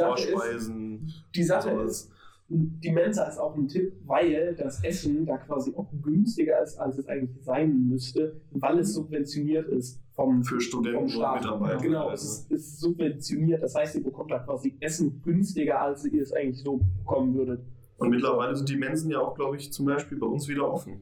Vorspeisen. 0.55 1.13
Die 1.35 1.43
Sache 1.43 1.71
ist, 1.71 2.11
die 2.49 2.91
Mensa 2.91 3.25
ist 3.25 3.39
auch 3.39 3.57
ein 3.57 3.69
Tipp, 3.69 3.95
weil 4.07 4.55
das 4.55 4.83
Essen 4.85 5.25
da 5.25 5.39
quasi 5.39 5.73
auch 5.77 5.89
günstiger 6.03 6.63
ist, 6.63 6.77
als 6.79 6.99
es 6.99 7.09
eigentlich 7.09 7.43
sein 7.43 7.89
müsste, 7.89 8.41
weil 8.51 8.79
es 8.79 8.95
subventioniert 8.95 9.69
ist 9.69 10.01
vom, 10.13 10.45
für 10.45 10.61
Studenten 10.61 10.97
vom 10.97 11.05
und 11.05 11.11
Staat. 11.11 11.43
Mitarbeiter. 11.43 11.83
Genau, 11.83 12.11
es 12.11 12.23
ist, 12.23 12.51
ist 12.51 12.81
subventioniert. 12.81 13.63
Das 13.63 13.75
heißt, 13.75 13.97
ihr 13.97 14.05
bekommt 14.05 14.31
da 14.31 14.39
quasi 14.41 14.77
Essen 14.81 15.23
günstiger, 15.23 15.81
als 15.81 16.05
ihr 16.05 16.23
es 16.23 16.33
eigentlich 16.33 16.63
so 16.63 16.81
bekommen 16.99 17.35
würdet. 17.35 17.61
Und 17.97 18.11
mittlerweile 18.11 18.55
sind 18.55 18.69
die 18.69 18.77
Mensen 18.77 19.11
ja 19.11 19.21
auch, 19.21 19.35
glaube 19.35 19.57
ich, 19.57 19.73
zum 19.73 19.87
Beispiel 19.87 20.19
bei 20.19 20.27
uns 20.27 20.47
wieder 20.49 20.71
offen. 20.71 21.01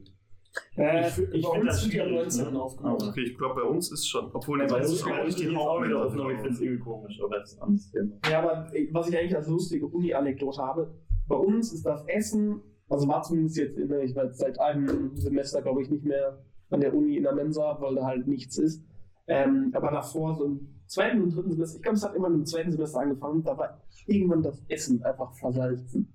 Äh, 0.77 1.07
Ich- 1.07 1.17
ich 1.17 1.43
bei 1.43 1.51
find 1.51 1.63
uns 1.63 1.65
das 1.65 1.81
sind 1.81 1.91
schwierig, 1.93 2.11
19. 2.11 2.53
ne? 2.53 2.59
Aber- 2.59 3.07
Okay, 3.09 3.23
ich 3.23 3.37
glaube, 3.37 3.61
bei 3.61 3.67
uns 3.67 3.91
ist 3.91 4.07
schon, 4.07 4.29
obwohl 4.33 4.59
Ja, 4.61 4.67
bei 4.67 4.79
ist 4.79 4.91
uns 4.91 5.03
bei 5.03 5.19
auch 5.21 5.25
nicht 5.25 5.39
die 5.39 5.43
ist 5.45 5.55
aber 5.57 5.85
ich 6.31 6.37
finde 6.39 6.49
es 6.49 6.61
irgendwie 6.61 6.83
komisch, 6.83 7.19
aber 7.23 7.39
das 7.39 7.51
ist 7.53 7.57
ein 7.59 7.63
anderes 7.63 7.91
Thema. 7.91 8.15
Ja, 8.31 8.39
aber 8.39 8.71
was 8.91 9.09
ich 9.09 9.17
eigentlich 9.17 9.35
als 9.35 9.47
lustige 9.47 9.87
Uni-Anekdote 9.87 10.61
habe, 10.61 10.93
bei 11.27 11.35
uns 11.35 11.73
ist 11.73 11.85
das 11.85 12.03
Essen, 12.07 12.61
also 12.89 13.07
war 13.07 13.21
zumindest 13.23 13.57
jetzt, 13.57 13.77
in, 13.77 13.91
ich 14.01 14.15
war 14.15 14.25
jetzt 14.25 14.39
seit 14.39 14.59
einem 14.59 15.15
Semester, 15.15 15.61
glaube 15.61 15.81
ich, 15.81 15.89
nicht 15.89 16.05
mehr 16.05 16.43
an 16.69 16.81
der 16.81 16.93
Uni 16.93 17.17
in 17.17 17.23
der 17.23 17.33
Mensa, 17.33 17.77
weil 17.79 17.95
da 17.95 18.05
halt 18.05 18.27
nichts 18.27 18.57
ist. 18.57 18.83
Ähm, 19.27 19.71
aber 19.73 19.89
davor, 19.91 20.35
so 20.35 20.45
im 20.45 20.67
zweiten 20.85 21.21
und 21.23 21.35
dritten 21.35 21.51
Semester, 21.51 21.77
ich 21.77 21.81
glaube, 21.83 21.95
es 21.97 22.03
hat 22.03 22.15
immer 22.15 22.27
im 22.27 22.45
zweiten 22.45 22.71
Semester 22.71 22.99
angefangen, 22.99 23.41
da 23.43 23.57
war 23.57 23.81
irgendwann 24.05 24.43
das 24.43 24.61
Essen 24.67 25.01
einfach 25.03 25.33
versalzen. 25.35 26.12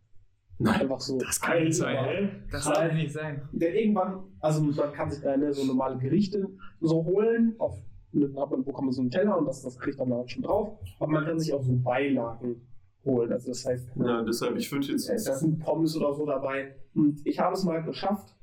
Nein, 0.58 0.80
Einfach 0.82 1.00
so. 1.00 1.18
Das 1.18 1.40
kann 1.40 1.62
nicht 1.62 1.76
sein. 1.76 2.42
Das 2.50 2.64
darf 2.64 2.92
nicht 2.92 3.12
sein. 3.12 3.48
Der 3.52 3.74
irgendwann, 3.80 4.24
also 4.40 4.62
man 4.62 4.92
kann 4.92 5.10
sich 5.10 5.22
da 5.22 5.36
ne, 5.36 5.52
so 5.52 5.64
normale 5.64 5.98
Gerichte 5.98 6.48
so 6.80 7.04
holen, 7.04 7.54
auf, 7.58 7.78
dann 8.12 8.36
hat 8.36 8.50
man, 8.50 8.64
bekommt 8.64 8.86
man 8.86 8.92
so 8.92 9.02
einen 9.02 9.10
Teller 9.10 9.38
und 9.38 9.46
das, 9.46 9.62
das 9.62 9.78
kriegt 9.78 9.98
man 9.98 10.10
da 10.10 10.26
schon 10.26 10.42
drauf, 10.42 10.78
aber 10.98 11.12
man 11.12 11.24
kann 11.24 11.38
sich 11.38 11.52
auch 11.52 11.62
so 11.62 11.76
Beilagen 11.76 12.66
holen. 13.04 13.32
Also 13.32 13.48
das 13.48 13.64
heißt, 13.64 13.90
Ja, 13.96 14.22
deshalb, 14.22 14.56
ich 14.56 14.70
würde 14.72 14.86
jetzt. 14.88 15.08
da 15.08 15.34
sind 15.34 15.60
Pommes 15.60 15.96
oder 15.96 16.12
so 16.14 16.26
dabei. 16.26 16.74
Und 16.94 17.24
ich 17.24 17.38
habe 17.38 17.54
es 17.54 17.62
mal 17.64 17.82
geschafft, 17.82 18.34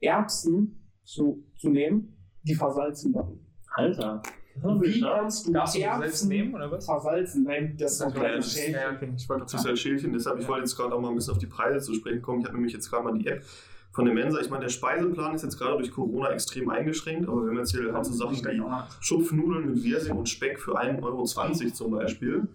Erbsen 0.00 0.88
zu, 1.04 1.44
zu 1.56 1.68
nehmen, 1.68 2.16
die 2.42 2.54
versalzen 2.54 3.14
waren. 3.14 3.38
Alter. 3.74 4.22
Wie 4.54 5.00
kannst 5.00 5.46
du 5.46 5.52
Darfst 5.52 5.76
du 5.76 5.80
das 5.80 5.98
selbst 5.98 6.24
nehmen, 6.26 6.54
oder 6.54 6.70
was? 6.70 6.84
versalzen? 6.84 7.44
Nein, 7.44 7.76
das 7.78 8.00
ist 8.00 8.16
Ja, 8.16 8.42
Schädel. 8.42 8.72
Ja, 8.72 8.90
okay. 8.94 9.12
Ich 9.16 9.28
wollte 9.28 9.44
Das 9.44 9.54
ist 9.54 9.64
halt 9.64 9.78
Schälchen, 9.78 10.12
deshalb, 10.12 10.40
ich 10.40 10.48
wollte 10.48 10.62
jetzt 10.62 10.76
gerade 10.76 10.94
auch 10.94 11.00
mal 11.00 11.08
ein 11.08 11.14
bisschen 11.14 11.32
auf 11.32 11.38
die 11.38 11.46
Preise 11.46 11.84
zu 11.86 11.94
sprechen 11.94 12.20
kommen. 12.22 12.40
Ich 12.40 12.46
habe 12.46 12.56
nämlich 12.56 12.72
jetzt 12.72 12.90
gerade 12.90 13.04
mal 13.04 13.18
die 13.18 13.26
App 13.26 13.44
von 13.92 14.04
der 14.04 14.14
Mensa. 14.14 14.40
Ich 14.40 14.50
meine, 14.50 14.62
der 14.62 14.70
Speiseplan 14.70 15.34
ist 15.34 15.42
jetzt 15.42 15.58
gerade 15.58 15.76
durch 15.76 15.90
Corona 15.90 16.30
extrem 16.30 16.70
eingeschränkt, 16.70 17.28
aber 17.28 17.46
wenn 17.46 17.52
wir 17.52 17.60
jetzt 17.60 17.72
hier 17.72 17.92
halt 17.92 18.06
so 18.06 18.12
Sachen 18.12 18.36
wie 18.36 18.62
Schupfnudeln 19.00 19.66
mit 19.74 19.84
Wirsing 19.84 20.16
und 20.16 20.28
Speck 20.28 20.60
für 20.60 20.78
1,20 20.80 21.02
Euro 21.02 21.24
zum 21.24 21.90
Beispiel, 21.90 22.48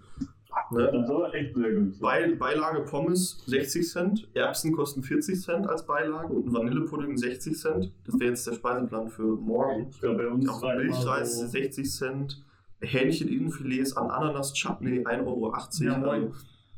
Ne? 0.72 0.90
Das 0.92 1.10
aber 1.10 1.34
echt 1.34 1.56
sehr 1.56 1.72
günstig. 1.72 2.02
Bei, 2.02 2.34
Beilage 2.36 2.82
Pommes 2.82 3.44
60 3.48 3.88
Cent, 3.90 4.28
Erbsen 4.34 4.72
kosten 4.72 5.04
40 5.04 5.40
Cent 5.42 5.68
als 5.68 5.86
Beilage 5.86 6.34
und 6.34 6.52
Vanillepudding 6.54 7.18
60 7.18 7.58
Cent. 7.58 7.92
Das 8.06 8.20
wäre 8.20 8.30
jetzt 8.32 8.48
der 8.48 8.54
Speiseplan 8.54 9.10
für 9.10 9.36
morgen. 9.36 9.88
Ich 9.92 10.00
glaube, 10.00 10.24
bei 10.24 10.28
uns 10.28 10.50
Auch 10.50 10.62
war 10.62 10.76
Milchreis 10.76 11.40
so- 11.40 11.48
60 11.48 11.92
Cent, 11.92 12.44
Hähncheninnenfilets 12.82 13.96
an 13.98 14.10
Ananas-Chutney 14.10 15.06
1,80 15.06 15.26
Euro. 15.28 15.54
Ja, 15.82 16.02
also 16.02 16.32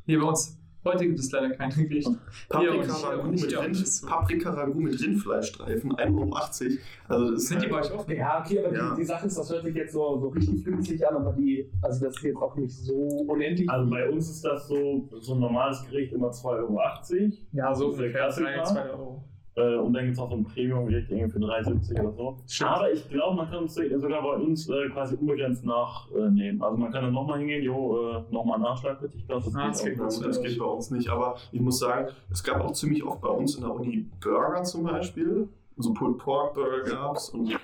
Hier 0.06 0.18
bei 0.20 0.24
uns. 0.26 0.57
Heute 0.84 1.06
gibt 1.06 1.18
es 1.18 1.30
leider 1.32 1.50
keine 1.50 1.74
Gericht. 1.74 2.08
Paprika-Ragout 2.48 3.28
mit, 3.30 3.58
Rind. 3.58 4.02
Paprika-Ragout 4.06 4.80
mit 4.80 5.00
Rindfleischstreifen 5.00 5.92
1,80 5.92 6.16
Euro. 6.18 6.78
Also 7.08 7.32
das 7.32 7.42
Sind 7.46 7.62
die 7.62 7.66
halt- 7.66 7.72
bei 7.72 7.78
euch 7.80 7.92
auch? 7.92 8.08
Ja, 8.08 8.40
okay, 8.44 8.64
aber 8.64 8.74
Ja. 8.76 8.90
Die, 8.94 9.00
die 9.00 9.04
Sache 9.04 9.26
ist, 9.26 9.36
das 9.38 9.50
hört 9.50 9.64
sich 9.64 9.74
jetzt 9.74 9.92
so, 9.92 10.18
so 10.18 10.28
richtig 10.28 10.64
günstig 10.64 11.06
an, 11.06 11.16
aber 11.16 11.32
die, 11.32 11.68
also 11.82 12.04
das 12.06 12.16
ist 12.16 12.22
jetzt 12.22 12.36
auch 12.36 12.54
nicht 12.56 12.70
so 12.74 12.94
unendlich. 12.94 13.68
Also 13.68 13.90
bei 13.90 14.08
uns 14.08 14.30
ist 14.30 14.44
das 14.44 14.68
so, 14.68 15.08
so 15.20 15.34
ein 15.34 15.40
normales 15.40 15.84
Gericht 15.90 16.12
immer 16.12 16.30
2,80 16.30 16.44
Euro. 16.58 16.80
Ja, 17.52 17.74
so 17.74 17.90
Das 17.90 17.94
ist 17.94 17.98
der 18.00 18.06
ungefähr. 18.06 18.10
Klassiker. 18.12 18.50
3, 18.54 18.62
2 18.64 18.90
Euro. 18.90 19.24
Äh, 19.58 19.76
und 19.76 19.92
dann 19.92 20.04
gibt 20.04 20.16
es 20.16 20.22
auch 20.22 20.30
so 20.30 20.36
ein 20.36 20.44
Premium-Gericht 20.44 21.10
irgendwie 21.10 21.30
für 21.30 21.38
3,70 21.40 22.00
oder 22.00 22.12
so. 22.12 22.36
Stimmt. 22.46 22.70
Aber 22.70 22.92
ich 22.92 23.08
glaube, 23.08 23.36
man 23.36 23.50
kann 23.50 23.58
uns 23.62 23.74
sogar 23.74 24.22
bei 24.22 24.34
uns 24.34 24.68
äh, 24.68 24.88
quasi 24.90 25.16
unbegrenzt 25.16 25.64
nachnehmen. 25.64 26.62
Also 26.62 26.76
man 26.76 26.92
kann 26.92 27.02
dann 27.02 27.12
nochmal 27.12 27.40
hingehen, 27.40 27.64
jo, 27.64 28.10
äh, 28.10 28.22
nochmal 28.30 28.60
Nachschlag 28.60 29.00
bitte. 29.00 29.16
Ich 29.16 29.26
glaube, 29.26 29.44
das 29.44 29.54
Ah, 29.56 29.68
das 29.68 29.84
geht 29.84 29.98
gut, 29.98 30.24
das 30.24 30.40
geht 30.40 30.58
bei 30.58 30.64
uns 30.64 30.90
nicht, 30.90 31.08
aber 31.08 31.36
ich 31.50 31.60
muss 31.60 31.80
sagen, 31.80 32.08
es 32.30 32.44
gab 32.44 32.60
auch 32.60 32.72
ziemlich 32.72 33.02
oft 33.02 33.20
bei 33.20 33.28
uns 33.28 33.56
in 33.56 33.62
der 33.62 33.74
Uni 33.74 34.06
Burger 34.20 34.62
zum 34.62 34.84
Beispiel. 34.84 35.48
So 35.76 35.92
Pulled 35.92 36.18
Pork 36.18 36.54
Burger 36.54 36.82
gab 36.90 37.16
es 37.16 37.30
und 37.30 37.56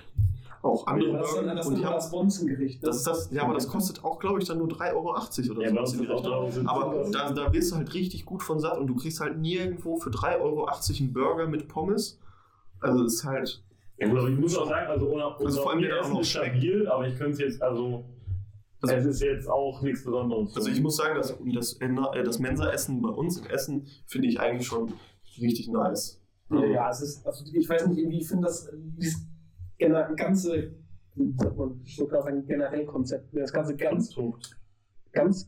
auch 0.65 0.87
andere 0.87 1.13
das 1.13 1.31
Burger. 1.31 1.55
das 1.55 1.67
und 1.67 1.73
ist 1.73 1.79
die 1.79 1.85
haben, 1.85 1.93
das 1.93 2.11
Bonzengericht. 2.11 2.85
das 2.85 2.97
ist 2.97 3.07
das, 3.07 3.31
ja, 3.31 3.43
aber 3.43 3.53
das 3.53 3.67
kostet 3.67 4.03
auch, 4.03 4.19
glaube 4.19 4.39
ich, 4.39 4.47
dann 4.47 4.57
nur 4.57 4.67
3,80 4.67 4.93
Euro 4.95 5.11
oder 5.11 5.61
Ja, 5.71 5.85
so. 5.85 6.61
Aber 6.65 7.09
da, 7.11 7.31
da 7.31 7.53
wirst 7.53 7.71
du 7.71 7.75
halt 7.75 7.93
richtig 7.93 8.25
gut 8.25 8.41
von 8.43 8.59
satt 8.59 8.77
und 8.77 8.87
du 8.87 8.95
kriegst 8.95 9.19
halt 9.19 9.37
nirgendwo 9.37 9.97
für 9.97 10.09
3,80 10.09 10.41
Euro 10.41 10.67
einen 10.67 11.13
Burger 11.13 11.47
mit 11.47 11.67
Pommes. 11.67 12.19
Also 12.79 13.03
es 13.03 13.15
ist 13.15 13.23
halt. 13.25 13.63
Ja, 13.97 14.07
gut, 14.09 14.19
aber 14.19 14.29
ich 14.29 14.37
muss 14.37 14.57
auch 14.57 14.67
sagen, 14.67 14.87
also 14.89 15.07
ohne, 15.07 15.23
Also 15.39 15.61
vor 15.61 15.71
allem, 15.71 15.81
der 15.81 15.99
Essen 15.99 16.13
noch 16.13 16.21
ist 16.21 16.29
stabil, 16.29 16.87
aber 16.87 17.07
ich 17.07 17.15
könnte 17.17 17.31
es 17.33 17.39
jetzt, 17.39 17.61
also, 17.61 18.03
Also- 18.81 18.95
es 18.95 19.05
ist 19.05 19.21
jetzt 19.21 19.47
auch 19.49 19.81
nichts 19.81 20.03
Besonderes. 20.03 20.55
Also 20.55 20.69
ich 20.69 20.81
muss 20.81 20.97
sagen, 20.97 21.15
dass 21.15 21.33
das, 21.53 21.73
äh, 21.79 22.23
das 22.23 22.39
Mensa-Essen 22.39 23.01
bei 23.01 23.09
uns 23.09 23.37
in 23.37 23.45
Essen 23.45 23.87
finde 24.05 24.27
ich 24.27 24.39
eigentlich 24.39 24.67
schon 24.67 24.93
richtig 25.39 25.69
nice. 25.69 26.21
Ja, 26.51 26.65
ja, 26.65 26.89
es 26.89 27.01
ist, 27.01 27.25
also 27.25 27.43
ich 27.53 27.67
weiß 27.69 27.87
nicht, 27.87 27.97
irgendwie, 27.99 28.19
ich 28.19 28.27
finde 28.27 28.47
das, 28.47 28.69
ganze, 30.15 30.71
sagt 31.37 31.57
man, 31.57 31.81
gerade 31.83 32.23
sagen, 32.23 32.45
generell 32.45 32.85
Konzept, 32.85 33.35
das 33.35 33.51
ganze 33.53 33.75
ganz, 33.75 34.13
Konstrukt. 34.13 34.57
ganz, 35.11 35.45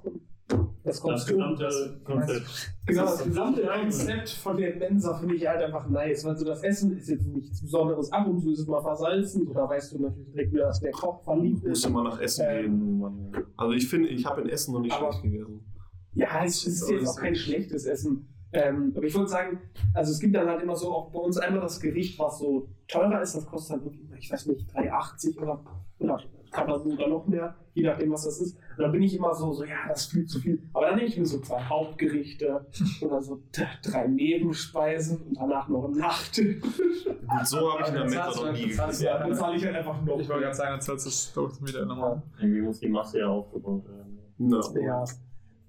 das 0.84 1.02
Das 1.02 1.26
gesamte 1.26 2.00
Konzept. 2.06 2.74
Genau, 2.86 3.02
Das 3.02 3.24
gesamte 3.24 3.62
Konzept 3.68 4.30
von 4.30 4.56
der 4.58 4.76
Mensa 4.78 5.14
finde 5.18 5.36
ich 5.36 5.46
halt 5.48 5.62
einfach 5.62 5.90
nice, 5.90 6.24
weil 6.24 6.38
so 6.38 6.46
das 6.46 6.64
Essen 6.64 6.98
ist 6.98 7.10
jetzt 7.10 7.28
nichts 7.28 7.62
Besonderes. 7.62 8.12
Ab 8.14 8.28
und 8.28 8.40
zu 8.40 8.52
ist 8.52 8.60
es 8.60 8.68
mal 8.68 8.82
versalzen, 8.82 9.46
oder 9.48 9.68
weißt 9.68 9.94
du 9.94 10.00
natürlich 10.00 10.32
direkt 10.32 10.54
wieder, 10.54 10.68
dass 10.68 10.80
der 10.80 10.92
Koch 10.92 11.22
verliebt 11.24 11.64
Muss 11.68 11.80
ist. 11.80 11.86
immer 11.86 12.04
nach 12.04 12.20
Essen 12.22 12.46
Ähm, 12.48 13.32
gehen. 13.34 13.46
Also 13.58 13.74
ich 13.74 13.90
finde, 13.90 14.08
ich 14.10 14.26
habe 14.26 14.42
in 14.42 14.50
Essen 14.50 14.74
noch 14.74 14.80
nicht 14.82 14.94
schlecht 14.96 15.22
gegessen. 15.22 15.66
Ja, 16.14 16.44
es 16.46 16.66
ist 16.66 16.90
jetzt 16.90 17.10
auch 17.10 17.16
kein 17.20 17.36
schlechtes 17.36 17.86
Essen. 17.86 18.34
Ähm, 18.54 18.94
aber 18.96 19.06
ich 19.06 19.16
wollte 19.16 19.30
sagen, 19.30 19.60
also 19.94 20.12
es 20.12 20.20
gibt 20.20 20.36
dann 20.36 20.48
halt 20.48 20.62
immer 20.62 20.76
so 20.76 20.92
auch 20.92 21.12
bei 21.12 21.20
uns 21.20 21.38
einmal 21.38 21.62
das 21.62 21.80
Gericht, 21.80 22.18
was 22.18 22.40
so 22.40 22.70
teurer 22.88 23.22
ist, 23.22 23.36
das 23.36 23.46
kostet 23.46 23.78
halt 23.78 23.86
wirklich, 23.86 24.08
ich 24.18 24.32
weiß 24.32 24.48
nicht, 24.48 24.70
3,80 24.74 25.38
oder, 25.42 25.64
oder 26.00 26.20
kann 26.52 26.70
man 26.70 26.82
sogar 26.90 27.10
noch 27.10 27.28
mehr, 27.28 27.56
je 27.74 27.84
nachdem, 27.84 28.12
was 28.12 28.24
das 28.24 28.40
ist. 28.40 28.58
Und 28.78 28.84
dann 28.84 28.92
bin 28.92 29.02
ich 29.04 29.16
immer 29.16 29.34
so, 29.34 29.52
so, 29.52 29.66
ja, 29.66 29.88
das 29.90 30.04
ist 30.04 30.12
viel 30.12 30.26
zu 30.26 30.40
viel. 30.40 30.62
Aber 30.74 30.88
dann 30.88 30.96
nehme 30.96 31.08
ich 31.08 31.18
mir 31.18 31.26
so 31.26 31.40
zwei 31.40 31.62
Hauptgerichte 31.62 32.66
oder 33.02 33.22
so 33.22 33.42
drei 33.84 34.08
Nebenspeisen 34.08 35.22
und 35.24 35.38
danach 35.38 35.68
noch 35.68 35.86
ein 35.86 35.92
Nachtisch. 35.92 36.62
Gut, 36.62 37.48
so 37.48 37.74
habe 37.74 37.82
ich 37.82 37.88
in 37.90 37.94
der 37.96 38.06
du 38.06 38.10
noch 38.16 38.44
halt- 38.46 38.54
nie 38.54 38.62
gegessen. 38.70 39.00
du 39.00 39.06
Ja, 39.06 39.18
dann 39.20 39.36
zahle 39.36 39.56
ich 39.58 39.66
halt 39.66 39.76
einfach 39.76 40.02
noch. 40.04 40.20
Ich 40.20 40.30
wollte 40.30 40.44
gerade 40.44 40.56
sagen, 40.56 40.76
jetzt 40.76 41.06
ist 41.06 41.36
das 41.36 41.62
wieder 41.62 41.86
nochmal. 41.86 42.22
Irgendwie 42.40 42.62
muss 42.62 42.80
die 42.80 42.90
Masse 42.90 43.20
ja 43.20 43.28
aufgebaut 43.28 43.86
werden. 43.88 44.18
Na. 44.38 44.62
Ja, 44.82 45.04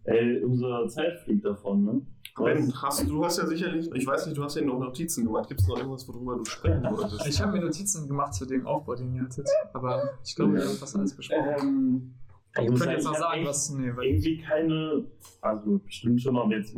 Ey, 0.04 0.42
unsere 0.42 0.88
Zeit 0.88 1.18
fliegt 1.20 1.44
davon, 1.44 1.84
ne? 1.84 2.00
Ben, 2.45 2.72
hast, 2.82 3.09
du 3.09 3.24
hast 3.24 3.39
ja 3.39 3.47
sicherlich, 3.47 3.91
ich 3.93 4.07
weiß 4.07 4.26
nicht, 4.26 4.39
du 4.39 4.45
hast 4.45 4.57
ja 4.57 4.64
noch 4.64 4.78
Notizen 4.78 5.24
gemacht. 5.24 5.49
Gibt 5.49 5.61
es 5.61 5.68
noch 5.68 5.76
irgendwas, 5.78 6.07
worüber 6.09 6.36
du 6.36 6.45
sprechen 6.45 6.82
wolltest? 6.84 7.26
Ich 7.26 7.41
habe 7.41 7.53
mir 7.53 7.64
Notizen 7.64 8.07
gemacht 8.07 8.34
zu 8.34 8.47
dem 8.47 8.66
Aufbau, 8.66 8.95
den 8.95 9.14
ihr 9.14 9.22
hattet. 9.22 9.49
Aber 9.72 10.03
ich 10.24 10.34
glaube, 10.34 10.55
wir 10.55 10.62
haben 10.62 10.76
fast 10.76 10.97
alles 10.97 11.14
besprochen. 11.14 11.55
ähm, 11.61 12.14
Ich 12.53 12.66
könnte 12.66 12.78
sagen, 12.78 12.91
jetzt 12.93 13.05
noch 13.05 13.14
sagen, 13.16 13.45
was. 13.45 13.70
Nee, 13.70 13.93
weil 13.95 14.05
Irgendwie 14.07 14.39
keine, 14.39 15.05
also 15.41 15.78
bestimmt 15.78 16.20
schon, 16.20 16.36
aber 16.36 16.55
jetzt 16.57 16.74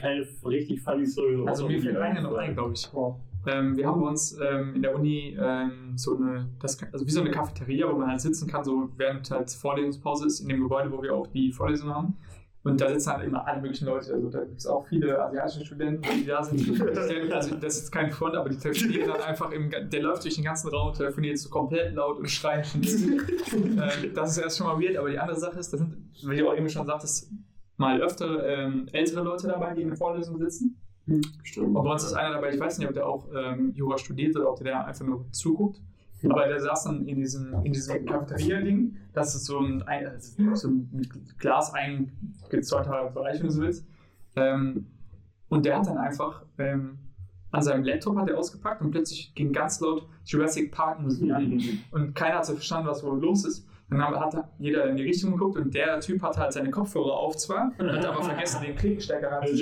keine 0.00 0.26
richtig 0.44 0.80
funny 0.82 1.06
Story. 1.06 1.42
Also 1.46 1.66
mir 1.68 1.80
fällt 1.80 1.96
eine 1.96 2.22
noch 2.22 2.34
ein, 2.36 2.54
glaube 2.54 2.72
ich. 2.74 2.88
oh, 2.92 3.16
Ähm, 3.46 3.76
wir 3.76 3.86
haben 3.86 4.00
bei 4.00 4.08
uns 4.08 4.36
ähm, 4.40 4.74
in 4.74 4.82
der 4.82 4.94
Uni 4.94 5.36
ähm, 5.40 5.92
so 5.96 6.16
eine, 6.16 6.48
das, 6.60 6.82
also 6.92 7.06
wie 7.06 7.10
so 7.10 7.20
eine 7.20 7.30
Cafeteria, 7.30 7.88
wo 7.92 7.96
man 7.96 8.08
halt 8.08 8.20
sitzen 8.20 8.48
kann, 8.48 8.64
so 8.64 8.88
während 8.96 9.30
halt 9.30 9.50
Vorlesungspause 9.50 10.26
ist, 10.26 10.40
in 10.40 10.48
dem 10.48 10.62
Gebäude, 10.62 10.90
wo 10.90 11.00
wir 11.00 11.14
auch 11.14 11.28
die 11.28 11.52
Vorlesungen 11.52 11.94
haben. 11.94 12.16
Und 12.66 12.80
da 12.80 12.88
sitzen 12.88 13.12
halt 13.12 13.24
immer 13.24 13.46
alle 13.46 13.60
möglichen 13.60 13.86
Leute. 13.86 14.12
Also 14.12 14.28
da 14.28 14.40
gibt 14.40 14.58
es 14.58 14.66
auch 14.66 14.84
viele 14.88 15.22
asiatische 15.22 15.64
Studenten, 15.64 16.02
die 16.02 16.26
da 16.26 16.42
sind. 16.42 16.82
Also 17.32 17.54
das 17.54 17.78
ist 17.78 17.92
kein 17.92 18.10
Front, 18.10 18.34
aber 18.34 18.48
die 18.48 18.58
telefonieren 18.58 19.08
dann 19.08 19.20
einfach 19.20 19.52
im, 19.52 19.70
der 19.70 20.02
läuft 20.02 20.24
durch 20.24 20.34
den 20.34 20.44
ganzen 20.44 20.68
Raum, 20.70 20.92
telefoniert 20.92 21.38
so 21.38 21.48
komplett 21.48 21.94
laut 21.94 22.18
und 22.18 22.28
schreit. 22.28 22.66
ähm, 22.74 23.80
das 24.14 24.32
ist 24.32 24.38
erst 24.38 24.58
schon 24.58 24.66
mal 24.66 24.80
weird, 24.80 24.96
aber 24.96 25.10
die 25.10 25.18
andere 25.18 25.38
Sache 25.38 25.60
ist, 25.60 25.72
da 25.72 25.78
sind, 25.78 25.96
wie 26.24 26.36
du 26.36 26.48
auch 26.48 26.56
eben 26.56 26.68
schon 26.68 26.84
sagtest, 26.86 27.30
mal 27.76 28.02
öfter 28.02 28.44
ähm, 28.48 28.88
ältere 28.92 29.22
Leute 29.22 29.46
dabei, 29.46 29.72
die 29.72 29.82
in 29.82 29.88
der 29.88 29.96
Vorlesung 29.96 30.36
sitzen. 30.38 30.76
Stimmt. 31.44 31.76
Und 31.76 31.84
bei 31.84 31.92
uns 31.92 32.02
ist 32.02 32.14
einer 32.14 32.34
dabei, 32.34 32.52
ich 32.52 32.58
weiß 32.58 32.78
nicht, 32.78 32.88
ob 32.88 32.94
der 32.94 33.06
auch 33.06 33.28
ähm, 33.32 33.72
Jura 33.76 33.96
studiert 33.96 34.34
oder 34.34 34.50
ob 34.50 34.58
der 34.58 34.72
da 34.72 34.84
einfach 34.84 35.06
nur 35.06 35.30
zuguckt. 35.30 35.80
Aber 36.24 36.46
der 36.46 36.60
saß 36.60 36.84
dann 36.84 37.06
in 37.06 37.16
diesem, 37.16 37.54
in 37.64 37.72
diesem 37.72 38.06
Cafeteria-Ding. 38.06 38.96
Das 39.12 39.34
ist 39.34 39.44
so 39.44 39.58
ein, 39.58 39.82
also 39.82 40.54
so 40.54 40.68
ein 40.68 41.08
Glas 41.38 41.72
eingezäunter 41.74 43.10
Bereich, 43.10 43.38
wenn 43.38 43.46
du 43.46 43.52
so 43.52 43.62
willst. 43.62 43.86
Ähm, 44.34 44.86
und 45.48 45.64
der 45.64 45.78
hat 45.78 45.86
dann 45.86 45.98
einfach 45.98 46.44
ähm, 46.58 46.98
an 47.52 47.62
seinem 47.62 47.84
Laptop 47.84 48.16
hat 48.16 48.28
er 48.28 48.38
ausgepackt 48.38 48.82
und 48.82 48.90
plötzlich 48.90 49.34
ging 49.34 49.52
ganz 49.52 49.80
laut 49.80 50.06
Jurassic 50.24 50.72
Park 50.72 51.00
Musik 51.00 51.32
an. 51.32 51.62
Und 51.90 52.14
keiner 52.14 52.36
hat 52.36 52.46
so 52.46 52.54
verstanden, 52.54 52.88
was 52.88 53.02
wohl 53.04 53.18
los 53.20 53.46
ist. 53.46 53.66
Dann 53.88 54.02
hat 54.02 54.36
jeder 54.58 54.86
in 54.86 54.96
die 54.96 55.04
Richtung 55.04 55.30
geguckt 55.30 55.56
und 55.58 55.72
der 55.72 56.00
Typ 56.00 56.20
hatte 56.20 56.40
halt 56.40 56.52
seine 56.52 56.70
Kopfhörer 56.70 57.12
auf 57.12 57.36
zwar, 57.36 57.70
hat 57.78 58.04
aber 58.04 58.20
vergessen, 58.20 58.62
den 58.66 58.74
Klinkenstecker 58.74 59.40
Also 59.40 59.54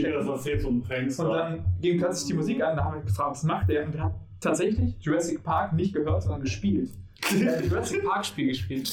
Prank. 0.82 1.18
Und 1.18 1.30
dann 1.30 1.64
ging 1.82 1.98
plötzlich 1.98 2.28
die 2.28 2.34
Musik 2.34 2.62
an, 2.62 2.74
da 2.74 2.84
haben 2.84 2.94
wir 2.94 3.02
gefragt, 3.02 3.32
was 3.32 3.42
macht 3.42 3.68
der? 3.68 3.84
Und 3.84 3.94
der 3.94 4.04
hat 4.04 4.14
tatsächlich 4.44 4.94
Jurassic 5.00 5.42
Park 5.42 5.72
nicht 5.72 5.94
gehört, 5.94 6.22
sondern 6.22 6.42
gespielt. 6.42 6.90
Der 7.40 7.56
ein 7.56 7.68
Jurassic 7.68 8.04
Park 8.04 8.26
Spiel 8.26 8.48
gespielt. 8.48 8.86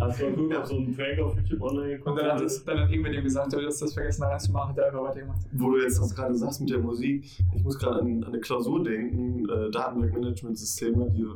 Hast 0.00 0.20
du 0.20 0.26
mal 0.30 0.66
so 0.66 0.76
einen 0.76 0.96
Prank 0.96 1.18
auf 1.18 1.36
YouTube 1.36 1.60
online 1.60 1.82
Und 1.82 1.98
geguckt? 1.98 2.18
dann 2.18 2.32
hat, 2.32 2.40
es, 2.40 2.64
dann 2.64 2.80
hat 2.80 2.90
irgendwer 2.90 3.12
dem 3.12 3.24
gesagt, 3.24 3.52
du 3.52 3.66
hast 3.66 3.82
das 3.82 3.92
vergessen, 3.92 4.22
reinzumachen, 4.22 4.70
hat 4.70 4.78
er 4.78 4.86
einfach 4.86 5.02
weitergemacht. 5.02 5.40
Wo 5.52 5.70
du 5.70 5.82
jetzt 5.82 6.00
das 6.00 6.14
gerade 6.14 6.34
sagst 6.34 6.60
mit 6.60 6.70
der 6.70 6.78
Musik, 6.78 7.24
ich 7.54 7.62
muss 7.62 7.78
gerade 7.78 8.00
an, 8.00 8.24
an 8.24 8.32
eine 8.32 8.40
Klausur 8.40 8.82
denken, 8.82 9.46
äh, 9.48 9.70
Datenbankmanagementsysteme, 9.70 11.10
die 11.10 11.26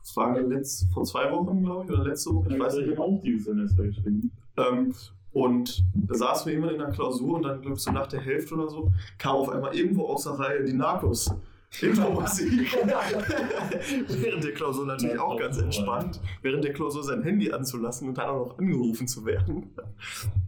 das 0.00 0.16
war 0.16 0.38
letzt, 0.38 0.86
vor 0.92 1.04
zwei 1.04 1.32
Wochen, 1.32 1.64
glaube 1.64 1.86
ich, 1.86 1.90
oder 1.90 2.04
letzte 2.04 2.34
Woche, 2.34 2.52
ich 2.52 2.60
weiß 2.60 2.74
ich 2.74 2.86
nicht. 2.86 2.98
habe 2.98 3.08
auch 3.08 3.22
dieses 3.22 3.46
Semester 3.46 3.84
geschrieben. 3.84 4.30
Ähm, 4.58 4.94
und 5.32 5.82
da 5.94 6.14
saßen 6.14 6.52
wir 6.52 6.58
immer 6.58 6.70
in 6.70 6.78
der 6.78 6.90
Klausur 6.90 7.36
und 7.36 7.42
dann, 7.42 7.60
glaube 7.60 7.76
ich, 7.76 7.82
so 7.82 7.90
nach 7.90 8.06
der 8.06 8.20
Hälfte 8.20 8.54
oder 8.54 8.68
so, 8.68 8.92
kam 9.18 9.36
auf 9.36 9.48
einmal 9.48 9.74
irgendwo 9.74 10.04
aus 10.06 10.24
der 10.24 10.34
Reihe 10.34 10.62
die 10.62 10.74
Narcos. 10.74 11.34
Hintermusik. 11.80 12.50
während 14.08 14.44
der 14.44 14.52
Klausur 14.52 14.86
natürlich 14.86 15.18
auch 15.18 15.38
ganz 15.38 15.58
entspannt, 15.58 16.20
während 16.42 16.64
der 16.64 16.72
Klausur 16.72 17.02
sein 17.02 17.22
Handy 17.22 17.50
anzulassen 17.52 18.08
und 18.08 18.18
dann 18.18 18.28
auch 18.28 18.46
noch 18.46 18.58
angerufen 18.58 19.06
zu 19.08 19.24
werden. 19.24 19.70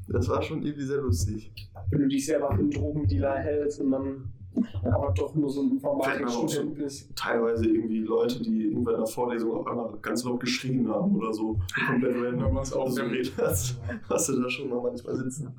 Das 0.08 0.28
war 0.28 0.42
schon 0.42 0.62
irgendwie 0.62 0.84
sehr 0.86 1.00
lustig. 1.00 1.50
wenn 1.90 2.00
du 2.00 2.08
dich 2.08 2.26
selber 2.26 2.48
für 2.52 2.58
einen 2.60 2.70
Drogendealer 2.70 3.36
hältst 3.38 3.80
und 3.80 3.90
dann 3.90 4.32
aber 4.84 5.12
doch 5.14 5.34
nur 5.34 5.50
so 5.50 5.62
ein 5.62 5.72
Informatikstudent 5.72 6.76
bist. 6.76 7.14
Teilweise 7.14 7.66
irgendwie 7.66 7.98
Leute, 7.98 8.42
die 8.42 8.68
irgendwann 8.68 8.94
in 8.94 9.00
der 9.00 9.06
Vorlesung 9.06 9.52
auf 9.52 9.66
einmal 9.66 9.98
ganz 10.00 10.24
laut 10.24 10.40
geschrien 10.40 10.88
haben 10.88 11.14
oder 11.16 11.32
so. 11.32 11.60
Komplett 11.86 12.14
Wenn 12.14 12.40
random. 12.40 12.56
uns 12.56 12.72
auch 12.72 12.94
damit. 12.94 13.32
das 13.36 13.78
hast 14.08 14.28
du 14.28 14.40
da 14.40 14.48
schon 14.48 14.70
mal 14.70 14.80
manchmal 14.80 15.16
sitzen. 15.16 15.54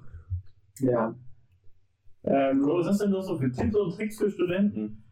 Ja. 0.79 1.13
Ähm, 2.23 2.61
Was 2.63 2.87
hast 2.87 3.01
du 3.01 3.05
denn 3.05 3.13
noch 3.13 3.21
so 3.21 3.37
für 3.37 3.51
Tipps 3.51 3.75
und 3.75 3.95
Tricks 3.95 4.17
für 4.17 4.31
Studenten? 4.31 5.03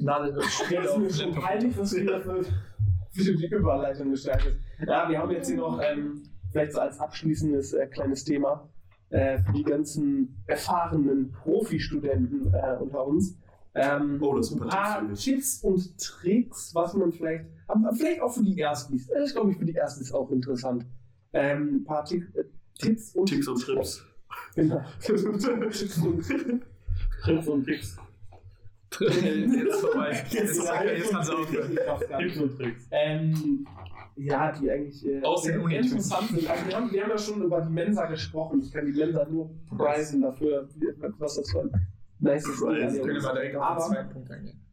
Nadel 0.00 0.38
Ja, 0.70 0.82
das 0.82 0.92
ist 0.96 0.98
mir 0.98 1.10
schon 1.10 1.34
peinlich, 1.42 1.78
was 1.78 1.90
du 1.90 2.00
hier 2.00 2.20
für, 2.20 2.44
die 3.34 3.46
Überleitung 3.46 4.10
gestaltet 4.10 4.58
hast. 4.78 4.88
Ja, 4.88 5.08
wir 5.08 5.18
haben 5.18 5.30
jetzt 5.30 5.48
hier 5.48 5.56
noch 5.56 5.80
ähm, 5.82 6.22
vielleicht 6.52 6.72
so 6.72 6.80
als 6.80 6.98
abschließendes 7.00 7.72
äh, 7.72 7.86
kleines 7.86 8.24
Thema 8.24 8.68
äh, 9.10 9.38
für 9.38 9.52
die 9.52 9.62
ganzen 9.64 10.42
erfahrenen 10.46 11.32
Profi-Studenten 11.32 12.52
äh, 12.52 12.76
unter 12.78 13.06
uns. 13.06 13.38
Ähm, 13.74 14.18
Oh, 14.20 14.36
das 14.36 14.50
ist 14.50 14.56
ein 14.56 14.62
ein 14.62 14.68
paar 14.68 15.00
Tipps 15.08 15.24
Tipps 15.24 15.62
und 15.62 15.98
Tricks, 15.98 16.74
was 16.74 16.94
man 16.94 17.12
vielleicht, 17.12 17.44
aber 17.68 17.92
vielleicht 17.94 18.20
auch 18.22 18.32
für 18.32 18.42
die 18.42 18.58
Erstis, 18.58 19.06
das 19.06 19.26
ist 19.28 19.34
glaube 19.34 19.52
ich 19.52 19.58
für 19.58 19.64
die 19.66 19.74
Erstis 19.74 20.12
auch 20.12 20.30
interessant. 20.30 20.86
Ähm, 21.32 21.76
ein 21.76 21.84
paar 21.84 22.04
Tick- 22.04 22.34
äh, 22.34 22.44
Tipps 22.78 23.14
und 23.14 23.26
Ticks 23.26 23.48
und 23.48 23.60
Trips. 23.60 24.04
Genau. 24.54 24.82
Tipps 25.00 25.22
und 25.24 25.40
Trips 25.40 25.98
und 27.48 27.64
Tricks. 27.64 27.96
Jetzt 29.00 29.80
vorbei. 29.80 30.10
Jetzt, 30.10 30.32
Jetzt- 30.34 30.58
jetzt 30.58 31.10
kannst 31.10 31.30
du 31.32 31.36
aufhören. 31.36 31.78
Ähm, 32.90 33.66
ja, 34.16 34.52
die 34.52 34.70
eigentlich 34.70 35.04
äh, 35.06 35.20
Aus 35.22 35.42
den 35.42 35.60
Unitüten. 35.60 35.84
interessant 35.88 36.28
sind. 36.28 36.48
Also 36.48 36.66
wir, 36.66 36.76
haben, 36.76 36.90
wir 36.92 37.02
haben 37.02 37.10
ja 37.10 37.18
schon 37.18 37.42
über 37.42 37.60
die 37.60 37.72
Mensa 37.72 38.06
gesprochen. 38.06 38.60
Ich 38.62 38.72
kann 38.72 38.86
die 38.86 38.92
Mensa 38.98 39.26
nur 39.28 39.50
preisen 39.76 40.22
dafür, 40.22 40.68
was 41.18 41.36
das 41.36 41.50
für 41.50 41.60
ein 41.62 41.70
nice 42.20 42.44
Preisen. 42.44 43.02
Können 43.04 43.22
wir 43.22 43.32
direkt 43.32 43.56
auf 43.56 43.62
den 43.62 43.72
Aber 43.76 43.80
zweiten 43.80 44.10
Punkt 44.12 44.30
eingehen. 44.30 44.64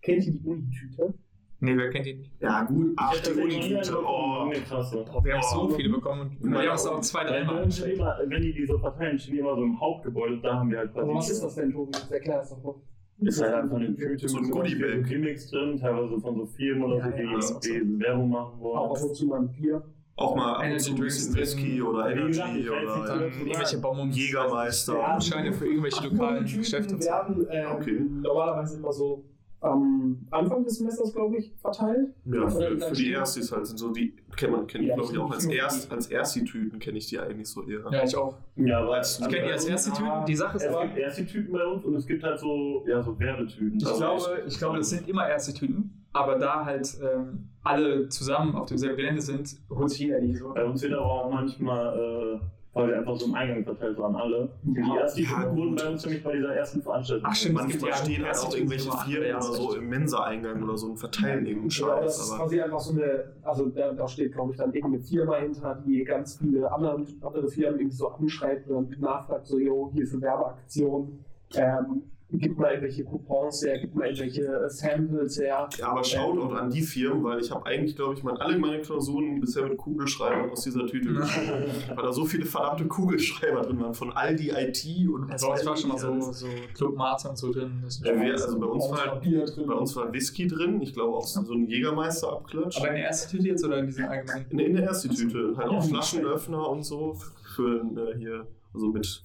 kennt 0.00 0.26
ihr 0.26 0.32
die 0.32 0.46
Unitüte? 0.46 1.14
Nee, 1.62 1.76
wer 1.76 1.90
kennt 1.90 2.06
ihn 2.06 2.20
nicht? 2.20 2.40
Ja, 2.40 2.62
gut. 2.64 2.94
Ach, 2.96 3.14
die 3.20 3.32
Unitüte. 3.38 3.98
Oh. 4.02 4.50
Krasse. 4.66 5.04
Oh, 5.12 5.22
wir 5.22 5.34
haben 5.34 5.42
so 5.42 5.60
Oh. 5.64 5.68
viele 5.68 5.90
bekommen 5.90 6.38
und 6.40 6.50
wir 6.52 6.58
haben 6.60 6.74
es 6.74 6.86
auch 6.86 7.00
zwei, 7.02 7.24
dreimal 7.24 7.56
Wenn, 7.56 7.62
angestellt. 7.64 7.98
immer, 7.98 8.16
wenn 8.24 8.40
die 8.40 8.54
diese 8.54 8.78
verteilen, 8.78 9.18
stehen 9.18 9.34
die 9.34 9.40
immer 9.40 9.54
so 9.56 9.62
im 9.64 9.78
Hauptgebäude, 9.78 10.40
da 10.40 10.54
haben 10.54 10.70
wir 10.70 10.78
halt 10.78 10.92
was 10.94 11.28
ist 11.28 11.42
das 11.44 11.54
denn, 11.56 11.70
Tobi? 11.70 11.92
Erklär 12.10 12.38
das 12.38 12.48
doch 12.48 12.62
mal. 12.62 12.74
Ist 13.20 13.42
halt 13.42 13.54
einfach 13.54 13.76
eine 13.76 13.94
Tüte 13.94 14.28
So 14.28 14.38
ein 14.38 14.44
mit 14.44 14.52
Goodiebag. 14.52 15.04
Gimmicks 15.08 15.50
drin, 15.50 15.76
teilweise 15.78 16.18
von 16.20 16.36
so 16.36 16.46
Firmen 16.46 16.84
oder 16.84 16.96
Ja, 16.98 17.10
so, 17.10 17.16
die 17.16 17.22
ja, 17.22 17.36
auch 17.36 17.40
so. 17.42 17.58
die 17.60 18.00
Werbung 18.00 18.30
machen 18.30 18.54
Auch 18.58 18.60
wollen. 18.62 18.90
ab 18.90 19.02
und 19.02 19.14
zu 19.16 19.26
mal 19.26 19.40
ein 19.40 19.52
Bier. 19.52 19.82
Auch 20.16 20.36
mal 20.36 20.54
ab 20.56 20.70
und 20.72 20.78
zu 20.80 20.98
Whisky 20.98 21.80
oder 21.82 22.10
Energy 22.10 22.68
oder 22.68 23.20
irgendwelche 23.26 23.78
Bonbons. 23.78 24.16
Jägermeister. 24.16 24.94
Ja. 24.98 25.14
Gutscheine 25.14 25.52
für 25.52 25.66
irgendwelche 25.66 26.08
lokalen 26.08 26.44
Geschäfte. 26.44 26.98
werden 27.00 27.46
ähm, 27.50 27.66
Okay. 27.76 28.00
normalerweise 28.22 28.76
immer 28.78 28.92
so 28.92 29.24
am 29.60 30.26
Anfang 30.30 30.64
des 30.64 30.78
Semesters, 30.78 31.12
glaube 31.12 31.36
ich, 31.36 31.52
verteilt. 31.60 32.14
Ja, 32.24 32.48
für, 32.48 32.78
für 32.78 32.94
die 32.94 33.12
Erstis 33.12 33.52
halt 33.52 33.66
sind 33.66 33.78
so 33.78 33.92
die, 33.92 34.14
kennt 34.36 34.52
man, 34.52 34.66
kenne 34.66 34.84
ich 34.84 34.90
Ja, 34.90 34.96
glaube 34.96 35.12
ich 35.12 35.18
auch 35.18 35.30
als 35.30 35.44
Erst, 35.44 35.92
als 35.92 36.06
Ersti-Tüten 36.06 36.78
kenne 36.78 36.98
ich 36.98 37.08
die 37.08 37.18
eigentlich 37.18 37.48
so 37.48 37.62
eher. 37.64 37.84
Ja, 37.90 38.04
ich 38.04 38.16
auch. 38.16 38.36
Ja, 38.56 38.80
aber 38.80 39.00
Ich 39.00 39.18
kenne 39.18 39.46
die 39.46 39.52
als 39.52 39.66
erste 39.66 39.92
Tüten. 39.92 40.24
Die 40.26 40.36
Sache 40.36 40.56
ist 40.56 40.64
Es 40.64 40.68
aber, 40.74 40.86
gibt 40.86 40.98
erst 40.98 41.18
die 41.18 41.26
Tüten 41.26 41.52
bei 41.52 41.64
uns 41.64 41.84
und 41.84 41.94
es 41.94 42.06
gibt 42.06 42.22
halt 42.22 42.38
so, 42.38 42.84
ja, 42.88 43.02
so 43.02 43.18
Werbetüten. 43.18 43.78
ich 43.78 43.86
Also 43.86 43.98
glaube, 43.98 44.42
ich 44.46 44.58
glaube, 44.58 44.78
das 44.78 44.90
sind 44.90 45.08
immer 45.08 45.28
erste 45.28 45.52
Tüten. 45.52 45.96
Aber 46.12 46.38
da 46.38 46.64
halt 46.64 46.98
ähm, 47.02 47.50
alle 47.62 48.08
zusammen 48.08 48.56
auf 48.56 48.66
demselben 48.66 48.96
Gelände 48.96 49.20
sind, 49.22 49.56
holt 49.70 49.90
sich 49.90 50.00
jeder 50.00 50.20
die 50.20 50.34
so. 50.34 50.52
Bei 50.54 50.64
uns 50.64 50.82
wird 50.82 50.92
aber 50.94 51.04
auch 51.04 51.30
manchmal, 51.30 51.96
äh, 51.96 52.40
weil 52.72 52.88
wir 52.88 52.98
einfach 52.98 53.16
so 53.16 53.26
im 53.26 53.34
Eingang 53.34 53.64
verteilt 53.64 53.98
waren, 53.98 54.14
alle. 54.14 54.48
Die 54.62 54.78
ersten 54.78 55.22
Ja, 55.22 55.56
wurden 55.56 55.74
bei 55.74 55.88
uns 55.88 56.04
nämlich 56.04 56.22
bei 56.22 56.36
dieser 56.36 56.54
ersten 56.54 56.82
Veranstaltung. 56.82 57.26
Ach, 57.28 57.34
stimmt, 57.34 57.54
Manchmal 57.56 57.90
ja 57.90 57.96
stehen 57.96 58.24
erste 58.24 58.46
auch 58.48 58.54
irgendwelche 58.54 58.92
Firmen 58.92 59.18
oder 59.18 59.28
ja, 59.28 59.40
so 59.42 59.74
im 59.74 59.88
Mensa-Eingang 59.88 60.62
oder 60.62 60.76
so 60.76 60.86
und 60.90 60.96
verteilen 60.96 61.46
irgendeinen 61.46 61.68
Genau, 61.70 62.00
das 62.02 62.16
Scheiß. 62.16 62.28
ist 62.30 62.36
quasi 62.36 62.60
einfach 62.60 62.80
so 62.80 62.92
eine, 62.92 63.24
also 63.42 63.66
da, 63.70 63.92
da 63.92 64.06
steht, 64.06 64.32
glaube 64.32 64.52
ich, 64.52 64.58
dann 64.58 64.72
irgendeine 64.72 65.02
Firma 65.02 65.36
hinter, 65.36 65.82
die 65.84 66.04
ganz 66.04 66.36
viele 66.36 66.70
andere, 66.70 67.04
andere 67.22 67.48
Firmen 67.48 67.80
irgendwie 67.80 67.96
so 67.96 68.08
anschreibt 68.08 68.68
und 68.68 68.92
dann 68.92 69.00
nachfragt, 69.00 69.46
so, 69.46 69.58
yo, 69.58 69.90
hier 69.92 70.06
für 70.06 70.20
Werbeaktionen, 70.20 71.24
ähm, 71.56 72.02
gib 72.32 72.58
mal 72.58 72.70
irgendwelche 72.70 73.04
Coupons 73.04 73.62
her, 73.64 73.78
gib 73.78 73.94
mal 73.94 74.06
irgendwelche 74.06 74.44
äh, 74.44 74.68
Samples 74.70 75.38
her. 75.40 75.68
Ja, 75.78 75.88
aber 75.88 76.04
Shoutout 76.04 76.54
an 76.54 76.70
die 76.70 76.82
Firmen, 76.82 77.24
weil 77.24 77.40
ich 77.40 77.50
habe 77.50 77.64
eigentlich, 77.66 77.96
glaube 77.96 78.14
ich, 78.14 78.22
mal 78.22 78.36
alle 78.38 78.58
meine 78.58 78.80
Klausuren 78.80 79.40
bisher 79.40 79.66
mit 79.66 79.76
Kugelschreibern 79.76 80.50
aus 80.50 80.62
dieser 80.62 80.86
Tüte 80.86 81.12
geschrieben. 81.14 81.64
Weil 81.94 82.02
da 82.04 82.12
so 82.12 82.24
viele 82.24 82.44
verdammte 82.46 82.86
Kugelschreiber 82.86 83.62
drin 83.62 83.80
waren, 83.80 83.94
von 83.94 84.12
Aldi 84.12 84.50
IT 84.50 85.08
und 85.08 85.30
Also 85.30 85.52
ich 85.58 85.66
war 85.66 85.76
schon 85.76 85.90
mal 85.90 85.98
so, 85.98 86.32
so 86.32 86.46
Club 86.74 86.96
Mate 86.96 87.28
und 87.28 87.36
so 87.38 87.52
drin. 87.52 87.82
Ja, 88.04 88.20
wir, 88.20 88.32
also 88.32 88.58
bei 88.58 88.66
uns, 88.66 88.84
Auch 88.84 88.92
war, 88.92 89.12
halt- 89.14 89.66
bei 89.66 89.74
uns 89.74 89.96
war 89.96 90.12
Whisky 90.12 90.46
drin, 90.46 90.80
ich 90.80 90.92
glaube 90.94 91.16
auch 91.16 91.26
so 91.26 91.40
ein 91.52 91.66
Jägermeister-Abklatsch. 91.66 92.78
aber 92.78 92.88
in 92.88 92.94
der 92.94 93.04
ersten 93.06 93.30
Tüte 93.36 93.48
jetzt 93.48 93.64
oder 93.64 93.78
in 93.78 93.86
diesem 93.86 94.06
allgemeinen? 94.06 94.46
In, 94.50 94.58
in 94.58 94.74
der 94.76 94.84
ersten 94.84 95.10
Tüte, 95.10 95.54
halt 95.56 95.68
auch. 95.68 95.82
Flaschenöffner 95.84 96.68
und 96.68 96.82
so 96.84 97.16
für 97.56 97.80
äh, 97.96 98.16
hier, 98.18 98.46
also 98.72 98.88
mit, 98.88 99.24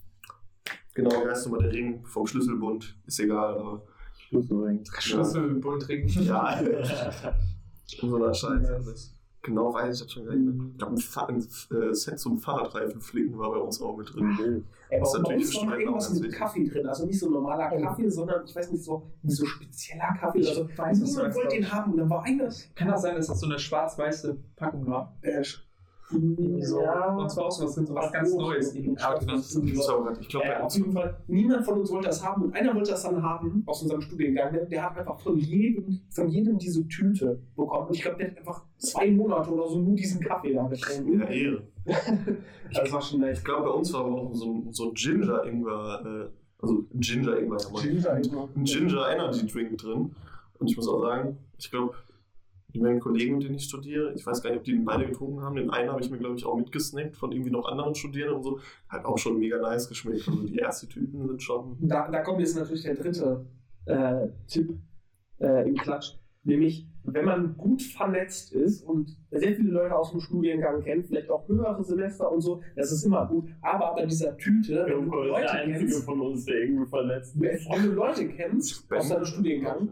genau, 0.96 1.12
wie 1.12 1.30
heißt 1.30 1.46
nochmal 1.46 1.62
der 1.64 1.74
Ring 1.74 2.04
vom 2.04 2.26
Schlüsselbund, 2.26 2.98
ist 3.06 3.20
egal, 3.20 3.58
aber 3.60 3.84
Schlussring. 4.18 4.84
Schlüsselbund 5.00 5.84
trinken. 5.84 6.10
ja, 6.24 6.54
in 6.60 6.84
so 8.10 8.16
einer 8.16 8.34
Scheiße. 8.34 9.12
Genau, 9.44 9.72
weiß 9.72 9.94
ich 9.94 10.02
das 10.02 10.12
schon 10.12 10.26
gar 10.26 10.34
nicht 10.34 10.44
mehr. 10.44 10.66
Ich 10.72 10.78
glaube, 10.80 10.96
ein, 10.96 11.36
ein 11.38 11.90
äh, 11.92 11.94
Set 11.94 12.20
zum 12.20 12.40
Fahrradreifen 12.40 13.00
flicken 13.00 13.38
war 13.38 13.52
bei 13.52 13.58
uns 13.58 13.80
auch 13.80 13.96
mit 13.96 14.12
drin. 14.12 14.66
Ey, 14.90 15.00
Das 15.00 15.14
ist 15.14 15.20
natürlich 15.20 15.52
Studenten 15.52 15.82
irgendwas 15.82 16.20
mit. 16.20 16.34
Kaffee 16.34 16.68
drin. 16.68 16.88
Also 16.88 17.06
nicht 17.06 17.20
so 17.20 17.28
ein 17.28 17.34
normaler 17.34 17.70
Kaffee, 17.80 18.10
sondern 18.10 18.44
ich 18.44 18.56
weiß 18.56 18.72
nicht, 18.72 18.84
so, 18.84 19.12
wie 19.22 19.32
so 19.32 19.46
spezieller 19.46 20.16
Kaffee. 20.20 20.40
Ich 20.40 20.50
Also, 20.50 20.68
weiß, 20.76 20.98
niemand 21.00 21.36
wollte 21.36 21.56
den 21.58 21.72
haben 21.72 21.92
und 21.92 21.98
dann 22.00 22.10
war 22.10 22.24
einer. 22.24 22.50
Kann 22.74 22.88
das 22.88 23.04
sein, 23.04 23.16
dass 23.16 23.28
das 23.28 23.40
so 23.40 23.46
eine 23.46 23.60
schwarz-weiße 23.60 24.36
Packung 24.56 24.88
war? 24.88 25.16
Äh, 25.22 25.44
So. 26.10 26.82
ja. 26.82 27.16
Und 27.16 27.32
zwar 27.32 27.46
auch 27.46 27.52
so 27.52 27.66
was, 27.66 27.76
so 27.76 27.96
was 27.96 28.12
ganz 28.12 28.34
Neues. 28.36 28.76
Aber 29.02 29.20
genau. 29.20 29.36
Das 29.36 29.56
ist 29.56 30.22
Ich 30.22 30.30
glaube, 30.30 30.46
Äh, 30.46 30.62
auf 30.62 30.74
jeden 30.76 30.92
Fall, 30.92 31.18
niemand 31.28 31.66
von 31.66 31.80
uns 31.80 31.92
wollte 31.92 32.08
das 32.08 32.24
haben 32.24 32.44
und 32.44 32.56
einer 32.56 32.76
wollte 32.76 32.92
das 32.92 33.04
dann 33.04 33.22
haben 33.24 33.64
aus 33.66 33.82
unserem 33.82 34.02
Studiengang. 34.02 34.54
Der, 34.54 34.66
der 34.66 34.84
hat 34.84 34.98
einfach 34.98 35.20
von 35.20 35.38
jedem, 35.38 36.02
von 36.10 36.30
jedem 36.30 36.58
diese 36.60 36.88
Tüte 36.88 37.42
bekommen. 37.56 37.88
Und 37.88 37.96
ich 37.96 38.04
glaube, 38.04 38.18
der 38.18 38.32
hat 38.32 38.38
einfach 38.38 38.64
zwei 38.78 39.10
Monate 39.12 39.50
oder 39.52 39.68
so 39.68 39.80
nur 39.80 39.96
diesen 39.96 40.22
Kaffee 40.22 40.54
da 40.54 40.68
getrunken. 40.68 41.22
ja, 41.22 41.28
Ehre. 41.28 41.64
das 42.74 42.92
war 42.92 43.02
schon 43.02 43.22
nice. 43.22 43.40
Ich 43.40 43.44
glaube, 43.44 43.64
bei 43.64 43.72
uns 43.72 43.92
war 43.94 44.06
aber 44.06 44.22
auch 44.22 44.34
so 44.34 44.54
ein, 44.54 44.74
so 44.74 44.90
ein 44.90 44.94
Ginger-Ingwer, 44.94 46.02
äh, 46.06 46.30
also. 46.62 46.86
Ginger, 46.94 47.38
immer. 47.38 47.58
ein 48.56 48.64
Ginger 48.64 49.10
Energy 49.10 49.46
Drink 49.48 49.78
drin. 49.78 50.12
Und 50.58 50.70
ich 50.70 50.78
muss 50.78 50.88
auch 50.88 51.02
sagen, 51.02 51.38
ich 51.58 51.70
glaube, 51.70 51.96
die 52.76 52.82
meinen 52.82 53.00
Kollegen, 53.00 53.38
mit 53.38 53.46
denen 53.46 53.56
ich 53.56 53.64
studiere, 53.64 54.14
ich 54.14 54.26
weiß 54.26 54.44
gar 54.44 54.50
nicht, 54.50 54.60
ob 54.60 54.66
die 54.66 54.74
den 54.74 54.84
beide 54.84 55.06
getrunken 55.06 55.42
haben. 55.42 55.56
Den 55.56 55.70
einen 55.70 55.90
habe 55.90 56.02
ich 56.02 56.12
mir, 56.12 56.18
glaube 56.18 56.36
ich, 56.36 56.46
auch 56.46 56.58
mitgesnackt 56.58 57.16
von 57.16 57.32
irgendwie 57.32 57.52
noch 57.52 57.66
anderen 57.66 57.96
Studierenden 57.96 58.38
und 58.38 58.44
so. 58.44 58.60
Hat 58.90 59.06
auch 59.06 59.18
schon 59.18 59.40
mega 59.40 59.58
nice 59.60 59.88
geschmeckt. 59.88 60.28
Also 60.28 60.44
die 60.44 60.60
ersten 60.60 60.90
Tüten 60.90 61.26
sind 61.26 61.42
schon. 61.42 61.78
Da, 61.80 62.10
da 62.12 62.22
kommt 62.22 62.42
jetzt 62.42 62.58
natürlich 62.58 62.84
der 62.84 62.96
dritte 62.96 63.46
äh, 63.86 64.28
Tipp 64.48 64.78
äh, 65.40 65.68
im 65.68 65.76
Klatsch. 65.76 66.18
Nämlich, 66.44 66.86
wenn 67.04 67.26
man 67.26 67.58
gut 67.58 67.82
vernetzt 67.82 68.54
ist 68.54 68.84
und 68.84 69.18
sehr 69.32 69.56
viele 69.56 69.72
Leute 69.72 69.96
aus 69.96 70.12
dem 70.12 70.20
Studiengang 70.20 70.84
kennt, 70.84 71.08
vielleicht 71.08 71.30
auch 71.32 71.48
höhere 71.48 71.84
Semester 71.84 72.32
und 72.32 72.42
so, 72.42 72.62
das 72.76 72.92
ist 72.92 73.04
immer 73.04 73.26
gut. 73.26 73.48
Aber 73.62 73.96
bei 73.96 74.06
dieser 74.06 74.38
Tüte, 74.38 74.86
wenn 74.86 75.10
du 75.10 75.22
Leute 75.24 75.54
kennst, 75.64 76.04
von 76.04 76.22
uns, 76.22 76.46
der 76.46 76.62
irgendwie 76.62 76.88
verletzt 76.88 77.36
ist. 77.36 77.70
wenn 77.70 77.84
du 77.84 77.92
Leute 77.94 78.28
kennst 78.28 78.92
aus 78.92 79.10
deinem 79.10 79.26
Studiengang, 79.26 79.90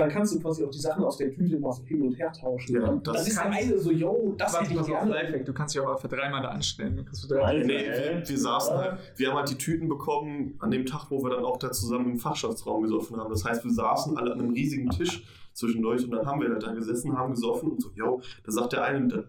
dann 0.00 0.08
kannst 0.10 0.34
du 0.34 0.40
quasi 0.40 0.64
auch 0.64 0.70
die 0.70 0.78
Sachen 0.78 1.04
aus 1.04 1.16
der 1.16 1.30
Tüte 1.32 1.58
mal 1.58 1.72
so 1.72 1.82
hin 1.84 2.02
und 2.02 2.12
her 2.18 2.32
tauschen. 2.32 2.74
Ja, 2.74 2.92
das 2.96 3.02
dann 3.02 3.26
ist 3.26 3.36
der 3.36 3.50
eine 3.50 3.78
so, 3.78 3.90
yo, 3.92 4.34
das 4.36 4.52
Warte, 4.54 4.70
hätte 4.70 4.80
ich 4.80 4.86
gerne. 4.86 5.10
Lifehack. 5.10 5.44
Du 5.46 5.52
kannst 5.52 5.74
dich 5.74 5.80
auch 5.82 6.00
für 6.00 6.08
dreimal 6.08 6.42
da 6.42 6.48
anstellen. 6.48 7.06
Drei 7.28 7.58
Nee, 7.58 7.66
wir, 7.86 8.22
wir 8.28 8.38
saßen 8.38 8.76
halt, 8.76 8.98
wir 9.16 9.28
haben 9.28 9.36
halt 9.36 9.50
die 9.50 9.58
Tüten 9.58 9.88
bekommen 9.88 10.54
an 10.58 10.70
dem 10.70 10.86
Tag, 10.86 11.06
wo 11.10 11.22
wir 11.22 11.30
dann 11.30 11.44
auch 11.44 11.56
da 11.58 11.70
zusammen 11.72 12.10
im 12.12 12.18
Fachschaftsraum 12.18 12.82
gesoffen 12.82 13.16
haben. 13.16 13.30
Das 13.30 13.44
heißt, 13.44 13.64
wir 13.64 13.72
saßen 13.72 14.16
alle 14.16 14.32
an 14.32 14.40
einem 14.40 14.50
riesigen 14.50 14.90
Tisch 14.90 15.24
zwischendurch 15.52 16.04
und 16.04 16.10
dann 16.12 16.26
haben 16.26 16.40
wir 16.40 16.48
halt 16.48 16.62
da 16.62 16.72
gesessen, 16.72 17.16
haben 17.16 17.32
gesoffen 17.34 17.70
und 17.72 17.82
so, 17.82 17.90
yo, 17.94 18.20
da 18.44 18.52
sagt 18.52 18.72
der 18.72 18.84
eine, 18.84 19.08
das 19.08 19.24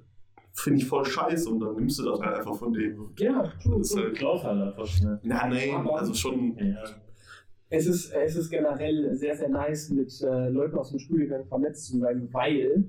finde 0.53 0.79
ich 0.79 0.87
voll 0.87 1.05
scheiße 1.05 1.49
und 1.49 1.59
dann 1.61 1.75
nimmst 1.75 1.97
du 1.99 2.03
das 2.03 2.19
halt 2.19 2.35
einfach 2.37 2.55
von 2.55 2.73
dem. 2.73 3.09
Ja, 3.17 3.43
true, 3.63 3.77
Das 3.79 3.89
ist 3.91 3.97
halt, 3.97 4.15
Klaus 4.15 4.43
halt 4.43 4.61
einfach 4.61 4.85
schnell. 4.85 5.19
na, 5.23 5.47
nee, 5.47 5.71
Aber- 5.73 5.97
also 5.99 6.13
schon, 6.13 6.55
Ja. 6.57 6.75
Es 7.73 7.87
ist, 7.87 8.11
es 8.11 8.35
ist 8.35 8.49
generell 8.49 9.15
sehr, 9.15 9.33
sehr 9.37 9.47
nice, 9.47 9.89
mit 9.91 10.21
äh, 10.21 10.49
Leuten 10.49 10.77
aus 10.77 10.89
dem 10.89 10.99
Studiengang 10.99 11.45
vernetzt 11.45 11.85
zu 11.87 11.99
sein, 11.99 12.27
weil 12.33 12.83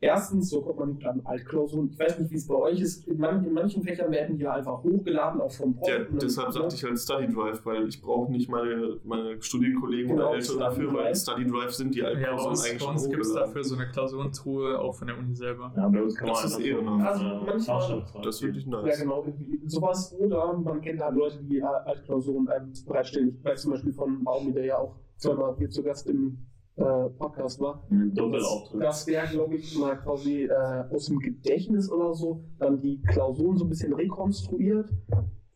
erstens, 0.00 0.50
so 0.50 0.62
kommt 0.62 0.78
man 0.78 0.98
dann 1.00 1.20
Altklausuren, 1.24 1.88
ich 1.90 1.98
weiß 1.98 2.18
nicht, 2.20 2.30
wie 2.30 2.36
es 2.36 2.46
bei 2.46 2.54
euch 2.54 2.80
ist, 2.80 3.06
in, 3.08 3.18
man, 3.18 3.44
in 3.44 3.52
manchen 3.52 3.82
Fächern 3.82 4.10
werden 4.10 4.36
die 4.36 4.44
ja 4.44 4.52
einfach 4.54 4.82
hochgeladen, 4.82 5.40
auch 5.40 5.50
vom 5.50 5.74
Prof. 5.74 5.88
Ja, 5.88 5.98
deshalb 6.20 6.52
sagte 6.52 6.74
ich 6.76 6.84
halt 6.84 6.98
Study 6.98 7.32
Drive, 7.32 7.64
weil 7.66 7.88
ich 7.88 8.00
brauche 8.00 8.30
nicht 8.30 8.48
meine, 8.48 8.98
meine 9.04 9.40
Studienkollegen 9.42 10.10
Genau, 10.10 10.28
oder 10.28 10.34
Eltern 10.36 10.44
Study 10.44 10.58
dafür, 10.60 10.94
weil. 10.94 11.14
Study 11.14 11.46
Drive 11.46 11.72
sind 11.72 11.94
die 11.94 12.02
alten 12.02 12.20
Ja, 12.20 12.36
bei 12.36 12.42
eigentlich 12.42 12.72
bei 12.72 12.78
schon 12.78 12.90
uns 12.94 13.08
gibt 13.08 13.22
es 13.22 13.34
dafür 13.34 13.64
so 13.64 13.74
eine 13.74 13.88
Klausurentruhe 13.88 14.78
auch 14.78 14.94
von 14.94 15.06
der 15.08 15.18
Uni 15.18 15.34
selber. 15.34 15.72
Ja, 15.76 15.88
bei 15.88 16.02
uns 16.02 16.14
kann 16.16 16.28
man 16.28 16.36
Das 16.36 16.44
ist 16.44 16.56
einfach 16.56 16.66
eh 16.66 16.72
so 16.72 16.78
immer- 16.78 17.08
Also 17.08 17.24
äh, 17.24 17.40
manchmal- 17.46 18.04
Das 18.22 18.36
ist 18.36 18.42
wirklich 18.42 18.66
Ja, 18.66 18.82
nice. 18.82 19.00
genau, 19.00 19.24
irgendwie 19.24 19.60
sowas. 19.68 20.14
Oder 20.18 20.52
man 20.52 20.80
kennt 20.80 21.00
halt 21.00 21.16
Leute, 21.16 21.38
die 21.42 21.58
äh, 21.58 21.62
Altklausuren 21.62 22.48
einem 22.48 22.72
bereitstellen. 22.86 23.36
Ich 23.38 23.44
weiß 23.44 23.62
zum 23.62 23.72
Beispiel 23.72 23.92
von 23.92 24.22
Baumi, 24.24 24.52
der 24.52 24.64
ja 24.64 24.78
auch 24.78 24.94
zweimal 25.16 25.54
hier 25.58 25.68
zu 25.70 25.82
Gast 25.82 26.06
im 26.08 26.38
Podcast 26.84 27.60
war. 27.60 27.84
geben. 27.88 28.14
Doppelauftritt. 28.14 28.82
Das 28.82 29.06
wäre, 29.06 29.26
glaube 29.26 29.56
ich, 29.56 29.76
mal 29.78 29.96
quasi 29.96 30.44
äh, 30.44 30.84
aus 30.90 31.06
dem 31.06 31.18
Gedächtnis 31.18 31.90
oder 31.90 32.14
so, 32.14 32.44
dann 32.58 32.80
die 32.80 33.00
Klausuren 33.02 33.56
so 33.56 33.64
ein 33.64 33.68
bisschen 33.68 33.92
rekonstruiert, 33.92 34.90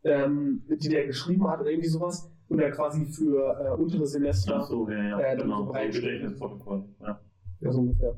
ähm, 0.04 0.62
die 0.68 0.88
der 0.88 1.06
geschrieben 1.06 1.46
hat 1.48 1.60
oder 1.60 1.70
irgendwie 1.70 1.88
sowas. 1.88 2.28
Und 2.48 2.58
der 2.58 2.70
quasi 2.70 3.06
für 3.06 3.56
äh, 3.58 3.80
untere 3.80 4.06
Semester, 4.06 4.56
Ach 4.60 4.66
so, 4.66 4.88
ja, 4.90 5.02
ja, 5.02 5.20
Äh, 5.20 5.36
genau. 5.36 5.66
so 5.66 5.72
Gedächtnisprotokoll. 5.72 6.84
Ja. 7.00 7.20
ja, 7.60 7.72
so 7.72 7.80
ungefähr. 7.80 8.14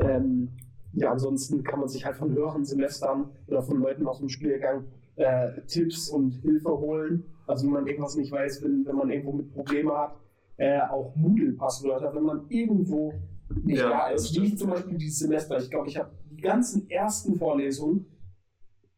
Ähm, 0.00 0.50
ja, 0.92 1.12
ansonsten 1.12 1.62
kann 1.62 1.80
man 1.80 1.88
sich 1.88 2.04
halt 2.04 2.16
von 2.16 2.32
höheren 2.32 2.64
Semestern 2.64 3.30
oder 3.46 3.62
von 3.62 3.78
Leuten 3.78 4.06
aus 4.06 4.18
dem 4.18 4.28
Studiengang 4.28 4.84
äh, 5.16 5.60
Tipps 5.68 6.10
und 6.10 6.32
Hilfe 6.42 6.70
holen. 6.70 7.24
Also 7.46 7.64
wenn 7.66 7.72
man 7.72 7.86
irgendwas 7.86 8.16
nicht 8.16 8.30
weiß, 8.32 8.62
wenn, 8.62 8.84
wenn 8.84 8.96
man 8.96 9.10
irgendwo 9.10 9.32
mit 9.32 9.52
Probleme 9.52 9.92
hat, 9.96 10.16
äh, 10.60 10.78
auch 10.82 11.16
Moodle-Passwörter, 11.16 12.14
wenn 12.14 12.22
man 12.22 12.42
irgendwo 12.50 13.14
nicht 13.64 13.78
Ja, 13.78 13.88
da 13.88 14.08
ist. 14.08 14.38
Wie 14.38 14.54
zum 14.54 14.70
Beispiel 14.70 14.98
dieses 14.98 15.20
Semester. 15.20 15.58
Ich 15.58 15.70
glaube, 15.70 15.88
ich 15.88 15.96
habe 15.96 16.10
die 16.30 16.36
ganzen 16.40 16.88
ersten 16.90 17.34
Vorlesungen 17.36 18.04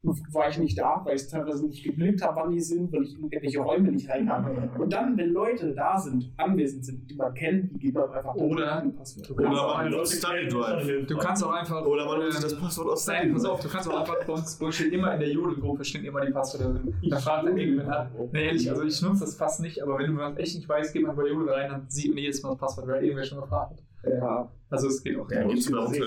war 0.03 0.49
ich 0.49 0.59
nicht 0.59 0.77
da, 0.79 1.01
weil 1.05 1.15
ich 1.17 1.29
teilweise 1.29 1.65
nicht 1.67 1.85
geblickt 1.85 2.23
habe, 2.23 2.41
wann 2.41 2.51
die 2.51 2.61
sind, 2.61 2.93
weil 2.93 3.03
ich 3.05 3.15
in 3.17 3.25
irgendwelche 3.25 3.61
Räume 3.61 3.93
nicht 3.93 4.09
rein 4.11 4.27
kann. 4.27 4.71
Und 4.79 4.93
dann, 4.93 5.17
wenn 5.17 5.31
Leute 5.33 5.73
da 5.75 5.97
sind, 5.97 6.33
anwesend 6.37 6.85
sind, 6.85 7.09
die 7.09 7.15
man 7.15 7.33
kennt, 7.35 7.73
die 7.73 7.79
geben 7.79 7.99
einfach 7.99 8.35
Oder- 8.35 8.83
ein 8.83 8.95
Passwort. 8.97 9.31
Du 9.31 9.35
Oder 9.35 9.51
man 9.51 9.91
nutzt 9.91 10.15
Study 10.15 10.49
Drive. 10.49 11.07
du 11.07 11.17
kannst 11.19 11.45
auch 11.45 11.53
einfach. 11.53 11.85
Oder 11.87 12.05
man 12.07 12.19
nutzt 12.19 12.39
ähm, 12.39 12.43
das 12.43 12.59
Passwort 12.59 12.89
aus 12.89 13.03
Study 13.05 13.29
pass 13.33 13.45
auf, 13.45 13.61
du 13.61 13.69
kannst 13.69 13.89
auch 13.91 14.01
einfach 14.01 14.27
bei 14.27 14.33
uns, 14.33 14.59
steht 14.75 14.93
immer 14.93 15.15
in 15.15 15.21
der 15.21 15.31
Jodel-Gruppe 15.31 15.85
stehen 15.85 16.05
immer 16.05 16.25
die 16.27 16.33
Passwörter 16.33 16.73
drin. 16.79 16.95
Da 17.09 17.19
fragt 17.19 17.47
dann 17.47 17.57
irgendwann 17.57 17.89
an. 17.93 18.11
Nee, 18.33 18.47
ehrlich, 18.47 18.69
also 18.71 18.83
ich 18.83 19.01
nutze 19.03 19.21
das 19.21 19.37
fast 19.37 19.61
nicht, 19.61 19.83
aber 19.83 19.99
wenn 19.99 20.11
du 20.15 20.17
was 20.17 20.37
echt 20.37 20.57
nicht 20.57 20.69
weißt, 20.69 20.93
geh 20.93 21.01
mal 21.01 21.13
bei 21.15 21.29
Jodel 21.29 21.49
rein, 21.49 21.71
dann 21.71 21.87
sieht 21.89 22.09
man 22.13 22.19
jedes 22.19 22.43
Mal 22.43 22.51
das 22.51 22.59
Passwort, 22.59 22.89
weil 22.89 23.05
irgendwer 23.05 23.25
schon 23.25 23.41
gefragt 23.41 23.73
hat. 23.73 24.13
Ja. 24.13 24.51
Also 24.73 24.89
es 24.89 25.03
geht 25.05 25.19
auch. 25.19 25.31
Ja, 25.31 25.45
gibt's 25.45 25.71
bei 25.71 25.77
uns 25.79 25.99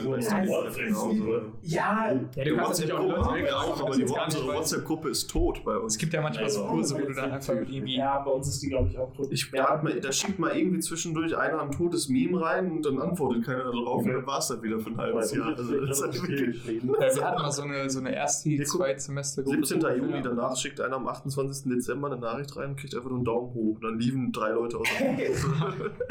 Ja, 1.62 2.12
Ja, 2.12 2.14
du 2.44 2.56
kannst 2.56 2.80
natürlich 2.82 2.94
auch 2.94 3.32
Leute 3.32 3.56
auch, 3.58 3.82
aber 3.82 3.96
die 3.96 4.04
unsere. 4.04 4.48
WhatsApp-Gruppe 4.48 5.10
ist 5.10 5.30
tot 5.30 5.64
bei 5.64 5.76
Es 5.76 5.82
uns. 5.84 5.98
gibt 6.00 6.14
ja 6.14 6.22
manchmal 6.22 6.50
so 6.50 6.62
Ja, 6.64 6.68
Kurse, 6.70 6.96
wo 6.96 7.06
du 7.06 7.14
dann 7.14 7.32
einfach 7.32 7.54
irgendwie. 7.54 7.96
ja, 7.98 8.20
bei 8.20 8.32
uns 8.32 8.48
ist 8.48 8.64
die, 8.64 8.70
glaube 8.70 8.90
ich, 8.90 8.98
auch 8.98 9.14
tot. 9.14 9.28
Ich, 9.30 9.52
da, 9.52 9.80
man, 9.84 10.02
da 10.02 10.12
schickt 10.12 10.40
mal 10.40 10.58
irgendwie 10.58 10.80
zwischendurch 10.80 11.38
einer 11.38 11.62
ein 11.62 11.72
totes 11.72 12.10
Meme 12.10 12.42
rein 12.42 12.72
und 12.72 12.86
dann 12.86 13.00
antwortet 13.00 13.46
keiner 13.46 13.66
darauf 13.66 14.04
und 14.04 14.12
dann 14.14 14.26
war 14.26 14.40
es 14.40 14.48
dann 14.48 14.64
wieder 14.64 14.80
für 14.80 14.90
ein 14.90 14.98
halbes 14.98 15.32
Jahr. 15.36 15.56
Also, 15.56 15.80
das 15.86 16.00
ist 16.00 16.04
halt 16.04 16.22
wirklich 16.28 16.66
Ja, 16.74 17.16
wir 17.16 17.24
hatten 17.24 17.42
mal 17.44 17.52
so 17.52 17.62
eine, 17.62 17.90
so 17.90 18.00
eine 18.00 18.16
erste, 18.16 18.50
Ja, 18.50 18.64
guck, 18.68 18.82
zwei 18.82 18.98
Semester 18.98 19.44
17. 19.46 19.80
Juli, 19.82 20.22
danach 20.24 20.58
schickt 20.58 20.82
einer 20.82 20.96
am 20.96 21.08
28. 21.08 21.72
Dezember 21.72 22.08
eine 22.12 22.18
Nachricht 22.20 22.58
rein 22.58 22.70
und 22.72 22.80
kriegt 22.80 22.96
einfach 22.96 23.10
nur 23.10 23.18
einen 23.20 23.26
Daumen 23.26 23.54
hoch. 23.54 23.78
Dann 23.80 24.00
liefen 24.00 24.32
drei 24.32 24.50
Leute 24.50 24.78
aus 24.80 24.88
der 25.00 25.14
Gruppe. 25.14 25.92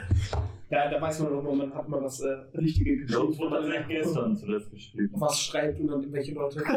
Ja, 0.70 0.90
da 0.90 1.01
weiß 1.01 1.20
man 1.20 1.35
auch 1.35 1.43
mal, 1.43 1.55
man 1.55 1.74
hat 1.74 1.89
mal 1.89 2.01
das 2.01 2.20
äh, 2.20 2.36
richtige 2.55 2.97
Bei 2.97 3.19
uns 3.19 3.37
geschrieben. 3.37 3.39
wurde 3.53 3.66
das 3.66 3.75
echt 3.77 3.89
gestern 3.89 4.37
zuletzt 4.37 4.71
geschrieben. 4.71 5.11
Was 5.16 5.41
schreibt 5.41 5.81
und 5.81 5.89
dann 5.89 6.12
welche 6.12 6.35
Leute. 6.35 6.62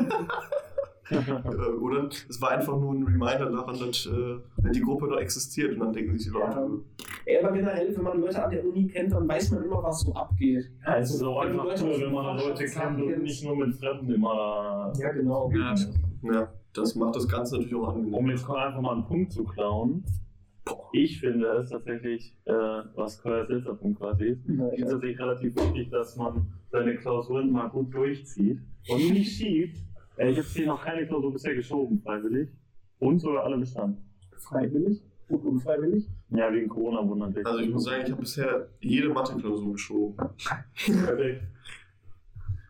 Äh, 1.09 1.69
Oder 1.79 2.09
es 2.27 2.41
war 2.41 2.51
einfach 2.51 2.77
nur 2.77 2.93
ein 2.93 3.03
Reminder 3.03 3.49
daran, 3.49 3.79
dass 3.79 4.05
äh, 4.07 4.71
die 4.73 4.81
Gruppe 4.81 5.07
noch 5.07 5.15
existiert 5.15 5.73
und 5.73 5.79
dann 5.79 5.93
denken 5.93 6.17
sich 6.17 6.27
die 6.27 6.33
Leute, 6.33 6.51
Ja. 6.51 6.67
Ey, 7.25 7.41
aber 7.41 7.53
generell, 7.53 7.95
wenn 7.95 8.03
man 8.03 8.19
Leute 8.19 8.43
an 8.43 8.51
der 8.51 8.65
Uni 8.65 8.87
kennt, 8.87 9.13
dann 9.13 9.25
weiß 9.25 9.51
man 9.51 9.63
immer, 9.63 9.81
was 9.83 10.01
so 10.01 10.13
abgeht. 10.13 10.69
Ja, 10.85 10.97
es 10.97 11.11
ist 11.15 11.23
auch 11.23 11.45
Wenn 11.45 11.53
du 11.53 11.61
einfach 11.61 11.81
Leute 11.85 11.95
cool, 11.95 12.05
wenn 12.07 12.13
man 12.13 12.37
Leute 12.37 12.65
kennt 12.65 13.01
und 13.01 13.23
nicht 13.23 13.43
nur 13.43 13.55
mit 13.55 13.73
Fremden 13.75 14.13
immer 14.13 14.91
Ja, 14.99 15.11
genau. 15.13 15.49
Ja, 15.55 15.75
ja, 16.23 16.53
das 16.73 16.95
macht 16.95 17.15
das 17.15 17.27
Ganze 17.29 17.55
natürlich 17.55 17.75
auch 17.75 17.85
da. 17.85 17.99
Um 17.99 18.05
angenehm. 18.07 18.29
jetzt 18.31 18.49
einfach 18.49 18.81
mal 18.81 18.93
einen 18.95 19.05
Punkt 19.05 19.31
zu 19.31 19.45
klauen. 19.45 20.03
Ich 20.91 21.19
finde 21.19 21.47
es 21.57 21.69
tatsächlich, 21.69 22.35
äh, 22.45 22.53
was 22.95 23.21
Koyas 23.21 23.49
letzter 23.49 23.75
Punkt 23.75 23.99
quasi 23.99 24.25
ist, 24.25 24.41
Ja, 24.47 24.67
ist 24.69 24.89
tatsächlich 24.89 25.19
relativ 25.19 25.55
wichtig, 25.55 25.89
dass 25.89 26.15
man 26.15 26.47
seine 26.71 26.95
Klausuren 26.95 27.51
mal 27.51 27.67
gut 27.67 27.93
durchzieht 27.93 28.59
und 28.89 28.97
nicht 28.97 29.31
schiebt. 29.37 29.77
Äh, 30.17 30.31
ich 30.31 30.37
habe 30.37 30.47
hier 30.47 30.67
noch 30.67 30.83
keine 30.83 31.05
Klausur 31.07 31.31
bisher 31.33 31.55
geschoben, 31.55 31.99
freiwillig. 32.01 32.49
Und 32.99 33.19
sogar 33.19 33.43
alle 33.43 33.57
bestanden. 33.57 34.03
Freiwillig 34.37 35.03
und 35.29 35.45
unfreiwillig. 35.45 36.07
Ja, 36.29 36.51
wegen 36.51 36.67
Corona 36.67 37.07
wurden 37.07 37.19
natürlich. 37.19 37.45
Also 37.45 37.59
ich 37.59 37.69
muss 37.69 37.83
sagen, 37.83 38.03
ich 38.05 38.11
habe 38.11 38.21
bisher 38.21 38.67
jede 38.79 39.09
Mathe-Klausur 39.09 39.73
geschoben. 39.73 40.15
Perfekt. 40.85 41.43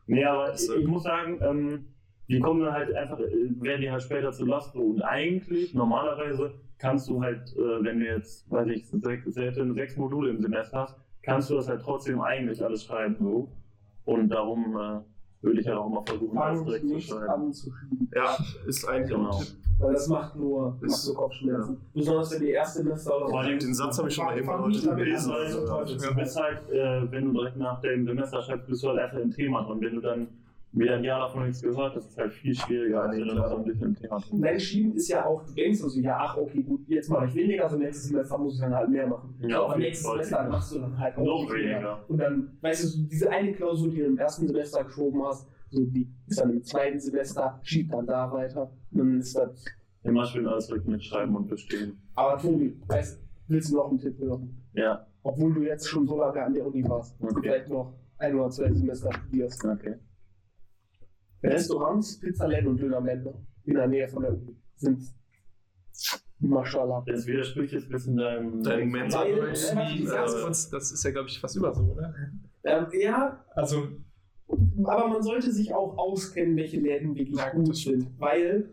Nee, 0.07 0.23
aber 0.23 0.53
ich, 0.53 0.69
ich 0.69 0.87
muss 0.87 1.03
sagen, 1.03 1.39
ähm, 1.41 1.85
die 2.29 2.39
kommen 2.39 2.61
dann 2.61 2.73
halt 2.73 2.93
einfach, 2.93 3.19
äh, 3.19 3.49
werden 3.61 3.81
die 3.81 3.91
halt 3.91 4.01
später 4.01 4.31
zur 4.31 4.47
Last. 4.47 4.73
so. 4.73 4.79
Und 4.81 5.01
eigentlich, 5.01 5.73
normalerweise, 5.73 6.53
kannst 6.79 7.09
du 7.09 7.21
halt, 7.21 7.55
äh, 7.55 7.83
wenn 7.83 7.99
du 7.99 8.05
jetzt, 8.05 8.49
weiß 8.51 8.67
ich, 8.69 8.87
sechs, 8.87 9.33
selten 9.33 9.73
sechs 9.73 9.97
Module 9.97 10.29
im 10.29 10.41
Semester 10.41 10.79
hast, 10.81 10.95
kannst 11.23 11.49
du 11.49 11.55
das 11.55 11.67
halt 11.67 11.81
trotzdem 11.81 12.21
eigentlich 12.21 12.63
alles 12.63 12.83
schreiben. 12.83 13.15
so. 13.19 13.49
Und 14.05 14.29
darum 14.29 14.75
äh, 14.77 14.99
würde 15.45 15.59
ich 15.61 15.67
halt 15.67 15.77
auch 15.77 15.89
mal 15.89 16.03
versuchen, 16.05 16.37
alles 16.37 16.59
Fang 16.59 16.65
direkt 16.67 16.87
zu 16.87 16.93
nicht 16.95 17.09
schreiben. 17.09 17.53
zu 17.53 17.69
schieben. 17.71 18.09
Ja, 18.15 18.37
ist 18.65 18.87
eigentlich 18.87 19.13
auch 19.13 19.17
Genau. 19.19 19.37
ein 19.37 19.43
Tipp. 19.43 19.55
Weil 19.79 19.93
das 19.93 20.07
macht 20.07 20.35
nur, 20.35 20.71
macht 20.71 20.83
Ist- 20.83 21.05
nur 21.07 21.15
Kopfschmerzen. 21.17 21.77
Besonders 21.93 22.31
wenn 22.33 22.39
die 22.41 22.49
Erstsemester 22.51 23.15
oder 23.17 23.27
Vor 23.27 23.39
allem 23.41 23.59
Den 23.59 23.73
Satz 23.75 23.97
habe 23.99 24.07
ich 24.07 24.15
schon 24.15 24.25
mal 24.25 24.35
eben 24.37 24.47
Fang 24.47 24.63
heute 24.63 24.95
gelesen. 24.95 25.31
Also, 25.31 25.67
weil 25.69 25.85
Du 25.85 26.15
bist 26.15 26.39
halt, 26.41 26.69
äh, 26.71 27.11
wenn 27.11 27.25
du 27.25 27.31
direkt 27.33 27.57
nach 27.57 27.79
dem 27.81 28.05
Semester 28.07 28.41
schreibst, 28.41 28.65
bist 28.67 28.83
du 28.83 28.87
halt 28.89 28.99
einfach 28.99 29.19
im 29.19 29.29
Thema 29.31 29.61
drin. 29.63 29.81
Wenn 29.81 29.95
du 29.95 30.01
dann 30.01 30.27
wieder 30.79 30.95
ein 30.95 31.03
Jahr 31.03 31.19
davon 31.21 31.45
nichts 31.47 31.61
gehört 31.61 31.95
hast, 31.95 32.07
ist 32.09 32.17
halt 32.17 32.33
viel 32.33 32.53
schwieriger, 32.55 33.03
als 33.03 33.17
wenn 33.17 33.27
du 33.27 33.33
klar. 33.33 33.49
so 33.49 33.55
ein 33.57 33.63
bisschen 33.65 33.87
im 33.89 33.95
Thema 33.95 34.19
drin 34.19 34.39
Nein, 34.39 34.59
Schieben 34.59 34.93
ist 34.95 35.07
ja 35.09 35.25
auch, 35.25 35.43
du 35.45 35.53
denkst 35.53 35.81
also, 35.83 35.99
ja, 35.99 36.17
ach, 36.19 36.37
okay, 36.37 36.63
gut, 36.63 36.81
jetzt 36.87 37.09
mache 37.09 37.25
ich 37.27 37.35
weniger, 37.35 37.63
also 37.63 37.77
nächstes 37.77 38.07
Semester 38.09 38.37
muss 38.37 38.55
ich 38.55 38.61
dann 38.61 38.73
halt 38.75 38.89
mehr 38.89 39.07
machen. 39.07 39.35
Ja, 39.41 39.63
aber 39.63 39.77
nächstes. 39.77 40.09
Semester 40.09 40.47
machst 40.49 40.73
du 40.75 40.79
dann 40.79 40.97
halt 40.97 41.17
auch 41.17 41.23
Noch 41.25 41.49
mehr. 41.49 41.55
weniger. 41.75 42.05
Und 42.07 42.17
dann, 42.19 42.57
weißt 42.61 42.83
du, 42.83 42.87
so 42.87 43.03
diese 43.07 43.29
eine 43.29 43.53
Klausur, 43.53 43.89
die 43.91 43.97
du 43.97 44.05
im 44.05 44.17
ersten 44.17 44.47
Semester 44.47 44.83
geschoben 44.83 45.23
hast, 45.25 45.47
so 45.69 45.83
die 45.85 46.07
ist 46.27 46.39
dann 46.39 46.49
im 46.51 46.63
zweiten 46.63 46.99
Semester, 46.99 47.59
schiebt 47.63 47.93
dann 47.93 48.05
da 48.05 48.31
weiter. 48.31 48.71
Und 48.91 48.97
dann 48.99 49.19
ist 49.19 49.35
das. 49.35 49.65
Immer 50.03 50.25
schön 50.25 50.47
alles 50.47 50.67
direkt 50.67 50.87
mitschreiben 50.87 51.35
und 51.35 51.47
bestehen. 51.47 51.99
Aber 52.15 52.37
Tobi, 52.37 52.79
weißt, 52.87 53.19
willst 53.47 53.71
du 53.71 53.75
noch 53.75 53.89
einen 53.89 53.99
Tipp 53.99 54.17
hören? 54.19 54.55
Ja, 54.73 55.05
Obwohl 55.23 55.53
du 55.53 55.63
jetzt 55.63 55.87
schon 55.89 56.07
so 56.07 56.17
lange 56.17 56.41
an 56.41 56.53
der 56.53 56.65
Uni 56.65 56.87
warst 56.87 57.19
und 57.19 57.31
Okay. 57.31 57.41
vielleicht 57.43 57.69
noch 57.69 57.93
ein 58.19 58.33
oder 58.35 58.49
zwei 58.49 58.71
Semester 58.71 59.11
studierst. 59.11 59.65
okay. 59.65 59.95
Restaurants, 61.43 62.19
Pizzaläden 62.19 62.67
und 62.69 62.79
Dönerläden 62.79 63.33
in 63.65 63.75
der 63.75 63.87
Nähe 63.87 64.07
von 64.07 64.23
der 64.23 64.33
Uni 64.33 64.55
sind 64.75 65.01
Maschallah. 66.39 67.03
Das 67.07 67.25
widerspricht 67.25 67.73
jetzt 67.73 67.85
ein 67.85 67.91
bisschen 67.91 68.17
deinem. 68.17 68.63
Dein 68.63 68.89
Mensa- 68.89 69.21
Weil- 69.21 69.41
Also, 69.41 69.75
die- 69.97 70.03
ganz 70.05 70.35
kurz, 70.43 70.69
das 70.69 70.91
ist 70.91 71.03
ja, 71.03 71.11
glaube 71.11 71.27
ich, 71.29 71.39
fast 71.39 71.55
über 71.55 71.73
so, 71.73 71.83
oder? 71.83 72.13
Ähm, 72.63 72.85
ja, 72.99 73.43
Also, 73.55 73.87
aber 74.83 75.07
man 75.07 75.23
sollte 75.23 75.51
sich 75.51 75.73
auch 75.73 75.97
auskennen, 75.97 76.55
welche 76.55 76.79
Läden 76.79 77.15
wirklich 77.15 77.37
Ja, 77.37 77.49
gut, 77.49 77.69
das 77.69 77.79
sind. 77.81 78.07
Weil 78.19 78.69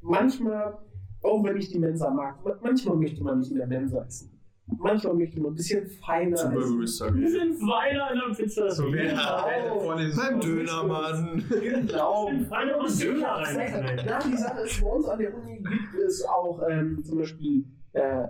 manchmal, 0.00 0.78
auch 1.22 1.42
wenn 1.44 1.56
ich 1.56 1.68
die 1.70 1.78
Mensa 1.78 2.10
mag, 2.10 2.44
ma- 2.44 2.58
manchmal 2.62 2.96
möchte 2.96 3.22
man 3.24 3.40
nicht 3.40 3.50
in 3.50 3.58
der 3.58 3.66
Mensa 3.66 4.04
essen. 4.04 4.39
Manchmal 4.78 5.14
möchte 5.14 5.40
man 5.40 5.52
ein 5.52 5.56
bisschen 5.56 5.86
feiner 6.04 6.36
Zum. 6.36 6.52
Burgeristag. 6.54 7.14
Wir 7.14 7.30
sind 7.30 7.60
Weiner 7.60 8.10
in 8.12 8.18
der 8.28 8.34
Pizza. 8.34 8.70
so 8.70 8.86
Ja. 8.86 8.92
während 8.92 9.18
der 9.18 9.80
Vorlesung. 9.80 10.24
Beim 10.24 10.40
Dönermann. 10.40 11.44
Genau. 11.48 12.30
Feiner 12.48 12.78
und 12.78 13.02
Döner 13.02 13.28
rein. 13.28 14.00
Ja, 14.06 14.18
die 14.20 14.36
Sache 14.36 14.60
ist, 14.60 14.80
bei 14.82 14.88
uns 14.90 15.06
an 15.06 15.18
der 15.18 15.34
Uni 15.34 15.56
gibt 15.58 15.94
es 16.06 16.24
auch 16.24 16.60
ähm, 16.68 17.02
zum 17.04 17.18
Beispiel 17.18 17.64
äh, 17.92 18.26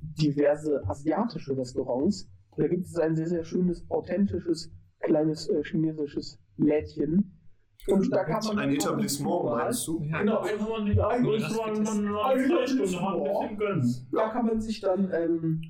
diverse 0.00 0.82
asiatische 0.88 1.56
Restaurants. 1.56 2.28
Da 2.56 2.66
gibt 2.68 2.86
es 2.86 2.96
ein 2.96 3.16
sehr, 3.16 3.26
sehr 3.26 3.44
schönes, 3.44 3.84
authentisches, 3.90 4.70
kleines 5.00 5.48
äh, 5.48 5.62
chinesisches 5.64 6.38
Lädchen. 6.56 7.30
Und 7.86 8.10
da 8.14 8.24
kann 8.24 8.42
man 8.46 8.58
Ein 8.60 8.74
Etablissement, 8.74 9.44
meinst 9.44 9.86
du? 9.88 10.00
Ja, 10.04 10.20
Genau, 10.20 10.38
Einfach 10.38 10.68
mal 10.70 10.84
nicht 10.84 10.98
ein, 10.98 11.22
man 11.22 11.34
eine 11.34 11.40
Freistunde, 11.42 12.22
hat 12.22 12.36
ein 12.36 12.78
bisschen 12.80 13.58
gönnen. 13.58 13.94
da 14.12 14.28
kann 14.30 14.46
man 14.46 14.60
sich 14.60 14.80
dann 14.80 15.10
ähm, 15.12 15.60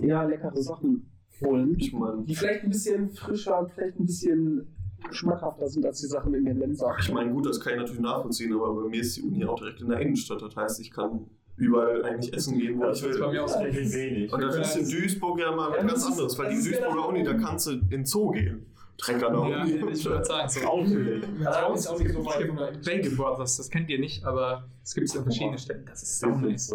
ja, 0.00 0.22
leckere 0.24 0.62
Sachen 0.62 1.10
holen, 1.44 1.74
Ich 1.78 1.92
meine, 1.92 2.22
die 2.24 2.34
vielleicht 2.34 2.64
ein 2.64 2.70
bisschen 2.70 3.10
frischer 3.10 3.58
und 3.60 3.70
vielleicht 3.72 3.98
ein 3.98 4.06
bisschen 4.06 4.66
schmackhafter 5.10 5.68
sind 5.68 5.84
als 5.84 6.00
die 6.00 6.06
Sachen 6.06 6.32
in 6.34 6.44
der 6.44 6.54
Mensa. 6.54 6.94
ich 7.00 7.12
meine, 7.12 7.32
gut, 7.32 7.46
das 7.46 7.58
kann 7.60 7.72
ich 7.74 7.78
natürlich 7.80 8.00
nachvollziehen, 8.00 8.52
aber 8.54 8.72
bei 8.82 8.88
mir 8.88 9.00
ist 9.00 9.16
die 9.16 9.22
Uni 9.22 9.44
auch 9.44 9.56
direkt 9.58 9.80
in 9.80 9.88
der 9.88 9.98
Innenstadt. 10.00 10.40
Das 10.42 10.54
heißt, 10.54 10.80
ich 10.80 10.90
kann 10.92 11.26
überall 11.56 12.04
eigentlich 12.04 12.32
essen 12.32 12.58
gehen, 12.58 12.78
wo 12.78 12.84
ich 12.84 13.00
Das 13.00 13.02
ist 13.02 13.18
bei 13.20 13.26
will. 13.26 13.32
mir 13.32 13.44
auch 13.44 13.60
wirklich 13.60 13.92
wenig. 13.92 14.32
Und 14.32 14.40
das 14.40 14.56
ist 14.56 14.76
in 14.94 15.00
Duisburg 15.00 15.40
ja 15.40 15.50
mal 15.54 15.70
Ja, 15.72 15.78
ganz 15.78 15.92
das 15.94 16.06
anderes, 16.12 16.38
weil 16.38 16.50
die 16.50 16.54
das 16.56 16.64
Duisburger 16.64 16.90
genau- 16.94 17.08
Uni, 17.08 17.22
da 17.24 17.34
kannst 17.34 17.66
du 17.66 17.70
in 17.72 17.88
den 17.90 18.04
Zoo 18.06 18.30
gehen. 18.30 18.66
An 19.08 19.18
der 19.18 19.30
Ja, 19.50 19.64
ich 19.64 19.80
würde 19.82 19.96
sagen, 20.24 20.48
so. 20.48 20.60
Auffällig. 20.60 21.24
Ja, 21.42 21.74
ist 21.74 21.86
auch 21.88 21.98
nicht 21.98 22.12
so 22.12 22.24
weit 22.24 22.84
Bacon 22.84 23.16
Brothers, 23.16 23.56
das 23.56 23.68
kennt 23.68 23.90
ihr 23.90 23.98
nicht, 23.98 24.24
aber 24.24 24.68
es 24.84 24.94
gibt 24.94 25.08
es 25.08 25.14
in 25.16 25.24
verschiedenen 25.24 25.58
Städten. 25.58 25.84
Das 25.86 26.02
ist 26.04 26.20
so 26.20 26.28
nice. 26.28 26.72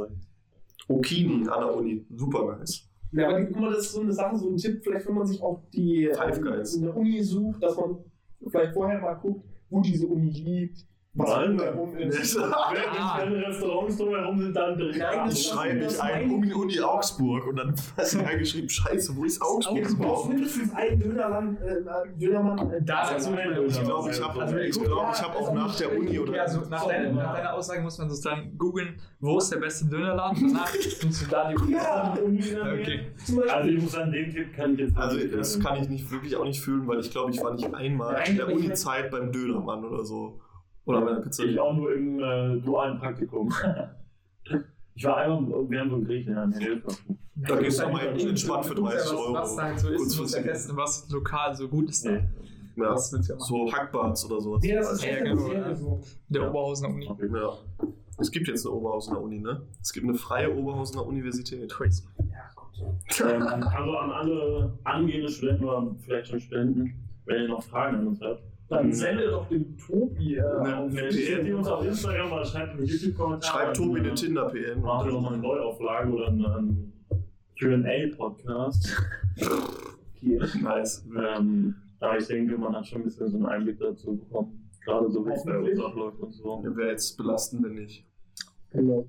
Okini 0.89 1.47
an 1.47 1.59
der 1.61 1.75
Uni, 1.75 2.05
super 2.13 2.57
nice. 2.57 2.86
Ja, 3.11 3.29
aber 3.29 3.45
guck 3.45 3.59
mal, 3.59 3.71
das 3.73 3.85
ist 3.85 3.93
so 3.93 4.01
eine 4.01 4.13
Sache, 4.13 4.37
so 4.37 4.49
ein 4.49 4.57
Tipp, 4.57 4.81
vielleicht 4.83 5.07
wenn 5.07 5.15
man 5.15 5.27
sich 5.27 5.41
auch 5.41 5.61
die 5.73 6.09
Five 6.13 6.41
Guys. 6.41 6.77
eine 6.77 6.91
Uni 6.91 7.21
sucht, 7.23 7.63
dass 7.63 7.75
man 7.77 7.97
vielleicht 8.47 8.73
vorher 8.73 8.99
mal 8.99 9.13
guckt, 9.13 9.45
wo 9.69 9.81
diese 9.81 10.07
Uni 10.07 10.29
liegt, 10.29 10.85
drumherum 11.17 11.97
ist. 11.97 12.37
Ah. 12.39 13.19
Wenn 13.23 13.33
Restaurants 13.33 13.97
drumherum 13.97 14.39
sind, 14.39 14.55
dann 14.55 14.77
direkt 14.77 14.99
Nein, 14.99 15.29
das- 15.29 15.43
Schreibe 15.45 15.85
ich 15.85 16.01
ein 16.01 16.31
Uni, 16.31 16.53
Uni 16.53 16.79
Augsburg 16.79 17.47
und 17.47 17.55
dann 17.57 17.73
hast 17.97 18.13
du 18.15 18.19
reingeschrieben, 18.19 18.69
scheiße, 18.69 19.15
wo 19.15 19.25
ist 19.25 19.39
Du 19.41 19.45
brauchst 19.45 19.67
Augsburg? 19.69 20.29
mindestens 20.29 20.73
einen 20.73 20.99
Dönerland, 20.99 21.59
äh, 21.61 22.19
Dönermann. 22.19 22.71
äh, 22.71 22.81
Da 22.81 23.09
ist 23.15 23.27
er 23.27 23.39
er 23.39 23.65
Ich 23.65 23.81
glaube, 23.83 24.11
ich 24.11 24.21
habe 24.21 24.65
ich 24.65 24.79
glaub, 24.81 25.11
ich 25.13 25.21
hab 25.21 25.35
auch 25.35 25.53
nach 25.53 25.75
der 25.75 25.97
Uni 25.97 26.19
oder. 26.19 26.35
Ja, 26.35 26.41
also 26.43 26.61
nach 26.69 26.85
deiner, 26.87 27.11
nach 27.13 27.33
deiner 27.35 27.53
Aussage 27.53 27.81
muss 27.81 27.97
man 27.97 28.09
sozusagen 28.09 28.57
googeln, 28.57 28.99
wo 29.19 29.37
ist 29.37 29.51
der 29.51 29.57
beste 29.59 29.85
Dönerladen? 29.85 30.47
Danach 30.53 30.71
nimmst 31.03 31.21
du 31.25 31.29
da 31.29 31.49
die 31.49 31.55
Uni. 31.55 31.73
Ja, 31.73 32.13
Okay. 32.77 33.07
Also 33.49 33.69
ich 33.69 33.81
muss 33.81 33.91
sagen, 33.91 34.11
den 34.11 34.31
Tipp 34.31 34.53
kann 34.55 34.73
ich 34.73 34.79
jetzt 34.79 34.97
Also 34.97 35.17
das 35.27 35.59
kann 35.59 35.81
ich 35.81 35.89
nicht 35.89 36.09
wirklich 36.11 36.35
auch 36.35 36.43
nicht 36.45 36.59
fühlen, 36.61 36.87
weil 36.87 36.99
ich 36.99 37.11
glaube, 37.11 37.31
ich 37.31 37.41
war 37.41 37.53
nicht 37.53 37.73
einmal 37.73 38.21
in 38.27 38.35
der 38.37 38.51
Uni-Zeit 38.53 39.09
beim 39.11 39.31
Dönermann 39.31 39.83
oder 39.85 40.03
so. 40.03 40.39
Oder 40.87 41.01
bei 41.01 41.13
der 41.13 41.19
Pizza. 41.21 41.43
Ich 41.43 41.59
auch 41.59 41.73
nur 41.73 41.93
im 41.93 42.19
äh, 42.19 42.61
dualen 42.61 42.97
Praktikum. 42.97 43.53
ich 44.95 45.03
war 45.03 45.17
einmal, 45.17 45.69
wir 45.69 45.79
haben 45.79 45.89
so 45.89 45.95
einen 45.97 46.05
Griechen 46.05 46.37
in 46.37 46.53
Hilfe. 46.53 46.87
Da 47.35 47.55
gehst 47.57 47.81
du 47.81 47.89
mal 47.89 48.05
entspannt 48.05 48.65
für 48.65 48.73
30 48.73 48.99
was, 48.99 49.11
Euro. 49.11 49.33
Was 49.33 49.55
da 49.55 49.63
halt 49.63 49.79
so 49.79 49.89
ist, 49.89 49.97
du 49.97 50.21
musst 50.21 50.35
ja 50.35 50.41
Kurzfristig. 50.41 50.43
testen, 50.43 50.77
was 50.77 51.09
lokal 51.09 51.55
so 51.55 51.67
gut 51.67 51.89
ist. 51.89 52.05
Nee. 52.05 52.23
Ja, 52.77 52.91
ja 52.91 52.97
so 52.97 53.71
Hackbarts 53.71 54.25
oder 54.25 54.39
sowas. 54.39 54.65
Ja, 54.65 54.77
das 54.77 54.93
ist 54.93 55.05
Ja, 55.05 55.23
genau, 55.23 55.51
ja. 55.51 55.75
so. 55.75 56.01
Der 56.29 56.49
Oberhausener 56.49 56.89
Uni. 56.89 57.05
Ja. 57.05 57.57
Es 58.19 58.31
gibt 58.31 58.47
jetzt 58.47 58.65
eine 58.65 58.75
Oberhausener 58.75 59.21
Uni, 59.21 59.39
ne? 59.39 59.61
Es 59.81 59.93
gibt 59.93 60.07
eine 60.07 60.15
freie 60.15 60.55
Oberhausener 60.55 61.05
Universität. 61.05 61.71
Crazy. 61.71 62.03
Ja, 62.17 62.49
gut. 62.55 63.21
Ähm, 63.21 63.41
also 63.41 63.97
an 63.97 64.11
alle 64.11 64.79
angehende 64.83 65.29
Studenten 65.29 65.65
oder 65.65 65.95
vielleicht 65.99 66.29
schon 66.29 66.39
Studenten, 66.39 66.93
wenn 67.25 67.43
ihr 67.43 67.49
noch 67.49 67.63
Fragen 67.63 67.97
an 67.97 68.07
uns 68.07 68.21
habt, 68.21 68.41
Dann 68.69 68.91
sende 68.91 69.29
doch 69.29 69.47
dem 69.47 69.77
Tobi 69.77 70.35
äh, 70.35 70.41
Ne, 70.41 71.11
Stellt 71.11 71.47
die 71.47 71.53
uns 71.53 71.67
auf 71.67 71.85
Instagram 71.85 72.31
oder 72.33 72.45
schreibt 72.45 72.77
in 72.77 72.85
die 72.85 72.91
YouTube-Kommentare. 72.91 73.53
Schreibt 73.63 73.77
Tobi 73.77 73.99
eine 73.99 74.09
äh, 74.09 74.13
Tinder-PN. 74.15 74.81
Machen 74.81 75.07
wir 75.07 75.13
nochmal 75.13 75.33
eine 75.33 75.41
Neuauflage 75.41 76.11
oder 76.11 76.27
einen 76.27 76.93
QA-Podcast. 77.59 78.97
Okay. 79.37 80.39
Nice. 80.61 81.05
Ähm, 81.15 81.75
aber 81.99 82.17
ich 82.17 82.27
denke, 82.27 82.57
man 82.57 82.75
hat 82.75 82.87
schon 82.87 83.01
ein 83.01 83.03
bisschen 83.05 83.29
so 83.29 83.37
einen 83.37 83.45
Einblick 83.45 83.79
dazu 83.79 84.17
bekommen. 84.17 84.69
Gerade 84.83 85.09
so, 85.09 85.25
wie 85.25 85.31
es 85.31 85.43
bei 85.45 85.57
uns 85.57 85.79
abläuft 85.79 86.19
und 86.19 86.33
so. 86.33 86.63
Wäre 86.63 86.91
jetzt 86.91 87.17
belastend, 87.17 87.63
wenn 87.63 87.75
nicht. 87.75 88.05
Genau. 88.71 89.07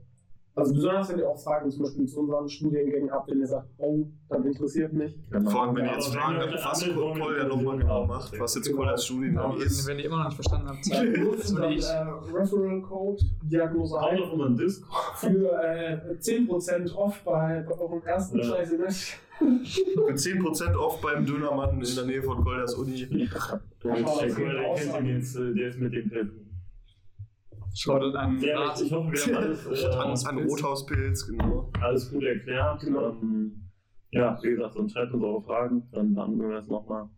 Also 0.59 0.75
besonders 0.75 1.09
wenn 1.11 1.19
ihr 1.19 1.29
auch 1.29 1.39
Fragen 1.39 1.71
zum 1.71 1.83
Beispiel 1.85 2.07
zu 2.07 2.21
unseren 2.21 2.49
Studiengängen 2.49 3.11
habt, 3.11 3.31
wenn 3.31 3.41
ihr 3.41 3.47
sagt, 3.47 3.69
oh, 3.79 4.07
das 4.29 4.45
interessiert 4.45 4.93
mich. 4.93 5.17
Genau. 5.31 5.51
Vor 5.51 5.63
allem, 5.63 5.77
wenn 5.77 5.85
ihr 5.85 5.91
Ja, 5.91 5.95
jetzt 5.97 6.15
fragen 6.15 6.37
habt, 6.39 6.53
was 6.65 6.85
Col 6.95 7.37
ja 7.39 7.45
nochmal 7.45 7.79
genau 7.79 8.07
macht, 8.07 8.39
was 8.41 8.55
jetzt 8.55 8.67
genau. 8.67 8.79
Col 8.81 8.89
als 8.89 9.05
Studiengang 9.07 9.53
Aber 9.53 9.63
ist. 9.65 9.87
wenn 9.87 9.99
ihr 9.99 10.05
immer 10.07 10.19
noch 10.19 10.25
nicht 10.27 10.35
verstanden 10.35 10.69
habt, 10.69 10.85
wie 10.87 11.75
ich. 11.75 11.85
äh, 11.85 12.37
Referral 12.37 12.83
Code 12.83 13.23
Diagnose 13.43 14.01
ein 14.01 14.23
auf 14.23 14.33
unseren 14.33 14.57
Discord. 14.57 15.17
für 15.17 15.63
äh, 15.63 16.15
10% 16.21 16.95
off 16.95 17.23
bei, 17.25 17.65
bei 17.69 17.79
eurem 17.79 18.03
ersten 18.05 18.39
Ja. 18.39 18.45
Scheißsemester. 18.45 19.17
Für 19.39 20.13
10% 20.13 20.75
off 20.77 21.01
beim 21.01 21.25
Dönermann 21.25 21.81
in 21.81 21.95
der 21.95 22.05
Nähe 22.07 22.23
von 22.23 22.43
Kolders 22.43 22.75
Uni. 22.75 23.07
Der 23.07 23.29
kennt 23.95 24.99
ihn 25.01 25.07
jetzt, 25.17 25.37
äh, 25.37 25.55
der 25.55 25.69
ist 25.69 25.79
mit 25.79 25.93
dem 25.93 26.11
Tipp. 26.11 26.33
Schaut 27.79 28.15
an 28.17 28.41
Ja, 28.41 28.59
Rat. 28.61 28.81
ich 28.81 28.91
hoffe, 28.93 29.13
wir 29.13 29.37
haben 29.37 29.45
alles, 29.45 29.67
An, 29.85 30.37
äh, 30.37 30.41
an 30.41 30.49
Rothauspilz, 30.49 31.29
genau. 31.29 31.71
alles 31.81 32.11
gut 32.11 32.25
erklärt. 32.25 32.83
Ähm, 32.85 33.71
ja, 34.11 34.37
wie 34.43 34.51
gesagt, 34.51 34.77
dann 34.77 34.89
schreibt 34.89 35.15
uns 35.15 35.23
eure 35.23 35.43
Fragen, 35.43 35.89
dann 35.93 36.13
behandeln 36.13 36.51
wir 36.51 36.57
das 36.61 36.67
nochmal. 36.69 37.09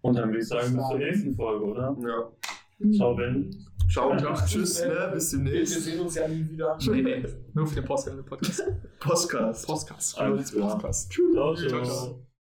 Und 0.00 0.16
dann 0.16 0.30
würde 0.30 0.38
ich 0.40 0.48
sagen, 0.48 0.74
bis 0.76 0.88
zur 0.88 0.98
nächsten 0.98 1.34
Folge, 1.36 1.64
oder? 1.64 1.96
Ja. 2.00 2.90
Ciao, 2.92 3.14
Ben. 3.14 3.50
Ciao, 3.88 4.16
Ciao. 4.16 4.34
tschüss, 4.46 4.84
ne? 4.84 5.10
bis 5.14 5.32
Wir 5.32 5.44
demnächst. 5.44 5.80
sehen 5.84 6.00
uns 6.00 6.14
ja 6.16 6.26
nie 6.26 6.50
wieder. 6.50 6.76
Nee, 6.90 7.02
nee, 7.02 7.24
nur 7.54 7.66
für 7.68 7.76
den 7.76 7.84
Podcast. 7.84 8.26
Podcast. 8.26 8.62
Podcast. 8.98 9.66
Podcast. 9.68 10.18
Alles. 10.18 10.50
Ciao, 10.50 10.78
Ciao, 10.78 11.54
ciao. 11.54 11.84
ciao. 11.84 12.25